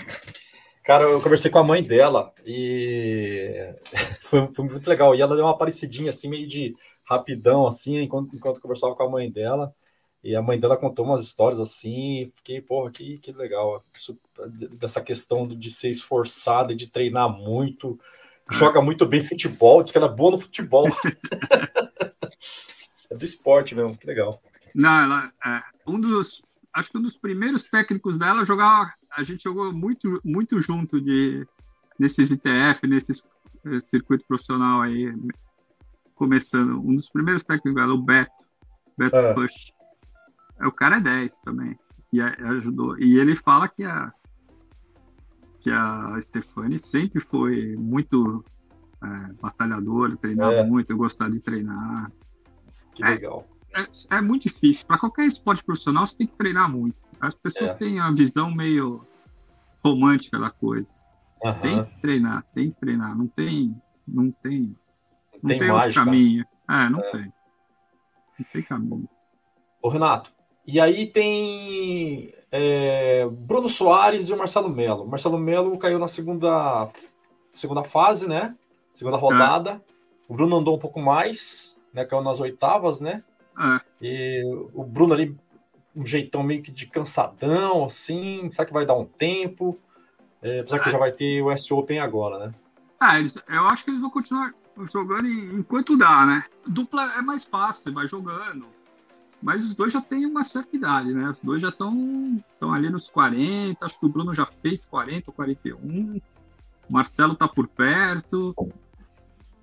Cara, 0.89 1.05
eu 1.05 1.21
conversei 1.21 1.51
com 1.51 1.59
a 1.59 1.63
mãe 1.63 1.83
dela 1.83 2.33
e 2.47 3.75
foi, 4.23 4.49
foi, 4.55 4.65
muito 4.65 4.89
legal. 4.89 5.15
E 5.15 5.21
ela 5.21 5.37
deu 5.37 5.45
uma 5.45 5.59
parecidinha 5.59 6.09
assim, 6.09 6.31
meio 6.31 6.49
de 6.49 6.75
rapidão, 7.05 7.67
assim, 7.67 7.99
enquanto, 7.99 8.35
enquanto 8.35 8.59
conversava 8.59 8.95
com 8.95 9.03
a 9.03 9.11
mãe 9.11 9.31
dela. 9.31 9.75
E 10.25 10.35
a 10.35 10.41
mãe 10.41 10.59
dela 10.59 10.79
contou 10.79 11.05
umas 11.05 11.23
histórias 11.23 11.61
assim, 11.61 12.33
fiquei, 12.35 12.63
porra, 12.63 12.91
que, 12.91 13.19
que 13.19 13.33
legal. 13.33 13.85
Isso, 13.95 14.19
dessa 14.79 15.03
questão 15.03 15.47
de 15.47 15.71
ser 15.71 15.91
esforçada 15.91 16.73
e 16.73 16.77
de 16.77 16.91
treinar 16.91 17.29
muito. 17.29 18.01
Joga 18.51 18.81
muito 18.81 19.05
bem 19.05 19.23
futebol, 19.23 19.83
diz 19.83 19.93
que 19.93 19.99
ela 19.99 20.07
é 20.07 20.17
boa 20.17 20.31
no 20.31 20.41
futebol. 20.41 20.87
é 23.11 23.15
do 23.15 23.25
esporte 23.27 23.75
mesmo, 23.75 23.95
que 23.95 24.07
legal. 24.07 24.41
Não, 24.75 25.03
ela 25.03 25.31
é 25.45 25.63
um 25.87 26.01
dos. 26.01 26.43
Acho 26.79 26.93
que 26.93 26.99
um 26.99 27.03
dos 27.03 27.17
primeiros 27.17 27.69
técnicos 27.69 28.21
dela 28.21 28.45
jogava. 28.45 28.93
A 29.11 29.25
gente 29.25 29.43
jogou 29.43 29.73
muito, 29.73 30.21
muito 30.25 30.61
junto 30.61 31.01
de 31.01 31.45
nesses 31.99 32.31
ITF, 32.31 32.87
nesses 32.87 33.29
eh, 33.67 33.81
circuito 33.81 34.25
profissional 34.29 34.83
aí, 34.83 35.13
começando. 36.15 36.79
Um 36.79 36.95
dos 36.95 37.11
primeiros 37.11 37.45
técnicos 37.45 37.75
dela, 37.75 37.93
o 37.93 37.99
Beto, 38.01 38.31
Beto 38.97 39.17
ah. 39.17 39.35
Push. 39.35 39.73
É, 40.61 40.69
o 40.69 40.73
cara 40.73 40.99
é 40.99 41.01
10 41.01 41.41
também. 41.41 41.77
E 42.13 42.21
ajudou. 42.21 42.97
E 42.97 43.19
ele 43.19 43.35
fala 43.35 43.67
que 43.67 43.83
a 43.83 44.13
que 45.61 45.73
a 45.73 46.17
Stefani 46.23 46.79
sempre 46.79 47.21
foi 47.21 47.75
muito 47.77 48.45
é, 49.03 49.33
batalhadora, 49.43 50.17
treinava 50.17 50.53
é. 50.53 50.65
muito, 50.65 50.97
gostava 50.97 51.33
de 51.33 51.41
treinar. 51.41 52.13
Que 52.95 53.03
é, 53.03 53.09
legal. 53.09 53.45
É, 53.75 54.17
é 54.17 54.21
muito 54.21 54.43
difícil. 54.43 54.87
Para 54.87 54.99
qualquer 54.99 55.27
esporte 55.27 55.65
profissional, 55.65 56.07
você 56.07 56.19
tem 56.19 56.27
que 56.27 56.37
treinar 56.37 56.71
muito. 56.71 56.97
As 57.21 57.37
pessoas 57.37 57.71
é. 57.71 57.75
têm 57.75 58.01
a 58.01 58.11
visão 58.11 58.51
meio 58.51 59.07
romântica 59.85 60.39
da 60.39 60.51
coisa. 60.51 61.01
Uhum. 61.43 61.55
Tem 61.61 61.85
que 61.85 62.01
treinar, 62.01 62.45
tem 62.55 62.71
que 62.71 62.81
treinar. 62.81 63.17
Não 63.17 63.27
tem, 63.27 63.75
não 64.07 64.31
tem, 64.31 64.77
não 65.43 65.49
tem, 65.49 65.59
tem 65.59 65.71
outro 65.71 65.95
caminho. 65.95 66.45
É, 66.69 66.89
não 66.89 67.01
é. 67.01 67.11
tem. 67.11 67.33
Não 68.39 68.47
tem 68.53 68.63
caminho. 68.63 69.09
Ô, 69.81 69.89
Renato, 69.89 70.33
e 70.67 70.81
aí 70.81 71.07
tem 71.07 72.33
é, 72.51 73.27
Bruno 73.31 73.69
Soares 73.69 74.29
e 74.29 74.33
o 74.33 74.37
Marcelo 74.37 74.69
Melo. 74.69 75.05
O 75.05 75.09
Marcelo 75.09 75.39
Melo 75.39 75.79
caiu 75.79 75.99
na 75.99 76.09
segunda, 76.09 76.89
segunda 77.53 77.85
fase, 77.85 78.29
né? 78.29 78.57
Segunda 78.93 79.17
é. 79.17 79.21
rodada. 79.21 79.83
O 80.29 80.35
Bruno 80.35 80.57
andou 80.57 80.77
um 80.77 80.79
pouco 80.79 81.01
mais, 81.01 81.81
né? 81.93 82.05
Caiu 82.05 82.23
nas 82.23 82.41
oitavas, 82.41 83.01
né? 83.01 83.23
É. 83.59 83.81
E 84.01 84.43
o 84.75 84.85
Bruno 84.85 85.15
ali, 85.15 85.37
um 85.95 86.07
jeitão 86.07 86.43
meio 86.43 86.63
que 86.63 86.71
de 86.71 86.87
cansadão, 86.87 87.85
assim. 87.85 88.51
Será 88.53 88.65
que 88.67 88.73
vai 88.73 88.87
dar 88.87 88.95
um 88.95 89.05
tempo? 89.05 89.79
É, 90.41 90.61
apesar 90.61 90.79
que 90.79 90.89
é. 90.89 90.93
já 90.93 90.99
vai 90.99 91.13
ter 91.13 91.43
o 91.43 91.51
S 91.51 91.73
Open 91.73 91.99
agora, 91.99 92.47
né? 92.47 92.53
Ah, 93.01 93.19
eles, 93.19 93.37
eu 93.49 93.67
acho 93.69 93.85
que 93.85 93.91
eles 93.91 94.01
vão 94.01 94.11
continuar 94.11 94.55
jogando 94.93 95.29
enquanto 95.29 95.97
dá, 95.97 96.25
né? 96.25 96.45
Dupla 96.67 97.15
é 97.19 97.23
mais 97.23 97.45
fácil, 97.45 97.93
vai 97.93 98.07
jogando 98.07 98.67
mas 99.41 99.65
os 99.65 99.75
dois 99.75 99.93
já 99.93 100.01
têm 100.01 100.27
uma 100.27 100.45
certa 100.45 100.77
idade, 100.77 101.13
né? 101.13 101.31
Os 101.31 101.43
dois 101.43 101.63
já 101.63 101.71
são 101.71 102.43
estão 102.53 102.73
ali 102.73 102.91
nos 102.91 103.09
40, 103.09 103.85
acho 103.85 104.01
que 104.01 104.07
o 104.07 104.09
Bruno 104.09 104.35
já 104.35 104.47
fez 104.47 104.87
40 104.87 105.31
ou 105.31 105.35
41. 105.35 106.17
O 106.89 106.93
Marcelo 106.93 107.37
tá 107.37 107.47
por 107.47 107.69
perto. 107.69 108.55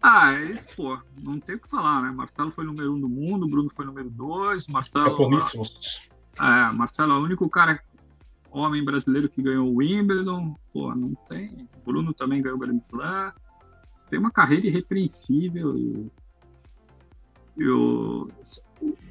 Ah, 0.07 0.33
eles, 0.33 0.67
pô, 0.67 0.99
não 1.19 1.39
tem 1.39 1.55
o 1.55 1.59
que 1.59 1.67
falar, 1.67 2.03
né? 2.03 2.11
Marcelo 2.11 2.51
foi 2.51 2.63
número 2.63 2.93
um 2.93 2.99
do 2.99 3.09
mundo, 3.09 3.47
Bruno 3.47 3.71
foi 3.71 3.87
número 3.87 4.07
dois, 4.07 4.67
Marcelo. 4.67 5.05
Caponíssimos. 5.05 6.07
É, 6.39 6.71
Marcelo 6.73 7.13
é 7.13 7.15
o 7.17 7.23
único 7.23 7.49
cara. 7.49 7.81
homem 8.51 8.85
brasileiro 8.85 9.27
que 9.27 9.41
ganhou 9.41 9.67
o 9.67 9.77
Wimbledon, 9.77 10.55
pô, 10.71 10.93
não 10.93 11.15
tem. 11.27 11.67
Bruno 11.83 12.13
também 12.13 12.39
ganhou 12.39 12.55
o 12.55 12.59
Grand 12.59 12.77
Slam. 12.77 13.33
Tem 14.07 14.19
uma 14.19 14.29
carreira 14.29 14.67
irrepreensível 14.67 15.75
e, 15.75 16.11
e 17.57 17.67
o, 17.67 18.29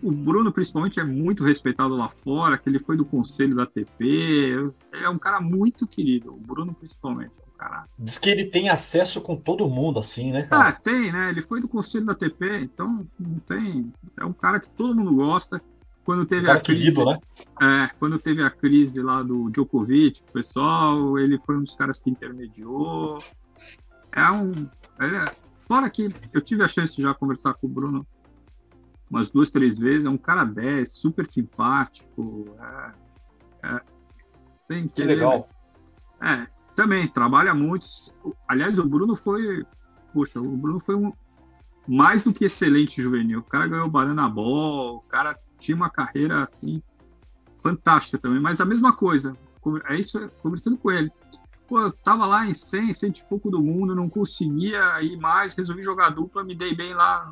o 0.01 0.12
Bruno, 0.12 0.53
principalmente, 0.53 1.01
é 1.01 1.05
muito 1.05 1.42
respeitado 1.42 1.97
lá 1.97 2.09
fora, 2.09 2.57
que 2.57 2.68
ele 2.68 2.78
foi 2.78 2.97
do 2.97 3.05
conselho 3.05 3.57
da 3.57 3.64
ATP. 3.64 4.72
É 4.92 5.09
um 5.09 5.18
cara 5.18 5.40
muito 5.40 5.88
querido, 5.88 6.32
o 6.32 6.38
Bruno, 6.38 6.72
principalmente. 6.72 7.43
Cara... 7.64 7.84
Diz 7.98 8.18
que 8.18 8.28
ele 8.28 8.44
tem 8.44 8.68
acesso 8.68 9.22
com 9.22 9.34
todo 9.34 9.68
mundo, 9.70 9.98
assim, 9.98 10.30
né, 10.30 10.42
cara? 10.42 10.68
Ah, 10.68 10.72
tem, 10.72 11.10
né? 11.10 11.30
Ele 11.30 11.42
foi 11.42 11.62
do 11.62 11.68
conselho 11.68 12.04
da 12.04 12.12
ATP, 12.12 12.60
então 12.62 13.06
não 13.18 13.38
tem. 13.38 13.90
É 14.20 14.24
um 14.24 14.34
cara 14.34 14.60
que 14.60 14.68
todo 14.68 14.94
mundo 14.94 15.14
gosta 15.14 15.62
quando 16.04 16.26
teve 16.26 16.46
um 16.46 16.52
a 16.52 16.60
crise, 16.60 16.80
querido, 16.80 17.06
né? 17.06 17.18
É, 17.62 17.90
quando 17.98 18.18
teve 18.18 18.42
a 18.42 18.50
crise 18.50 19.00
lá 19.00 19.22
do 19.22 19.48
Djokovic, 19.48 20.20
o 20.20 20.32
pessoal, 20.32 21.18
ele 21.18 21.38
foi 21.38 21.56
um 21.56 21.62
dos 21.62 21.74
caras 21.74 21.98
que 21.98 22.10
intermediou. 22.10 23.24
É 24.12 24.30
um. 24.30 24.52
É, 25.00 25.34
fora 25.58 25.88
que 25.88 26.14
eu 26.34 26.42
tive 26.42 26.62
a 26.62 26.68
chance 26.68 26.94
de 26.94 27.02
já 27.02 27.14
conversar 27.14 27.54
com 27.54 27.66
o 27.66 27.70
Bruno 27.70 28.06
umas 29.08 29.30
duas, 29.30 29.50
três 29.50 29.78
vezes, 29.78 30.04
é 30.04 30.10
um 30.10 30.18
cara 30.18 30.44
10, 30.44 30.92
super 30.92 31.26
simpático. 31.26 32.54
É, 32.60 33.68
é, 33.68 33.80
sem 34.60 34.86
que 34.86 35.02
legal. 35.02 35.48
É, 36.20 36.46
também 36.74 37.08
trabalha 37.08 37.54
muito. 37.54 37.86
Aliás, 38.48 38.78
o 38.78 38.84
Bruno 38.84 39.16
foi. 39.16 39.64
Poxa, 40.12 40.40
o 40.40 40.56
Bruno 40.56 40.80
foi 40.80 40.94
um 40.94 41.12
mais 41.86 42.24
do 42.24 42.32
que 42.32 42.44
excelente 42.44 43.02
juvenil. 43.02 43.40
O 43.40 43.44
cara 43.44 43.66
ganhou 43.66 43.88
Banana 43.88 44.28
Ball, 44.28 44.96
o 44.96 45.00
cara 45.02 45.36
tinha 45.58 45.76
uma 45.76 45.90
carreira 45.90 46.44
assim 46.44 46.82
fantástica 47.62 48.18
também, 48.18 48.40
mas 48.40 48.60
a 48.60 48.64
mesma 48.64 48.92
coisa. 48.92 49.36
É 49.88 49.98
isso, 49.98 50.30
conversando 50.42 50.76
com 50.76 50.90
ele. 50.90 51.10
Pô, 51.66 51.80
eu 51.80 51.90
tava 51.90 52.26
lá 52.26 52.46
em 52.46 52.54
100, 52.54 52.92
100 52.92 53.10
e 53.10 53.28
pouco 53.28 53.50
do 53.50 53.62
mundo, 53.62 53.94
não 53.94 54.10
conseguia 54.10 55.00
ir 55.02 55.16
mais, 55.16 55.56
resolvi 55.56 55.82
jogar 55.82 56.10
dupla, 56.10 56.44
me 56.44 56.54
dei 56.54 56.74
bem 56.74 56.92
lá 56.92 57.30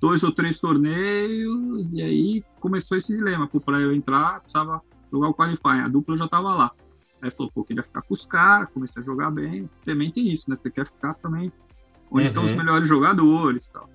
dois 0.00 0.24
ou 0.24 0.32
três 0.32 0.58
torneios, 0.58 1.92
e 1.92 2.02
aí 2.02 2.44
começou 2.58 2.98
esse 2.98 3.16
dilema. 3.16 3.48
Para 3.64 3.80
eu 3.80 3.92
entrar, 3.94 4.40
precisava 4.40 4.82
jogar 5.12 5.28
o 5.28 5.34
qualifying, 5.34 5.82
a 5.84 5.88
dupla 5.88 6.16
já 6.16 6.26
tava 6.26 6.52
lá. 6.52 6.72
Aí 7.22 7.30
falou, 7.30 7.52
pô, 7.54 7.62
queria 7.62 7.84
ficar 7.84 8.02
com 8.02 8.12
os 8.12 8.26
caras, 8.26 8.68
comecei 8.70 9.00
a 9.00 9.04
jogar 9.06 9.30
bem. 9.30 9.70
Também 9.84 10.10
tem 10.10 10.32
isso, 10.32 10.50
né? 10.50 10.58
Você 10.60 10.70
quer 10.70 10.86
ficar 10.86 11.14
também 11.14 11.52
onde 12.10 12.24
uhum. 12.24 12.28
estão 12.28 12.44
os 12.44 12.54
melhores 12.54 12.88
jogadores 12.88 13.68
tal. 13.68 13.88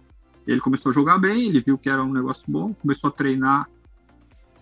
Ele 0.48 0.62
começou 0.62 0.92
a 0.92 0.94
jogar 0.94 1.20
bem, 1.20 1.50
ele 1.50 1.60
viu 1.60 1.78
que 1.78 1.90
era 1.90 2.02
um 2.02 2.14
negócio 2.14 2.44
bom, 2.48 2.74
começou 2.74 3.10
a 3.10 3.12
treinar 3.12 3.70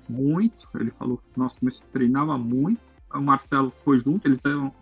muito. 0.10 0.68
Ele 0.80 0.90
falou, 0.90 1.22
nossa, 1.38 1.60
começou, 1.60 1.86
treinava 1.94 2.38
muito. 2.40 2.82
O 3.14 3.22
Marcelo 3.22 3.72
foi 3.72 4.02
junto, 4.02 4.28
eles 4.28 4.44
eram 4.44 4.74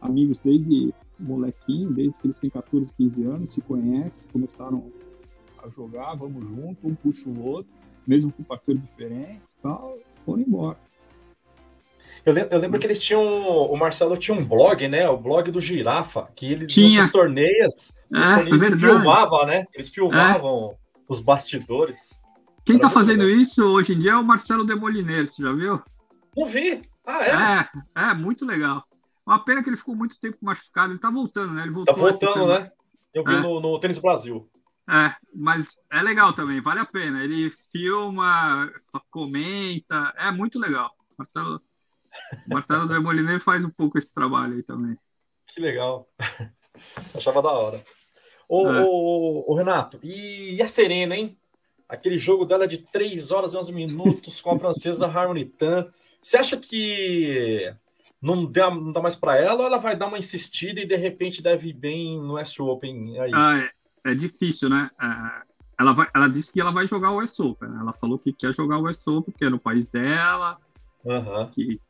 amigos 0.00 0.38
desde 0.38 0.94
molequinho, 1.18 1.92
desde 1.92 2.20
que 2.20 2.28
eles 2.28 2.38
têm 2.38 2.48
14, 2.48 2.94
15 2.94 3.24
anos, 3.24 3.54
se 3.54 3.60
conhecem, 3.60 4.30
começaram 4.30 4.90
a 5.62 5.68
jogar, 5.68 6.14
vamos 6.14 6.46
junto, 6.46 6.86
um 6.86 6.94
puxa 6.94 7.28
o 7.28 7.44
outro, 7.44 7.72
mesmo 8.06 8.32
com 8.32 8.42
parceiro 8.44 8.80
diferente 8.80 9.42
tal, 9.60 9.98
foram 10.24 10.42
embora. 10.42 10.78
Eu 12.24 12.32
lembro, 12.32 12.54
eu 12.54 12.58
lembro, 12.58 12.78
que 12.78 12.86
eles 12.86 12.98
tinham. 12.98 13.22
O 13.22 13.76
Marcelo 13.76 14.16
tinha 14.16 14.36
um 14.36 14.44
blog, 14.44 14.88
né? 14.88 15.08
O 15.08 15.16
blog 15.16 15.50
do 15.50 15.60
Girafa, 15.60 16.28
que 16.34 16.52
eles 16.52 16.72
tinha. 16.72 17.02
os 17.02 17.10
torneios, 17.10 17.96
é, 18.12 18.18
os 18.18 18.28
torneios 18.28 18.62
é 18.62 18.76
filmavam, 18.76 19.46
né? 19.46 19.66
Eles 19.74 19.90
filmavam 19.90 20.70
é. 20.72 20.98
os 21.08 21.20
bastidores. 21.20 22.20
Quem 22.64 22.76
Era 22.76 22.84
tá 22.84 22.90
fazendo 22.90 23.24
legal. 23.24 23.40
isso 23.40 23.64
hoje 23.66 23.92
em 23.92 23.98
dia 23.98 24.12
é 24.12 24.16
o 24.16 24.24
Marcelo 24.24 24.64
Demolineiro, 24.64 25.28
você 25.28 25.42
já 25.42 25.52
viu? 25.52 25.82
Não 26.36 26.46
vi. 26.46 26.80
Ah, 27.06 27.22
é? 27.22 28.02
É, 28.02 28.10
é 28.10 28.14
muito 28.14 28.46
legal. 28.46 28.82
Uma 29.26 29.44
pena 29.44 29.62
que 29.62 29.68
ele 29.68 29.76
ficou 29.76 29.94
muito 29.94 30.18
tempo 30.18 30.38
machucado. 30.40 30.92
Ele 30.92 31.00
tá 31.00 31.10
voltando, 31.10 31.52
né? 31.52 31.62
Ele 31.62 31.72
voltou 31.72 31.94
tá 31.94 32.00
voltando, 32.00 32.46
né? 32.46 32.70
Eu 33.12 33.22
vi 33.22 33.34
é. 33.34 33.40
no, 33.40 33.60
no 33.60 33.78
Tênis 33.78 33.98
Brasil. 33.98 34.48
É, 34.88 35.14
mas 35.34 35.78
é 35.90 36.02
legal 36.02 36.34
também, 36.34 36.60
vale 36.60 36.80
a 36.80 36.84
pena. 36.84 37.24
Ele 37.24 37.50
filma, 37.72 38.70
comenta, 39.10 40.12
é 40.16 40.30
muito 40.30 40.58
legal. 40.58 40.90
Marcelo, 41.16 41.60
Marcelo 42.48 42.88
Demolineiro 42.88 43.42
faz 43.42 43.64
um 43.64 43.70
pouco 43.70 43.98
esse 43.98 44.14
trabalho 44.14 44.54
aí 44.54 44.62
também. 44.62 44.96
Que 45.46 45.60
legal. 45.60 46.08
Achava 47.14 47.42
da 47.42 47.50
hora. 47.52 47.84
Ô, 48.48 48.68
é. 48.68 48.82
ô, 48.82 49.44
ô, 49.48 49.54
Renato, 49.54 49.98
e 50.02 50.60
a 50.60 50.68
Serena, 50.68 51.16
hein? 51.16 51.36
Aquele 51.88 52.18
jogo 52.18 52.44
dela 52.44 52.66
de 52.66 52.78
3 52.78 53.30
horas 53.30 53.52
e 53.52 53.56
11 53.56 53.72
minutos 53.72 54.40
com 54.40 54.50
a 54.50 54.58
francesa 54.58 55.06
Harmony 55.06 55.44
Tan. 55.44 55.88
Você 56.20 56.36
acha 56.36 56.56
que 56.56 57.72
não 58.20 58.44
dá, 58.44 58.70
não 58.70 58.92
dá 58.92 59.00
mais 59.02 59.16
para 59.16 59.36
ela 59.36 59.60
ou 59.60 59.66
ela 59.66 59.78
vai 59.78 59.94
dar 59.94 60.06
uma 60.06 60.18
insistida 60.18 60.80
e 60.80 60.86
de 60.86 60.96
repente 60.96 61.42
deve 61.42 61.68
ir 61.68 61.74
bem 61.74 62.18
no 62.18 62.38
S 62.38 62.60
Open 62.60 63.20
aí? 63.20 63.30
Ah, 63.34 63.58
é 63.58 63.70
é 64.04 64.14
difícil, 64.14 64.68
né? 64.68 64.90
É, 65.00 65.42
ela, 65.80 65.92
vai, 65.94 66.06
ela 66.14 66.28
disse 66.28 66.52
que 66.52 66.60
ela 66.60 66.70
vai 66.70 66.86
jogar 66.86 67.10
o 67.10 67.22
US 67.22 67.40
Open. 67.40 67.68
Né? 67.68 67.78
Ela 67.80 67.92
falou 67.94 68.18
que 68.18 68.32
quer 68.32 68.54
jogar 68.54 68.78
o 68.78 68.88
US 68.88 69.06
Open, 69.06 69.32
porque 69.32 69.46
é 69.46 69.50
no 69.50 69.58
país 69.58 69.88
dela, 69.88 70.58
uhum. 71.04 71.50
que 71.50 71.80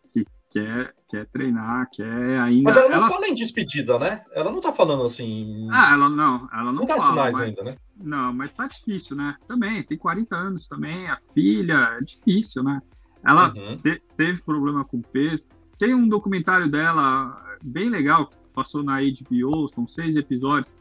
quer, 0.54 0.94
quer 1.10 1.26
treinar, 1.26 1.88
quer 1.92 2.38
ainda. 2.38 2.62
Mas 2.62 2.76
ela 2.76 2.88
não 2.88 2.96
ela... 2.96 3.08
fala 3.08 3.26
em 3.26 3.34
despedida, 3.34 3.98
né? 3.98 4.22
Ela 4.32 4.52
não 4.52 4.60
tá 4.60 4.72
falando 4.72 5.04
assim. 5.04 5.68
Ah, 5.70 5.92
ela 5.92 6.08
não. 6.08 6.48
Ela 6.52 6.64
não, 6.64 6.72
não 6.72 6.84
dá 6.86 6.98
sinais 7.00 7.34
mas... 7.34 7.40
ainda, 7.40 7.62
né? 7.64 7.76
Não, 7.96 8.32
mas 8.32 8.54
tá 8.54 8.68
difícil, 8.68 9.16
né? 9.16 9.36
Também, 9.48 9.82
tem 9.82 9.98
40 9.98 10.34
anos 10.34 10.68
também, 10.68 11.08
a 11.08 11.18
filha, 11.34 11.96
é 11.98 12.00
difícil, 12.00 12.62
né? 12.62 12.80
Ela 13.26 13.52
uhum. 13.52 13.76
te, 13.78 14.00
teve 14.16 14.40
problema 14.42 14.84
com 14.84 15.02
peso. 15.02 15.46
Tem 15.76 15.92
um 15.92 16.08
documentário 16.08 16.70
dela 16.70 17.36
bem 17.64 17.90
legal 17.90 18.28
que 18.28 18.36
passou 18.54 18.84
na 18.84 19.00
HBO, 19.00 19.68
são 19.68 19.88
seis 19.88 20.14
episódios 20.14 20.72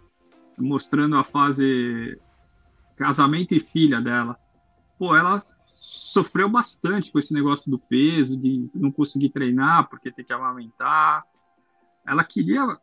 mostrando 0.60 1.16
a 1.16 1.24
fase 1.24 2.16
casamento 2.96 3.56
e 3.56 3.60
filha 3.60 4.00
dela. 4.00 4.38
Pô, 5.00 5.16
ela 5.16 5.40
sofreu 6.14 6.48
bastante 6.48 7.12
com 7.12 7.18
esse 7.18 7.34
negócio 7.34 7.72
do 7.72 7.80
peso, 7.80 8.38
de 8.38 8.70
não 8.74 8.92
conseguir 8.92 9.30
treinar 9.30 9.90
porque 9.90 10.12
tem 10.12 10.24
que 10.24 10.32
amamentar. 10.32 11.26
Ela 12.06 12.24
queria. 12.24 12.78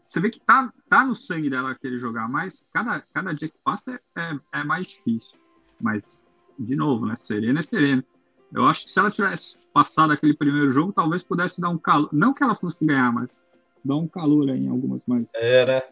Você 0.00 0.20
vê 0.20 0.30
que 0.30 0.40
tá, 0.40 0.72
tá 0.88 1.04
no 1.04 1.14
sangue 1.14 1.50
dela 1.50 1.74
querer 1.74 1.98
jogar, 1.98 2.28
mas 2.28 2.66
cada, 2.72 3.00
cada 3.12 3.32
dia 3.32 3.48
que 3.48 3.58
passa 3.64 4.00
é, 4.16 4.20
é, 4.20 4.60
é 4.60 4.64
mais 4.64 4.88
difícil. 4.88 5.38
Mas, 5.80 6.28
de 6.58 6.76
novo, 6.76 7.06
né? 7.06 7.16
Serena 7.16 7.60
é 7.60 7.62
serena. 7.62 8.04
Eu 8.52 8.66
acho 8.66 8.84
que 8.84 8.90
se 8.90 8.98
ela 8.98 9.10
tivesse 9.10 9.66
passado 9.68 10.12
aquele 10.12 10.34
primeiro 10.34 10.70
jogo, 10.70 10.92
talvez 10.92 11.22
pudesse 11.22 11.60
dar 11.60 11.70
um 11.70 11.78
calor. 11.78 12.08
Não 12.12 12.34
que 12.34 12.44
ela 12.44 12.54
fosse 12.54 12.86
ganhar, 12.86 13.12
mas 13.12 13.44
dá 13.84 13.96
um 13.96 14.06
calor 14.06 14.48
em 14.50 14.68
algumas 14.68 15.04
mais, 15.06 15.30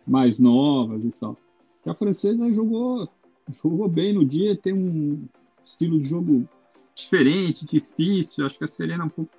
mais 0.06 0.38
novas 0.38 1.04
e 1.04 1.10
tal. 1.12 1.36
Que 1.82 1.88
a 1.90 1.94
francesa 1.94 2.50
jogou, 2.50 3.08
jogou 3.48 3.88
bem 3.88 4.12
no 4.12 4.24
dia, 4.24 4.56
tem 4.56 4.74
um 4.74 5.26
estilo 5.62 5.98
de 5.98 6.06
jogo 6.06 6.46
diferente, 7.03 7.66
difícil. 7.66 8.46
Acho 8.46 8.59
que 8.59 8.64
a 8.64 8.68
Serena 8.68 9.05
um 9.05 9.09
pouco, 9.09 9.30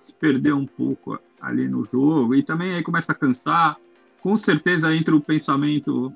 se 0.00 0.14
perdeu 0.14 0.56
um 0.56 0.66
pouco 0.66 1.18
ali 1.40 1.68
no 1.68 1.84
jogo. 1.84 2.34
E 2.34 2.42
também 2.42 2.74
aí 2.74 2.82
começa 2.82 3.12
a 3.12 3.14
cansar. 3.14 3.76
Com 4.20 4.36
certeza 4.36 4.94
entra 4.94 5.14
o 5.14 5.20
pensamento. 5.20 6.12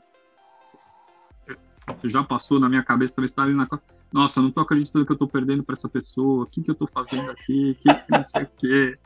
Já 2.04 2.22
passou 2.22 2.60
na 2.60 2.68
minha 2.68 2.82
cabeça, 2.82 3.16
talvez 3.16 3.32
está 3.32 3.42
ali 3.42 3.54
na. 3.54 3.66
Nossa, 4.12 4.40
não 4.40 4.50
tô 4.50 4.60
acreditando 4.60 5.04
que 5.04 5.12
eu 5.12 5.18
tô 5.18 5.26
perdendo 5.26 5.62
para 5.62 5.74
essa 5.74 5.88
pessoa. 5.88 6.44
O 6.44 6.46
que, 6.46 6.62
que 6.62 6.70
eu 6.70 6.74
tô 6.74 6.86
fazendo 6.86 7.30
aqui? 7.30 7.74
Que, 7.74 7.94
que 7.94 8.10
não 8.10 8.26
sei 8.26 8.42
o 8.42 8.50
quê. 8.58 8.98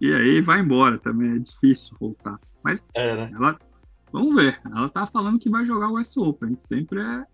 E 0.00 0.12
aí 0.12 0.40
vai 0.40 0.60
embora 0.60 0.98
também, 0.98 1.36
é 1.36 1.38
difícil 1.38 1.96
voltar. 2.00 2.38
Mas 2.62 2.84
é, 2.94 3.16
né? 3.16 3.30
ela, 3.34 3.56
vamos 4.12 4.34
ver. 4.34 4.60
Ela 4.66 4.88
tá 4.88 5.06
falando 5.06 5.38
que 5.38 5.48
vai 5.48 5.64
jogar 5.64 5.88
o 5.88 6.00
US 6.00 6.16
Open. 6.16 6.56
Sempre 6.58 7.00
é, 7.00 7.24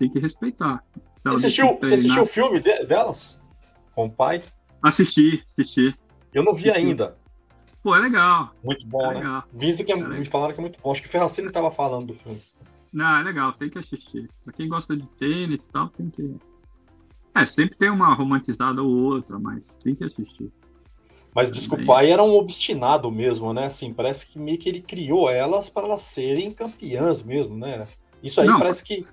tem 0.00 0.08
que 0.08 0.18
respeitar. 0.18 0.82
Você 1.14 1.28
assistiu, 1.28 1.78
você 1.78 1.94
assistiu 1.94 2.22
o 2.22 2.26
filme 2.26 2.58
de, 2.58 2.86
delas? 2.86 3.38
Com 3.94 4.06
o 4.06 4.10
pai? 4.10 4.42
Assisti, 4.82 5.44
assisti. 5.46 5.94
Eu 6.32 6.42
não 6.42 6.54
vi 6.54 6.70
assisti. 6.70 6.88
ainda. 6.88 7.18
Pô, 7.82 7.94
é 7.94 7.98
legal. 7.98 8.50
Muito 8.64 8.86
bom, 8.86 9.02
é 9.10 9.14
né? 9.14 9.20
Legal. 9.20 9.44
Dizem 9.52 9.84
que 9.84 9.92
é, 9.92 9.98
é 9.98 9.98
me 9.98 10.24
falaram 10.24 10.54
que 10.54 10.60
é 10.60 10.62
muito 10.62 10.80
bom. 10.82 10.90
Acho 10.90 11.02
que 11.02 11.08
o 11.08 11.10
Ferracini 11.10 11.52
tava 11.52 11.70
falando 11.70 12.06
do 12.06 12.14
filme. 12.14 12.40
Não, 12.90 13.18
é 13.18 13.22
legal, 13.22 13.52
tem 13.52 13.68
que 13.68 13.78
assistir. 13.78 14.26
Pra 14.42 14.54
quem 14.54 14.68
gosta 14.68 14.96
de 14.96 15.06
tênis 15.10 15.66
e 15.66 15.72
tal, 15.72 15.90
tem 15.90 16.08
que. 16.08 16.34
É, 17.34 17.44
sempre 17.44 17.76
tem 17.76 17.90
uma 17.90 18.14
romantizada 18.14 18.82
ou 18.82 18.90
outra, 18.90 19.38
mas 19.38 19.76
tem 19.76 19.94
que 19.94 20.04
assistir. 20.04 20.50
Mas 21.34 21.52
desculpa, 21.52 21.84
pai 21.84 22.10
era 22.10 22.22
um 22.22 22.32
obstinado 22.32 23.10
mesmo, 23.10 23.52
né? 23.52 23.66
Assim, 23.66 23.92
parece 23.92 24.26
que 24.26 24.38
meio 24.38 24.58
que 24.58 24.68
ele 24.68 24.80
criou 24.80 25.30
elas 25.30 25.68
para 25.68 25.86
elas 25.86 26.02
serem 26.02 26.50
campeãs 26.50 27.22
mesmo, 27.22 27.56
né? 27.56 27.86
Isso 28.22 28.40
aí 28.40 28.48
não, 28.48 28.58
parece 28.58 28.82
que, 28.82 29.06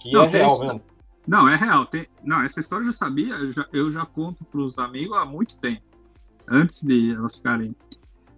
que 0.00 0.12
não, 0.12 0.24
é 0.24 0.26
real 0.28 0.52
essa... 0.52 0.64
mesmo. 0.64 0.82
Não, 1.26 1.48
é 1.48 1.56
real. 1.56 1.86
Tem... 1.86 2.06
Não, 2.24 2.42
essa 2.42 2.60
história 2.60 2.84
eu 2.84 2.92
já 2.92 2.98
sabia, 2.98 3.34
eu 3.34 3.50
já, 3.50 3.66
eu 3.72 3.90
já 3.90 4.06
conto 4.06 4.44
para 4.44 4.60
os 4.60 4.78
amigos 4.78 5.16
há 5.16 5.24
muito 5.24 5.58
tempo, 5.60 5.82
antes 6.48 6.82
de 6.82 7.14
elas 7.14 7.36
ficarem. 7.36 7.74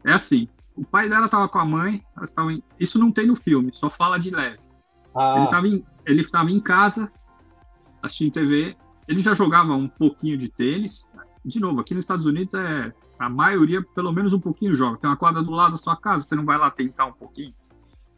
É 0.05 0.13
assim, 0.13 0.49
o 0.75 0.85
pai 0.85 1.09
dela 1.09 1.27
estava 1.27 1.49
com 1.49 1.59
a 1.59 1.65
mãe, 1.65 2.03
elas 2.17 2.35
em... 2.51 2.63
isso 2.79 2.99
não 2.99 3.11
tem 3.11 3.27
no 3.27 3.37
filme, 3.37 3.71
só 3.73 3.89
fala 3.89 4.19
de 4.19 4.31
leve. 4.31 4.59
Ah. 5.15 5.35
Ele 6.07 6.21
estava 6.21 6.51
em... 6.51 6.57
Em 6.57 6.61
casa, 6.61 7.11
assistindo 8.03 8.33
TV, 8.33 8.77
ele 9.07 9.19
já 9.19 9.35
jogava 9.35 9.73
um 9.75 9.89
pouquinho 9.89 10.37
de 10.37 10.51
tênis, 10.51 11.09
de 11.45 11.61
novo, 11.61 11.81
aqui 11.81 11.95
nos 11.95 12.05
Estados 12.05 12.27
Unidos 12.27 12.55
é 12.55 12.93
a 13.19 13.29
maioria, 13.29 13.83
pelo 13.95 14.13
menos 14.13 14.33
um 14.33 14.41
pouquinho 14.41 14.75
joga. 14.75 14.99
Tem 14.99 15.09
uma 15.09 15.17
quadra 15.17 15.43
do 15.43 15.51
lado 15.51 15.73
da 15.73 15.79
sua 15.79 15.97
casa, 15.97 16.23
você 16.23 16.35
não 16.35 16.45
vai 16.45 16.59
lá 16.59 16.71
tentar 16.71 17.07
um 17.07 17.13
pouquinho. 17.13 17.55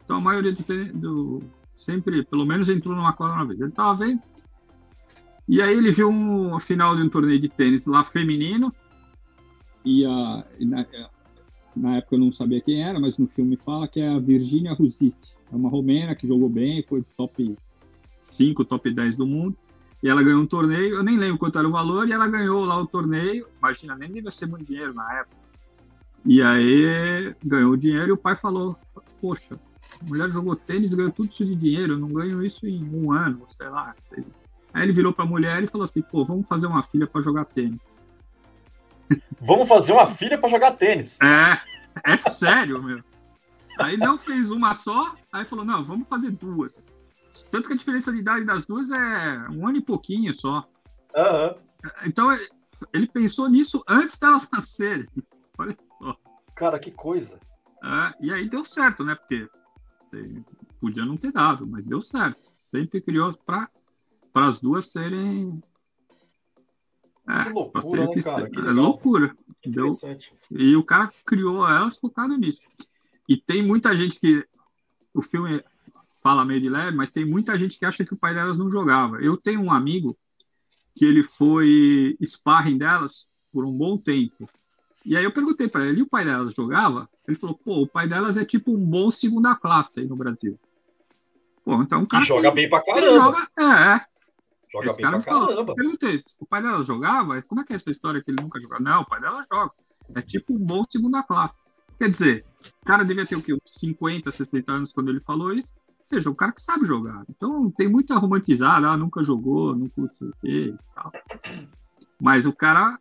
Então 0.03 0.17
a 0.17 0.21
maioria 0.21 0.53
do, 0.53 0.63
do 0.93 1.43
sempre, 1.75 2.23
pelo 2.25 2.45
menos 2.45 2.69
entrou 2.69 2.95
numa 2.95 3.13
quadra 3.13 3.35
uma 3.35 3.45
vez. 3.45 3.59
Ele 3.59 3.71
tava 3.71 4.05
vendo. 4.05 4.21
E 5.47 5.61
aí 5.61 5.75
ele 5.75 5.91
viu 5.91 6.09
um, 6.09 6.55
a 6.55 6.59
final 6.59 6.95
de 6.95 7.03
um 7.03 7.09
torneio 7.09 7.39
de 7.39 7.49
tênis 7.49 7.85
lá 7.85 8.03
feminino. 8.03 8.73
E, 9.83 10.05
a, 10.05 10.43
e 10.59 10.65
na, 10.65 10.85
na, 11.75 11.97
época 11.97 12.15
eu 12.15 12.19
não 12.19 12.31
sabia 12.31 12.61
quem 12.61 12.81
era, 12.81 12.99
mas 12.99 13.17
no 13.19 13.27
filme 13.27 13.55
fala 13.55 13.87
que 13.87 13.99
é 13.99 14.09
a 14.09 14.19
Virginia 14.19 14.73
Ruzic. 14.73 15.35
É 15.51 15.55
uma 15.55 15.69
romena 15.69 16.15
que 16.15 16.27
jogou 16.27 16.49
bem, 16.49 16.83
foi 16.87 17.03
top 17.15 17.55
5, 18.19 18.65
top 18.65 18.91
10 18.91 19.15
do 19.15 19.27
mundo. 19.27 19.55
E 20.01 20.09
ela 20.09 20.23
ganhou 20.23 20.41
um 20.41 20.47
torneio, 20.47 20.95
eu 20.95 21.03
nem 21.03 21.17
lembro 21.17 21.37
quanto 21.37 21.57
era 21.57 21.67
o 21.67 21.71
valor, 21.71 22.07
e 22.07 22.11
ela 22.11 22.27
ganhou 22.27 22.65
lá 22.65 22.79
o 22.79 22.87
torneio. 22.87 23.47
Imagina, 23.59 23.95
nem 23.95 24.11
devia 24.11 24.31
ser 24.31 24.47
muito 24.47 24.65
dinheiro 24.65 24.93
na 24.93 25.19
época. 25.19 25.45
E 26.25 26.41
aí 26.41 27.35
ganhou 27.43 27.73
o 27.73 27.77
dinheiro 27.77 28.07
e 28.07 28.11
o 28.11 28.17
pai 28.17 28.35
falou: 28.35 28.75
Poxa, 29.21 29.59
a 30.05 30.07
mulher 30.07 30.29
jogou 30.29 30.55
tênis 30.55 30.93
e 30.93 30.95
ganhou 30.95 31.11
tudo 31.11 31.29
isso 31.29 31.45
de 31.45 31.55
dinheiro, 31.55 31.93
eu 31.93 31.99
não 31.99 32.09
ganho 32.09 32.45
isso 32.45 32.67
em 32.67 32.83
um 32.93 33.11
ano, 33.11 33.45
sei 33.49 33.67
lá. 33.67 33.95
Aí 34.73 34.83
ele 34.83 34.93
virou 34.93 35.11
para 35.11 35.25
a 35.25 35.27
mulher 35.27 35.63
e 35.63 35.67
falou 35.67 35.85
assim: 35.85 36.01
Pô, 36.01 36.23
vamos 36.23 36.47
fazer 36.47 36.67
uma 36.67 36.83
filha 36.83 37.07
para 37.07 37.21
jogar 37.21 37.45
tênis. 37.45 38.01
Vamos 39.39 39.67
fazer 39.67 39.93
uma 39.93 40.05
filha 40.05 40.37
para 40.37 40.49
jogar 40.49 40.71
tênis. 40.71 41.19
É, 41.21 42.13
é 42.13 42.17
sério, 42.17 42.81
meu. 42.83 43.03
Aí 43.79 43.97
não 43.97 44.17
fez 44.17 44.51
uma 44.51 44.75
só, 44.75 45.15
aí 45.31 45.45
falou: 45.45 45.65
Não, 45.65 45.83
vamos 45.83 46.07
fazer 46.07 46.31
duas. 46.31 46.87
Tanto 47.49 47.67
que 47.67 47.73
a 47.73 47.77
diferença 47.77 48.11
de 48.11 48.19
idade 48.19 48.45
das 48.45 48.65
duas 48.65 48.89
é 48.91 49.49
um 49.51 49.67
ano 49.67 49.77
e 49.77 49.81
pouquinho 49.81 50.37
só. 50.37 50.67
Uhum. 51.15 51.55
Então 52.05 52.37
ele 52.93 53.07
pensou 53.07 53.49
nisso 53.49 53.83
antes 53.87 54.19
delas 54.19 54.49
nascerem. 54.51 55.07
Olha 55.57 55.75
só. 55.97 56.15
Cara, 56.53 56.79
que 56.79 56.91
coisa. 56.91 57.39
É, 57.83 58.13
e 58.19 58.33
aí 58.33 58.49
deu 58.49 58.65
certo, 58.65 59.03
né? 59.03 59.15
Porque 59.15 59.47
podia 60.79 61.05
não 61.05 61.17
ter 61.17 61.31
dado, 61.31 61.65
mas 61.65 61.85
deu 61.85 62.01
certo. 62.01 62.51
Sempre 62.65 63.01
criou 63.01 63.33
para 63.45 63.69
as 64.33 64.59
duas 64.59 64.89
serem. 64.89 65.61
É, 67.27 67.43
que 67.45 67.49
loucura, 67.49 68.07
né, 68.07 68.21
cara? 68.21 68.49
Que 68.49 68.59
é 68.59 68.71
loucura. 68.71 69.37
Deu, 69.65 69.89
e 70.51 70.75
o 70.75 70.83
cara 70.83 71.11
criou 71.25 71.67
elas 71.67 71.97
focado 71.97 72.37
nisso. 72.37 72.61
E 73.27 73.37
tem 73.37 73.65
muita 73.65 73.95
gente 73.95 74.19
que. 74.19 74.45
O 75.13 75.21
filme 75.21 75.63
fala 76.21 76.43
meio 76.43 76.59
de 76.59 76.69
leve, 76.69 76.97
mas 76.97 77.11
tem 77.11 77.23
muita 77.23 77.57
gente 77.57 77.79
que 77.79 77.85
acha 77.85 78.03
que 78.03 78.13
o 78.13 78.17
pai 78.17 78.33
delas 78.33 78.57
não 78.57 78.69
jogava. 78.69 79.21
Eu 79.21 79.37
tenho 79.37 79.61
um 79.61 79.71
amigo 79.71 80.17
que 80.95 81.05
ele 81.05 81.23
foi 81.23 82.17
sparring 82.21 82.77
delas 82.77 83.29
por 83.51 83.65
um 83.65 83.71
bom 83.71 83.97
tempo. 83.97 84.49
E 85.05 85.15
aí 85.15 85.23
eu 85.23 85.31
perguntei 85.31 85.67
para 85.67 85.85
ele, 85.85 85.99
e 85.99 86.03
o 86.03 86.09
pai 86.09 86.25
delas 86.25 86.53
jogava? 86.53 87.07
Ele 87.27 87.37
falou, 87.37 87.55
pô, 87.55 87.83
o 87.83 87.87
pai 87.87 88.07
delas 88.07 88.37
é 88.37 88.43
tipo 88.43 88.75
um 88.75 88.83
bom 88.83 89.11
segunda 89.11 89.55
classe 89.55 89.99
aí 89.99 90.07
no 90.07 90.15
Brasil. 90.15 90.59
Pô, 91.63 91.81
então 91.81 92.01
o 92.01 92.07
cara... 92.07 92.23
Que 92.23 92.27
joga 92.27 92.51
bem 92.51 92.69
pra 92.69 92.83
caramba. 92.83 93.13
Joga, 93.13 93.47
é. 93.59 94.01
Joga 94.71 94.93
bem 94.95 95.09
pra 95.11 95.21
caramba. 95.21 95.23
Falou, 95.23 95.75
perguntei, 95.75 96.17
o 96.39 96.45
pai 96.45 96.61
delas 96.61 96.87
jogava? 96.87 97.41
Como 97.43 97.61
é 97.61 97.63
que 97.63 97.73
é 97.73 97.75
essa 97.75 97.91
história 97.91 98.21
que 98.21 98.31
ele 98.31 98.41
nunca 98.41 98.59
jogava? 98.59 98.83
Não, 98.83 99.01
o 99.01 99.05
pai 99.05 99.21
dela 99.21 99.45
joga. 99.51 99.71
É 100.15 100.21
tipo 100.21 100.53
um 100.53 100.59
bom 100.59 100.83
segunda 100.89 101.23
classe. 101.23 101.67
Quer 101.97 102.09
dizer, 102.09 102.45
o 102.81 102.85
cara 102.85 103.03
devia 103.03 103.25
ter 103.25 103.35
o 103.35 103.41
quê? 103.41 103.55
50, 103.65 104.31
60 104.31 104.71
anos 104.71 104.93
quando 104.93 105.09
ele 105.09 105.21
falou 105.21 105.53
isso 105.53 105.73
seja, 106.05 106.29
o 106.29 106.35
cara 106.35 106.51
que 106.51 106.61
sabe 106.61 106.85
jogar. 106.85 107.23
Então 107.29 107.69
tem 107.71 107.87
muita 107.87 108.15
romantizada, 108.15 108.87
ah, 108.87 108.97
nunca 108.97 109.23
jogou, 109.23 109.75
nunca 109.75 110.07
sei 110.13 110.27
o 110.27 110.33
quê 110.41 110.73
e 110.73 110.93
tal. 110.93 111.11
Mas 112.21 112.45
o 112.45 112.53
cara, 112.53 112.97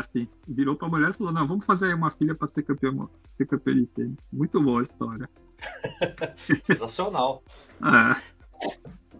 assim, 0.00 0.28
virou 0.46 0.76
pra 0.76 0.88
mulher 0.88 1.10
e 1.10 1.14
falou: 1.14 1.32
não, 1.32 1.46
vamos 1.46 1.66
fazer 1.66 1.86
aí 1.86 1.94
uma 1.94 2.10
filha 2.10 2.34
para 2.34 2.48
ser 2.48 2.62
campeão, 2.62 3.08
ser 3.28 3.46
campeão 3.46 3.74
de 3.74 3.86
tênis. 3.86 4.26
Muito 4.32 4.60
boa 4.62 4.80
a 4.80 4.82
história. 4.82 5.28
Sensacional. 6.64 7.42
é. 7.82 8.34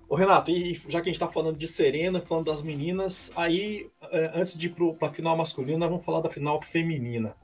Ô 0.09 0.17
Renato, 0.17 0.51
e 0.51 0.75
já 0.75 1.01
que 1.01 1.09
a 1.09 1.13
gente 1.13 1.19
tá 1.19 1.27
falando 1.27 1.57
de 1.57 1.67
Serena, 1.67 2.21
falando 2.21 2.47
das 2.47 2.63
meninas, 2.63 3.33
aí 3.37 3.91
é, 4.13 4.33
antes 4.35 4.57
de 4.57 4.67
ir 4.67 4.71
pro, 4.71 4.95
pra 4.95 5.09
final 5.09 5.37
masculina, 5.37 5.89
vamos 5.89 6.05
falar 6.05 6.21
da 6.21 6.29
final 6.29 6.61
feminina. 6.61 7.35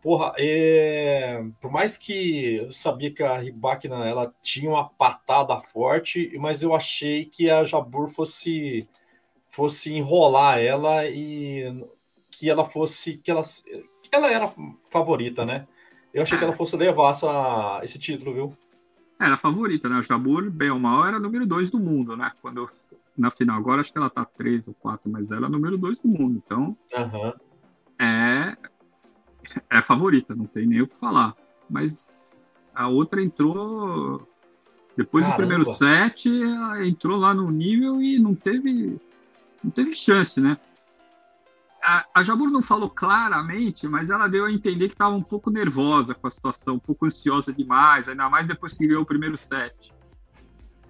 Porra, 0.00 0.32
é... 0.38 1.44
por 1.60 1.70
mais 1.70 1.98
que 1.98 2.56
eu 2.56 2.72
sabia 2.72 3.12
que 3.12 3.22
a 3.22 3.36
Ribakina 3.38 4.06
ela 4.08 4.32
tinha 4.42 4.70
uma 4.70 4.88
patada 4.88 5.58
forte, 5.60 6.36
mas 6.38 6.62
eu 6.62 6.74
achei 6.74 7.26
que 7.26 7.50
a 7.50 7.64
Jabur 7.64 8.08
fosse 8.08 8.88
fosse 9.44 9.92
enrolar 9.92 10.58
ela 10.58 11.06
e 11.06 11.64
que 12.40 12.48
ela 12.48 12.64
fosse 12.64 13.18
que 13.18 13.30
ela 13.30 13.42
que 13.42 14.08
ela 14.10 14.32
era 14.32 14.50
favorita, 14.90 15.44
né? 15.44 15.66
Eu 16.12 16.22
achei 16.22 16.38
que 16.38 16.42
ela 16.42 16.54
fosse 16.54 16.74
levar 16.74 17.10
essa, 17.10 17.80
esse 17.82 17.98
título, 17.98 18.32
viu? 18.32 18.58
Era 19.20 19.34
a 19.34 19.38
favorita, 19.38 19.90
né? 19.90 19.98
A 19.98 20.02
Jabur, 20.02 20.50
bem 20.50 20.70
ou 20.70 20.78
mal, 20.78 21.06
era 21.06 21.20
número 21.20 21.46
2 21.46 21.70
do 21.70 21.78
mundo, 21.78 22.16
né? 22.16 22.32
Quando 22.40 22.68
na 23.16 23.30
final 23.30 23.58
agora 23.58 23.82
acho 23.82 23.92
que 23.92 23.98
ela 23.98 24.08
tá 24.08 24.24
3 24.24 24.66
ou 24.68 24.74
4, 24.74 25.10
mas 25.10 25.30
ela 25.30 25.48
é 25.48 25.50
número 25.50 25.76
2 25.76 25.98
do 25.98 26.08
mundo. 26.08 26.42
Então, 26.42 26.74
uhum. 26.96 27.32
é 28.00 28.56
é 29.68 29.76
a 29.76 29.82
favorita, 29.82 30.34
não 30.34 30.46
tem 30.46 30.66
nem 30.66 30.80
o 30.80 30.86
que 30.86 30.98
falar. 30.98 31.36
Mas 31.68 32.54
a 32.74 32.88
outra 32.88 33.22
entrou. 33.22 34.26
Depois 34.96 35.24
Caramba. 35.24 35.42
do 35.42 35.46
primeiro 35.46 35.70
set, 35.70 36.28
entrou 36.86 37.18
lá 37.18 37.34
no 37.34 37.50
nível 37.50 38.02
e 38.02 38.18
não 38.18 38.34
teve, 38.34 38.98
não 39.62 39.70
teve 39.70 39.92
chance, 39.92 40.40
né? 40.40 40.58
A, 41.90 42.06
a 42.14 42.22
Jabur 42.22 42.48
não 42.50 42.62
falou 42.62 42.88
claramente, 42.88 43.88
mas 43.88 44.10
ela 44.10 44.28
deu 44.28 44.44
a 44.44 44.52
entender 44.52 44.86
que 44.86 44.94
estava 44.94 45.12
um 45.12 45.22
pouco 45.22 45.50
nervosa 45.50 46.14
com 46.14 46.28
a 46.28 46.30
situação, 46.30 46.76
um 46.76 46.78
pouco 46.78 47.04
ansiosa 47.04 47.52
demais, 47.52 48.08
ainda 48.08 48.30
mais 48.30 48.46
depois 48.46 48.76
que 48.76 48.86
ganhou 48.86 49.02
o 49.02 49.06
primeiro 49.06 49.36
set. 49.36 49.92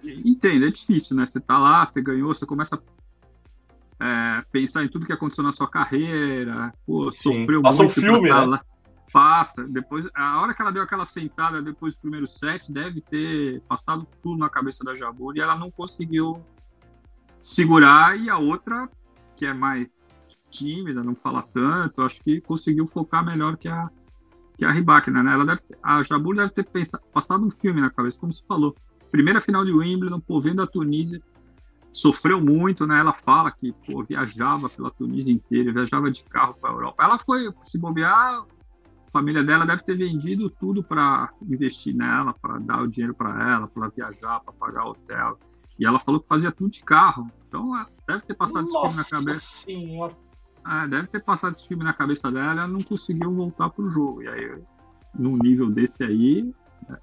Entendo, 0.03 0.65
é 0.65 0.69
difícil, 0.69 1.17
né? 1.17 1.25
Você 1.25 1.39
tá 1.39 1.57
lá, 1.57 1.87
você 1.87 2.03
ganhou, 2.03 2.35
você 2.35 2.45
começa 2.45 2.79
é, 3.99 4.43
pensar 4.51 4.83
em 4.83 4.89
tudo 4.89 5.07
que 5.07 5.13
aconteceu 5.13 5.43
na 5.43 5.53
sua 5.53 5.67
carreira, 5.67 6.71
pô, 6.85 7.09
Sim. 7.09 7.39
sofreu 7.39 7.63
Passa 7.63 7.83
muito. 7.83 7.99
um 7.99 8.01
filme, 8.03 8.29
né? 8.29 8.45
Lá. 8.45 8.61
Passa. 9.11 9.67
Depois, 9.67 10.07
a 10.13 10.39
hora 10.39 10.53
que 10.53 10.61
ela 10.61 10.71
deu 10.71 10.83
aquela 10.83 11.07
sentada 11.07 11.63
depois 11.63 11.95
do 11.95 12.01
primeiro 12.01 12.27
set, 12.27 12.71
deve 12.71 13.01
ter 13.01 13.59
passado 13.61 14.07
tudo 14.21 14.37
na 14.37 14.49
cabeça 14.49 14.83
da 14.83 14.95
Jabur 14.95 15.35
e 15.35 15.39
ela 15.39 15.57
não 15.57 15.71
conseguiu 15.71 16.45
segurar. 17.41 18.15
E 18.19 18.29
a 18.29 18.37
outra, 18.37 18.87
que 19.35 19.47
é 19.47 19.53
mais 19.53 20.10
tímida, 20.51 21.01
não 21.01 21.15
fala 21.15 21.41
tanto, 21.41 22.01
acho 22.01 22.23
que 22.23 22.41
conseguiu 22.41 22.87
focar 22.87 23.25
melhor 23.25 23.57
que 23.57 23.67
a 23.67 23.89
que 24.57 24.65
a 24.65 24.71
Ribakina, 24.71 25.23
né? 25.23 25.33
Ela 25.33 25.43
deve, 25.43 25.61
a 25.81 26.03
Jabur 26.03 26.35
deve 26.35 26.51
ter 26.51 26.63
pensado, 26.63 27.03
passado 27.11 27.43
um 27.43 27.49
filme 27.49 27.81
na 27.81 27.89
cabeça, 27.89 28.19
como 28.19 28.31
você 28.31 28.43
falou. 28.47 28.75
Primeira 29.09 29.41
final 29.41 29.65
de 29.65 29.71
Wimbledon, 29.71 30.19
pô, 30.19 30.39
vendo 30.39 30.61
a 30.61 30.67
Tunísia, 30.67 31.19
sofreu 31.91 32.39
muito, 32.39 32.85
né? 32.85 32.99
Ela 32.99 33.11
fala 33.11 33.49
que 33.49 33.73
pô, 33.87 34.03
viajava 34.03 34.69
pela 34.69 34.91
Tunísia 34.91 35.33
inteira, 35.33 35.73
viajava 35.73 36.11
de 36.11 36.23
carro 36.25 36.53
para 36.61 36.69
a 36.69 36.73
Europa. 36.73 37.03
Ela 37.03 37.17
foi 37.17 37.51
se 37.65 37.79
bobear, 37.79 38.39
a 38.39 38.45
família 39.11 39.43
dela 39.43 39.65
deve 39.65 39.81
ter 39.81 39.97
vendido 39.97 40.47
tudo 40.47 40.83
para 40.83 41.33
investir 41.41 41.95
nela, 41.95 42.31
para 42.33 42.59
dar 42.59 42.83
o 42.83 42.87
dinheiro 42.87 43.15
para 43.15 43.31
ela, 43.51 43.67
para 43.67 43.87
viajar, 43.87 44.41
para 44.41 44.53
pagar 44.53 44.85
hotel. 44.85 45.39
E 45.79 45.85
ela 45.87 45.99
falou 45.99 46.21
que 46.21 46.27
fazia 46.27 46.51
tudo 46.51 46.69
de 46.69 46.83
carro. 46.83 47.27
Então 47.47 47.71
deve 48.07 48.21
ter 48.27 48.35
passado 48.35 48.71
Nossa 48.71 49.01
esse 49.01 49.09
filme 49.09 49.25
na 49.25 49.25
cabeça. 49.25 49.39
Senhora. 49.39 50.30
É, 50.67 50.87
deve 50.87 51.07
ter 51.07 51.23
passado 51.23 51.53
esse 51.53 51.67
filme 51.67 51.83
na 51.83 51.93
cabeça 51.93 52.31
dela, 52.31 52.51
ela 52.51 52.67
não 52.67 52.81
conseguiu 52.81 53.33
voltar 53.33 53.69
pro 53.69 53.89
jogo. 53.89 54.21
E 54.21 54.27
aí, 54.27 54.61
num 55.13 55.37
nível 55.37 55.69
desse 55.69 56.03
aí, 56.03 56.53
é, 56.89 56.95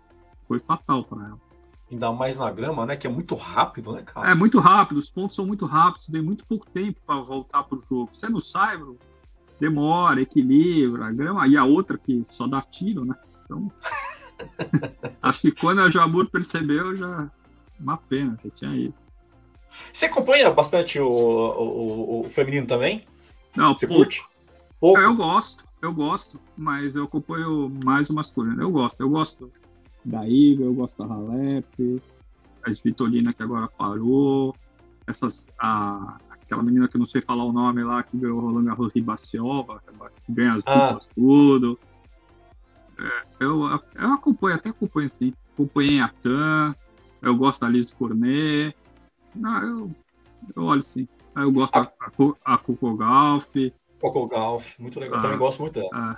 foi 0.47 0.61
fatal 0.61 1.05
para 1.05 1.27
ela. 1.27 1.49
Ainda 1.91 2.13
mais 2.13 2.37
na 2.37 2.51
grama, 2.51 2.85
né? 2.85 2.97
Que 2.97 3.07
é 3.07 3.11
muito 3.11 3.35
rápido, 3.35 3.93
né, 3.93 4.03
cara? 4.03 4.31
É 4.31 4.35
muito 4.35 4.61
rápido, 4.61 4.99
os 4.99 5.09
pontos 5.09 5.35
são 5.35 5.47
muito 5.47 5.65
rápidos, 5.65 6.07
tem 6.07 6.23
muito 6.23 6.47
pouco 6.47 6.67
tempo 6.71 7.01
para 7.07 7.21
voltar 7.21 7.63
para 7.65 7.79
o 7.79 7.83
jogo. 7.89 8.11
Você 8.13 8.29
no 8.29 8.41
Cyber 8.41 8.95
demora, 9.59 10.21
equilibra, 10.21 11.07
a 11.07 11.13
grama, 11.13 11.49
e 11.49 11.57
a 11.57 11.65
outra 11.65 11.99
que 11.99 12.23
só 12.29 12.47
dá 12.47 12.61
tiro, 12.61 13.05
né? 13.05 13.15
Então. 13.45 13.73
acho 15.23 15.41
que 15.41 15.53
quando 15.53 15.81
a 15.81 15.89
Jabur 15.89 16.31
percebeu, 16.31 16.97
já. 16.97 17.31
Uma 17.81 17.97
pena, 17.97 18.39
já 18.45 18.51
tinha 18.51 18.77
ido. 18.77 18.95
Você 19.93 20.07
acompanha 20.07 20.51
bastante 20.51 20.99
o, 20.99 21.09
o, 21.09 22.21
o 22.21 22.25
feminino 22.25 22.67
também? 22.67 23.07
Não, 23.59 23.77
Você 23.77 23.87
pouco. 23.87 24.03
curte? 24.05 24.25
Pouco. 24.81 25.01
Eu 25.01 25.15
gosto, 25.15 25.65
eu 25.83 25.93
gosto, 25.93 26.39
mas 26.57 26.95
eu 26.95 27.05
acompanho 27.05 27.71
mais 27.85 28.09
o 28.09 28.15
masculino. 28.15 28.63
Eu 28.63 28.71
gosto, 28.71 29.01
eu 29.01 29.09
gosto 29.11 29.51
da 30.05 30.27
Iga, 30.29 30.65
eu 30.65 30.75
gosto 30.75 30.99
da 31.07 31.13
Halep, 31.15 32.03
a 32.65 32.71
Svitolina 32.71 33.33
que 33.33 33.43
agora 33.43 33.69
parou, 33.69 34.55
essas, 35.07 35.47
a, 35.59 36.17
aquela 36.31 36.63
menina 36.63 36.87
que 36.89 36.97
eu 36.97 37.01
não 37.01 37.07
sei 37.07 37.21
falar 37.21 37.45
o 37.45 37.53
nome 37.53 37.83
lá, 37.83 38.03
que 38.03 38.17
ganhou 38.17 38.39
o 38.39 38.41
Roland 38.41 38.65
Garros 38.65 38.93
Ribaciova, 38.95 39.83
que 40.25 40.33
ganha 40.33 40.55
as 40.55 40.67
Ah. 40.67 40.97
tudo. 41.15 41.79
É, 42.99 43.23
eu, 43.41 43.63
eu 43.95 44.13
acompanho, 44.13 44.57
até 44.57 44.71
acompanho 44.71 45.11
sim. 45.11 45.33
Acompanhei 45.55 46.01
a 46.01 46.09
Tan, 46.09 46.75
eu 47.23 47.35
gosto 47.37 47.61
da 47.63 47.69
Liz 47.69 47.93
Cornet. 47.93 48.77
Não, 49.35 49.63
eu, 49.63 49.91
eu 50.55 50.63
olho 50.65 50.83
sim. 50.83 51.09
Eu 51.43 51.53
gosto 51.53 51.77
a, 51.77 51.83
a, 51.83 52.55
a 52.55 52.59
Coco 52.59 52.97
Golf. 52.97 53.55
Coco 54.01 54.27
Golf, 54.27 54.79
muito 54.79 54.99
legal. 54.99 55.19
Ah, 55.19 55.23
Também 55.23 55.39
gosto 55.39 55.61
muito 55.61 55.75
dela. 55.75 55.89
Ah, 55.93 56.17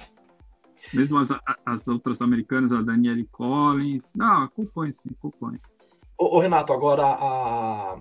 mesmo 0.95 1.19
as, 1.19 1.31
as 1.65 1.89
outras 1.89 2.21
americanas, 2.23 2.73
a 2.73 2.81
Danielle 2.81 3.27
Collins. 3.27 4.15
Não, 4.15 4.45
acompanho 4.45 4.95
sim, 4.95 5.11
acompanho. 5.19 5.61
Ô, 6.19 6.37
ô, 6.37 6.41
Renato, 6.41 6.73
agora 6.73 7.05
a, 7.05 7.99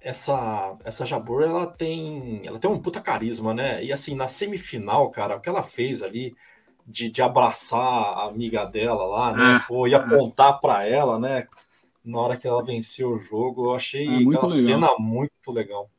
essa 0.00 0.76
essa 0.84 1.04
Jabur, 1.04 1.42
ela 1.42 1.66
tem 1.66 2.46
ela 2.46 2.58
tem 2.58 2.70
um 2.70 2.80
puta 2.80 3.00
carisma, 3.00 3.52
né? 3.52 3.84
E 3.84 3.92
assim, 3.92 4.14
na 4.14 4.28
semifinal, 4.28 5.10
cara, 5.10 5.36
o 5.36 5.40
que 5.40 5.48
ela 5.48 5.62
fez 5.62 6.02
ali 6.02 6.34
de, 6.86 7.08
de 7.08 7.22
abraçar 7.22 7.80
a 7.80 8.26
amiga 8.26 8.64
dela 8.64 9.04
lá, 9.04 9.32
né? 9.32 9.56
É, 9.56 9.68
Pô, 9.68 9.86
e 9.86 9.94
apontar 9.94 10.54
é. 10.54 10.58
para 10.60 10.86
ela, 10.86 11.18
né? 11.18 11.46
Na 12.04 12.18
hora 12.18 12.36
que 12.36 12.46
ela 12.46 12.64
venceu 12.64 13.10
o 13.10 13.20
jogo, 13.20 13.66
eu 13.66 13.74
achei 13.74 14.06
é, 14.06 14.16
aquela 14.16 14.26
legal. 14.26 14.50
cena 14.50 14.88
muito 14.98 15.52
legal. 15.52 15.90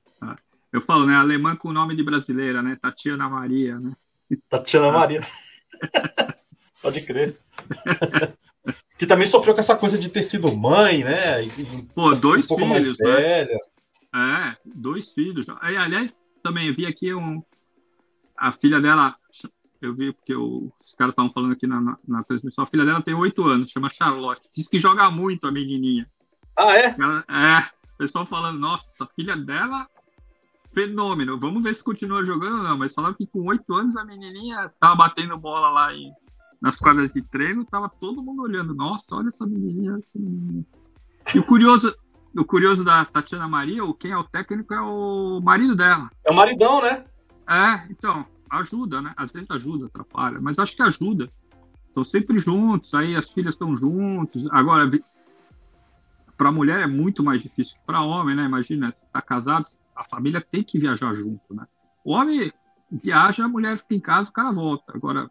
É. 0.74 0.78
Eu 0.78 0.82
falo, 0.82 1.06
né? 1.06 1.16
Alemã 1.16 1.56
com 1.56 1.72
nome 1.72 1.96
de 1.96 2.04
brasileira, 2.04 2.62
né? 2.62 2.78
Tatiana 2.82 3.30
Maria, 3.30 3.80
né? 3.80 3.94
Tatiana 4.50 4.92
Maria. 4.94 5.22
Pode 6.82 7.02
crer. 7.02 7.38
que 8.98 9.06
também 9.06 9.28
sofreu 9.28 9.54
com 9.54 9.60
essa 9.60 9.76
coisa 9.76 9.98
de 9.98 10.10
ter 10.10 10.24
sido 10.24 10.56
mãe, 10.56 11.04
né? 11.04 11.44
E, 11.44 11.50
Pô, 11.94 12.10
assim, 12.10 12.22
dois 12.22 12.50
um 12.50 12.56
filhos, 12.56 13.00
né? 13.00 13.42
É, 14.14 14.58
dois 14.66 15.12
filhos. 15.12 15.48
Aí, 15.62 15.78
aliás, 15.78 16.26
também 16.44 16.74
vi 16.74 16.86
aqui 16.86 17.14
um. 17.14 17.44
A 18.38 18.52
filha 18.52 18.82
dela, 18.82 19.16
eu 19.82 19.94
vi 19.94 20.12
porque 20.12 20.36
os 20.36 20.96
caras 20.98 21.14
estavam 21.14 21.32
falando 21.32 21.54
aqui 21.54 21.68
na, 21.68 21.80
na, 21.80 21.98
na, 22.08 22.24
transmissão. 22.24 22.64
A 22.64 22.68
filha 22.68 22.86
dela 22.86 23.02
tem 23.02 23.14
oito 23.14 23.46
anos, 23.46 23.70
chama 23.70 23.90
Charlotte. 23.90 24.50
Diz 24.56 24.68
que 24.68 24.80
joga 24.80 25.10
muito 25.12 25.48
a 25.48 25.52
menininha. 25.52 26.10
Ah, 26.58 26.76
é? 26.76 26.96
Ela, 27.00 27.24
é. 27.30 27.70
O 27.94 27.98
pessoal 27.98 28.26
falando, 28.26 28.60
nossa, 28.60 29.04
a 29.04 29.08
filha 29.08 29.38
dela 29.38 29.88
fenômeno. 30.74 31.40
Vamos 31.40 31.64
ver 31.64 31.76
se 31.76 31.84
continua 31.84 32.26
jogando 32.26 32.58
ou 32.58 32.64
não. 32.64 32.78
Mas 32.78 32.94
falaram 32.94 33.16
que 33.16 33.28
com 33.28 33.48
oito 33.48 33.74
anos 33.74 33.96
a 33.96 34.06
menininha 34.06 34.72
tava 34.80 34.96
batendo 34.96 35.38
bola 35.38 35.70
lá 35.70 35.94
em, 35.94 36.12
nas 36.62 36.78
quadras 36.78 37.14
de 37.14 37.22
treino, 37.22 37.66
tava 37.66 37.90
todo 37.90 38.24
mundo 38.24 38.44
olhando. 38.44 38.74
Nossa, 38.74 39.16
olha 39.16 39.28
essa 39.28 39.46
menininha, 39.46 39.96
essa 39.98 40.18
menininha. 40.18 40.66
E 41.34 41.40
o 41.40 41.46
curioso, 41.46 41.96
o 42.36 42.46
curioso 42.46 42.84
da 42.84 43.06
Tatiana 43.06 43.48
Maria, 43.48 43.84
o 43.84 43.94
quem 43.94 44.12
é 44.12 44.18
o 44.18 44.24
técnico 44.24 44.74
é 44.74 44.82
o 44.82 45.40
marido 45.42 45.76
dela. 45.76 46.10
É 46.26 46.32
o 46.32 46.36
maridão, 46.36 46.82
né? 46.82 47.06
É, 47.50 47.86
então, 47.90 48.26
ajuda, 48.50 49.02
né? 49.02 49.14
Às 49.18 49.34
vezes 49.34 49.50
ajuda, 49.52 49.88
atrapalha, 49.88 50.40
mas 50.40 50.60
acho 50.60 50.76
que 50.76 50.84
ajuda. 50.84 51.28
Estão 51.88 52.04
sempre 52.06 52.40
juntos, 52.40 52.94
aí 52.94 53.16
as 53.16 53.32
filhas 53.32 53.56
estão 53.56 53.76
juntos. 53.76 54.48
Agora, 54.52 54.90
para 56.42 56.50
a 56.50 56.52
mulher 56.52 56.80
é 56.82 56.88
muito 56.88 57.24
mais 57.24 57.44
difícil 57.44 57.78
que 57.78 57.86
para 57.86 58.02
homem, 58.02 58.36
né? 58.36 58.44
Imagina, 58.46 58.92
você 58.92 59.06
tá 59.14 59.22
casado, 59.22 59.64
a 59.96 60.04
família 60.04 60.42
tem 60.42 60.64
que 60.64 60.80
viajar 60.80 61.14
junto, 61.14 61.54
né? 61.54 61.68
O 62.04 62.14
homem 62.14 62.52
viaja, 62.90 63.46
a 63.46 63.48
mulher 63.48 63.78
fica 63.78 63.94
em 63.94 64.00
casa, 64.00 64.32
o 64.32 64.34
cara 64.34 64.52
volta. 64.52 64.92
Agora, 64.92 65.30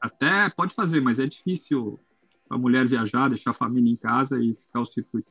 até 0.00 0.48
pode 0.48 0.74
fazer, 0.74 1.02
mas 1.02 1.18
é 1.18 1.26
difícil 1.26 2.00
a 2.48 2.56
mulher 2.56 2.88
viajar, 2.88 3.28
deixar 3.28 3.50
a 3.50 3.54
família 3.54 3.92
em 3.92 3.96
casa 3.96 4.42
e 4.42 4.54
ficar 4.54 4.80
o 4.80 4.86
circuito. 4.86 5.30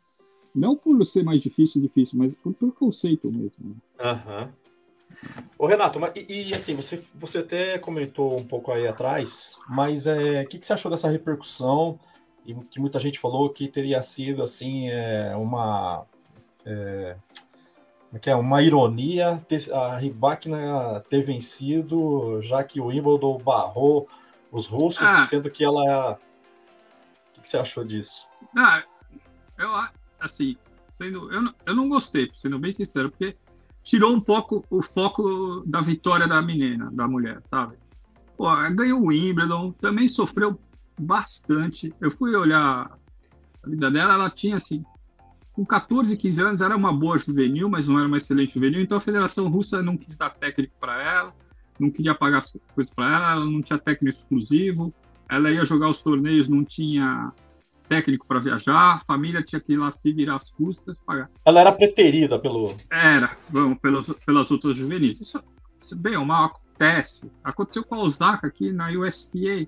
Não 0.54 0.76
por 0.76 1.04
ser 1.08 1.24
mais 1.24 1.42
difícil, 1.42 1.82
difícil, 1.82 2.20
mas 2.20 2.32
por 2.36 2.54
preconceito 2.54 3.32
mesmo. 3.32 3.70
Né? 3.70 3.76
Aham. 4.00 4.44
Uhum. 4.44 5.44
Ô 5.58 5.66
Renato, 5.66 6.00
e, 6.16 6.50
e, 6.50 6.54
assim, 6.54 6.76
você, 6.76 7.04
você 7.16 7.40
até 7.40 7.80
comentou 7.80 8.40
um 8.40 8.46
pouco 8.46 8.72
aí 8.72 8.88
atrás, 8.88 9.60
mas 9.68 10.06
é, 10.06 10.14
o 10.14 10.36
é, 10.38 10.46
que, 10.46 10.60
que 10.60 10.68
você 10.68 10.74
achou 10.74 10.92
dessa 10.92 11.10
repercussão? 11.10 12.00
E 12.46 12.54
que 12.54 12.80
muita 12.80 13.00
gente 13.00 13.20
falou 13.20 13.50
que 13.50 13.68
teria 13.68 14.02
sido 14.02 14.44
assim 14.44 14.90
é, 14.90 15.34
uma 15.36 16.06
é, 16.66 17.16
é 18.14 18.20
que 18.20 18.30
é 18.30 18.36
uma 18.36 18.62
ironia 18.62 19.42
ter, 19.48 19.72
a 19.74 19.98
Rybakina 19.98 21.02
ter 21.10 21.22
vencido, 21.22 22.42
já 22.42 22.64
que 22.64 22.80
o 22.80 22.86
Wimbledon 22.86 23.38
barrou 23.40 24.08
os 24.52 24.68
russos, 24.68 25.02
ah. 25.02 25.24
sendo 25.24 25.50
que 25.50 25.64
ela. 25.64 26.20
O 27.38 27.42
que 27.42 27.48
você 27.48 27.58
achou 27.58 27.84
disso? 27.84 28.28
Ah, 28.56 28.84
eu 29.58 29.70
assim, 30.20 30.56
sendo, 30.94 31.32
eu, 31.34 31.42
não, 31.42 31.54
eu 31.66 31.76
não 31.76 31.90
gostei, 31.90 32.30
sendo 32.36 32.60
bem 32.60 32.72
sincero, 32.72 33.10
porque 33.10 33.36
tirou 33.84 34.14
um 34.14 34.22
pouco 34.22 34.64
o 34.70 34.82
foco 34.82 35.64
da 35.66 35.82
vitória 35.82 36.28
da 36.28 36.42
menina, 36.42 36.90
da 36.92 37.08
mulher, 37.08 37.42
sabe? 37.50 37.76
Pô, 38.38 38.46
ganhou 38.72 39.02
o 39.02 39.08
Wimbledon, 39.08 39.72
também 39.74 40.08
sofreu 40.08 40.58
bastante. 41.04 41.94
Eu 42.02 42.12
fui 42.12 42.36
olhar 42.36 42.98
a 43.64 43.70
vida 43.70 43.92
dela, 43.92 44.14
ela 44.14 44.30
tinha 44.30 44.56
assim, 44.56 44.84
com 45.54 45.66
14, 45.66 46.18
15 46.18 46.42
anos, 46.42 46.62
era 46.62 46.76
uma 46.76 46.92
boa 46.92 47.18
juvenil, 47.18 47.70
mas 47.70 47.88
não 47.88 48.00
era 48.00 48.08
uma 48.08 48.18
excelente 48.18 48.54
juvenil, 48.54 48.82
então 48.82 48.98
a 48.98 49.02
Federação 49.02 49.48
Russa 49.48 49.82
não 49.82 49.96
quis 49.96 50.18
dar 50.18 50.32
técnico 50.32 50.74
para 50.80 51.02
ela, 51.02 51.34
não 51.80 51.90
queria 51.92 52.16
pagar 52.16 52.40
as 52.40 52.52
coisas 52.74 52.94
para 52.94 53.06
ela, 53.06 53.32
ela 53.34 53.46
não 53.46 53.62
tinha 53.62 53.80
técnico 53.80 54.16
exclusivo, 54.16 54.94
ela 55.30 55.52
ia 55.52 55.64
jogar 55.64 55.90
os 55.90 56.02
torneios, 56.02 56.48
não 56.48 56.64
tinha 56.64 57.32
técnico 57.88 58.26
para 58.26 58.40
viajar, 58.40 58.96
a 58.96 59.00
família 59.02 59.44
tinha 59.44 59.60
que 59.60 59.74
ir 59.74 59.78
lá 59.78 59.92
se 59.92 60.12
virar 60.12 60.38
as 60.38 60.50
custas, 60.52 60.98
pagar. 61.06 61.30
Ela 61.46 61.62
era 61.62 61.72
preterida 61.72 62.40
pelo. 62.40 62.76
Era, 62.90 63.38
bom, 63.50 63.76
pelos, 63.76 64.12
pelas 64.26 64.50
outras 64.52 64.76
juvenis. 64.76 65.22
Isso, 65.22 65.40
isso 65.80 65.96
bem 65.96 66.18
ou 66.18 66.26
mal 66.26 66.46
acontece. 66.46 67.32
Aconteceu 67.44 67.84
com 67.84 67.96
a 67.96 68.00
Osaka 68.00 68.48
aqui 68.48 68.72
na 68.72 68.90
USTA. 68.92 69.68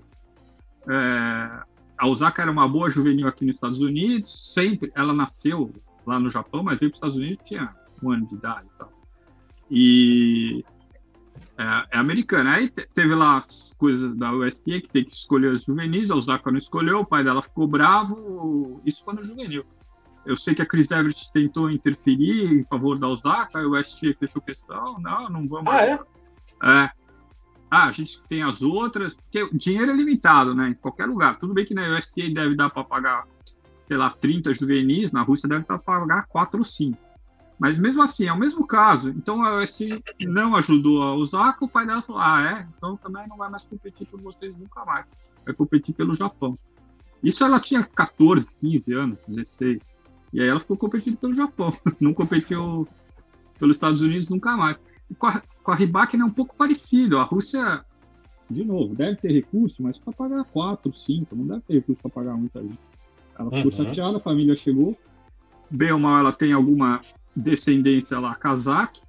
É, 0.88 1.62
a 1.98 2.06
Osaka 2.06 2.42
era 2.42 2.50
uma 2.50 2.68
boa 2.68 2.90
juvenil 2.90 3.26
aqui 3.26 3.44
nos 3.44 3.56
Estados 3.56 3.80
Unidos, 3.80 4.52
sempre. 4.54 4.92
Ela 4.94 5.12
nasceu 5.12 5.72
lá 6.06 6.20
no 6.20 6.30
Japão, 6.30 6.62
mas 6.62 6.78
veio 6.78 6.90
para 6.90 6.94
os 6.94 6.98
Estados 6.98 7.16
Unidos 7.16 7.38
tinha 7.44 7.74
um 8.02 8.10
ano 8.10 8.26
de 8.26 8.34
idade 8.34 8.66
e 8.66 8.78
tal. 8.78 8.92
E 9.70 10.64
é, 11.58 11.96
é 11.96 11.98
americana. 11.98 12.54
Aí 12.54 12.70
teve 12.70 13.14
lá 13.14 13.38
as 13.38 13.74
coisas 13.78 14.16
da 14.16 14.32
USTA 14.32 14.80
que 14.80 14.88
tem 14.88 15.04
que 15.04 15.12
escolher 15.12 15.52
os 15.52 15.64
juvenis, 15.64 16.10
a 16.10 16.16
Osaka 16.16 16.50
não 16.50 16.58
escolheu, 16.58 17.00
o 17.00 17.06
pai 17.06 17.24
dela 17.24 17.42
ficou 17.42 17.66
bravo, 17.66 18.80
isso 18.84 19.04
foi 19.04 19.14
no 19.14 19.24
juvenil. 19.24 19.64
Eu 20.24 20.36
sei 20.36 20.54
que 20.54 20.62
a 20.62 20.66
Chris 20.66 20.90
Everett 20.90 21.32
tentou 21.32 21.70
interferir 21.70 22.52
em 22.52 22.64
favor 22.64 22.98
da 22.98 23.08
Osaka, 23.08 23.60
a 23.60 23.66
USTA 23.66 24.14
fechou 24.18 24.42
questão, 24.42 24.98
não, 24.98 25.28
não 25.28 25.48
vamos. 25.48 25.72
Ah, 25.72 25.82
é? 25.82 25.98
É. 26.62 26.90
Ah, 27.70 27.86
a 27.86 27.90
gente 27.90 28.22
tem 28.28 28.42
as 28.42 28.62
outras, 28.62 29.16
porque 29.16 29.48
dinheiro 29.52 29.90
é 29.90 29.94
limitado, 29.94 30.54
né? 30.54 30.68
Em 30.68 30.74
qualquer 30.74 31.06
lugar. 31.06 31.38
Tudo 31.38 31.54
bem 31.54 31.64
que 31.64 31.74
na 31.74 31.98
USTA 31.98 32.30
deve 32.32 32.54
dar 32.54 32.70
para 32.70 32.84
pagar, 32.84 33.26
sei 33.84 33.96
lá, 33.96 34.10
30 34.10 34.54
juvenis, 34.54 35.12
na 35.12 35.22
Rússia 35.22 35.48
deve 35.48 35.64
dar 35.64 35.78
para 35.78 35.98
pagar 36.00 36.26
4 36.26 36.58
ou 36.58 36.64
5. 36.64 37.06
Mas 37.58 37.78
mesmo 37.78 38.02
assim, 38.02 38.26
é 38.26 38.32
o 38.32 38.38
mesmo 38.38 38.66
caso. 38.66 39.08
Então 39.10 39.42
a 39.42 39.62
UST 39.62 40.02
não 40.26 40.54
ajudou 40.56 41.02
a 41.02 41.14
Osaka, 41.14 41.64
o 41.64 41.68
pai 41.68 41.86
dela 41.86 42.02
falou: 42.02 42.20
ah, 42.20 42.42
é? 42.42 42.68
Então 42.76 42.96
também 42.96 43.26
não 43.26 43.36
vai 43.36 43.50
mais 43.50 43.66
competir 43.66 44.06
por 44.06 44.20
vocês 44.20 44.56
nunca 44.56 44.84
mais. 44.84 45.06
Vai 45.44 45.54
competir 45.54 45.94
pelo 45.94 46.16
Japão. 46.16 46.58
Isso 47.22 47.42
ela 47.42 47.58
tinha 47.58 47.82
14, 47.82 48.54
15 48.60 48.92
anos, 48.92 49.18
16. 49.26 49.80
E 50.32 50.40
aí 50.40 50.48
ela 50.48 50.60
ficou 50.60 50.76
competindo 50.76 51.16
pelo 51.16 51.32
Japão. 51.32 51.72
Não 51.98 52.12
competiu 52.12 52.86
pelos 53.58 53.78
Estados 53.78 54.02
Unidos 54.02 54.28
nunca 54.28 54.56
mais. 54.56 54.76
Com 55.18 55.26
a, 55.26 55.42
com 55.62 55.72
a 55.72 55.76
é 55.76 56.24
um 56.24 56.30
pouco 56.30 56.56
parecido. 56.56 57.18
A 57.18 57.24
Rússia, 57.24 57.84
de 58.50 58.64
novo, 58.64 58.94
deve 58.94 59.16
ter 59.16 59.32
recurso, 59.32 59.82
mas 59.82 59.98
para 59.98 60.12
pagar 60.12 60.44
4, 60.44 60.92
5, 60.92 61.36
não 61.36 61.46
deve 61.46 61.60
ter 61.62 61.74
recurso 61.74 62.02
para 62.02 62.10
pagar 62.10 62.36
muita 62.36 62.60
gente. 62.62 62.78
Ela 63.38 63.50
ficou 63.50 63.64
uhum. 63.64 63.70
chateada, 63.70 64.16
a 64.16 64.20
família 64.20 64.56
chegou. 64.56 64.96
Bem 65.70 65.92
ou 65.92 65.98
mal, 65.98 66.20
ela 66.20 66.32
tem 66.32 66.52
alguma 66.52 67.00
descendência 67.34 68.18
lá 68.18 68.34
cazaque, 68.34 69.02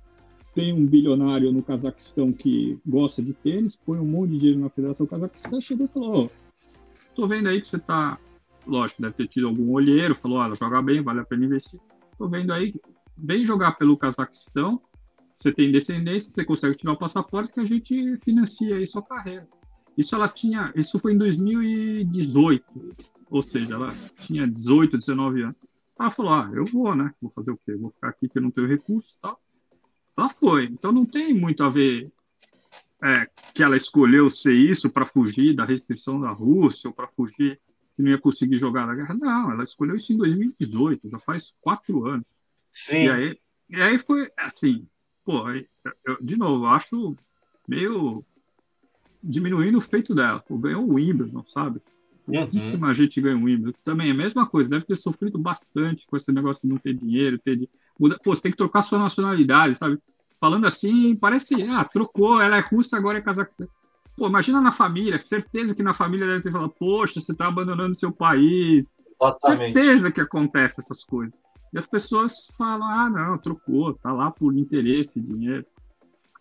tem 0.53 0.73
um 0.73 0.85
bilionário 0.85 1.51
no 1.51 1.61
Cazaquistão 1.61 2.33
que 2.33 2.79
gosta 2.83 3.21
de 3.21 3.31
tênis, 3.33 3.77
põe 3.77 3.99
um 3.99 4.05
monte 4.05 4.31
de 4.31 4.39
dinheiro 4.39 4.59
na 4.59 4.69
Federação 4.69 5.05
Cazaquistão, 5.05 5.61
chegou 5.61 5.85
e 5.85 5.89
falou, 5.89 6.25
oh, 6.25 6.29
tô 7.15 7.27
vendo 7.27 7.47
aí 7.47 7.61
que 7.61 7.67
você 7.67 7.77
tá, 7.77 8.17
lógico, 8.65 9.03
deve 9.03 9.13
ter 9.13 9.27
tido 9.27 9.47
algum 9.47 9.71
olheiro, 9.71 10.15
falou, 10.15 10.39
olha, 10.39 10.55
joga 10.55 10.81
bem, 10.81 11.03
vale 11.03 11.19
a 11.19 11.23
pena 11.23 11.45
investir, 11.45 11.79
tô 12.17 12.27
vendo 12.27 12.51
aí, 12.51 12.73
vem 13.15 13.45
jogar 13.45 13.73
pelo 13.73 13.95
Cazaquistão, 13.95 14.81
você 15.37 15.51
tem 15.51 15.71
descendência, 15.71 16.31
você 16.31 16.43
consegue 16.43 16.75
tirar 16.75 16.93
o 16.93 16.97
passaporte 16.97 17.53
que 17.53 17.59
a 17.59 17.65
gente 17.65 18.17
financia 18.17 18.75
aí 18.75 18.87
sua 18.87 19.03
carreira. 19.03 19.47
Isso 19.95 20.15
ela 20.15 20.27
tinha, 20.27 20.71
isso 20.75 20.99
foi 20.99 21.13
em 21.13 21.17
2018, 21.17 22.65
ou 23.29 23.43
seja, 23.43 23.75
ela 23.75 23.89
tinha 24.19 24.47
18, 24.47 24.97
19 24.97 25.43
anos. 25.43 25.55
Ela 25.99 26.11
falou: 26.11 26.33
ah, 26.33 26.51
eu 26.53 26.65
vou, 26.65 26.95
né? 26.95 27.13
Vou 27.21 27.31
fazer 27.31 27.51
o 27.51 27.57
quê? 27.57 27.75
Vou 27.75 27.89
ficar 27.89 28.09
aqui 28.09 28.27
que 28.27 28.37
eu 28.37 28.41
não 28.41 28.51
tenho 28.51 28.67
recursos 28.67 29.15
e 29.15 29.21
tal. 29.21 29.39
Ela 30.17 30.29
foi. 30.29 30.65
Então 30.65 30.91
não 30.91 31.05
tem 31.05 31.33
muito 31.33 31.63
a 31.63 31.69
ver 31.69 32.11
é, 33.03 33.29
que 33.53 33.63
ela 33.63 33.77
escolheu 33.77 34.29
ser 34.29 34.53
isso 34.53 34.89
para 34.89 35.05
fugir 35.05 35.55
da 35.55 35.65
restrição 35.65 36.19
da 36.19 36.31
Rússia 36.31 36.87
ou 36.87 36.93
para 36.93 37.07
fugir 37.07 37.59
que 37.95 38.03
não 38.03 38.11
ia 38.11 38.17
conseguir 38.19 38.59
jogar 38.59 38.85
na 38.85 38.95
guerra. 38.95 39.15
Não, 39.15 39.51
ela 39.51 39.63
escolheu 39.63 39.95
isso 39.95 40.13
em 40.13 40.17
2018, 40.17 41.09
já 41.09 41.19
faz 41.19 41.55
quatro 41.59 42.05
anos. 42.05 42.25
Sim. 42.71 43.05
E 43.05 43.09
aí, 43.09 43.39
e 43.69 43.81
aí 43.81 43.99
foi 43.99 44.31
assim, 44.37 44.87
pô, 45.27 45.43
eu, 46.05 46.17
de 46.21 46.37
novo, 46.37 46.63
eu 46.63 46.69
acho 46.69 47.13
meio 47.67 48.23
diminuindo 49.21 49.77
o 49.77 49.81
feito 49.81 50.15
dela. 50.15 50.39
Pô, 50.39 50.57
ganhou 50.57 50.87
o 50.87 50.95
Wimbledon, 50.95 51.43
sabe? 51.53 51.81
Pouquíssima 52.25 52.87
uhum. 52.87 52.93
gente 52.93 53.19
ganha 53.19 53.35
um 53.35 53.43
Wimbledon. 53.43 53.77
Também 53.83 54.07
é 54.07 54.11
a 54.11 54.15
mesma 54.15 54.47
coisa, 54.47 54.69
deve 54.69 54.85
ter 54.85 54.97
sofrido 54.97 55.37
bastante 55.37 56.07
com 56.07 56.15
esse 56.15 56.31
negócio 56.31 56.61
de 56.63 56.69
não 56.69 56.77
ter 56.77 56.93
dinheiro, 56.93 57.37
ter 57.37 57.57
de... 57.57 57.69
Pô, 58.23 58.33
você 58.33 58.43
tem 58.43 58.51
que 58.51 58.57
trocar 58.57 58.83
sua 58.83 58.99
nacionalidade, 58.99 59.75
sabe? 59.75 59.99
falando 60.39 60.67
assim, 60.67 61.15
parece, 61.15 61.61
ah, 61.63 61.83
trocou, 61.83 62.41
ela 62.41 62.57
é 62.57 62.61
russa, 62.61 62.97
agora 62.97 63.17
é 63.17 63.21
Cazaquistão. 63.21 63.67
Pô, 64.15 64.27
imagina 64.27 64.59
na 64.59 64.71
família, 64.71 65.21
certeza 65.21 65.75
que 65.75 65.83
na 65.83 65.93
família 65.93 66.25
deve 66.25 66.43
ter 66.43 66.51
falado, 66.51 66.73
poxa, 66.77 67.21
você 67.21 67.31
está 67.31 67.47
abandonando 67.47 67.95
seu 67.95 68.11
país. 68.11 68.91
Exatamente. 69.05 69.73
Certeza 69.73 70.11
que 70.11 70.21
acontece 70.21 70.81
essas 70.81 71.03
coisas. 71.03 71.33
E 71.73 71.77
as 71.77 71.87
pessoas 71.87 72.51
falam, 72.57 72.87
ah, 72.87 73.09
não, 73.09 73.37
trocou, 73.37 73.93
tá 73.95 74.11
lá 74.11 74.31
por 74.31 74.55
interesse, 74.55 75.21
dinheiro. 75.21 75.65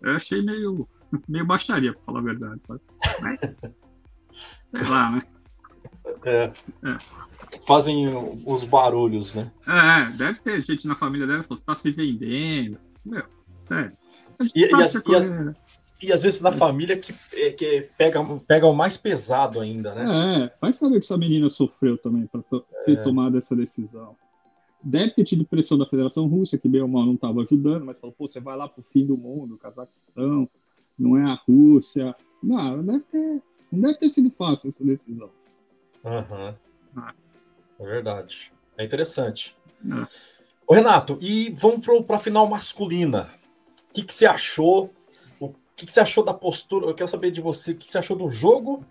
Eu 0.00 0.16
achei 0.16 0.42
meio, 0.42 0.88
meio 1.28 1.46
baixaria, 1.46 1.92
pra 1.92 2.02
falar 2.02 2.20
a 2.20 2.24
verdade, 2.24 2.64
sabe? 2.64 2.80
Mas, 3.20 3.60
sei 4.64 4.82
lá, 4.82 5.10
né? 5.10 5.22
É. 6.24 6.52
é. 6.84 6.98
Fazem 7.66 8.06
os 8.44 8.64
barulhos, 8.64 9.34
né? 9.34 9.50
É, 9.66 10.10
deve 10.12 10.40
ter 10.40 10.62
gente 10.62 10.86
na 10.86 10.94
família 10.94 11.26
dela 11.26 11.42
que 11.42 11.48
falou, 11.48 11.58
você 11.58 11.66
tá 11.66 11.76
se 11.76 11.90
vendendo. 11.90 12.78
Meu, 13.04 13.24
sério. 13.60 13.96
E, 14.54 14.60
e, 14.60 14.74
as, 14.74 14.94
e, 14.94 15.14
as, 15.14 15.56
e, 16.02 16.12
às 16.12 16.22
vezes 16.22 16.40
na 16.40 16.52
família 16.52 16.96
que, 16.96 17.14
é, 17.32 17.50
que 17.50 17.88
pega, 17.96 18.24
pega 18.46 18.66
o 18.66 18.74
mais 18.74 18.96
pesado 18.96 19.60
ainda, 19.60 19.94
né? 19.94 20.44
É, 20.44 20.52
vai 20.60 20.72
saber 20.72 20.98
que 20.98 21.06
essa 21.06 21.16
menina 21.16 21.48
sofreu 21.48 21.96
também 21.96 22.26
para 22.26 22.42
ter 22.84 22.98
é. 22.98 23.02
tomado 23.02 23.38
essa 23.38 23.54
decisão. 23.54 24.16
Deve 24.88 25.14
ter 25.14 25.24
tido 25.24 25.44
pressão 25.44 25.76
da 25.76 25.84
Federação 25.84 26.28
Russa, 26.28 26.56
que 26.56 26.68
bem 26.68 26.80
ou 26.80 26.86
mal 26.86 27.04
não 27.04 27.14
estava 27.14 27.42
ajudando, 27.42 27.84
mas 27.84 27.98
falou, 27.98 28.14
pô, 28.16 28.28
você 28.28 28.38
vai 28.38 28.56
lá 28.56 28.68
pro 28.68 28.84
fim 28.84 29.04
do 29.04 29.16
mundo, 29.16 29.58
Cazaquistão, 29.58 30.48
não 30.96 31.16
é 31.16 31.24
a 31.24 31.34
Rússia. 31.34 32.14
Não, 32.40 32.84
deve 32.84 33.00
ter, 33.10 33.42
não 33.72 33.80
deve 33.80 33.98
ter 33.98 34.08
sido 34.08 34.30
fácil 34.30 34.68
essa 34.68 34.84
decisão. 34.84 35.28
Uhum. 36.04 36.54
Ah. 36.96 37.12
É 37.80 37.84
verdade. 37.84 38.52
É 38.78 38.84
interessante. 38.84 39.56
É. 39.84 40.06
Ô, 40.68 40.74
Renato, 40.74 41.18
e 41.20 41.50
vamos 41.50 41.84
para 42.06 42.16
a 42.16 42.20
final 42.20 42.46
masculina. 42.48 43.34
O 43.90 43.92
que, 43.92 44.04
que 44.04 44.14
você 44.14 44.24
achou? 44.24 44.92
O 45.40 45.52
que, 45.74 45.84
que 45.84 45.92
você 45.92 45.98
achou 45.98 46.24
da 46.24 46.32
postura? 46.32 46.86
Eu 46.86 46.94
quero 46.94 47.10
saber 47.10 47.32
de 47.32 47.40
você. 47.40 47.72
O 47.72 47.76
que, 47.76 47.86
que 47.86 47.90
você 47.90 47.98
achou 47.98 48.16
do 48.16 48.30
jogo? 48.30 48.84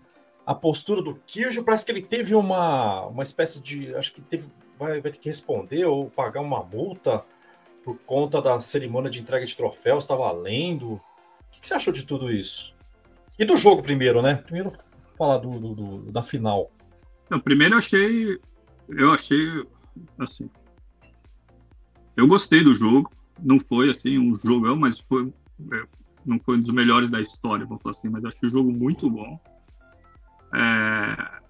A 0.44 0.54
postura 0.54 1.00
do 1.00 1.14
Kirjo? 1.26 1.64
Parece 1.64 1.86
que 1.86 1.92
ele 1.92 2.02
teve 2.02 2.34
uma, 2.34 3.06
uma 3.06 3.22
espécie 3.22 3.62
de. 3.62 3.94
Acho 3.94 4.12
que 4.12 4.20
teve, 4.20 4.50
vai, 4.78 5.00
vai 5.00 5.12
ter 5.12 5.18
que 5.18 5.28
responder 5.28 5.84
ou 5.84 6.10
pagar 6.10 6.40
uma 6.40 6.62
multa 6.62 7.24
por 7.84 7.98
conta 7.98 8.42
da 8.42 8.60
cerimônia 8.60 9.10
de 9.10 9.20
entrega 9.20 9.44
de 9.44 9.56
troféus. 9.56 10.04
Estava 10.04 10.30
lendo. 10.32 10.94
O 10.94 11.00
que, 11.50 11.60
que, 11.60 11.66
você 11.66 11.74
achou 11.74 11.92
de 11.92 12.04
tudo 12.04 12.30
isso? 12.30 12.74
E 13.38 13.44
do 13.44 13.56
jogo 13.56 13.82
primeiro, 13.82 14.22
né? 14.22 14.36
Primeiro 14.36 14.72
falar 15.16 15.38
do, 15.38 15.50
do, 15.50 15.74
do 15.74 16.12
da 16.12 16.22
final. 16.22 16.70
Não, 17.30 17.40
primeiro 17.40 17.74
eu 17.74 17.78
achei. 17.78 18.40
Eu 18.88 19.12
achei. 19.12 19.64
Assim. 20.18 20.50
Eu 22.16 22.26
gostei 22.26 22.62
do 22.62 22.74
jogo. 22.74 23.10
Não 23.42 23.60
foi 23.60 23.90
assim 23.90 24.18
um 24.18 24.36
jogão, 24.36 24.76
mas 24.76 24.98
foi. 24.98 25.32
É, 25.72 25.84
não 26.24 26.40
foi 26.40 26.56
um 26.56 26.60
dos 26.60 26.72
melhores 26.72 27.10
da 27.10 27.20
história, 27.20 27.64
vamos 27.64 27.82
falar 27.82 27.92
assim, 27.92 28.08
mas 28.08 28.24
achei 28.24 28.48
o 28.48 28.52
jogo 28.52 28.72
muito 28.72 29.08
bom. 29.08 29.38
É, 30.52 31.40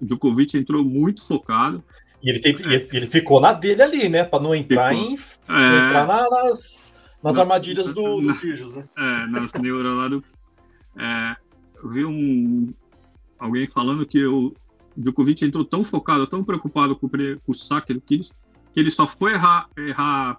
Djokovic 0.00 0.56
entrou 0.56 0.84
muito 0.84 1.24
focado. 1.24 1.82
E 2.26 2.30
ele, 2.30 2.40
teve, 2.40 2.74
é. 2.74 2.88
ele 2.92 3.06
ficou 3.06 3.40
na 3.40 3.52
dele 3.52 3.82
ali, 3.82 4.08
né? 4.08 4.24
Para 4.24 4.42
não 4.42 4.52
entrar 4.52 4.92
ficou. 4.92 5.10
em. 5.10 5.14
É, 5.14 5.84
entrar 5.84 6.08
na, 6.08 6.28
nas, 6.28 6.92
nas, 7.22 7.38
armadilhas 7.38 7.92
do, 7.94 8.20
do 8.20 8.26
né? 8.74 8.84
É, 8.98 9.26
nas 9.28 9.52
neuras 9.54 9.94
lá 9.94 10.08
do. 10.08 10.24
É, 10.98 11.36
eu 11.76 11.88
vi 11.88 12.04
um, 12.04 12.66
alguém 13.38 13.68
falando 13.68 14.04
que 14.04 14.26
o, 14.26 14.52
Djokovic 14.96 15.44
entrou 15.44 15.64
tão 15.64 15.84
focado, 15.84 16.26
tão 16.26 16.42
preocupado 16.42 16.96
com, 16.96 17.08
com 17.08 17.52
o 17.52 17.54
saque 17.54 17.94
do 17.94 18.00
Kyrgios, 18.00 18.32
que 18.74 18.80
ele 18.80 18.90
só 18.90 19.06
foi 19.06 19.34
errar, 19.34 19.68
errar 19.76 20.36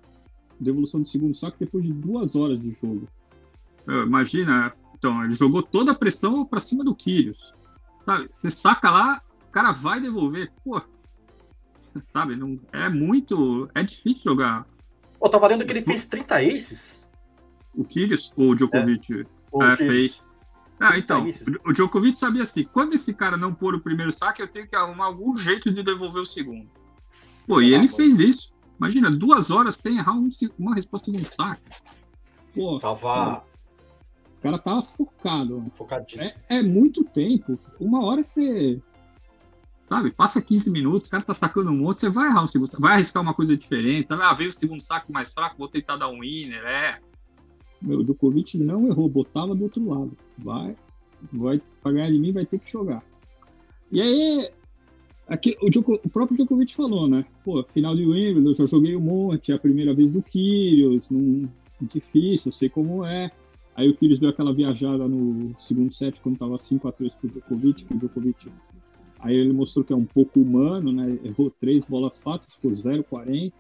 devolução 0.60 1.02
do 1.02 1.08
segundo 1.08 1.34
saque 1.34 1.58
depois 1.62 1.86
de 1.86 1.94
duas 1.94 2.36
horas 2.36 2.60
de 2.60 2.74
jogo. 2.74 3.08
Imagina, 3.88 4.74
então, 4.94 5.24
ele 5.24 5.36
jogou 5.36 5.64
toda 5.64 5.94
a 5.94 5.96
pressão 5.96 6.44
para 6.44 6.60
cima 6.60 6.84
do 6.84 6.94
Kyrgios. 6.94 7.54
Sabe? 8.04 8.28
Você 8.30 8.52
saca 8.52 8.90
lá, 8.90 9.22
o 9.48 9.52
cara 9.54 9.72
vai 9.72 10.02
devolver. 10.02 10.52
Pô, 10.66 10.82
sabe? 12.02 12.36
Não, 12.36 12.60
é 12.72 12.90
muito. 12.90 13.70
É 13.74 13.84
difícil 13.84 14.32
jogar. 14.32 14.66
Pô, 15.20 15.30
tá 15.30 15.38
valendo 15.38 15.66
que 15.66 15.72
ele 15.72 15.82
fez 15.82 16.06
30 16.06 16.36
aces. 16.38 17.10
O 17.74 17.84
Kyrgios 17.84 18.32
ou 18.36 18.52
o 18.52 18.56
Djokovic? 18.56 19.22
É, 19.22 19.26
o 19.52 19.64
é, 19.64 19.78
fez. 19.78 20.30
Ah, 20.80 20.98
então, 20.98 21.28
o 21.66 21.74
Djokovic 21.74 22.16
sabia 22.16 22.44
assim, 22.44 22.64
quando 22.64 22.94
esse 22.94 23.14
cara 23.14 23.36
não 23.36 23.54
pôr 23.54 23.74
o 23.74 23.82
primeiro 23.82 24.14
saque, 24.14 24.42
eu 24.42 24.48
tenho 24.48 24.68
que 24.68 24.76
arrumar 24.76 25.06
algum 25.06 25.38
jeito 25.38 25.72
de 25.72 25.82
devolver 25.84 26.22
o 26.22 26.26
segundo. 26.26 26.70
Pô, 27.48 27.62
e 27.62 27.74
ele 27.74 27.88
fez 27.88 28.20
isso. 28.20 28.54
Imagina, 28.78 29.10
duas 29.10 29.50
horas 29.50 29.78
sem 29.78 29.98
errar 29.98 30.14
um, 30.14 30.30
uma 30.60 30.76
resposta 30.76 31.12
de 31.12 31.20
um 31.20 31.26
saque. 31.26 31.64
Pô, 32.54 32.78
tava... 32.78 33.14
Sabe? 33.14 33.42
O 34.38 34.42
cara 34.42 34.60
tava 34.60 34.84
focado. 34.84 35.66
Focadíssimo. 35.74 36.40
É, 36.48 36.58
é, 36.58 36.64
muito 36.64 37.04
tempo. 37.04 37.58
Uma 37.80 38.06
hora 38.06 38.24
você... 38.24 38.80
Sabe, 39.88 40.12
passa 40.12 40.42
15 40.42 40.70
minutos, 40.70 41.08
o 41.08 41.12
cara 41.12 41.24
tá 41.24 41.34
sacando 41.34 41.72
um 41.72 41.78
monte, 41.78 42.02
você 42.02 42.10
vai 42.10 42.28
errar 42.28 42.44
um 42.44 42.48
segundo, 42.48 42.78
vai 42.78 42.96
arriscar 42.96 43.24
uma 43.24 43.34
coisa 43.34 43.56
diferente, 43.56 44.10
sabe? 44.10 44.22
Ah, 44.22 44.34
veio 44.34 44.50
o 44.50 44.54
segundo 44.54 44.82
saque 44.82 45.10
mais 45.10 45.34
fraco, 45.34 45.58
vou 45.58 45.70
tentar 45.70 45.96
dar 45.96 46.10
um 46.10 46.20
winner, 46.20 46.62
é 46.66 47.00
meu, 47.82 48.00
o 48.00 48.04
Djokovic 48.04 48.58
não 48.58 48.88
errou, 48.88 49.08
botava 49.08 49.56
do 49.56 49.64
outro 49.64 49.88
lado. 49.88 50.12
Vai, 50.38 50.76
vai 51.32 51.62
pra 51.82 51.92
ganhar 51.92 52.12
de 52.12 52.20
mim, 52.20 52.32
vai 52.32 52.46
ter 52.46 52.60
que 52.60 52.72
jogar. 52.72 53.04
E 53.92 54.02
aí, 54.02 54.50
aqui, 55.28 55.56
o, 55.62 55.70
Djoko, 55.70 56.00
o, 56.04 56.10
próprio 56.10 56.36
Djokovic 56.36 56.76
falou, 56.76 57.08
né? 57.08 57.26
Pô, 57.44 57.64
final 57.64 57.96
de 57.96 58.06
Wimbledon, 58.06 58.50
eu 58.50 58.54
já 58.54 58.66
joguei 58.66 58.96
um 58.96 59.02
monte, 59.02 59.52
é 59.52 59.56
a 59.56 59.60
primeira 59.60 59.94
vez 59.94 60.12
do 60.12 60.22
Kyrgios, 60.22 61.10
num, 61.10 61.48
difícil, 61.82 62.50
eu 62.50 62.52
sei 62.52 62.70
como 62.70 63.06
é. 63.06 63.32
Aí 63.76 63.88
o 63.88 63.96
Kyrgios 63.96 64.20
deu 64.20 64.32
aquela 64.32 64.54
viajada 64.54 65.08
no 65.08 65.54
segundo 65.60 65.94
set, 65.94 66.20
quando 66.22 66.40
tava 66.40 66.56
5x3 66.56 67.20
pro 67.20 67.30
Djokovic, 67.30 67.86
que 67.86 67.94
o 67.94 67.98
Djokovic... 67.98 68.52
Aí 69.20 69.36
ele 69.36 69.54
mostrou 69.54 69.84
que 69.84 69.94
é 69.94 69.96
um 69.96 70.06
pouco 70.06 70.40
humano, 70.40 70.92
né? 70.92 71.18
Errou 71.24 71.50
três 71.50 71.86
bolas 71.86 72.20
fáceis, 72.20 72.56
ficou 72.56 72.72
0,40. 72.72 73.52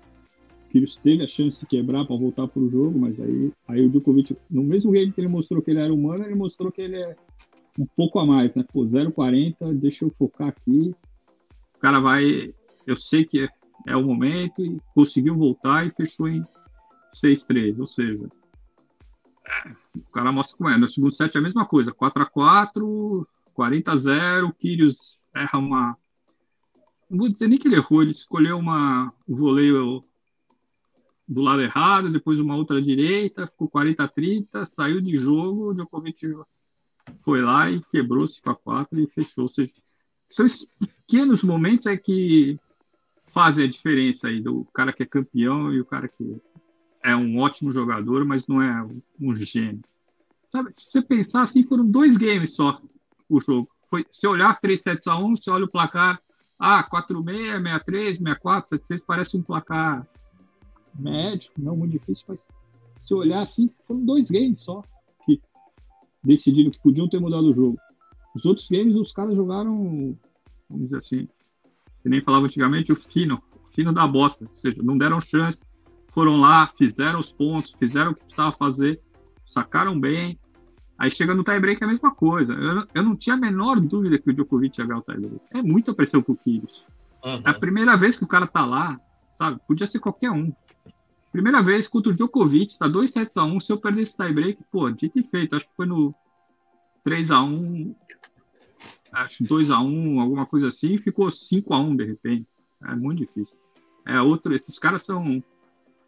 Kyrgios 0.69 0.97
teve 0.97 1.23
a 1.23 1.27
chance 1.27 1.61
de 1.61 1.67
quebrar 1.67 2.05
para 2.05 2.15
voltar 2.15 2.47
para 2.47 2.61
o 2.61 2.69
jogo, 2.69 2.99
mas 2.99 3.19
aí, 3.19 3.51
aí 3.67 3.85
o 3.85 3.89
Djokovic, 3.89 4.37
no 4.49 4.63
mesmo 4.63 4.91
game 4.91 5.11
que 5.11 5.21
ele 5.21 5.27
mostrou 5.27 5.61
que 5.61 5.71
ele 5.71 5.79
era 5.79 5.93
humano, 5.93 6.23
ele 6.25 6.35
mostrou 6.35 6.71
que 6.71 6.81
ele 6.81 6.97
é 6.97 7.15
um 7.79 7.85
pouco 7.95 8.19
a 8.19 8.25
mais, 8.25 8.55
né? 8.55 8.65
Pô, 8.71 8.83
0,40, 8.83 9.73
deixa 9.75 10.05
eu 10.05 10.11
focar 10.15 10.49
aqui. 10.49 10.93
O 11.75 11.79
cara 11.79 11.99
vai, 11.99 12.53
eu 12.85 12.97
sei 12.97 13.23
que 13.23 13.39
é, 13.39 13.47
é 13.87 13.95
o 13.95 14.03
momento, 14.03 14.63
e 14.63 14.77
conseguiu 14.93 15.35
voltar 15.35 15.85
e 15.85 15.91
fechou 15.91 16.27
em 16.27 16.43
6-3, 17.13 17.79
ou 17.79 17.87
seja, 17.87 18.27
é, 19.47 19.71
o 19.95 20.11
cara 20.11 20.31
mostra 20.31 20.57
como 20.57 20.69
é. 20.69 20.77
No 20.77 20.87
segundo 20.87 21.13
set 21.13 21.35
é 21.35 21.39
a 21.39 21.43
mesma 21.43 21.65
coisa, 21.65 21.93
4x4, 23.57 23.83
40-0, 23.83 24.49
o 24.49 24.53
Kyrgios 24.53 25.19
erra 25.35 25.57
uma. 25.57 25.97
Não 27.09 27.19
vou 27.19 27.29
dizer 27.29 27.47
nem 27.47 27.57
que 27.57 27.67
ele 27.67 27.77
errou, 27.77 28.01
ele 28.01 28.11
escolheu 28.11 28.57
uma, 28.57 29.11
um 29.27 29.35
voleio 29.35 30.03
do 31.27 31.41
lado 31.41 31.61
errado, 31.61 32.11
depois 32.11 32.39
uma 32.39 32.55
outra 32.55 32.81
direita, 32.81 33.47
ficou 33.47 33.67
40 33.67 34.03
a 34.03 34.07
30, 34.07 34.65
saiu 34.65 35.01
de 35.01 35.17
jogo, 35.17 35.69
o 35.69 35.73
Djokovic 35.73 36.19
foi 37.17 37.41
lá 37.41 37.69
e 37.69 37.81
quebrou 37.91 38.27
5 38.27 38.49
a 38.49 38.55
4 38.55 38.99
e 38.99 39.07
fechou. 39.07 39.43
Ou 39.43 39.49
seja, 39.49 39.73
são 40.29 40.45
esses 40.45 40.73
pequenos 40.79 41.43
momentos 41.43 41.85
é 41.85 41.97
que 41.97 42.57
fazem 43.29 43.65
a 43.65 43.69
diferença 43.69 44.29
aí 44.29 44.41
do 44.41 44.65
cara 44.73 44.93
que 44.93 45.03
é 45.03 45.05
campeão 45.05 45.73
e 45.73 45.81
o 45.81 45.85
cara 45.85 46.07
que 46.07 46.41
é 47.03 47.15
um 47.15 47.39
ótimo 47.39 47.71
jogador, 47.71 48.25
mas 48.25 48.47
não 48.47 48.61
é 48.61 48.87
um 49.19 49.35
gênio. 49.35 49.81
Sabe, 50.49 50.71
se 50.73 50.91
você 50.91 51.01
pensar 51.01 51.43
assim, 51.43 51.63
foram 51.63 51.85
dois 51.85 52.17
games 52.17 52.55
só 52.55 52.81
o 53.29 53.41
jogo. 53.41 53.69
Foi, 53.89 54.05
se 54.11 54.27
olhar 54.27 54.59
3 54.59 54.81
sets 54.81 55.07
a 55.07 55.17
1, 55.17 55.35
você 55.35 55.49
olha 55.49 55.65
o 55.65 55.71
placar, 55.71 56.21
ah, 56.59 56.83
4-6, 56.89 57.61
6-3, 57.61 58.21
6-4, 58.21 58.63
7-6, 58.73 59.03
parece 59.05 59.37
um 59.37 59.41
placar 59.41 60.07
médio, 60.97 61.51
não 61.57 61.75
muito 61.75 61.91
difícil, 61.91 62.25
mas 62.27 62.47
se 62.99 63.13
olhar 63.13 63.41
assim, 63.41 63.67
foram 63.85 64.03
dois 64.03 64.31
games 64.31 64.61
só 64.61 64.81
que 65.25 65.39
decidiram 66.23 66.71
que 66.71 66.79
podiam 66.79 67.07
ter 67.07 67.19
mudado 67.19 67.49
o 67.49 67.53
jogo. 67.53 67.77
Os 68.35 68.45
outros 68.45 68.67
games, 68.69 68.95
os 68.95 69.11
caras 69.11 69.37
jogaram, 69.37 70.17
vamos 70.69 70.85
dizer 70.85 70.97
assim, 70.97 71.27
que 72.01 72.09
nem 72.09 72.21
falava 72.21 72.45
antigamente, 72.45 72.91
o 72.91 72.95
fino, 72.95 73.41
o 73.63 73.67
fino 73.67 73.93
da 73.93 74.07
bosta, 74.07 74.45
ou 74.45 74.57
seja, 74.57 74.81
não 74.81 74.97
deram 74.97 75.21
chance, 75.21 75.61
foram 76.09 76.37
lá, 76.37 76.67
fizeram 76.75 77.19
os 77.19 77.31
pontos, 77.31 77.73
fizeram 77.73 78.11
o 78.11 78.15
que 78.15 78.23
precisava 78.23 78.55
fazer, 78.55 79.01
sacaram 79.45 79.99
bem. 79.99 80.39
Aí 80.97 81.11
chega 81.11 81.35
no 81.35 81.43
tie-break 81.43 81.81
é 81.81 81.85
a 81.85 81.89
mesma 81.89 82.13
coisa. 82.13 82.53
Eu, 82.53 82.87
eu, 82.93 83.03
não 83.03 83.15
tinha 83.15 83.35
a 83.35 83.39
menor 83.39 83.79
dúvida 83.79 84.17
que 84.17 84.29
o 84.29 84.33
Djokovic 84.33 84.79
ia 84.79 84.87
ganhar 84.87 84.99
o 84.99 85.03
tie-break. 85.03 85.41
É 85.51 85.61
muita 85.61 85.93
pressão 85.93 86.21
pro 86.21 86.35
Kyrgios. 86.35 86.85
Uhum. 87.23 87.41
É 87.45 87.49
a 87.49 87.53
primeira 87.53 87.95
vez 87.95 88.17
que 88.17 88.23
o 88.23 88.27
cara 88.27 88.47
tá 88.47 88.65
lá, 88.65 88.99
sabe? 89.31 89.59
Podia 89.67 89.85
ser 89.85 89.99
qualquer 89.99 90.31
um. 90.31 90.51
Primeira 91.31 91.61
vez 91.61 91.87
contra 91.87 92.11
o 92.11 92.15
Djokovic, 92.15 92.77
tá 92.79 92.87
2 92.87 93.11
sets 93.11 93.37
a 93.37 93.43
1 93.43 93.59
Se 93.59 93.73
eu 93.73 93.77
perder 93.77 94.03
esse 94.03 94.17
tie-break, 94.17 94.59
pô, 94.71 94.89
dito 94.89 95.19
e 95.19 95.23
feito. 95.23 95.55
Acho 95.55 95.69
que 95.69 95.75
foi 95.75 95.85
no 95.85 96.15
3 97.03 97.31
a 97.31 97.43
1 97.43 97.95
acho 99.11 99.43
2 99.43 99.71
a 99.71 99.79
1 99.79 100.19
alguma 100.19 100.45
coisa 100.45 100.67
assim, 100.67 100.97
ficou 100.97 101.29
5 101.31 101.73
a 101.73 101.79
1 101.79 101.95
de 101.95 102.05
repente. 102.05 102.47
É 102.83 102.95
muito 102.95 103.19
difícil. 103.19 103.55
É 104.05 104.21
outro, 104.21 104.53
esses 104.53 104.77
caras 104.77 105.03
são 105.03 105.43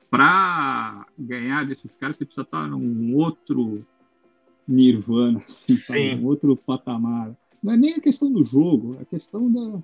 para 0.09 1.05
ganhar 1.17 1.65
desses 1.65 1.95
caras, 1.97 2.17
você 2.17 2.25
precisa 2.25 2.43
estar 2.43 2.67
num 2.67 3.15
outro 3.15 3.85
nirvana, 4.69 5.39
assim, 5.45 5.75
Sim. 5.75 6.15
um 6.19 6.25
outro 6.25 6.55
patamar. 6.55 7.35
Não 7.61 7.73
é 7.73 7.77
nem 7.77 7.95
a 7.95 7.99
questão 7.99 8.31
do 8.31 8.43
jogo, 8.43 8.95
é 8.99 9.01
a 9.01 9.05
questão 9.05 9.51
da, 9.51 9.79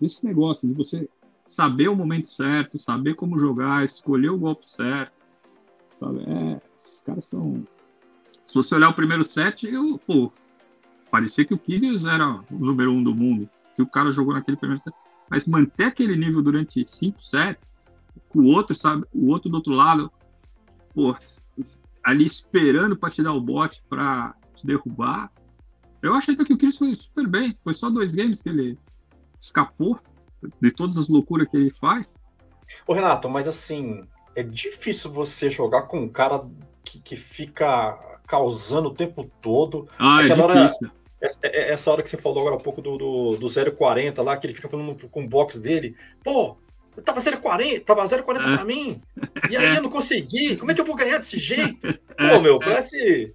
desse 0.00 0.26
negócio, 0.26 0.68
de 0.68 0.74
você 0.74 1.08
saber 1.46 1.88
o 1.88 1.96
momento 1.96 2.28
certo, 2.28 2.78
saber 2.78 3.14
como 3.14 3.38
jogar, 3.38 3.84
escolher 3.84 4.28
o 4.28 4.38
golpe 4.38 4.68
certo. 4.68 5.12
Sabe? 5.98 6.20
É, 6.20 6.60
esses 6.76 7.00
caras 7.02 7.24
são. 7.24 7.64
Se 8.46 8.54
você 8.54 8.74
olhar 8.74 8.90
o 8.90 8.94
primeiro 8.94 9.24
set, 9.24 9.66
eu, 9.66 9.98
pô, 10.06 10.32
parecia 11.10 11.44
que 11.44 11.54
o 11.54 11.58
Kyrgios 11.58 12.04
era 12.04 12.40
o 12.50 12.58
número 12.58 12.92
um 12.92 13.02
do 13.02 13.14
mundo, 13.14 13.48
que 13.74 13.82
o 13.82 13.86
cara 13.86 14.12
jogou 14.12 14.34
naquele 14.34 14.56
primeiro 14.56 14.82
set. 14.82 14.94
Mas 15.30 15.46
manter 15.46 15.84
aquele 15.84 16.16
nível 16.16 16.42
durante 16.42 16.84
cinco 16.84 17.20
sets, 17.20 17.72
com 18.28 18.40
o 18.40 18.46
outro, 18.46 18.74
sabe, 18.74 19.04
o 19.12 19.28
outro 19.28 19.50
do 19.50 19.56
outro 19.56 19.72
lado, 19.72 20.10
pô, 20.94 21.14
ali 22.08 22.24
esperando 22.24 22.96
para 22.96 23.10
te 23.10 23.22
dar 23.22 23.34
o 23.34 23.40
bote 23.40 23.82
para 23.86 24.34
te 24.54 24.66
derrubar. 24.66 25.30
Eu 26.00 26.14
achei 26.14 26.34
que 26.34 26.42
o 26.42 26.46
Kyrgios 26.46 26.78
foi 26.78 26.94
super 26.94 27.26
bem. 27.26 27.54
Foi 27.62 27.74
só 27.74 27.90
dois 27.90 28.14
games 28.14 28.40
que 28.40 28.48
ele 28.48 28.78
escapou 29.38 30.00
de 30.60 30.70
todas 30.70 30.96
as 30.96 31.10
loucuras 31.10 31.46
que 31.48 31.56
ele 31.58 31.70
faz. 31.70 32.22
Ô 32.86 32.94
Renato, 32.94 33.28
mas 33.28 33.46
assim, 33.46 34.08
é 34.34 34.42
difícil 34.42 35.12
você 35.12 35.50
jogar 35.50 35.82
com 35.82 36.00
um 36.00 36.08
cara 36.08 36.46
que, 36.82 36.98
que 36.98 37.14
fica 37.14 37.98
causando 38.26 38.88
o 38.88 38.94
tempo 38.94 39.30
todo. 39.42 39.86
Ah, 39.98 40.22
é 40.22 40.28
difícil. 40.28 40.44
Hora, 40.44 40.66
essa, 41.20 41.38
é, 41.42 41.72
essa, 41.72 41.92
hora 41.92 42.02
que 42.02 42.08
você 42.08 42.16
falou 42.16 42.40
agora 42.40 42.56
há 42.56 42.60
pouco 42.60 42.80
do, 42.80 42.96
do, 42.96 43.36
do 43.36 43.76
040 43.76 44.22
lá, 44.22 44.34
que 44.38 44.46
ele 44.46 44.54
fica 44.54 44.68
falando 44.68 44.96
com 45.10 45.24
o 45.24 45.28
box 45.28 45.60
dele. 45.60 45.94
Pô, 46.24 46.56
tava 47.02 47.20
0,40, 47.20 47.84
tava 47.84 48.04
0,40 48.04 48.38
é. 48.38 48.56
pra 48.56 48.64
mim. 48.64 49.00
E 49.50 49.56
aí 49.56 49.76
eu 49.76 49.82
não 49.82 49.90
consegui. 49.90 50.56
Como 50.56 50.70
é 50.70 50.74
que 50.74 50.80
eu 50.80 50.84
vou 50.84 50.96
ganhar 50.96 51.18
desse 51.18 51.38
jeito? 51.38 51.86
Pô, 52.16 52.40
meu, 52.40 52.58
parece. 52.58 53.34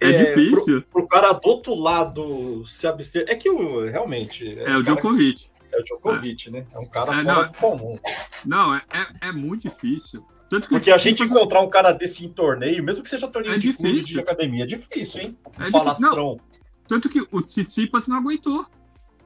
É, 0.00 0.10
é 0.10 0.24
difícil. 0.24 0.82
Pro, 0.82 1.02
pro, 1.02 1.08
cara 1.08 1.32
do 1.32 1.48
outro 1.48 1.74
lado 1.74 2.64
se 2.66 2.86
abster. 2.86 3.24
É 3.28 3.34
que 3.34 3.48
o, 3.50 3.86
realmente. 3.86 4.58
É, 4.58 4.72
é 4.72 4.76
o 4.76 4.82
Djokovic. 4.82 5.50
É 5.72 5.78
o 5.78 5.84
Djokovic, 5.84 6.48
é. 6.48 6.50
né? 6.52 6.66
É 6.72 6.78
um 6.78 6.86
cara 6.86 7.12
é, 7.12 7.24
fora 7.24 7.42
não, 7.46 7.52
comum. 7.52 7.98
Não, 8.44 8.74
é, 8.74 8.82
é, 8.92 9.28
é 9.28 9.32
muito 9.32 9.62
difícil. 9.62 10.24
Tanto 10.48 10.66
que 10.66 10.74
Porque 10.74 10.90
a 10.90 10.98
gente 10.98 11.22
encontrar 11.22 11.60
um 11.60 11.70
cara 11.70 11.92
desse 11.92 12.26
em 12.26 12.28
torneio, 12.28 12.82
mesmo 12.82 13.04
que 13.04 13.08
seja 13.08 13.28
torneio 13.28 13.54
é 13.54 13.58
de 13.58 13.68
difícil. 13.68 13.90
clube, 13.90 14.04
de 14.04 14.18
academia, 14.18 14.64
é 14.64 14.66
difícil, 14.66 15.22
hein? 15.22 15.38
É 15.56 15.70
falastrão. 15.70 16.16
Não, 16.16 16.40
tanto 16.88 17.08
que 17.08 17.24
o 17.30 17.40
Tsitsipas 17.40 18.08
não 18.08 18.16
aguentou. 18.16 18.66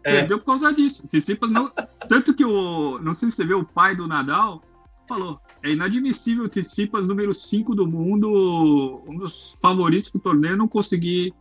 É. 0.05 0.20
Perdeu 0.20 0.39
por 0.39 0.47
causa 0.47 0.72
disso. 0.72 1.06
Tsitsipas 1.09 1.51
não... 1.51 1.72
Tanto 2.09 2.35
que 2.35 2.44
o... 2.44 2.98
Não 3.01 3.16
sei 3.16 3.31
se 3.31 3.36
você 3.36 3.44
vê 3.44 3.55
o 3.55 3.64
pai 3.64 3.97
do 3.97 4.06
Nadal 4.06 4.62
falou. 5.09 5.40
É 5.62 5.70
inadmissível 5.70 6.44
o 6.44 6.48
Tsitsipas, 6.48 7.06
número 7.06 7.32
5 7.32 7.74
do 7.74 7.86
mundo, 7.86 9.02
um 9.06 9.16
dos 9.16 9.59
favoritos 9.60 10.10
do 10.10 10.18
torneio, 10.18 10.56
não 10.56 10.68
conseguir 10.68 11.35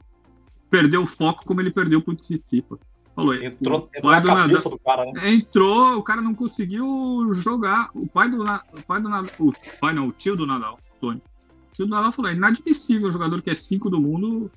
perder 0.70 0.98
o 0.98 1.06
foco 1.06 1.46
como 1.46 1.62
ele 1.62 1.72
perdeu 1.72 2.02
pro 2.02 2.16
Tsitsipas. 2.16 2.80
Falou, 3.16 3.36
entrou, 3.36 3.90
entrou 3.96 4.12
na 4.12 4.20
do 4.20 4.28
cabeça 4.28 4.70
Nadal, 4.70 4.72
do 4.72 4.80
cara, 4.80 5.06
né? 5.12 5.34
Entrou, 5.34 5.98
o 5.98 6.04
cara 6.04 6.22
não 6.22 6.34
conseguiu 6.34 7.30
jogar. 7.34 7.92
O 7.94 8.08
pai 8.08 8.30
do, 8.30 8.44
o 8.44 8.84
pai 8.88 9.02
do 9.02 9.08
Nadal, 9.08 9.32
o 9.40 9.54
pai 9.80 9.94
não, 9.94 10.08
o 10.08 10.12
tio 10.12 10.36
do 10.36 10.48
Nadal, 10.48 10.80
Tony. 11.00 11.22
O 11.70 11.74
tio 11.74 11.86
do 11.86 11.92
Nadal 11.92 12.12
falou, 12.12 12.32
é 12.32 12.34
inadmissível 12.34 13.10
o 13.10 13.12
jogador 13.12 13.42
que 13.42 13.52
é 13.52 13.56
5 13.56 13.90
do 13.90 14.02
mundo 14.02 14.52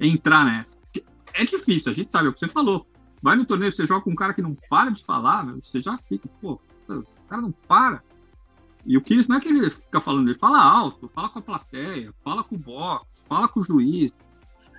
entrar 0.00 0.44
nessa. 0.44 0.80
É 1.32 1.44
difícil, 1.44 1.92
a 1.92 1.94
gente 1.94 2.10
sabe, 2.10 2.26
é 2.26 2.30
o 2.30 2.32
que 2.32 2.40
você 2.40 2.48
falou. 2.48 2.86
Vai 3.22 3.36
no 3.36 3.46
torneio, 3.46 3.70
você 3.70 3.86
joga 3.86 4.02
com 4.02 4.10
um 4.10 4.16
cara 4.16 4.34
que 4.34 4.42
não 4.42 4.56
para 4.68 4.90
de 4.90 5.04
falar, 5.04 5.44
você 5.54 5.80
já 5.80 5.96
fica, 5.96 6.28
pô, 6.40 6.60
o 6.88 7.04
cara 7.28 7.40
não 7.40 7.52
para. 7.52 8.02
E 8.84 8.96
o 8.96 9.00
Kyrgios 9.00 9.28
não 9.28 9.36
é 9.36 9.40
que 9.40 9.48
ele 9.48 9.70
fica 9.70 10.00
falando, 10.00 10.28
ele 10.28 10.38
fala 10.38 10.60
alto, 10.60 11.08
fala 11.14 11.28
com 11.28 11.38
a 11.38 11.42
plateia, 11.42 12.12
fala 12.24 12.42
com 12.42 12.56
o 12.56 12.58
box, 12.58 13.24
fala 13.28 13.48
com 13.48 13.60
o 13.60 13.64
juiz. 13.64 14.10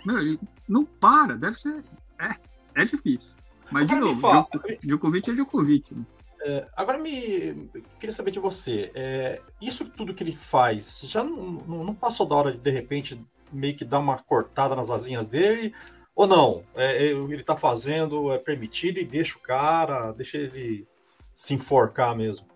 Meu, 0.05 0.19
ele 0.19 0.39
não 0.67 0.83
para, 0.83 1.37
deve 1.37 1.57
ser. 1.57 1.83
É, 2.19 2.35
é 2.75 2.85
difícil. 2.85 3.37
Mas, 3.71 3.85
agora 3.85 3.99
de 3.99 4.05
novo, 4.05 4.21
fala, 4.21 4.47
Djokovic 4.83 5.31
é 5.31 5.33
Djokovic. 5.33 5.95
Né? 5.95 6.05
É, 6.45 6.67
agora 6.75 6.97
me 6.97 7.69
queria 7.97 8.13
saber 8.13 8.31
de 8.31 8.39
você. 8.39 8.91
É, 8.93 9.41
isso 9.61 9.85
tudo 9.85 10.13
que 10.13 10.23
ele 10.23 10.33
faz, 10.33 11.01
já 11.05 11.23
não, 11.23 11.83
não, 11.83 11.95
passou 11.95 12.27
da 12.27 12.35
hora 12.35 12.51
de 12.51 12.57
de 12.57 12.71
repente 12.71 13.25
meio 13.51 13.75
que 13.75 13.85
dar 13.85 13.99
uma 13.99 14.17
cortada 14.17 14.75
nas 14.75 14.89
asinhas 14.89 15.27
dele? 15.27 15.73
Ou 16.15 16.27
não? 16.27 16.63
É, 16.75 17.07
é 17.07 17.11
ele 17.11 17.35
está 17.35 17.55
fazendo, 17.55 18.31
é 18.31 18.37
permitido 18.37 18.99
e 18.99 19.05
deixa 19.05 19.37
o 19.37 19.41
cara, 19.41 20.11
deixa 20.11 20.37
ele 20.37 20.87
se 21.33 21.53
enforcar 21.53 22.15
mesmo? 22.15 22.47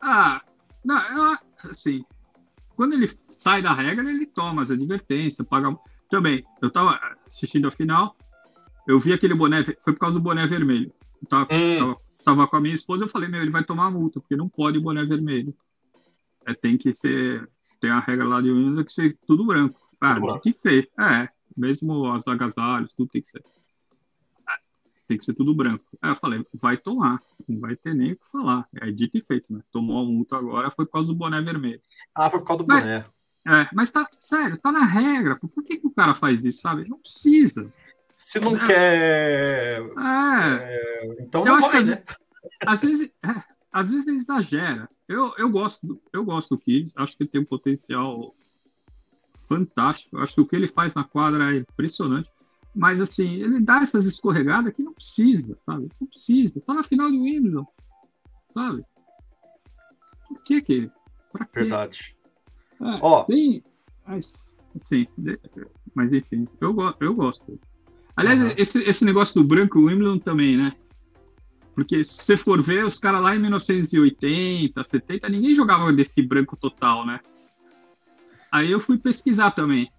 Ah, 0.00 0.42
não, 0.84 1.38
assim, 1.70 2.04
quando 2.74 2.94
ele 2.94 3.06
sai 3.28 3.62
da 3.62 3.72
regra, 3.72 4.10
ele 4.10 4.26
toma 4.26 4.62
as 4.62 4.70
advertências, 4.70 5.46
paga. 5.46 5.76
Também, 6.10 6.44
eu 6.60 6.68
estava 6.68 6.98
assistindo 7.26 7.68
a 7.68 7.70
final, 7.70 8.16
eu 8.86 8.98
vi 8.98 9.12
aquele 9.12 9.34
boné, 9.34 9.62
foi 9.64 9.92
por 9.92 9.98
causa 9.98 10.18
do 10.18 10.22
boné 10.22 10.46
vermelho. 10.46 10.92
Eu 11.22 11.28
tava, 11.28 11.48
hum. 11.52 11.78
tava, 11.78 11.96
tava, 12.24 12.48
com 12.48 12.56
a 12.56 12.60
minha 12.60 12.74
esposa, 12.74 13.04
eu 13.04 13.08
falei, 13.08 13.28
meu, 13.28 13.40
ele 13.40 13.50
vai 13.50 13.64
tomar 13.64 13.90
multa, 13.90 14.20
porque 14.20 14.36
não 14.36 14.48
pode 14.48 14.78
boné 14.78 15.04
vermelho. 15.04 15.54
É, 16.44 16.52
tem 16.52 16.76
que 16.76 16.92
ser, 16.92 17.48
tem 17.80 17.90
a 17.90 18.00
regra 18.00 18.26
lá 18.26 18.40
de 18.40 18.52
Windows 18.52 18.84
que 18.84 18.92
ser 18.92 19.18
tudo 19.26 19.46
branco. 19.46 19.80
Ah, 20.00 20.16
tudo 20.16 20.40
que 20.40 20.52
ser. 20.52 20.90
É, 20.98 21.28
mesmo 21.56 22.16
os 22.16 22.28
agasalhos, 22.28 22.92
tudo 22.92 23.10
tem 23.10 23.22
que 23.22 23.30
ser. 23.30 23.42
Tem 25.08 25.18
que 25.18 25.24
ser 25.24 25.34
tudo 25.34 25.54
branco. 25.54 25.84
Aí 26.00 26.10
eu 26.10 26.16
falei, 26.16 26.46
vai 26.54 26.76
tomar, 26.76 27.20
não 27.48 27.60
vai 27.60 27.76
ter 27.76 27.94
nem 27.94 28.12
o 28.12 28.16
que 28.16 28.30
falar. 28.30 28.66
É 28.80 28.90
dito 28.90 29.18
e 29.18 29.22
feito, 29.22 29.52
né? 29.52 29.60
Tomou 29.70 30.00
a 30.00 30.04
multa 30.04 30.36
agora, 30.36 30.70
foi 30.70 30.86
por 30.86 30.92
causa 30.92 31.08
do 31.08 31.14
boné 31.14 31.40
vermelho. 31.40 31.80
Ah, 32.14 32.30
foi 32.30 32.40
por 32.40 32.46
causa 32.46 32.62
do 32.62 32.66
mas, 32.68 32.84
boné. 32.84 33.04
É, 33.46 33.68
mas 33.74 33.90
tá, 33.90 34.06
sério, 34.10 34.58
tá 34.58 34.70
na 34.70 34.84
regra. 34.84 35.36
Por 35.36 35.62
que, 35.64 35.78
que 35.78 35.86
o 35.86 35.92
cara 35.92 36.14
faz 36.14 36.44
isso, 36.44 36.60
sabe? 36.60 36.88
Não 36.88 36.98
precisa. 36.98 37.72
Se 38.16 38.38
não 38.38 38.56
é. 38.56 38.64
quer. 38.64 39.82
É. 39.82 39.86
é 39.98 41.16
então 41.20 41.46
eu 41.46 41.60
não 41.60 41.68
vai, 41.68 41.82
né? 41.82 42.02
Às 42.64 42.82
vezes, 42.82 43.12
é, 43.24 43.42
às 43.72 43.90
vezes 43.90 44.08
exagera. 44.08 44.88
Eu, 45.08 45.34
eu 45.36 45.50
gosto, 45.50 46.00
eu 46.12 46.24
gosto 46.24 46.50
do 46.50 46.58
Kid, 46.58 46.92
acho 46.94 47.18
que 47.18 47.26
tem 47.26 47.40
um 47.40 47.44
potencial 47.44 48.32
fantástico. 49.46 50.18
Acho 50.18 50.34
que 50.34 50.40
o 50.40 50.46
que 50.46 50.56
ele 50.56 50.68
faz 50.68 50.94
na 50.94 51.04
quadra 51.04 51.54
é 51.54 51.58
impressionante. 51.58 52.30
Mas 52.74 53.00
assim, 53.00 53.34
ele 53.34 53.60
dá 53.60 53.80
essas 53.80 54.06
escorregadas 54.06 54.74
que 54.74 54.82
não 54.82 54.94
precisa, 54.94 55.56
sabe? 55.58 55.88
Não 56.00 56.08
precisa. 56.08 56.60
Tá 56.60 56.74
na 56.74 56.82
final 56.82 57.10
do 57.10 57.22
Wimbledon, 57.22 57.66
sabe? 58.48 58.82
Por 60.28 60.42
que 60.44 60.62
que? 60.62 60.90
Pra 61.32 61.44
quê? 61.44 61.60
Verdade. 61.60 62.16
É, 62.80 62.98
Ó, 63.00 63.24
tem, 63.24 63.62
mas, 64.06 64.56
assim, 64.74 65.06
mas 65.94 66.12
enfim, 66.12 66.48
eu, 66.60 66.74
eu 67.00 67.14
gosto. 67.14 67.60
Aliás, 68.16 68.40
uhum. 68.40 68.54
esse, 68.56 68.82
esse 68.84 69.04
negócio 69.04 69.40
do 69.40 69.46
branco 69.46 69.78
Wimbledon 69.78 70.18
também, 70.18 70.56
né? 70.56 70.72
Porque 71.74 72.04
se 72.04 72.22
você 72.22 72.36
for 72.36 72.62
ver, 72.62 72.84
os 72.84 72.98
caras 72.98 73.22
lá 73.22 73.34
em 73.34 73.38
1980, 73.38 74.84
70, 74.84 75.28
ninguém 75.28 75.54
jogava 75.54 75.92
desse 75.92 76.22
branco 76.22 76.56
total, 76.56 77.06
né? 77.06 77.20
Aí 78.52 78.70
eu 78.70 78.78
fui 78.78 78.98
pesquisar 78.98 79.52
também. 79.52 79.90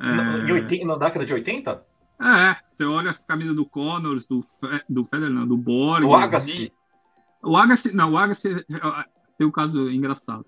É... 0.00 0.52
80, 0.52 0.86
na 0.86 0.96
década 0.96 1.26
de 1.26 1.34
80? 1.34 1.84
É, 2.18 2.56
você 2.66 2.84
olha 2.84 3.10
as 3.10 3.24
camisas 3.24 3.56
do 3.56 3.66
Connors, 3.66 4.26
do, 4.26 4.42
Fe, 4.42 4.82
do 4.88 5.04
Federer, 5.04 5.34
não, 5.34 5.46
do 5.46 5.56
Borg. 5.56 6.04
O 6.04 6.14
Agassi. 6.14 6.72
O 7.42 7.56
Agassi, 7.56 7.94
não, 7.94 8.12
o 8.12 8.18
Agassi 8.18 8.64
tem 9.36 9.46
um 9.46 9.50
caso 9.50 9.90
engraçado. 9.90 10.46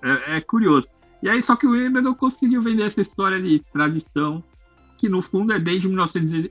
É, 0.03 0.37
é, 0.37 0.41
curioso. 0.41 0.91
E 1.23 1.29
aí, 1.29 1.43
só 1.43 1.57
que 1.57 1.67
o 1.67 1.73
Wimbledon 1.73 2.15
conseguiu 2.15 2.63
vender 2.63 2.85
essa 2.85 3.01
história 3.01 3.43
de 3.43 3.61
tradição, 3.73 4.43
que 4.97 5.09
no 5.09 5.21
fundo 5.21 5.53
é 5.53 5.59
desde 5.59 5.89
1900 5.89 6.51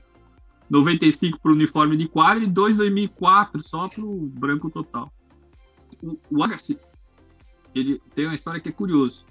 95 0.70 1.40
para 1.40 1.50
o 1.50 1.54
uniforme 1.54 1.96
de 1.96 2.06
quadra 2.08 2.44
e 2.44 2.46
2 2.46 2.76
2004 2.76 3.62
só 3.62 3.88
para 3.88 4.04
o 4.04 4.26
branco 4.26 4.70
total. 4.70 5.10
O, 6.02 6.18
o 6.30 6.44
Agassi, 6.44 6.78
ele 7.74 8.00
tem 8.14 8.26
uma 8.26 8.34
história 8.34 8.60
que 8.60 8.68
é 8.68 8.72
curiosa. 8.72 9.24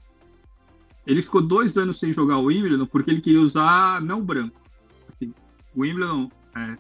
Ele 1.06 1.22
ficou 1.22 1.42
dois 1.42 1.78
anos 1.78 2.00
sem 2.00 2.12
jogar 2.12 2.38
o 2.38 2.46
Wimbledon 2.46 2.86
porque 2.86 3.12
ele 3.12 3.22
queria 3.22 3.40
usar 3.40 4.02
não 4.02 4.24
branco. 4.24 4.60
Assim, 5.08 5.34
o 5.76 5.82
Wimbledon 5.82 6.30
é, 6.56 6.78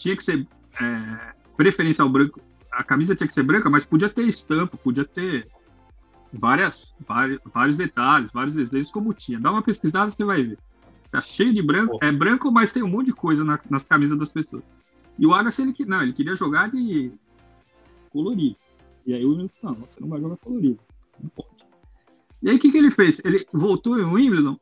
tinha 0.00 0.16
que 0.16 0.24
ser 0.24 0.46
é, 0.80 1.34
preferencial 1.56 2.08
branco. 2.08 2.40
A 2.72 2.82
camisa 2.82 3.14
tinha 3.14 3.26
que 3.26 3.34
ser 3.34 3.42
branca, 3.42 3.68
mas 3.68 3.84
podia 3.84 4.08
ter 4.08 4.26
estampa, 4.26 4.76
podia 4.76 5.04
ter 5.04 5.46
várias, 6.32 6.96
vários, 7.06 7.40
vários 7.52 7.76
detalhes, 7.76 8.32
vários 8.32 8.54
desenhos, 8.54 8.90
como 8.90 9.12
tinha. 9.12 9.38
Dá 9.38 9.50
uma 9.50 9.62
pesquisada, 9.62 10.10
você 10.10 10.24
vai 10.24 10.42
ver. 10.42 10.58
Tá 11.10 11.20
cheio 11.20 11.52
de 11.52 11.60
branco. 11.60 11.98
É 12.00 12.10
branco, 12.10 12.50
mas 12.50 12.72
tem 12.72 12.82
um 12.82 12.88
monte 12.88 13.06
de 13.06 13.12
coisa 13.12 13.44
na, 13.44 13.58
nas 13.68 13.86
camisas 13.86 14.18
das 14.18 14.32
pessoas. 14.32 14.62
E 15.18 15.26
o 15.26 15.34
Agassi, 15.34 15.62
ele, 15.62 15.74
não, 15.86 16.02
ele 16.02 16.12
queria 16.12 16.36
jogar 16.36 16.70
de 16.70 17.12
colorido. 18.10 18.56
E 19.04 19.12
aí 19.12 19.24
o 19.24 19.30
Wimbledon 19.30 19.48
falou, 19.60 19.76
não, 19.76 19.86
você 19.86 20.00
não 20.00 20.08
vai 20.08 20.20
jogar 20.20 20.36
colorido. 20.36 20.78
Não 21.20 21.28
pode. 21.30 21.66
E 22.42 22.48
aí 22.48 22.56
o 22.56 22.58
que, 22.58 22.70
que 22.70 22.78
ele 22.78 22.90
fez? 22.90 23.22
Ele 23.24 23.46
voltou 23.52 23.98
em 23.98 24.04
Wimbledon, 24.04 24.58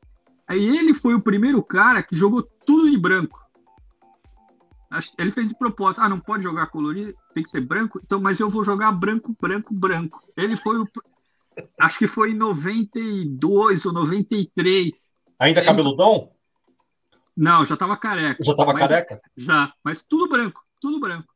aí 0.49 0.77
ele 0.77 0.95
foi 0.95 1.15
o 1.15 1.21
primeiro 1.21 1.63
cara 1.63 2.03
que 2.03 2.17
jogou 2.17 2.43
tudo 2.43 2.91
de 2.91 2.99
branco. 2.99 3.48
Ele 5.19 5.31
fez 5.33 5.49
de 5.49 5.55
propósito, 5.55 6.03
ah, 6.03 6.09
não 6.09 6.19
pode 6.19 6.43
jogar 6.43 6.69
colorido, 6.69 7.15
tem 7.35 7.43
que 7.43 7.51
ser 7.51 7.61
branco, 7.61 8.01
então, 8.03 8.21
mas 8.21 8.41
eu 8.41 8.49
vou 8.49 8.65
jogar 8.65 8.91
branco, 8.93 9.37
branco, 9.39 9.75
branco. 9.75 10.23
Ele 10.37 10.57
foi 10.57 10.79
o. 10.79 10.89
Acho 11.79 11.99
que 11.99 12.07
foi 12.07 12.31
em 12.31 12.35
92 12.35 13.85
ou 13.85 13.93
93. 13.93 15.13
Ainda 15.39 15.63
cabeludão? 15.63 16.31
Não, 17.37 17.67
já 17.67 17.77
tava 17.77 17.97
careca. 17.97 18.43
Já 18.43 18.55
tava 18.55 18.73
mas, 18.73 18.81
careca? 18.81 19.21
Já, 19.37 19.73
mas 19.85 20.03
tudo 20.03 20.29
branco, 20.29 20.63
tudo 20.81 21.01
branco. 21.01 21.29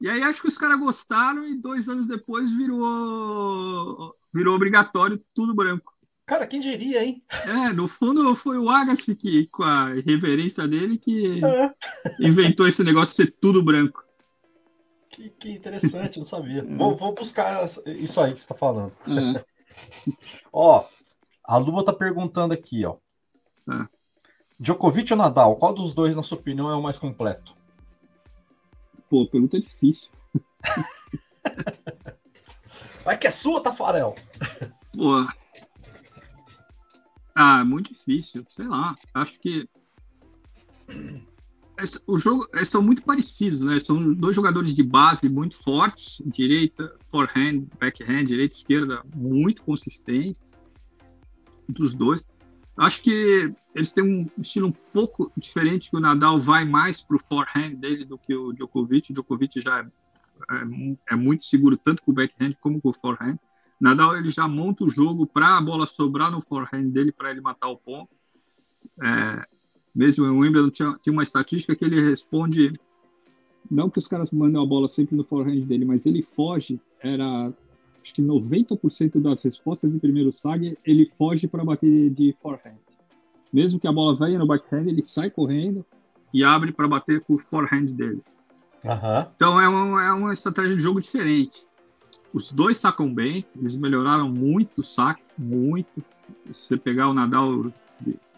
E 0.00 0.10
aí 0.10 0.22
acho 0.22 0.42
que 0.42 0.48
os 0.48 0.58
caras 0.58 0.78
gostaram 0.78 1.46
e 1.46 1.56
dois 1.56 1.88
anos 1.88 2.06
depois 2.06 2.50
virou 2.54 4.14
virou 4.34 4.54
obrigatório 4.54 5.22
tudo 5.34 5.54
branco. 5.54 5.95
Cara, 6.26 6.44
quem 6.44 6.58
diria, 6.58 7.04
hein? 7.04 7.22
É, 7.46 7.72
no 7.72 7.86
fundo 7.86 8.34
foi 8.34 8.58
o 8.58 8.68
Agassi 8.68 9.14
que, 9.14 9.46
com 9.46 9.62
a 9.62 9.94
reverência 9.94 10.66
dele, 10.66 10.98
que 10.98 11.40
é. 11.44 11.72
inventou 12.18 12.66
esse 12.66 12.82
negócio 12.82 13.16
de 13.16 13.30
ser 13.30 13.36
tudo 13.40 13.62
branco. 13.62 14.04
Que, 15.08 15.30
que 15.30 15.52
interessante, 15.52 16.18
não 16.18 16.24
sabia. 16.24 16.62
É. 16.68 16.76
Vou, 16.76 16.96
vou 16.96 17.14
buscar 17.14 17.64
isso 17.86 18.20
aí 18.20 18.32
que 18.32 18.40
você 18.40 18.44
está 18.44 18.56
falando. 18.56 18.92
É. 19.06 19.44
ó, 20.52 20.84
a 21.44 21.56
Lua 21.58 21.84
tá 21.84 21.92
perguntando 21.92 22.52
aqui, 22.52 22.84
ó. 22.84 22.96
É. 23.70 23.86
Djokovic 24.58 25.12
ou 25.12 25.18
Nadal, 25.18 25.54
qual 25.54 25.72
dos 25.72 25.94
dois, 25.94 26.16
na 26.16 26.24
sua 26.24 26.38
opinião, 26.38 26.68
é 26.68 26.74
o 26.74 26.82
mais 26.82 26.98
completo? 26.98 27.56
Pô, 29.08 29.28
pergunta 29.28 29.60
difícil. 29.60 30.10
Vai 33.04 33.16
que 33.16 33.28
é 33.28 33.30
sua, 33.30 33.62
Tafarel. 33.62 34.16
Pô. 34.92 35.24
Ah, 37.38 37.62
muito 37.62 37.92
difícil. 37.92 38.46
Sei 38.48 38.66
lá. 38.66 38.96
Acho 39.12 39.38
que. 39.40 39.68
o 42.06 42.16
jogo, 42.16 42.48
eles 42.54 42.70
são 42.70 42.82
muito 42.82 43.02
parecidos, 43.04 43.62
né? 43.62 43.78
São 43.78 44.14
dois 44.14 44.34
jogadores 44.34 44.74
de 44.74 44.82
base 44.82 45.28
muito 45.28 45.62
fortes, 45.62 46.22
direita, 46.24 46.96
forehand, 47.10 47.66
backhand, 47.78 48.24
direita, 48.24 48.54
esquerda, 48.54 49.04
muito 49.14 49.62
consistentes, 49.62 50.54
dos 51.68 51.94
dois. 51.94 52.26
Acho 52.78 53.02
que 53.02 53.52
eles 53.74 53.92
têm 53.92 54.04
um 54.04 54.26
estilo 54.38 54.68
um 54.68 54.72
pouco 54.72 55.30
diferente, 55.36 55.90
que 55.90 55.96
o 55.96 56.00
Nadal 56.00 56.40
vai 56.40 56.64
mais 56.64 57.02
para 57.02 57.16
o 57.16 57.20
forehand 57.20 57.74
dele 57.74 58.06
do 58.06 58.16
que 58.16 58.34
o 58.34 58.54
Djokovic. 58.54 59.12
O 59.12 59.14
Djokovic 59.14 59.60
já 59.60 59.80
é, 59.80 60.54
é, 60.54 60.96
é 61.10 61.16
muito 61.16 61.44
seguro 61.44 61.76
tanto 61.76 62.02
com 62.02 62.12
o 62.12 62.14
backhand 62.14 62.52
como 62.60 62.80
com 62.80 62.88
o 62.88 62.94
forehand. 62.94 63.38
Nadal 63.80 64.16
ele 64.16 64.30
já 64.30 64.48
monta 64.48 64.84
o 64.84 64.90
jogo 64.90 65.26
para 65.26 65.58
a 65.58 65.60
bola 65.60 65.86
sobrar 65.86 66.30
no 66.30 66.40
forehand 66.40 66.88
dele 66.88 67.12
para 67.12 67.30
ele 67.30 67.40
matar 67.40 67.68
o 67.68 67.76
ponto. 67.76 68.10
É, 69.02 69.44
mesmo 69.94 70.26
em 70.26 70.30
Wimbledon 70.30 70.70
tinha, 70.70 70.98
tinha 71.02 71.12
uma 71.12 71.22
estatística 71.22 71.76
que 71.76 71.84
ele 71.84 72.10
responde 72.10 72.72
não 73.70 73.90
que 73.90 73.98
os 73.98 74.06
caras 74.06 74.30
mandem 74.30 74.62
a 74.62 74.66
bola 74.66 74.88
sempre 74.88 75.16
no 75.16 75.24
forehand 75.24 75.60
dele, 75.60 75.84
mas 75.84 76.06
ele 76.06 76.22
foge, 76.22 76.80
era 77.00 77.52
acho 78.00 78.14
que 78.14 78.22
90% 78.22 79.20
das 79.20 79.42
respostas 79.42 79.92
de 79.92 79.98
primeiro 79.98 80.30
sag, 80.30 80.78
ele 80.84 81.06
foge 81.06 81.48
para 81.48 81.64
bater 81.64 82.10
de 82.10 82.32
forehand. 82.38 82.78
Mesmo 83.52 83.80
que 83.80 83.88
a 83.88 83.92
bola 83.92 84.16
venha 84.16 84.38
no 84.38 84.46
backhand, 84.46 84.86
ele 84.86 85.02
sai 85.02 85.30
correndo 85.30 85.84
e 86.32 86.44
abre 86.44 86.72
para 86.72 86.86
bater 86.86 87.20
com 87.22 87.34
o 87.34 87.42
forehand 87.42 87.86
dele. 87.86 88.22
Uhum. 88.84 89.26
Então 89.34 89.60
é 89.60 89.64
é 90.06 90.12
uma 90.12 90.32
estratégia 90.32 90.76
de 90.76 90.82
jogo 90.82 91.00
diferente. 91.00 91.66
Os 92.36 92.52
dois 92.52 92.76
sacam 92.76 93.14
bem, 93.14 93.46
eles 93.58 93.76
melhoraram 93.76 94.28
muito 94.28 94.82
o 94.82 94.84
saque, 94.84 95.22
muito. 95.38 96.04
Se 96.52 96.66
você 96.66 96.76
pegar 96.76 97.08
o 97.08 97.14
Nadal 97.14 97.72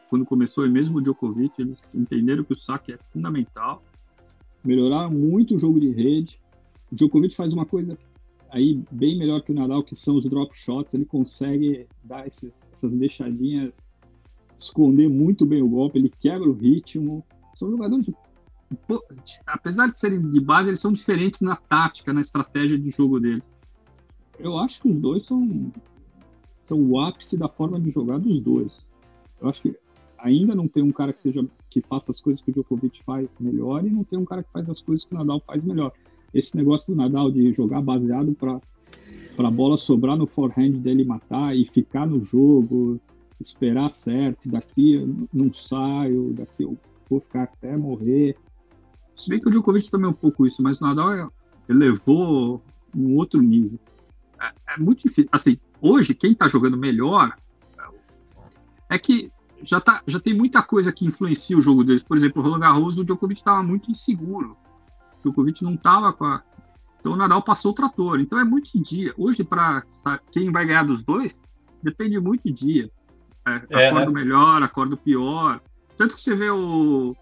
quando 0.08 0.24
começou, 0.24 0.64
e 0.64 0.70
mesmo 0.70 0.98
o 0.98 1.02
Djokovic, 1.02 1.60
eles 1.60 1.92
entenderam 1.96 2.44
que 2.44 2.52
o 2.52 2.56
saque 2.56 2.92
é 2.92 2.98
fundamental. 3.12 3.82
Melhoraram 4.64 5.10
muito 5.10 5.56
o 5.56 5.58
jogo 5.58 5.80
de 5.80 5.90
rede. 5.90 6.40
O 6.92 6.94
Djokovic 6.94 7.34
faz 7.34 7.52
uma 7.52 7.66
coisa 7.66 7.98
aí 8.52 8.80
bem 8.88 9.18
melhor 9.18 9.42
que 9.42 9.50
o 9.50 9.54
Nadal, 9.56 9.82
que 9.82 9.96
são 9.96 10.16
os 10.16 10.30
drop 10.30 10.54
shots. 10.54 10.94
Ele 10.94 11.04
consegue 11.04 11.88
dar 12.04 12.24
esses, 12.24 12.64
essas 12.72 12.96
deixadinhas, 12.96 13.92
esconder 14.56 15.08
muito 15.08 15.44
bem 15.44 15.60
o 15.60 15.68
golpe, 15.68 15.98
ele 15.98 16.12
quebra 16.20 16.48
o 16.48 16.52
ritmo. 16.52 17.26
São 17.56 17.68
jogadores, 17.68 18.08
apesar 19.44 19.88
de 19.88 19.98
serem 19.98 20.20
de 20.20 20.38
base, 20.38 20.68
eles 20.68 20.80
são 20.80 20.92
diferentes 20.92 21.40
na 21.40 21.56
tática, 21.56 22.12
na 22.12 22.20
estratégia 22.20 22.78
de 22.78 22.92
jogo 22.92 23.18
deles. 23.18 23.57
Eu 24.38 24.56
acho 24.58 24.82
que 24.82 24.88
os 24.88 24.98
dois 24.98 25.24
são, 25.24 25.72
são 26.62 26.80
o 26.80 27.00
ápice 27.00 27.38
da 27.38 27.48
forma 27.48 27.80
de 27.80 27.90
jogar 27.90 28.18
dos 28.18 28.40
dois. 28.40 28.86
Eu 29.40 29.48
acho 29.48 29.62
que 29.62 29.76
ainda 30.18 30.54
não 30.54 30.68
tem 30.68 30.82
um 30.82 30.92
cara 30.92 31.12
que 31.12 31.20
seja 31.20 31.44
que 31.70 31.80
faça 31.80 32.12
as 32.12 32.20
coisas 32.20 32.42
que 32.42 32.50
o 32.50 32.54
Djokovic 32.54 33.02
faz 33.02 33.30
melhor 33.38 33.84
e 33.84 33.90
não 33.90 34.04
tem 34.04 34.18
um 34.18 34.24
cara 34.24 34.42
que 34.42 34.50
faz 34.50 34.68
as 34.68 34.80
coisas 34.80 35.04
que 35.04 35.14
o 35.14 35.18
Nadal 35.18 35.40
faz 35.40 35.62
melhor 35.62 35.92
esse 36.34 36.56
negócio 36.56 36.94
do 36.94 36.98
Nadal 36.98 37.30
de 37.30 37.52
jogar 37.52 37.80
baseado 37.80 38.34
para 38.34 38.60
a 39.38 39.50
bola 39.50 39.76
sobrar 39.76 40.16
no 40.16 40.26
forehand 40.26 40.72
dele 40.72 41.04
matar 41.04 41.56
e 41.56 41.64
ficar 41.64 42.06
no 42.06 42.20
jogo, 42.20 43.00
esperar 43.40 43.90
certo, 43.92 44.48
daqui 44.48 44.94
eu 44.94 45.14
não 45.32 45.52
saio, 45.52 46.32
daqui 46.34 46.64
eu 46.64 46.76
vou 47.08 47.20
ficar 47.20 47.44
até 47.44 47.76
morrer. 47.76 48.36
Se 49.16 49.28
bem 49.28 49.40
que 49.40 49.48
o 49.48 49.50
Djokovic 49.50 49.90
também 49.90 50.06
é 50.06 50.10
um 50.10 50.14
pouco 50.14 50.46
isso, 50.46 50.62
mas 50.62 50.80
o 50.80 50.84
Nadal 50.84 51.32
elevou 51.68 52.60
um 52.94 53.16
outro 53.16 53.40
nível. 53.40 53.78
É, 54.40 54.74
é 54.74 54.78
muito 54.78 55.02
difícil. 55.02 55.28
Assim, 55.32 55.58
hoje, 55.80 56.14
quem 56.14 56.32
está 56.32 56.48
jogando 56.48 56.76
melhor 56.76 57.34
é 58.88 58.98
que 58.98 59.30
já, 59.62 59.80
tá, 59.80 60.02
já 60.06 60.20
tem 60.20 60.34
muita 60.34 60.62
coisa 60.62 60.92
que 60.92 61.06
influencia 61.06 61.58
o 61.58 61.62
jogo 61.62 61.84
deles. 61.84 62.02
Por 62.02 62.16
exemplo, 62.16 62.40
o 62.40 62.44
Roland 62.44 62.60
Garros, 62.60 62.98
o 62.98 63.04
Djokovic 63.04 63.40
estava 63.40 63.62
muito 63.62 63.90
inseguro. 63.90 64.56
Djokovic 65.20 65.62
não 65.62 65.74
estava 65.74 66.12
com 66.12 66.24
a. 66.24 66.42
Então 67.00 67.12
o 67.12 67.16
Nadal 67.16 67.42
passou 67.42 67.72
o 67.72 67.74
trator. 67.74 68.20
Então 68.20 68.38
é 68.38 68.44
muito 68.44 68.72
de 68.72 68.80
dia. 68.80 69.14
Hoje, 69.16 69.44
para 69.44 69.82
quem 70.30 70.50
vai 70.50 70.66
ganhar 70.66 70.84
dos 70.84 71.04
dois, 71.04 71.40
depende 71.82 72.18
muito 72.18 72.42
de 72.44 72.52
dia. 72.52 72.90
É, 73.46 73.62
é, 73.70 73.88
acordo 73.88 74.12
né? 74.12 74.20
melhor, 74.20 74.62
acordo 74.62 74.96
pior. 74.96 75.60
Tanto 75.96 76.14
que 76.14 76.20
você 76.20 76.34
vê 76.34 76.50
o, 76.50 77.16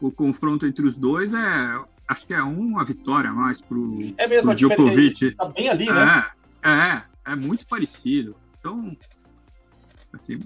o 0.00 0.10
confronto 0.10 0.66
entre 0.66 0.86
os 0.86 0.98
dois 0.98 1.34
é 1.34 1.80
acho 2.06 2.26
que 2.26 2.32
é 2.32 2.42
uma 2.42 2.84
vitória 2.84 3.28
a 3.28 3.32
mais 3.34 3.60
pro, 3.60 3.98
é 4.16 4.26
mesmo, 4.26 4.50
pro 4.50 4.56
Djokovic. 4.56 5.32
Tá 5.32 5.44
bem 5.46 5.68
ali, 5.68 5.86
né? 5.92 6.24
É, 6.26 6.37
é, 6.68 7.04
é 7.32 7.36
muito 7.36 7.66
parecido. 7.66 8.36
Então, 8.58 8.96
assim, 10.12 10.38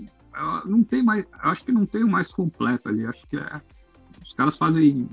não 0.64 0.82
tem 0.82 1.02
mais, 1.02 1.24
acho 1.40 1.64
que 1.64 1.72
não 1.72 1.86
tem 1.86 2.04
o 2.04 2.08
mais 2.08 2.32
completo 2.32 2.88
ali. 2.88 3.06
Acho 3.06 3.26
que 3.26 3.36
é, 3.36 3.60
os 4.20 4.32
caras 4.34 4.56
fazem 4.56 5.08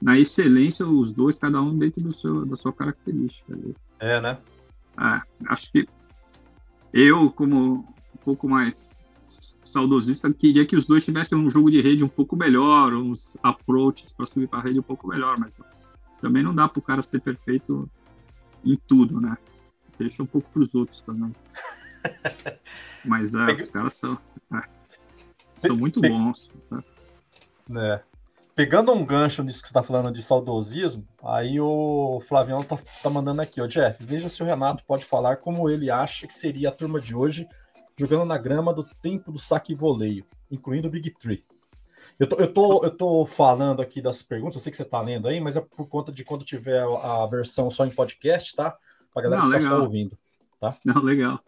na 0.00 0.18
excelência 0.18 0.86
os 0.86 1.12
dois, 1.12 1.38
cada 1.38 1.60
um 1.60 1.76
dentro 1.76 2.02
do 2.02 2.12
seu, 2.12 2.46
da 2.46 2.56
sua 2.56 2.72
característica. 2.72 3.54
Ali. 3.54 3.74
É, 3.98 4.20
né? 4.20 4.38
É, 4.98 5.20
acho 5.48 5.72
que 5.72 5.88
eu, 6.92 7.30
como 7.30 7.84
um 8.14 8.18
pouco 8.24 8.48
mais 8.48 9.06
saudosista, 9.64 10.32
queria 10.32 10.64
que 10.64 10.76
os 10.76 10.86
dois 10.86 11.04
tivessem 11.04 11.36
um 11.36 11.50
jogo 11.50 11.70
de 11.70 11.80
rede 11.80 12.02
um 12.02 12.08
pouco 12.08 12.36
melhor, 12.36 12.94
uns 12.94 13.36
approaches 13.42 14.12
para 14.12 14.26
subir 14.26 14.48
para 14.48 14.60
a 14.60 14.62
rede 14.62 14.78
um 14.78 14.82
pouco 14.82 15.06
melhor, 15.06 15.38
mas 15.38 15.54
também 16.20 16.42
não 16.42 16.54
dá 16.54 16.68
para 16.68 16.78
o 16.78 16.82
cara 16.82 17.02
ser 17.02 17.20
perfeito 17.20 17.88
em 18.64 18.76
tudo, 18.88 19.20
né? 19.20 19.36
Deixa 19.98 20.22
um 20.22 20.26
pouco 20.26 20.48
para 20.50 20.62
os 20.62 20.74
outros 20.74 21.00
também. 21.00 21.34
mas 23.04 23.34
é, 23.34 23.52
os 23.52 23.68
caras 23.68 23.94
são, 23.94 24.18
é, 24.52 24.62
são 25.56 25.76
muito 25.76 26.00
bons. 26.00 26.50
Né? 27.68 28.00
Pegando 28.54 28.92
um 28.92 29.04
gancho 29.04 29.42
nisso 29.42 29.60
que 29.62 29.68
você 29.68 29.70
está 29.70 29.82
falando 29.82 30.12
de 30.12 30.22
saudosismo, 30.22 31.06
aí 31.22 31.60
o 31.60 32.20
Flavião 32.26 32.62
tá, 32.62 32.76
tá 33.02 33.10
mandando 33.10 33.40
aqui, 33.40 33.60
ó, 33.60 33.66
Jeff, 33.66 34.02
veja 34.02 34.28
se 34.28 34.42
o 34.42 34.46
Renato 34.46 34.84
pode 34.84 35.04
falar 35.04 35.36
como 35.36 35.70
ele 35.70 35.90
acha 35.90 36.26
que 36.26 36.34
seria 36.34 36.68
a 36.70 36.72
turma 36.72 37.00
de 37.00 37.14
hoje 37.14 37.46
jogando 37.96 38.24
na 38.24 38.38
grama 38.38 38.72
do 38.72 38.84
tempo 38.84 39.30
do 39.30 39.38
saque 39.38 39.72
e 39.72 39.76
voleio, 39.76 40.24
incluindo 40.50 40.88
o 40.88 40.90
Big 40.90 41.10
Three. 41.10 41.44
Eu 42.18 42.28
tô, 42.28 42.36
eu, 42.36 42.52
tô, 42.52 42.84
eu 42.84 42.90
tô 42.90 43.24
falando 43.24 43.80
aqui 43.80 44.02
das 44.02 44.22
perguntas, 44.22 44.56
eu 44.56 44.60
sei 44.60 44.70
que 44.70 44.76
você 44.76 44.84
tá 44.84 45.00
lendo 45.00 45.28
aí, 45.28 45.40
mas 45.40 45.56
é 45.56 45.60
por 45.60 45.86
conta 45.88 46.10
de 46.10 46.24
quando 46.24 46.44
tiver 46.44 46.82
a 46.82 47.26
versão 47.26 47.70
só 47.70 47.86
em 47.86 47.90
podcast, 47.90 48.56
tá? 48.56 48.76
Pra 49.18 49.22
galera 49.22 49.42
Não, 49.42 49.50
que 49.50 49.58
tá 49.58 49.68
só 49.68 49.80
ouvindo, 49.80 50.18
tá? 50.60 50.78
Não, 50.84 51.02
legal. 51.02 51.42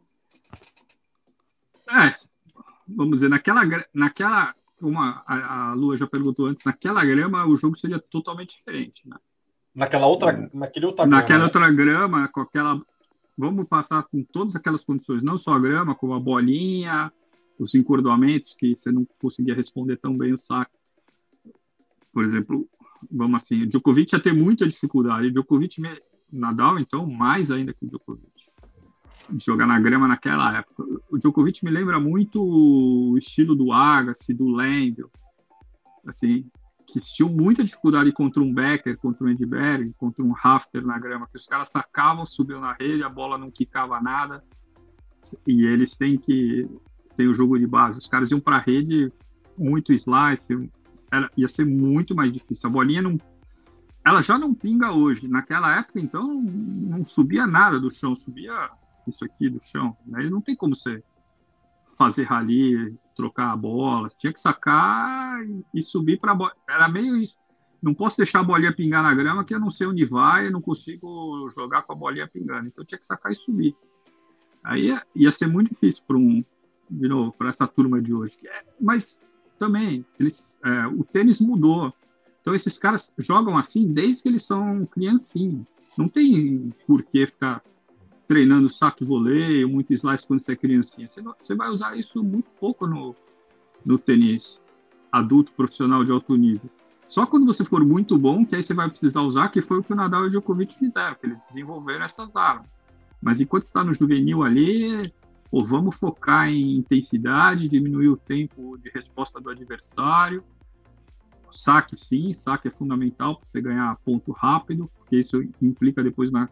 É, 1.89 2.13
vamos 2.89 3.17
dizer, 3.17 3.29
naquela, 3.29 3.63
naquela 3.95 4.55
como 4.81 4.99
a, 4.99 5.23
a 5.27 5.75
Lua 5.75 5.97
já 5.97 6.07
perguntou 6.07 6.47
antes, 6.47 6.65
naquela 6.65 7.05
grama 7.05 7.47
o 7.47 7.57
jogo 7.57 7.77
seria 7.77 8.01
totalmente 8.01 8.57
diferente, 8.57 9.09
né? 9.09 9.17
Naquela 9.73 10.09
outra, 10.09 10.31
é. 10.31 10.51
naquele 10.53 10.87
outra 10.87 11.05
grama. 11.05 11.21
Naquela 11.21 11.45
outra 11.45 11.71
grama, 11.71 12.29
com 12.29 12.41
aquela. 12.41 12.83
Vamos 13.39 13.69
passar 13.69 14.03
com 14.03 14.25
todas 14.25 14.57
aquelas 14.57 14.85
condições, 14.85 15.23
não 15.23 15.39
só 15.39 15.55
a 15.55 15.61
grama, 15.61 15.95
como 15.95 16.15
a 16.15 16.19
bolinha, 16.19 17.13
os 17.57 17.73
encordoamentos, 17.77 18.55
que 18.55 18.77
você 18.77 18.91
não 18.91 19.07
conseguia 19.21 19.55
responder 19.55 19.97
tão 19.97 20.13
bem 20.13 20.33
o 20.33 20.39
saque. 20.39 20.77
Por 22.13 22.25
exemplo, 22.25 22.69
vamos 23.09 23.45
assim, 23.45 23.63
o 23.63 23.67
Djokovic 23.69 24.13
ia 24.13 24.21
ter 24.21 24.35
muita 24.35 24.67
dificuldade. 24.67 25.29
O 25.29 25.31
Djokovic, 25.31 25.81
Nadal, 26.33 26.79
então, 26.79 27.07
mais 27.07 27.51
ainda 27.51 27.73
que 27.73 27.85
o 27.85 27.89
Djokovic 27.89 28.51
jogar 29.39 29.67
na 29.67 29.79
grama 29.79 30.09
naquela 30.09 30.59
época. 30.59 30.85
O 31.11 31.19
Djokovic 31.19 31.65
me 31.65 31.71
lembra 31.71 32.01
muito 32.01 32.43
o 32.43 33.17
estilo 33.17 33.55
do 33.55 33.73
Agassi, 33.73 34.35
do 34.35 34.49
Lendl, 34.49 35.11
assim, 36.07 36.47
que 36.87 36.99
tinham 37.01 37.31
muita 37.31 37.63
dificuldade 37.63 38.13
contra 38.13 38.43
um 38.43 38.53
Becker, 38.53 38.97
contra 38.99 39.25
um 39.25 39.29
Edberg, 39.29 39.93
contra 39.97 40.25
um 40.25 40.33
Rafter 40.33 40.85
na 40.85 40.99
grama, 40.99 41.29
que 41.29 41.37
os 41.37 41.47
caras 41.47 41.71
sacavam, 41.71 42.27
subiam 42.27 42.61
na 42.61 42.73
rede, 42.73 43.03
a 43.03 43.09
bola 43.09 43.39
não 43.39 43.51
quicava 43.51 44.01
nada, 44.01 44.43
e 45.47 45.65
eles 45.65 45.97
têm 45.97 46.19
que 46.19 46.69
tem 47.17 47.29
o 47.29 47.35
jogo 47.35 47.59
de 47.59 47.67
base. 47.67 47.99
Os 47.99 48.07
caras 48.07 48.31
iam 48.31 48.41
para 48.41 48.57
a 48.57 48.61
rede 48.61 49.13
muito 49.57 49.93
slice, 49.93 50.71
era, 51.13 51.31
ia 51.37 51.49
ser 51.49 51.67
muito 51.67 52.15
mais 52.15 52.33
difícil. 52.33 52.69
A 52.69 52.73
bolinha 52.73 53.03
não 53.03 53.19
ela 54.05 54.23
já 54.23 54.39
não 54.39 54.55
pinga 54.55 54.93
hoje. 54.93 55.29
Naquela 55.29 55.79
época, 55.79 56.01
então, 56.01 56.43
não 56.43 57.05
subia 57.05 57.47
nada 57.47 57.79
do 57.79 57.91
chão, 57.91 58.15
subia 58.15 58.71
isso 59.07 59.25
aqui 59.25 59.49
do 59.49 59.61
chão. 59.61 59.97
Né? 60.07 60.29
não 60.31 60.41
tem 60.41 60.57
como 60.57 60.77
você 60.77 61.03
fazer 61.99 62.25
rally, 62.25 62.97
trocar 63.15 63.53
a 63.53 63.57
bola. 63.57 64.09
Tinha 64.09 64.33
que 64.33 64.41
sacar 64.41 65.41
e, 65.75 65.83
subir 65.83 66.19
para 66.19 66.33
a 66.33 66.35
bola. 66.35 66.53
Era 66.69 66.89
meio 66.89 67.17
isso. 67.17 67.37
Não 67.83 67.95
posso 67.95 68.17
deixar 68.17 68.41
a 68.41 68.45
bolinha 68.45 68.75
pingar 68.75 69.03
na 69.03 69.15
grama, 69.15 69.45
que 69.45 69.55
eu 69.55 69.61
não 69.61 69.71
sei 69.71 69.87
onde 69.87 70.05
vai, 70.05 70.47
eu 70.47 70.51
não 70.51 70.61
consigo 70.61 71.49
jogar 71.51 71.83
com 71.83 71.93
a 71.93 71.97
bolinha 71.97 72.29
pingando. 72.29 72.69
Então 72.69 72.85
tinha 72.85 72.99
que 72.99 73.07
sacar 73.07 73.33
e 73.33 73.35
subir. 73.37 73.75
Aí 74.63 74.87
ia, 74.87 75.03
ia 75.15 75.33
ser 75.33 75.47
muito 75.47 75.71
difícil 75.71 76.05
para 76.07 76.17
um, 76.17 76.45
de 76.91 77.09
novo, 77.09 77.33
para 77.37 77.49
essa 77.49 77.67
turma 77.67 78.01
de 78.01 78.13
hoje. 78.13 78.39
É, 78.45 78.65
mas 78.79 79.27
também, 79.59 80.05
eles, 80.19 80.59
é, 80.65 80.87
o 80.87 81.05
tênis 81.05 81.41
mudou. 81.41 81.93
Então 82.41 82.55
esses 82.55 82.79
caras 82.79 83.13
jogam 83.19 83.59
assim 83.59 83.87
desde 83.87 84.23
que 84.23 84.29
eles 84.29 84.45
são 84.45 84.85
criancinhos. 84.85 85.67
Não 85.97 86.09
tem 86.09 86.71
por 86.87 87.03
que 87.03 87.27
ficar 87.27 87.63
treinando 88.27 88.69
saque 88.69 89.05
voleio, 89.05 89.69
muito 89.69 89.93
slice 89.93 90.27
quando 90.27 90.41
você 90.41 90.53
é 90.53 90.57
criancinha. 90.57 91.07
Você, 91.07 91.55
vai 91.55 91.69
usar 91.69 91.99
isso 91.99 92.23
muito 92.23 92.49
pouco 92.61 92.87
no, 92.87 93.15
no 93.85 93.99
tênis 93.99 94.61
adulto 95.11 95.53
profissional 95.53 96.05
de 96.05 96.13
alto 96.13 96.37
nível. 96.37 96.71
Só 97.09 97.27
quando 97.27 97.45
você 97.45 97.65
for 97.65 97.85
muito 97.85 98.17
bom, 98.17 98.47
que 98.47 98.55
aí 98.55 98.63
você 98.63 98.73
vai 98.73 98.89
precisar 98.89 99.23
usar, 99.23 99.49
que 99.49 99.61
foi 99.61 99.81
o 99.81 99.83
que 99.83 99.93
o 99.93 99.97
Nadal 99.97 100.25
e 100.25 100.27
o 100.29 100.31
Djokovic 100.31 100.73
fizeram, 100.73 101.17
que 101.17 101.27
eles 101.27 101.39
desenvolveram 101.49 102.05
essas 102.05 102.37
armas. 102.37 102.69
Mas 103.21 103.41
enquanto 103.41 103.65
está 103.65 103.83
no 103.83 103.93
juvenil 103.93 104.45
ali, 104.45 105.13
pô, 105.51 105.65
vamos 105.65 105.99
focar 105.99 106.49
em 106.49 106.77
intensidade, 106.77 107.67
diminuir 107.67 108.09
o 108.09 108.17
tempo 108.17 108.79
de 108.79 108.91
resposta 108.91 109.41
do 109.41 109.51
adversário. 109.51 110.45
Saque 111.53 111.97
sim, 111.97 112.33
saque 112.35 112.69
é 112.69 112.71
fundamental 112.71 113.37
para 113.37 113.47
você 113.47 113.61
ganhar 113.61 113.97
ponto 114.05 114.33
rápido, 114.33 114.91
porque 114.99 115.17
isso 115.17 115.43
implica 115.61 116.03
depois 116.03 116.31
na 116.31 116.49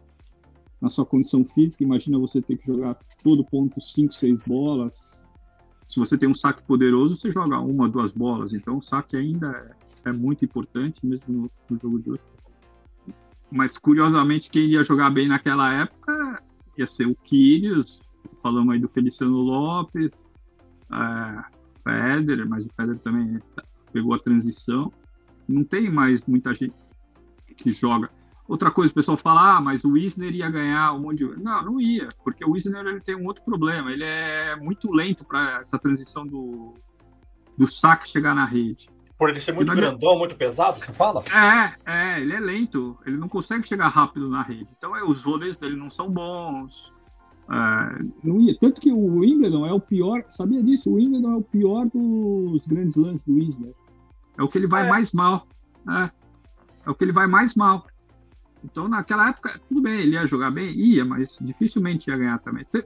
na 0.81 0.89
sua 0.89 1.05
condição 1.05 1.43
física. 1.43 1.83
Imagina 1.83 2.17
você 2.17 2.41
ter 2.41 2.57
que 2.57 2.67
jogar 2.67 2.97
todo 3.23 3.43
ponto 3.43 3.81
5, 3.81 4.13
6 4.13 4.41
bolas. 4.43 5.23
Se 5.87 5.99
você 5.99 6.17
tem 6.17 6.29
um 6.29 6.35
saque 6.35 6.63
poderoso, 6.63 7.15
você 7.15 7.31
joga 7.31 7.59
uma, 7.59 7.89
duas 7.89 8.15
bolas. 8.15 8.53
Então 8.53 8.77
o 8.77 8.81
saque 8.81 9.17
ainda 9.17 9.75
é, 10.05 10.09
é 10.09 10.13
muito 10.13 10.45
importante, 10.45 11.05
mesmo 11.05 11.33
no, 11.33 11.51
no, 11.69 11.79
jogo 11.79 11.99
de 11.99 12.11
hoje. 12.11 12.21
Mas 13.51 13.77
curiosamente, 13.77 14.49
quem 14.49 14.67
ia 14.67 14.83
jogar 14.83 15.09
bem 15.09 15.27
naquela 15.27 15.73
época 15.73 16.43
ia 16.77 16.87
ser 16.87 17.07
o 17.07 17.15
Kyrgios. 17.15 17.99
Falamos 18.41 18.73
aí 18.73 18.79
do 18.79 18.87
Feliciano 18.87 19.37
Lopes, 19.37 20.25
é, 20.91 21.43
Federer, 21.83 22.47
mas 22.47 22.65
o 22.65 22.69
Federer 22.69 22.99
também 22.99 23.39
pegou 23.91 24.13
a 24.13 24.19
transição. 24.19 24.91
Não 25.47 25.63
tem 25.63 25.89
mais 25.89 26.25
muita 26.25 26.53
gente 26.53 26.73
que 27.57 27.73
joga. 27.73 28.09
Outra 28.47 28.71
coisa, 28.71 28.91
o 28.91 28.95
pessoal 28.95 29.15
fala, 29.17 29.57
ah, 29.57 29.61
mas 29.61 29.83
o 29.83 29.91
Wisner 29.91 30.33
ia 30.33 30.49
ganhar 30.49 30.93
um 30.93 31.01
monte 31.01 31.19
de. 31.19 31.43
Não, 31.43 31.63
não 31.63 31.79
ia, 31.79 32.09
porque 32.23 32.43
o 32.43 32.51
Wisner 32.53 32.85
ele 32.85 32.99
tem 32.99 33.15
um 33.15 33.27
outro 33.27 33.43
problema. 33.43 33.91
Ele 33.91 34.03
é 34.03 34.55
muito 34.55 34.91
lento 34.91 35.23
para 35.23 35.59
essa 35.59 35.77
transição 35.77 36.25
do, 36.25 36.73
do 37.55 37.67
saque 37.67 38.09
chegar 38.09 38.33
na 38.33 38.45
rede. 38.45 38.89
Por 39.19 39.29
ele 39.29 39.39
ser 39.39 39.51
muito 39.51 39.71
grandão, 39.71 40.17
muito 40.17 40.35
pesado, 40.35 40.79
você 40.79 40.93
fala? 40.93 41.23
É, 41.29 41.75
é, 41.85 42.21
ele 42.21 42.33
é 42.33 42.39
lento. 42.39 42.97
Ele 43.05 43.17
não 43.17 43.27
consegue 43.27 43.67
chegar 43.67 43.89
rápido 43.89 44.29
na 44.29 44.41
rede. 44.41 44.73
Então, 44.75 44.95
é, 44.95 45.03
os 45.03 45.23
rolês 45.23 45.57
dele 45.57 45.75
não 45.75 45.89
são 45.89 46.09
bons. 46.09 46.91
É, 47.51 48.03
não 48.23 48.39
ia. 48.39 48.57
Tanto 48.59 48.79
que 48.79 48.91
o 48.91 49.19
Wimbledon 49.19 49.65
é 49.65 49.73
o 49.73 49.79
pior. 49.79 50.23
Sabia 50.29 50.61
disso? 50.61 50.89
O 50.89 50.95
Wimbledon 50.95 51.33
é 51.33 51.37
o 51.37 51.43
pior 51.43 51.87
dos 51.87 52.67
grandes 52.67 52.95
lances 52.95 53.23
do 53.23 53.33
Wisner. 53.33 53.73
É 54.37 54.43
o 54.43 54.47
que 54.47 54.57
ele 54.57 54.67
vai 54.67 54.85
é. 54.85 54.89
mais 54.89 55.13
mal. 55.13 55.47
É, 55.89 56.11
é 56.85 56.89
o 56.89 56.95
que 56.95 57.03
ele 57.03 57.11
vai 57.11 57.27
mais 57.27 57.55
mal. 57.55 57.85
Então, 58.63 58.87
naquela 58.87 59.29
época, 59.29 59.59
tudo 59.67 59.81
bem, 59.81 60.01
ele 60.01 60.15
ia 60.15 60.27
jogar 60.27 60.51
bem? 60.51 60.71
Ia, 60.71 61.05
mas 61.05 61.37
dificilmente 61.41 62.09
ia 62.09 62.17
ganhar 62.17 62.39
também. 62.39 62.63
Você, 62.67 62.85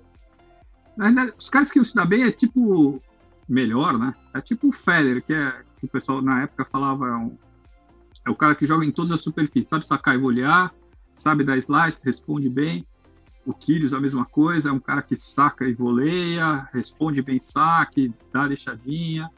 na 0.96 1.06
verdade, 1.06 1.34
os 1.38 1.50
caras 1.50 1.72
que 1.72 1.80
iam 1.80 1.86
se 1.86 1.96
dar 1.96 2.06
bem 2.06 2.24
é 2.24 2.32
tipo. 2.32 3.02
Melhor, 3.50 4.00
né? 4.00 4.14
É 4.34 4.40
tipo 4.40 4.70
o 4.70 4.72
Federer, 4.72 5.22
que, 5.22 5.34
é, 5.34 5.52
que 5.78 5.86
o 5.86 5.90
pessoal 5.90 6.22
na 6.22 6.44
época 6.44 6.64
falava. 6.64 7.08
É, 7.08 7.16
um, 7.18 7.38
é 8.26 8.32
o 8.32 8.36
cara 8.36 8.56
que 8.56 8.66
joga 8.66 8.86
em 8.86 8.92
todas 8.92 9.12
as 9.12 9.22
superfícies, 9.22 9.68
sabe 9.68 9.86
sacar 9.86 10.16
e 10.16 10.18
volear, 10.18 10.74
sabe 11.18 11.44
dar 11.44 11.58
slice, 11.58 12.06
responde 12.06 12.48
bem. 12.48 12.88
O 13.46 13.54
Kyrgios, 13.54 13.94
a 13.94 14.00
mesma 14.00 14.26
coisa, 14.26 14.70
é 14.70 14.72
um 14.72 14.80
cara 14.80 15.02
que 15.02 15.18
saca 15.18 15.68
e 15.68 15.74
voleia, 15.74 16.68
responde 16.74 17.22
bem 17.22 17.40
saque, 17.42 18.14
dá 18.32 18.48
deixadinha. 18.48 19.30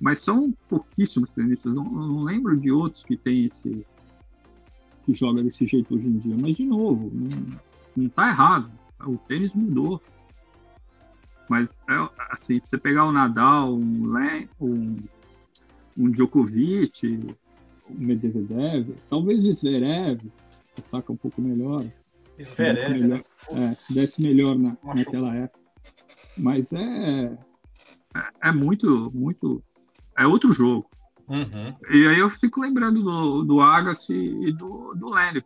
Mas 0.00 0.20
são 0.20 0.54
pouquíssimos 0.68 1.30
tenistas. 1.30 1.74
Não, 1.74 1.82
não 1.84 2.22
lembro 2.22 2.56
de 2.56 2.70
outros 2.70 3.04
que 3.04 3.16
tem 3.16 3.46
esse, 3.46 3.84
que 5.04 5.12
joga 5.12 5.42
desse 5.42 5.64
jeito 5.66 5.94
hoje 5.94 6.08
em 6.08 6.18
dia. 6.18 6.36
Mas, 6.40 6.56
de 6.56 6.66
novo, 6.66 7.10
não, 7.12 7.58
não 7.96 8.08
tá 8.08 8.28
errado. 8.28 8.70
O 9.04 9.16
tênis 9.16 9.56
mudou. 9.56 10.00
Mas, 11.48 11.80
é, 11.88 12.08
assim, 12.30 12.60
você 12.60 12.78
pegar 12.78 13.06
o 13.06 13.12
Nadal, 13.12 13.74
um, 13.74 14.14
um, 14.60 14.96
um 15.96 16.10
Djokovic, 16.10 17.26
um 17.90 18.06
Medvedev, 18.06 18.94
talvez 19.08 19.44
o 19.44 19.52
Zverev, 19.52 20.20
que 20.76 20.82
saca 20.82 21.12
um 21.12 21.16
pouco 21.16 21.40
melhor. 21.40 21.84
Se 22.44 22.62
desse 22.62 22.90
melhor, 22.90 23.08
né? 23.08 23.24
é, 23.50 23.66
se 23.66 23.94
desse 23.94 24.22
melhor 24.22 24.58
na, 24.58 24.76
naquela 24.82 25.34
época. 25.34 25.60
Mas 26.36 26.72
é, 26.72 27.38
é, 28.14 28.48
é 28.48 28.52
muito, 28.52 29.10
muito... 29.12 29.62
É 30.16 30.26
outro 30.26 30.52
jogo. 30.52 30.88
Uhum. 31.28 31.76
E 31.90 32.06
aí 32.08 32.18
eu 32.18 32.30
fico 32.30 32.60
lembrando 32.60 33.02
do, 33.02 33.44
do 33.44 33.60
Agassi 33.60 34.16
e 34.16 34.52
do, 34.52 34.94
do 34.94 35.10
Lênio. 35.10 35.42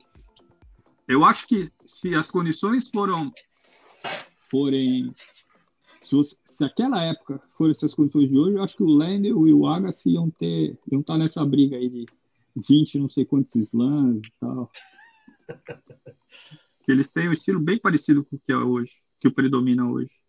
Eu 1.09 1.25
acho 1.25 1.47
que 1.47 1.71
se 1.85 2.15
as 2.15 2.31
condições 2.31 2.89
foram 2.89 3.33
forem 4.51 5.13
se, 6.01 6.15
você, 6.15 6.37
se 6.45 6.65
aquela 6.65 7.03
época 7.03 7.41
foram 7.51 7.73
essas 7.73 7.95
condições 7.95 8.29
de 8.29 8.39
hoje, 8.39 8.57
eu 8.57 8.63
acho 8.63 8.77
que 8.77 8.83
o 8.83 8.95
Lênio 8.97 9.47
e 9.49 9.53
o 9.53 9.67
Agassi 9.67 10.11
iam 10.11 10.31
ter 10.31 10.79
iam 10.91 11.01
estar 11.01 11.19
nessa 11.19 11.45
briga 11.45 11.77
aí 11.77 11.89
de 11.89 12.07
20 12.57 12.99
não 12.99 13.09
sei 13.09 13.25
quantos 13.25 13.55
slams 13.57 14.27
e 14.27 14.33
tal. 14.39 14.71
eles 16.93 17.13
têm 17.13 17.29
um 17.29 17.33
estilo 17.33 17.61
bem 17.61 17.79
parecido 17.79 18.25
com 18.25 18.37
o 18.37 18.39
que 18.39 18.53
é 18.53 18.57
hoje, 18.57 19.01
que 19.21 19.29
o 19.29 19.35
predomina 19.35 19.89
hoje. 19.89 20.21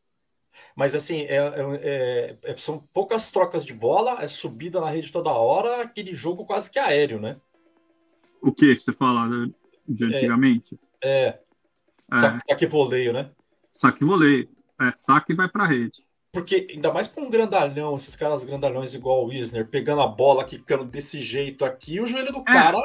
Mas 0.76 0.96
assim, 0.96 1.22
é, 1.22 1.38
é, 1.38 2.38
é, 2.44 2.58
são 2.58 2.80
poucas 2.94 3.30
trocas 3.30 3.66
de 3.66 3.74
bola, 3.74 4.22
é 4.22 4.28
subida 4.28 4.80
na 4.80 4.90
rede 4.90 5.12
toda 5.12 5.32
hora, 5.32 5.82
aquele 5.82 6.14
jogo 6.14 6.46
quase 6.46 6.72
que 6.72 6.80
aéreo, 6.80 7.20
né? 7.20 7.38
O 8.42 8.52
que 8.52 8.78
você 8.78 8.94
fala 8.94 9.28
né, 9.28 9.52
de 9.88 10.06
antigamente? 10.06 10.80
É. 11.02 11.40
é. 12.12 12.16
Saque, 12.16 12.40
saque 12.48 12.66
voleio, 12.66 13.14
né? 13.14 13.32
Saque 13.72 14.04
voleio. 14.04 14.50
É, 14.80 14.92
saque 14.94 15.34
e 15.34 15.36
vai 15.36 15.48
pra 15.48 15.68
rede. 15.68 16.04
Porque, 16.32 16.66
ainda 16.72 16.92
mais 16.92 17.08
para 17.08 17.24
um 17.24 17.30
grandalhão, 17.30 17.96
esses 17.96 18.16
caras 18.16 18.44
grandalhões 18.44 18.96
igual 18.96 19.24
o 19.24 19.28
Wisner, 19.28 19.68
pegando 19.68 20.02
a 20.02 20.08
bola, 20.08 20.44
quicando 20.44 20.84
desse 20.84 21.22
jeito 21.22 21.64
aqui, 21.64 22.00
o 22.00 22.08
joelho 22.08 22.32
do 22.32 22.40
é. 22.40 22.44
cara. 22.44 22.78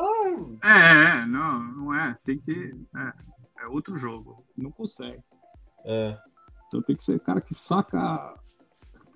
É, 0.62 1.22
é, 1.22 1.26
não, 1.26 1.58
não 1.72 1.94
é. 1.94 2.16
Tem 2.22 2.38
que. 2.38 2.74
É, 2.94 3.12
é 3.62 3.66
outro 3.66 3.96
jogo. 3.96 4.44
Não 4.56 4.70
consegue. 4.70 5.22
É. 5.84 6.16
Então 6.66 6.82
tem 6.82 6.96
que 6.96 7.04
ser 7.04 7.20
cara 7.20 7.40
que 7.40 7.54
saca 7.54 8.34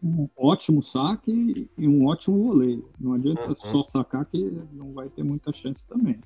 um 0.03 0.29
ótimo 0.37 0.83
saque 0.83 1.71
e 1.79 1.89
um 1.89 2.07
ótimo 2.07 2.43
voleio. 2.43 2.91
Não 2.99 3.15
adianta 3.15 3.49
uhum. 3.49 3.57
só 3.57 3.85
sacar 3.87 4.25
que 4.25 4.39
não 4.73 4.93
vai 4.93 5.09
ter 5.09 5.23
muita 5.23 5.53
chance 5.53 5.87
também. 5.87 6.19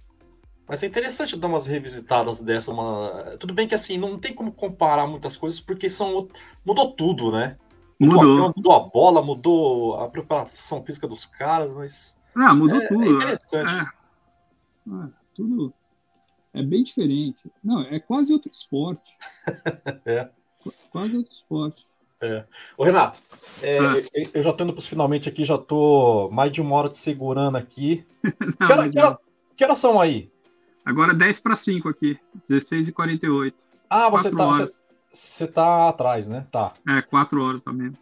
Mas 0.69 0.83
é 0.83 0.87
interessante 0.87 1.37
dar 1.37 1.47
umas 1.47 1.67
revisitadas 1.67 2.41
dessa. 2.41 2.73
Uma... 2.73 3.37
Tudo 3.39 3.55
bem 3.55 3.69
que 3.69 3.75
assim, 3.75 3.99
não 3.99 4.19
tem 4.19 4.35
como 4.35 4.51
comparar 4.51 5.07
muitas 5.07 5.37
coisas, 5.37 5.61
porque 5.61 5.91
são... 5.91 6.29
mudou 6.65 6.93
tudo, 6.93 7.31
né? 7.31 7.57
Mudou. 8.01 8.25
Mudou. 8.25 8.47
A, 8.47 8.53
mudou 8.57 8.73
a 8.73 8.81
bola, 8.81 9.23
mudou 9.23 10.01
a 10.01 10.09
preparação 10.09 10.83
física 10.83 11.07
dos 11.07 11.25
caras, 11.25 11.73
mas. 11.73 12.19
Ah, 12.35 12.55
mudou 12.55 12.81
é, 12.81 12.89
tudo. 12.89 13.05
É 13.05 13.09
interessante. 13.09 13.73
É. 13.73 13.87
Ah, 14.91 15.09
tudo. 15.35 15.73
É 16.57 16.63
bem 16.63 16.83
diferente. 16.83 17.53
Não, 17.63 17.83
é 17.83 18.01
quase 18.01 18.33
outro 18.33 18.51
esporte. 18.51 19.19
é. 20.07 20.31
Quase 20.91 21.15
outro 21.15 21.31
esporte. 21.31 21.85
É. 22.19 22.47
Ô, 22.79 22.85
Renato, 22.85 23.21
é, 23.63 23.79
ah. 23.79 23.95
eu 24.33 24.43
já 24.43 24.55
tô 24.55 24.65
indo 24.65 24.73
para 24.73 24.79
os 24.79 24.87
finalmente 24.87 25.29
aqui, 25.29 25.45
já 25.45 25.59
tô 25.59 26.31
mais 26.33 26.51
de 26.51 26.63
uma 26.63 26.75
hora 26.75 26.89
te 26.89 26.97
segurando 26.97 27.57
aqui. 27.57 28.07
Não, 28.59 28.67
que, 28.67 28.73
hora, 28.73 28.89
que, 28.89 28.99
hora, 28.99 29.19
que 29.55 29.65
horas 29.65 29.79
são 29.79 30.01
aí? 30.01 30.31
Agora 30.83 31.13
10 31.13 31.41
para 31.41 31.55
5 31.55 31.91
aqui, 31.91 32.19
16 32.49 32.89
e 32.89 32.93
48. 32.93 33.55
Ah, 33.91 34.09
você 34.09 34.31
tá, 34.31 34.47
você, 34.47 34.83
você, 35.13 35.47
tá 35.47 35.91
atrás, 35.91 36.27
né? 36.27 36.47
Tá. 36.51 36.73
É, 36.89 37.03
4 37.03 37.43
horas 37.43 37.63
também. 37.63 37.93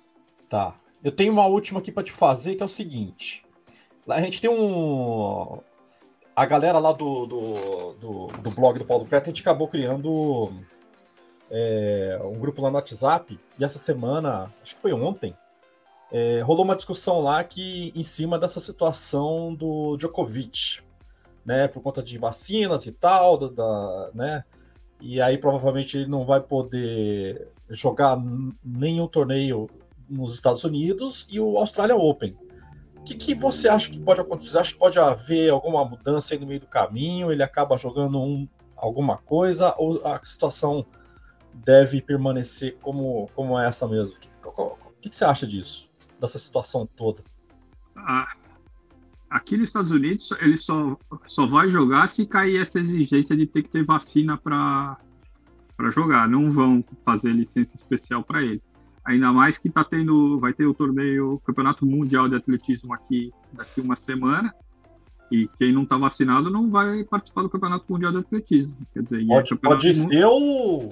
Tá. 0.48 0.76
Eu 1.02 1.10
tenho 1.10 1.32
uma 1.32 1.47
última 1.47 1.81
aqui 1.81 1.90
para 1.90 2.05
te 2.05 2.12
fazer, 2.12 2.55
que 2.55 2.62
é 2.62 2.66
o 2.66 2.68
seguinte. 2.68 3.44
A 4.06 4.20
gente 4.20 4.40
tem 4.40 4.48
um. 4.48 5.59
A 6.36 6.44
galera 6.47 6.78
lá 6.81 6.93
do, 6.93 7.27
do, 7.27 7.93
do, 8.01 8.27
do 8.27 8.51
blog 8.51 8.78
do 8.78 8.85
Paulo 8.85 9.06
Preto, 9.06 9.24
a 9.24 9.27
gente 9.28 9.43
acabou 9.43 9.69
criando 9.69 10.52
é, 11.48 12.19
um 12.24 12.39
grupo 12.39 12.61
lá 12.61 12.70
no 12.70 12.77
WhatsApp, 12.77 13.39
e 13.56 13.65
essa 13.65 13.78
semana, 13.78 14.52
acho 14.61 14.74
que 14.74 14.82
foi 14.82 14.93
ontem, 14.93 15.36
é, 16.11 16.40
rolou 16.40 16.65
uma 16.65 16.74
discussão 16.74 17.20
lá 17.20 17.43
que 17.44 17.93
em 17.94 18.02
cima 18.02 18.36
dessa 18.39 18.59
situação 18.59 19.55
do 19.55 19.97
Djokovic, 19.97 20.81
né, 21.44 21.69
por 21.69 21.82
conta 21.82 22.02
de 22.02 22.19
vacinas 22.19 22.86
e 22.86 22.93
tal, 22.93 23.39
da, 23.39 23.48
da 23.48 24.11
né, 24.12 24.44
e 25.01 25.20
aí 25.20 25.39
provavelmente 25.39 25.98
ele 25.98 26.06
não 26.09 26.24
vai 26.24 26.40
poder 26.40 27.48
jogar 27.70 28.19
nenhum 28.65 29.06
torneio 29.06 29.69
nos 30.09 30.35
Estados 30.35 30.65
Unidos 30.65 31.28
e 31.31 31.39
o 31.39 31.59
Australian 31.59 31.97
Open. 31.97 32.36
O 33.05 33.06
que, 33.06 33.14
que 33.16 33.35
você 33.35 33.68
acha 33.68 33.90
que 33.90 34.01
pode 34.01 34.22
acontecer? 34.22 34.56
Acha 34.56 34.72
que 34.72 34.78
pode 34.78 34.98
haver 34.98 35.51
alguma 35.51 35.85
mudança 35.85 36.32
aí 36.32 36.40
no 36.40 36.47
meio 36.47 36.60
do 36.60 36.66
caminho? 36.66 37.31
Ele 37.31 37.43
acaba 37.43 37.76
jogando 37.76 38.18
um, 38.18 38.48
alguma 38.74 39.18
coisa 39.18 39.74
ou 39.76 40.01
a 40.06 40.18
situação 40.24 40.86
deve 41.52 42.01
permanecer 42.01 42.78
como, 42.81 43.28
como 43.35 43.59
é 43.59 43.68
essa 43.68 43.86
mesmo? 43.86 44.16
O 44.16 44.18
que, 45.02 45.10
que, 45.10 45.14
você 45.14 45.26
acha 45.26 45.47
disso? 45.47 45.86
Dessa 46.18 46.39
situação 46.39 46.86
toda? 46.97 47.22
Ah, 47.94 48.32
aqui 49.28 49.59
nos 49.59 49.68
Estados 49.68 49.90
Unidos, 49.90 50.31
ele 50.40 50.56
só, 50.56 50.97
só 51.26 51.47
vai 51.47 51.68
jogar 51.68 52.09
se 52.09 52.24
cair 52.24 52.59
essa 52.59 52.81
exigência 52.81 53.36
de 53.36 53.47
ter 53.47 53.64
que 53.64 53.68
ter 53.68 53.85
vacina 53.85 54.39
para 54.39 54.97
jogar. 55.90 56.26
Não 56.26 56.51
vão 56.51 56.82
fazer 57.05 57.32
licença 57.32 57.76
especial 57.76 58.24
para 58.24 58.43
ele. 58.43 58.62
Ainda 59.05 59.32
mais 59.32 59.59
que 59.59 59.68
tá 59.68 59.85
tendo, 59.85 60.39
vai 60.39 60.52
ter 60.52 60.66
o 60.66 60.74
torneio, 60.74 61.35
o 61.35 61.40
Campeonato 61.40 61.85
Mundial 61.85 62.28
de 62.28 62.36
Atletismo 62.36 62.94
aqui 62.94 63.32
daqui 63.52 63.81
uma 63.81 63.97
semana. 63.97 64.55
E 65.31 65.48
quem 65.59 65.72
não 65.72 65.82
está 65.82 65.97
vacinado 65.97 66.51
não 66.51 66.70
vai 66.70 67.05
participar 67.05 67.43
do 67.43 67.51
Campeonato 67.51 67.85
Mundial 67.90 68.12
de 68.12 68.18
Atletismo. 68.18 68.78
Quer 68.93 69.02
dizer, 69.02 69.26
pode, 69.26 69.56
pode 69.56 69.94
ser 69.94 70.24
o 70.24 70.90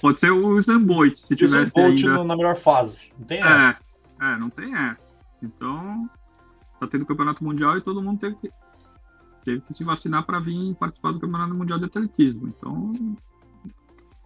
Pode 0.00 0.18
ser 0.18 0.30
o 0.30 0.60
Zamboit, 0.60 1.18
se 1.18 1.36
tivesse 1.36 1.72
Bolt 1.72 2.04
ainda... 2.04 2.24
na 2.24 2.36
melhor 2.36 2.56
fase. 2.56 3.12
Não 3.18 3.26
tem 3.26 3.42
é, 3.42 3.70
essa. 3.70 4.06
É, 4.20 4.38
não 4.38 4.50
tem 4.50 4.74
essa. 4.74 5.18
Então, 5.42 6.08
tá 6.80 6.86
tendo 6.86 7.04
campeonato 7.04 7.44
mundial 7.44 7.76
e 7.76 7.80
todo 7.80 8.02
mundo 8.02 8.18
teve 8.18 8.36
que, 8.36 8.50
teve 9.44 9.60
que 9.62 9.74
se 9.74 9.84
vacinar 9.84 10.24
para 10.24 10.40
vir 10.40 10.74
participar 10.76 11.12
do 11.12 11.20
campeonato 11.20 11.54
mundial 11.54 11.78
de 11.78 11.86
atletismo. 11.86 12.48
Então, 12.48 12.92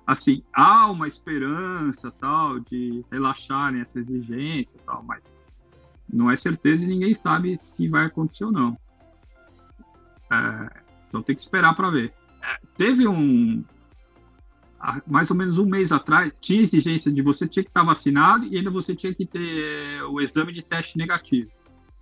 assim, 0.07 0.43
há 0.53 0.91
uma 0.91 1.07
esperança 1.07 2.11
tal 2.11 2.59
de 2.59 3.05
relaxarem 3.11 3.81
essa 3.81 4.01
exigência 4.01 4.79
tal, 4.85 5.03
mas 5.03 5.43
não 6.13 6.31
é 6.31 6.37
certeza 6.37 6.85
e 6.85 6.89
ninguém 6.89 7.15
sabe 7.15 7.57
se 7.57 7.89
vai 7.89 8.07
acontecer 8.07 8.45
ou 8.45 8.53
não. 8.53 8.77
É, 10.33 10.83
então 11.09 11.23
tem 11.23 11.35
que 11.35 11.41
esperar 11.41 11.75
para 11.75 11.91
ver. 11.91 12.13
É, 12.43 12.59
teve 12.77 13.07
um, 13.07 13.65
mais 15.07 15.31
ou 15.31 15.37
menos 15.37 15.59
um 15.59 15.67
mês 15.67 15.93
atrás, 15.93 16.33
tinha 16.41 16.63
exigência 16.63 17.13
de 17.13 17.21
você 17.21 17.47
tinha 17.47 17.63
que 17.63 17.71
estar 17.71 17.85
vacinado 17.85 18.47
e 18.47 18.57
ainda 18.57 18.71
você 18.71 18.95
tinha 18.95 19.15
que 19.15 19.27
ter 19.27 20.03
o 20.05 20.21
exame 20.21 20.53
de 20.53 20.63
teste 20.63 20.97
negativo. 20.97 21.51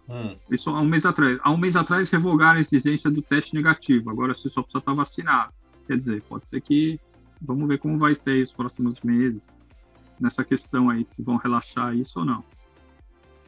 Hum. 0.08 0.36
Isso 0.50 0.70
há 0.70 0.80
um 0.80 0.86
mês 0.86 1.04
atrás. 1.04 1.38
Há 1.42 1.52
um 1.52 1.58
mês 1.58 1.76
atrás 1.76 2.10
revogaram 2.10 2.58
a 2.58 2.60
exigência 2.60 3.10
do 3.10 3.20
teste 3.20 3.54
negativo. 3.54 4.10
Agora 4.10 4.34
você 4.34 4.48
só 4.48 4.62
precisa 4.62 4.78
estar 4.78 4.94
vacinado. 4.94 5.52
Quer 5.86 5.98
dizer, 5.98 6.22
pode 6.22 6.48
ser 6.48 6.60
que. 6.60 6.98
Vamos 7.40 7.68
ver 7.68 7.78
como 7.78 7.98
vai 7.98 8.14
ser 8.14 8.42
os 8.42 8.52
próximos 8.52 9.00
meses 9.02 9.42
nessa 10.20 10.44
questão 10.44 10.90
aí, 10.90 11.04
se 11.04 11.22
vão 11.22 11.36
relaxar 11.36 11.94
isso 11.94 12.20
ou 12.20 12.24
não. 12.24 12.44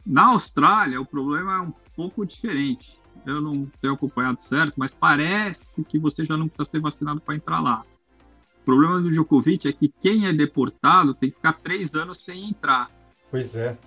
Na 0.05 0.27
Austrália, 0.27 0.99
o 0.99 1.05
problema 1.05 1.55
é 1.57 1.59
um 1.59 1.73
pouco 1.95 2.25
diferente. 2.25 2.99
Eu 3.25 3.41
não 3.41 3.65
tenho 3.79 3.93
acompanhado 3.93 4.41
certo, 4.41 4.73
mas 4.77 4.93
parece 4.93 5.83
que 5.83 5.99
você 5.99 6.25
já 6.25 6.35
não 6.35 6.47
precisa 6.47 6.69
ser 6.69 6.79
vacinado 6.79 7.21
para 7.21 7.35
entrar 7.35 7.59
lá. 7.59 7.83
O 8.61 8.65
problema 8.65 9.01
do 9.01 9.09
Djokovic 9.09 9.67
é 9.67 9.73
que 9.73 9.89
quem 9.89 10.27
é 10.27 10.33
deportado 10.33 11.13
tem 11.13 11.29
que 11.29 11.35
ficar 11.35 11.53
três 11.53 11.95
anos 11.95 12.23
sem 12.23 12.49
entrar. 12.49 12.89
Pois 13.29 13.55
é. 13.55 13.77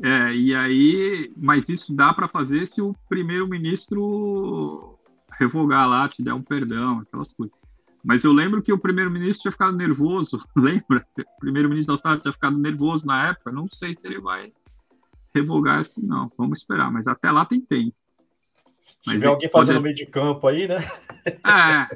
É, 0.00 0.34
e 0.34 0.54
aí, 0.54 1.30
mas 1.36 1.68
isso 1.68 1.94
dá 1.94 2.14
para 2.14 2.26
fazer 2.26 2.66
se 2.66 2.80
o 2.80 2.94
primeiro-ministro 3.08 4.98
revogar 5.38 5.88
lá, 5.88 6.08
te 6.08 6.22
der 6.22 6.32
um 6.32 6.42
perdão, 6.42 7.00
aquelas 7.00 7.32
coisas. 7.32 7.61
Mas 8.04 8.24
eu 8.24 8.32
lembro 8.32 8.62
que 8.62 8.72
o 8.72 8.78
primeiro-ministro 8.78 9.42
tinha 9.42 9.52
ficado 9.52 9.76
nervoso, 9.76 10.40
lembra? 10.56 11.06
O 11.18 11.40
primeiro-ministro 11.40 11.92
da 11.92 11.94
Austrália 11.94 12.20
tinha 12.20 12.32
ficado 12.32 12.58
nervoso 12.58 13.06
na 13.06 13.28
época. 13.30 13.52
Não 13.52 13.68
sei 13.70 13.94
se 13.94 14.06
ele 14.06 14.20
vai 14.20 14.52
revogar 15.34 15.78
assim, 15.78 16.06
não. 16.06 16.30
Vamos 16.36 16.60
esperar, 16.60 16.90
mas 16.90 17.06
até 17.06 17.30
lá 17.30 17.44
tem 17.44 17.60
tempo. 17.60 17.94
Se 18.78 18.98
tiver 19.02 19.28
alguém 19.28 19.48
fazendo 19.48 19.76
pode... 19.76 19.84
meio 19.84 19.94
de 19.94 20.06
campo 20.06 20.46
aí, 20.46 20.66
né? 20.66 20.78
É, 21.46 21.86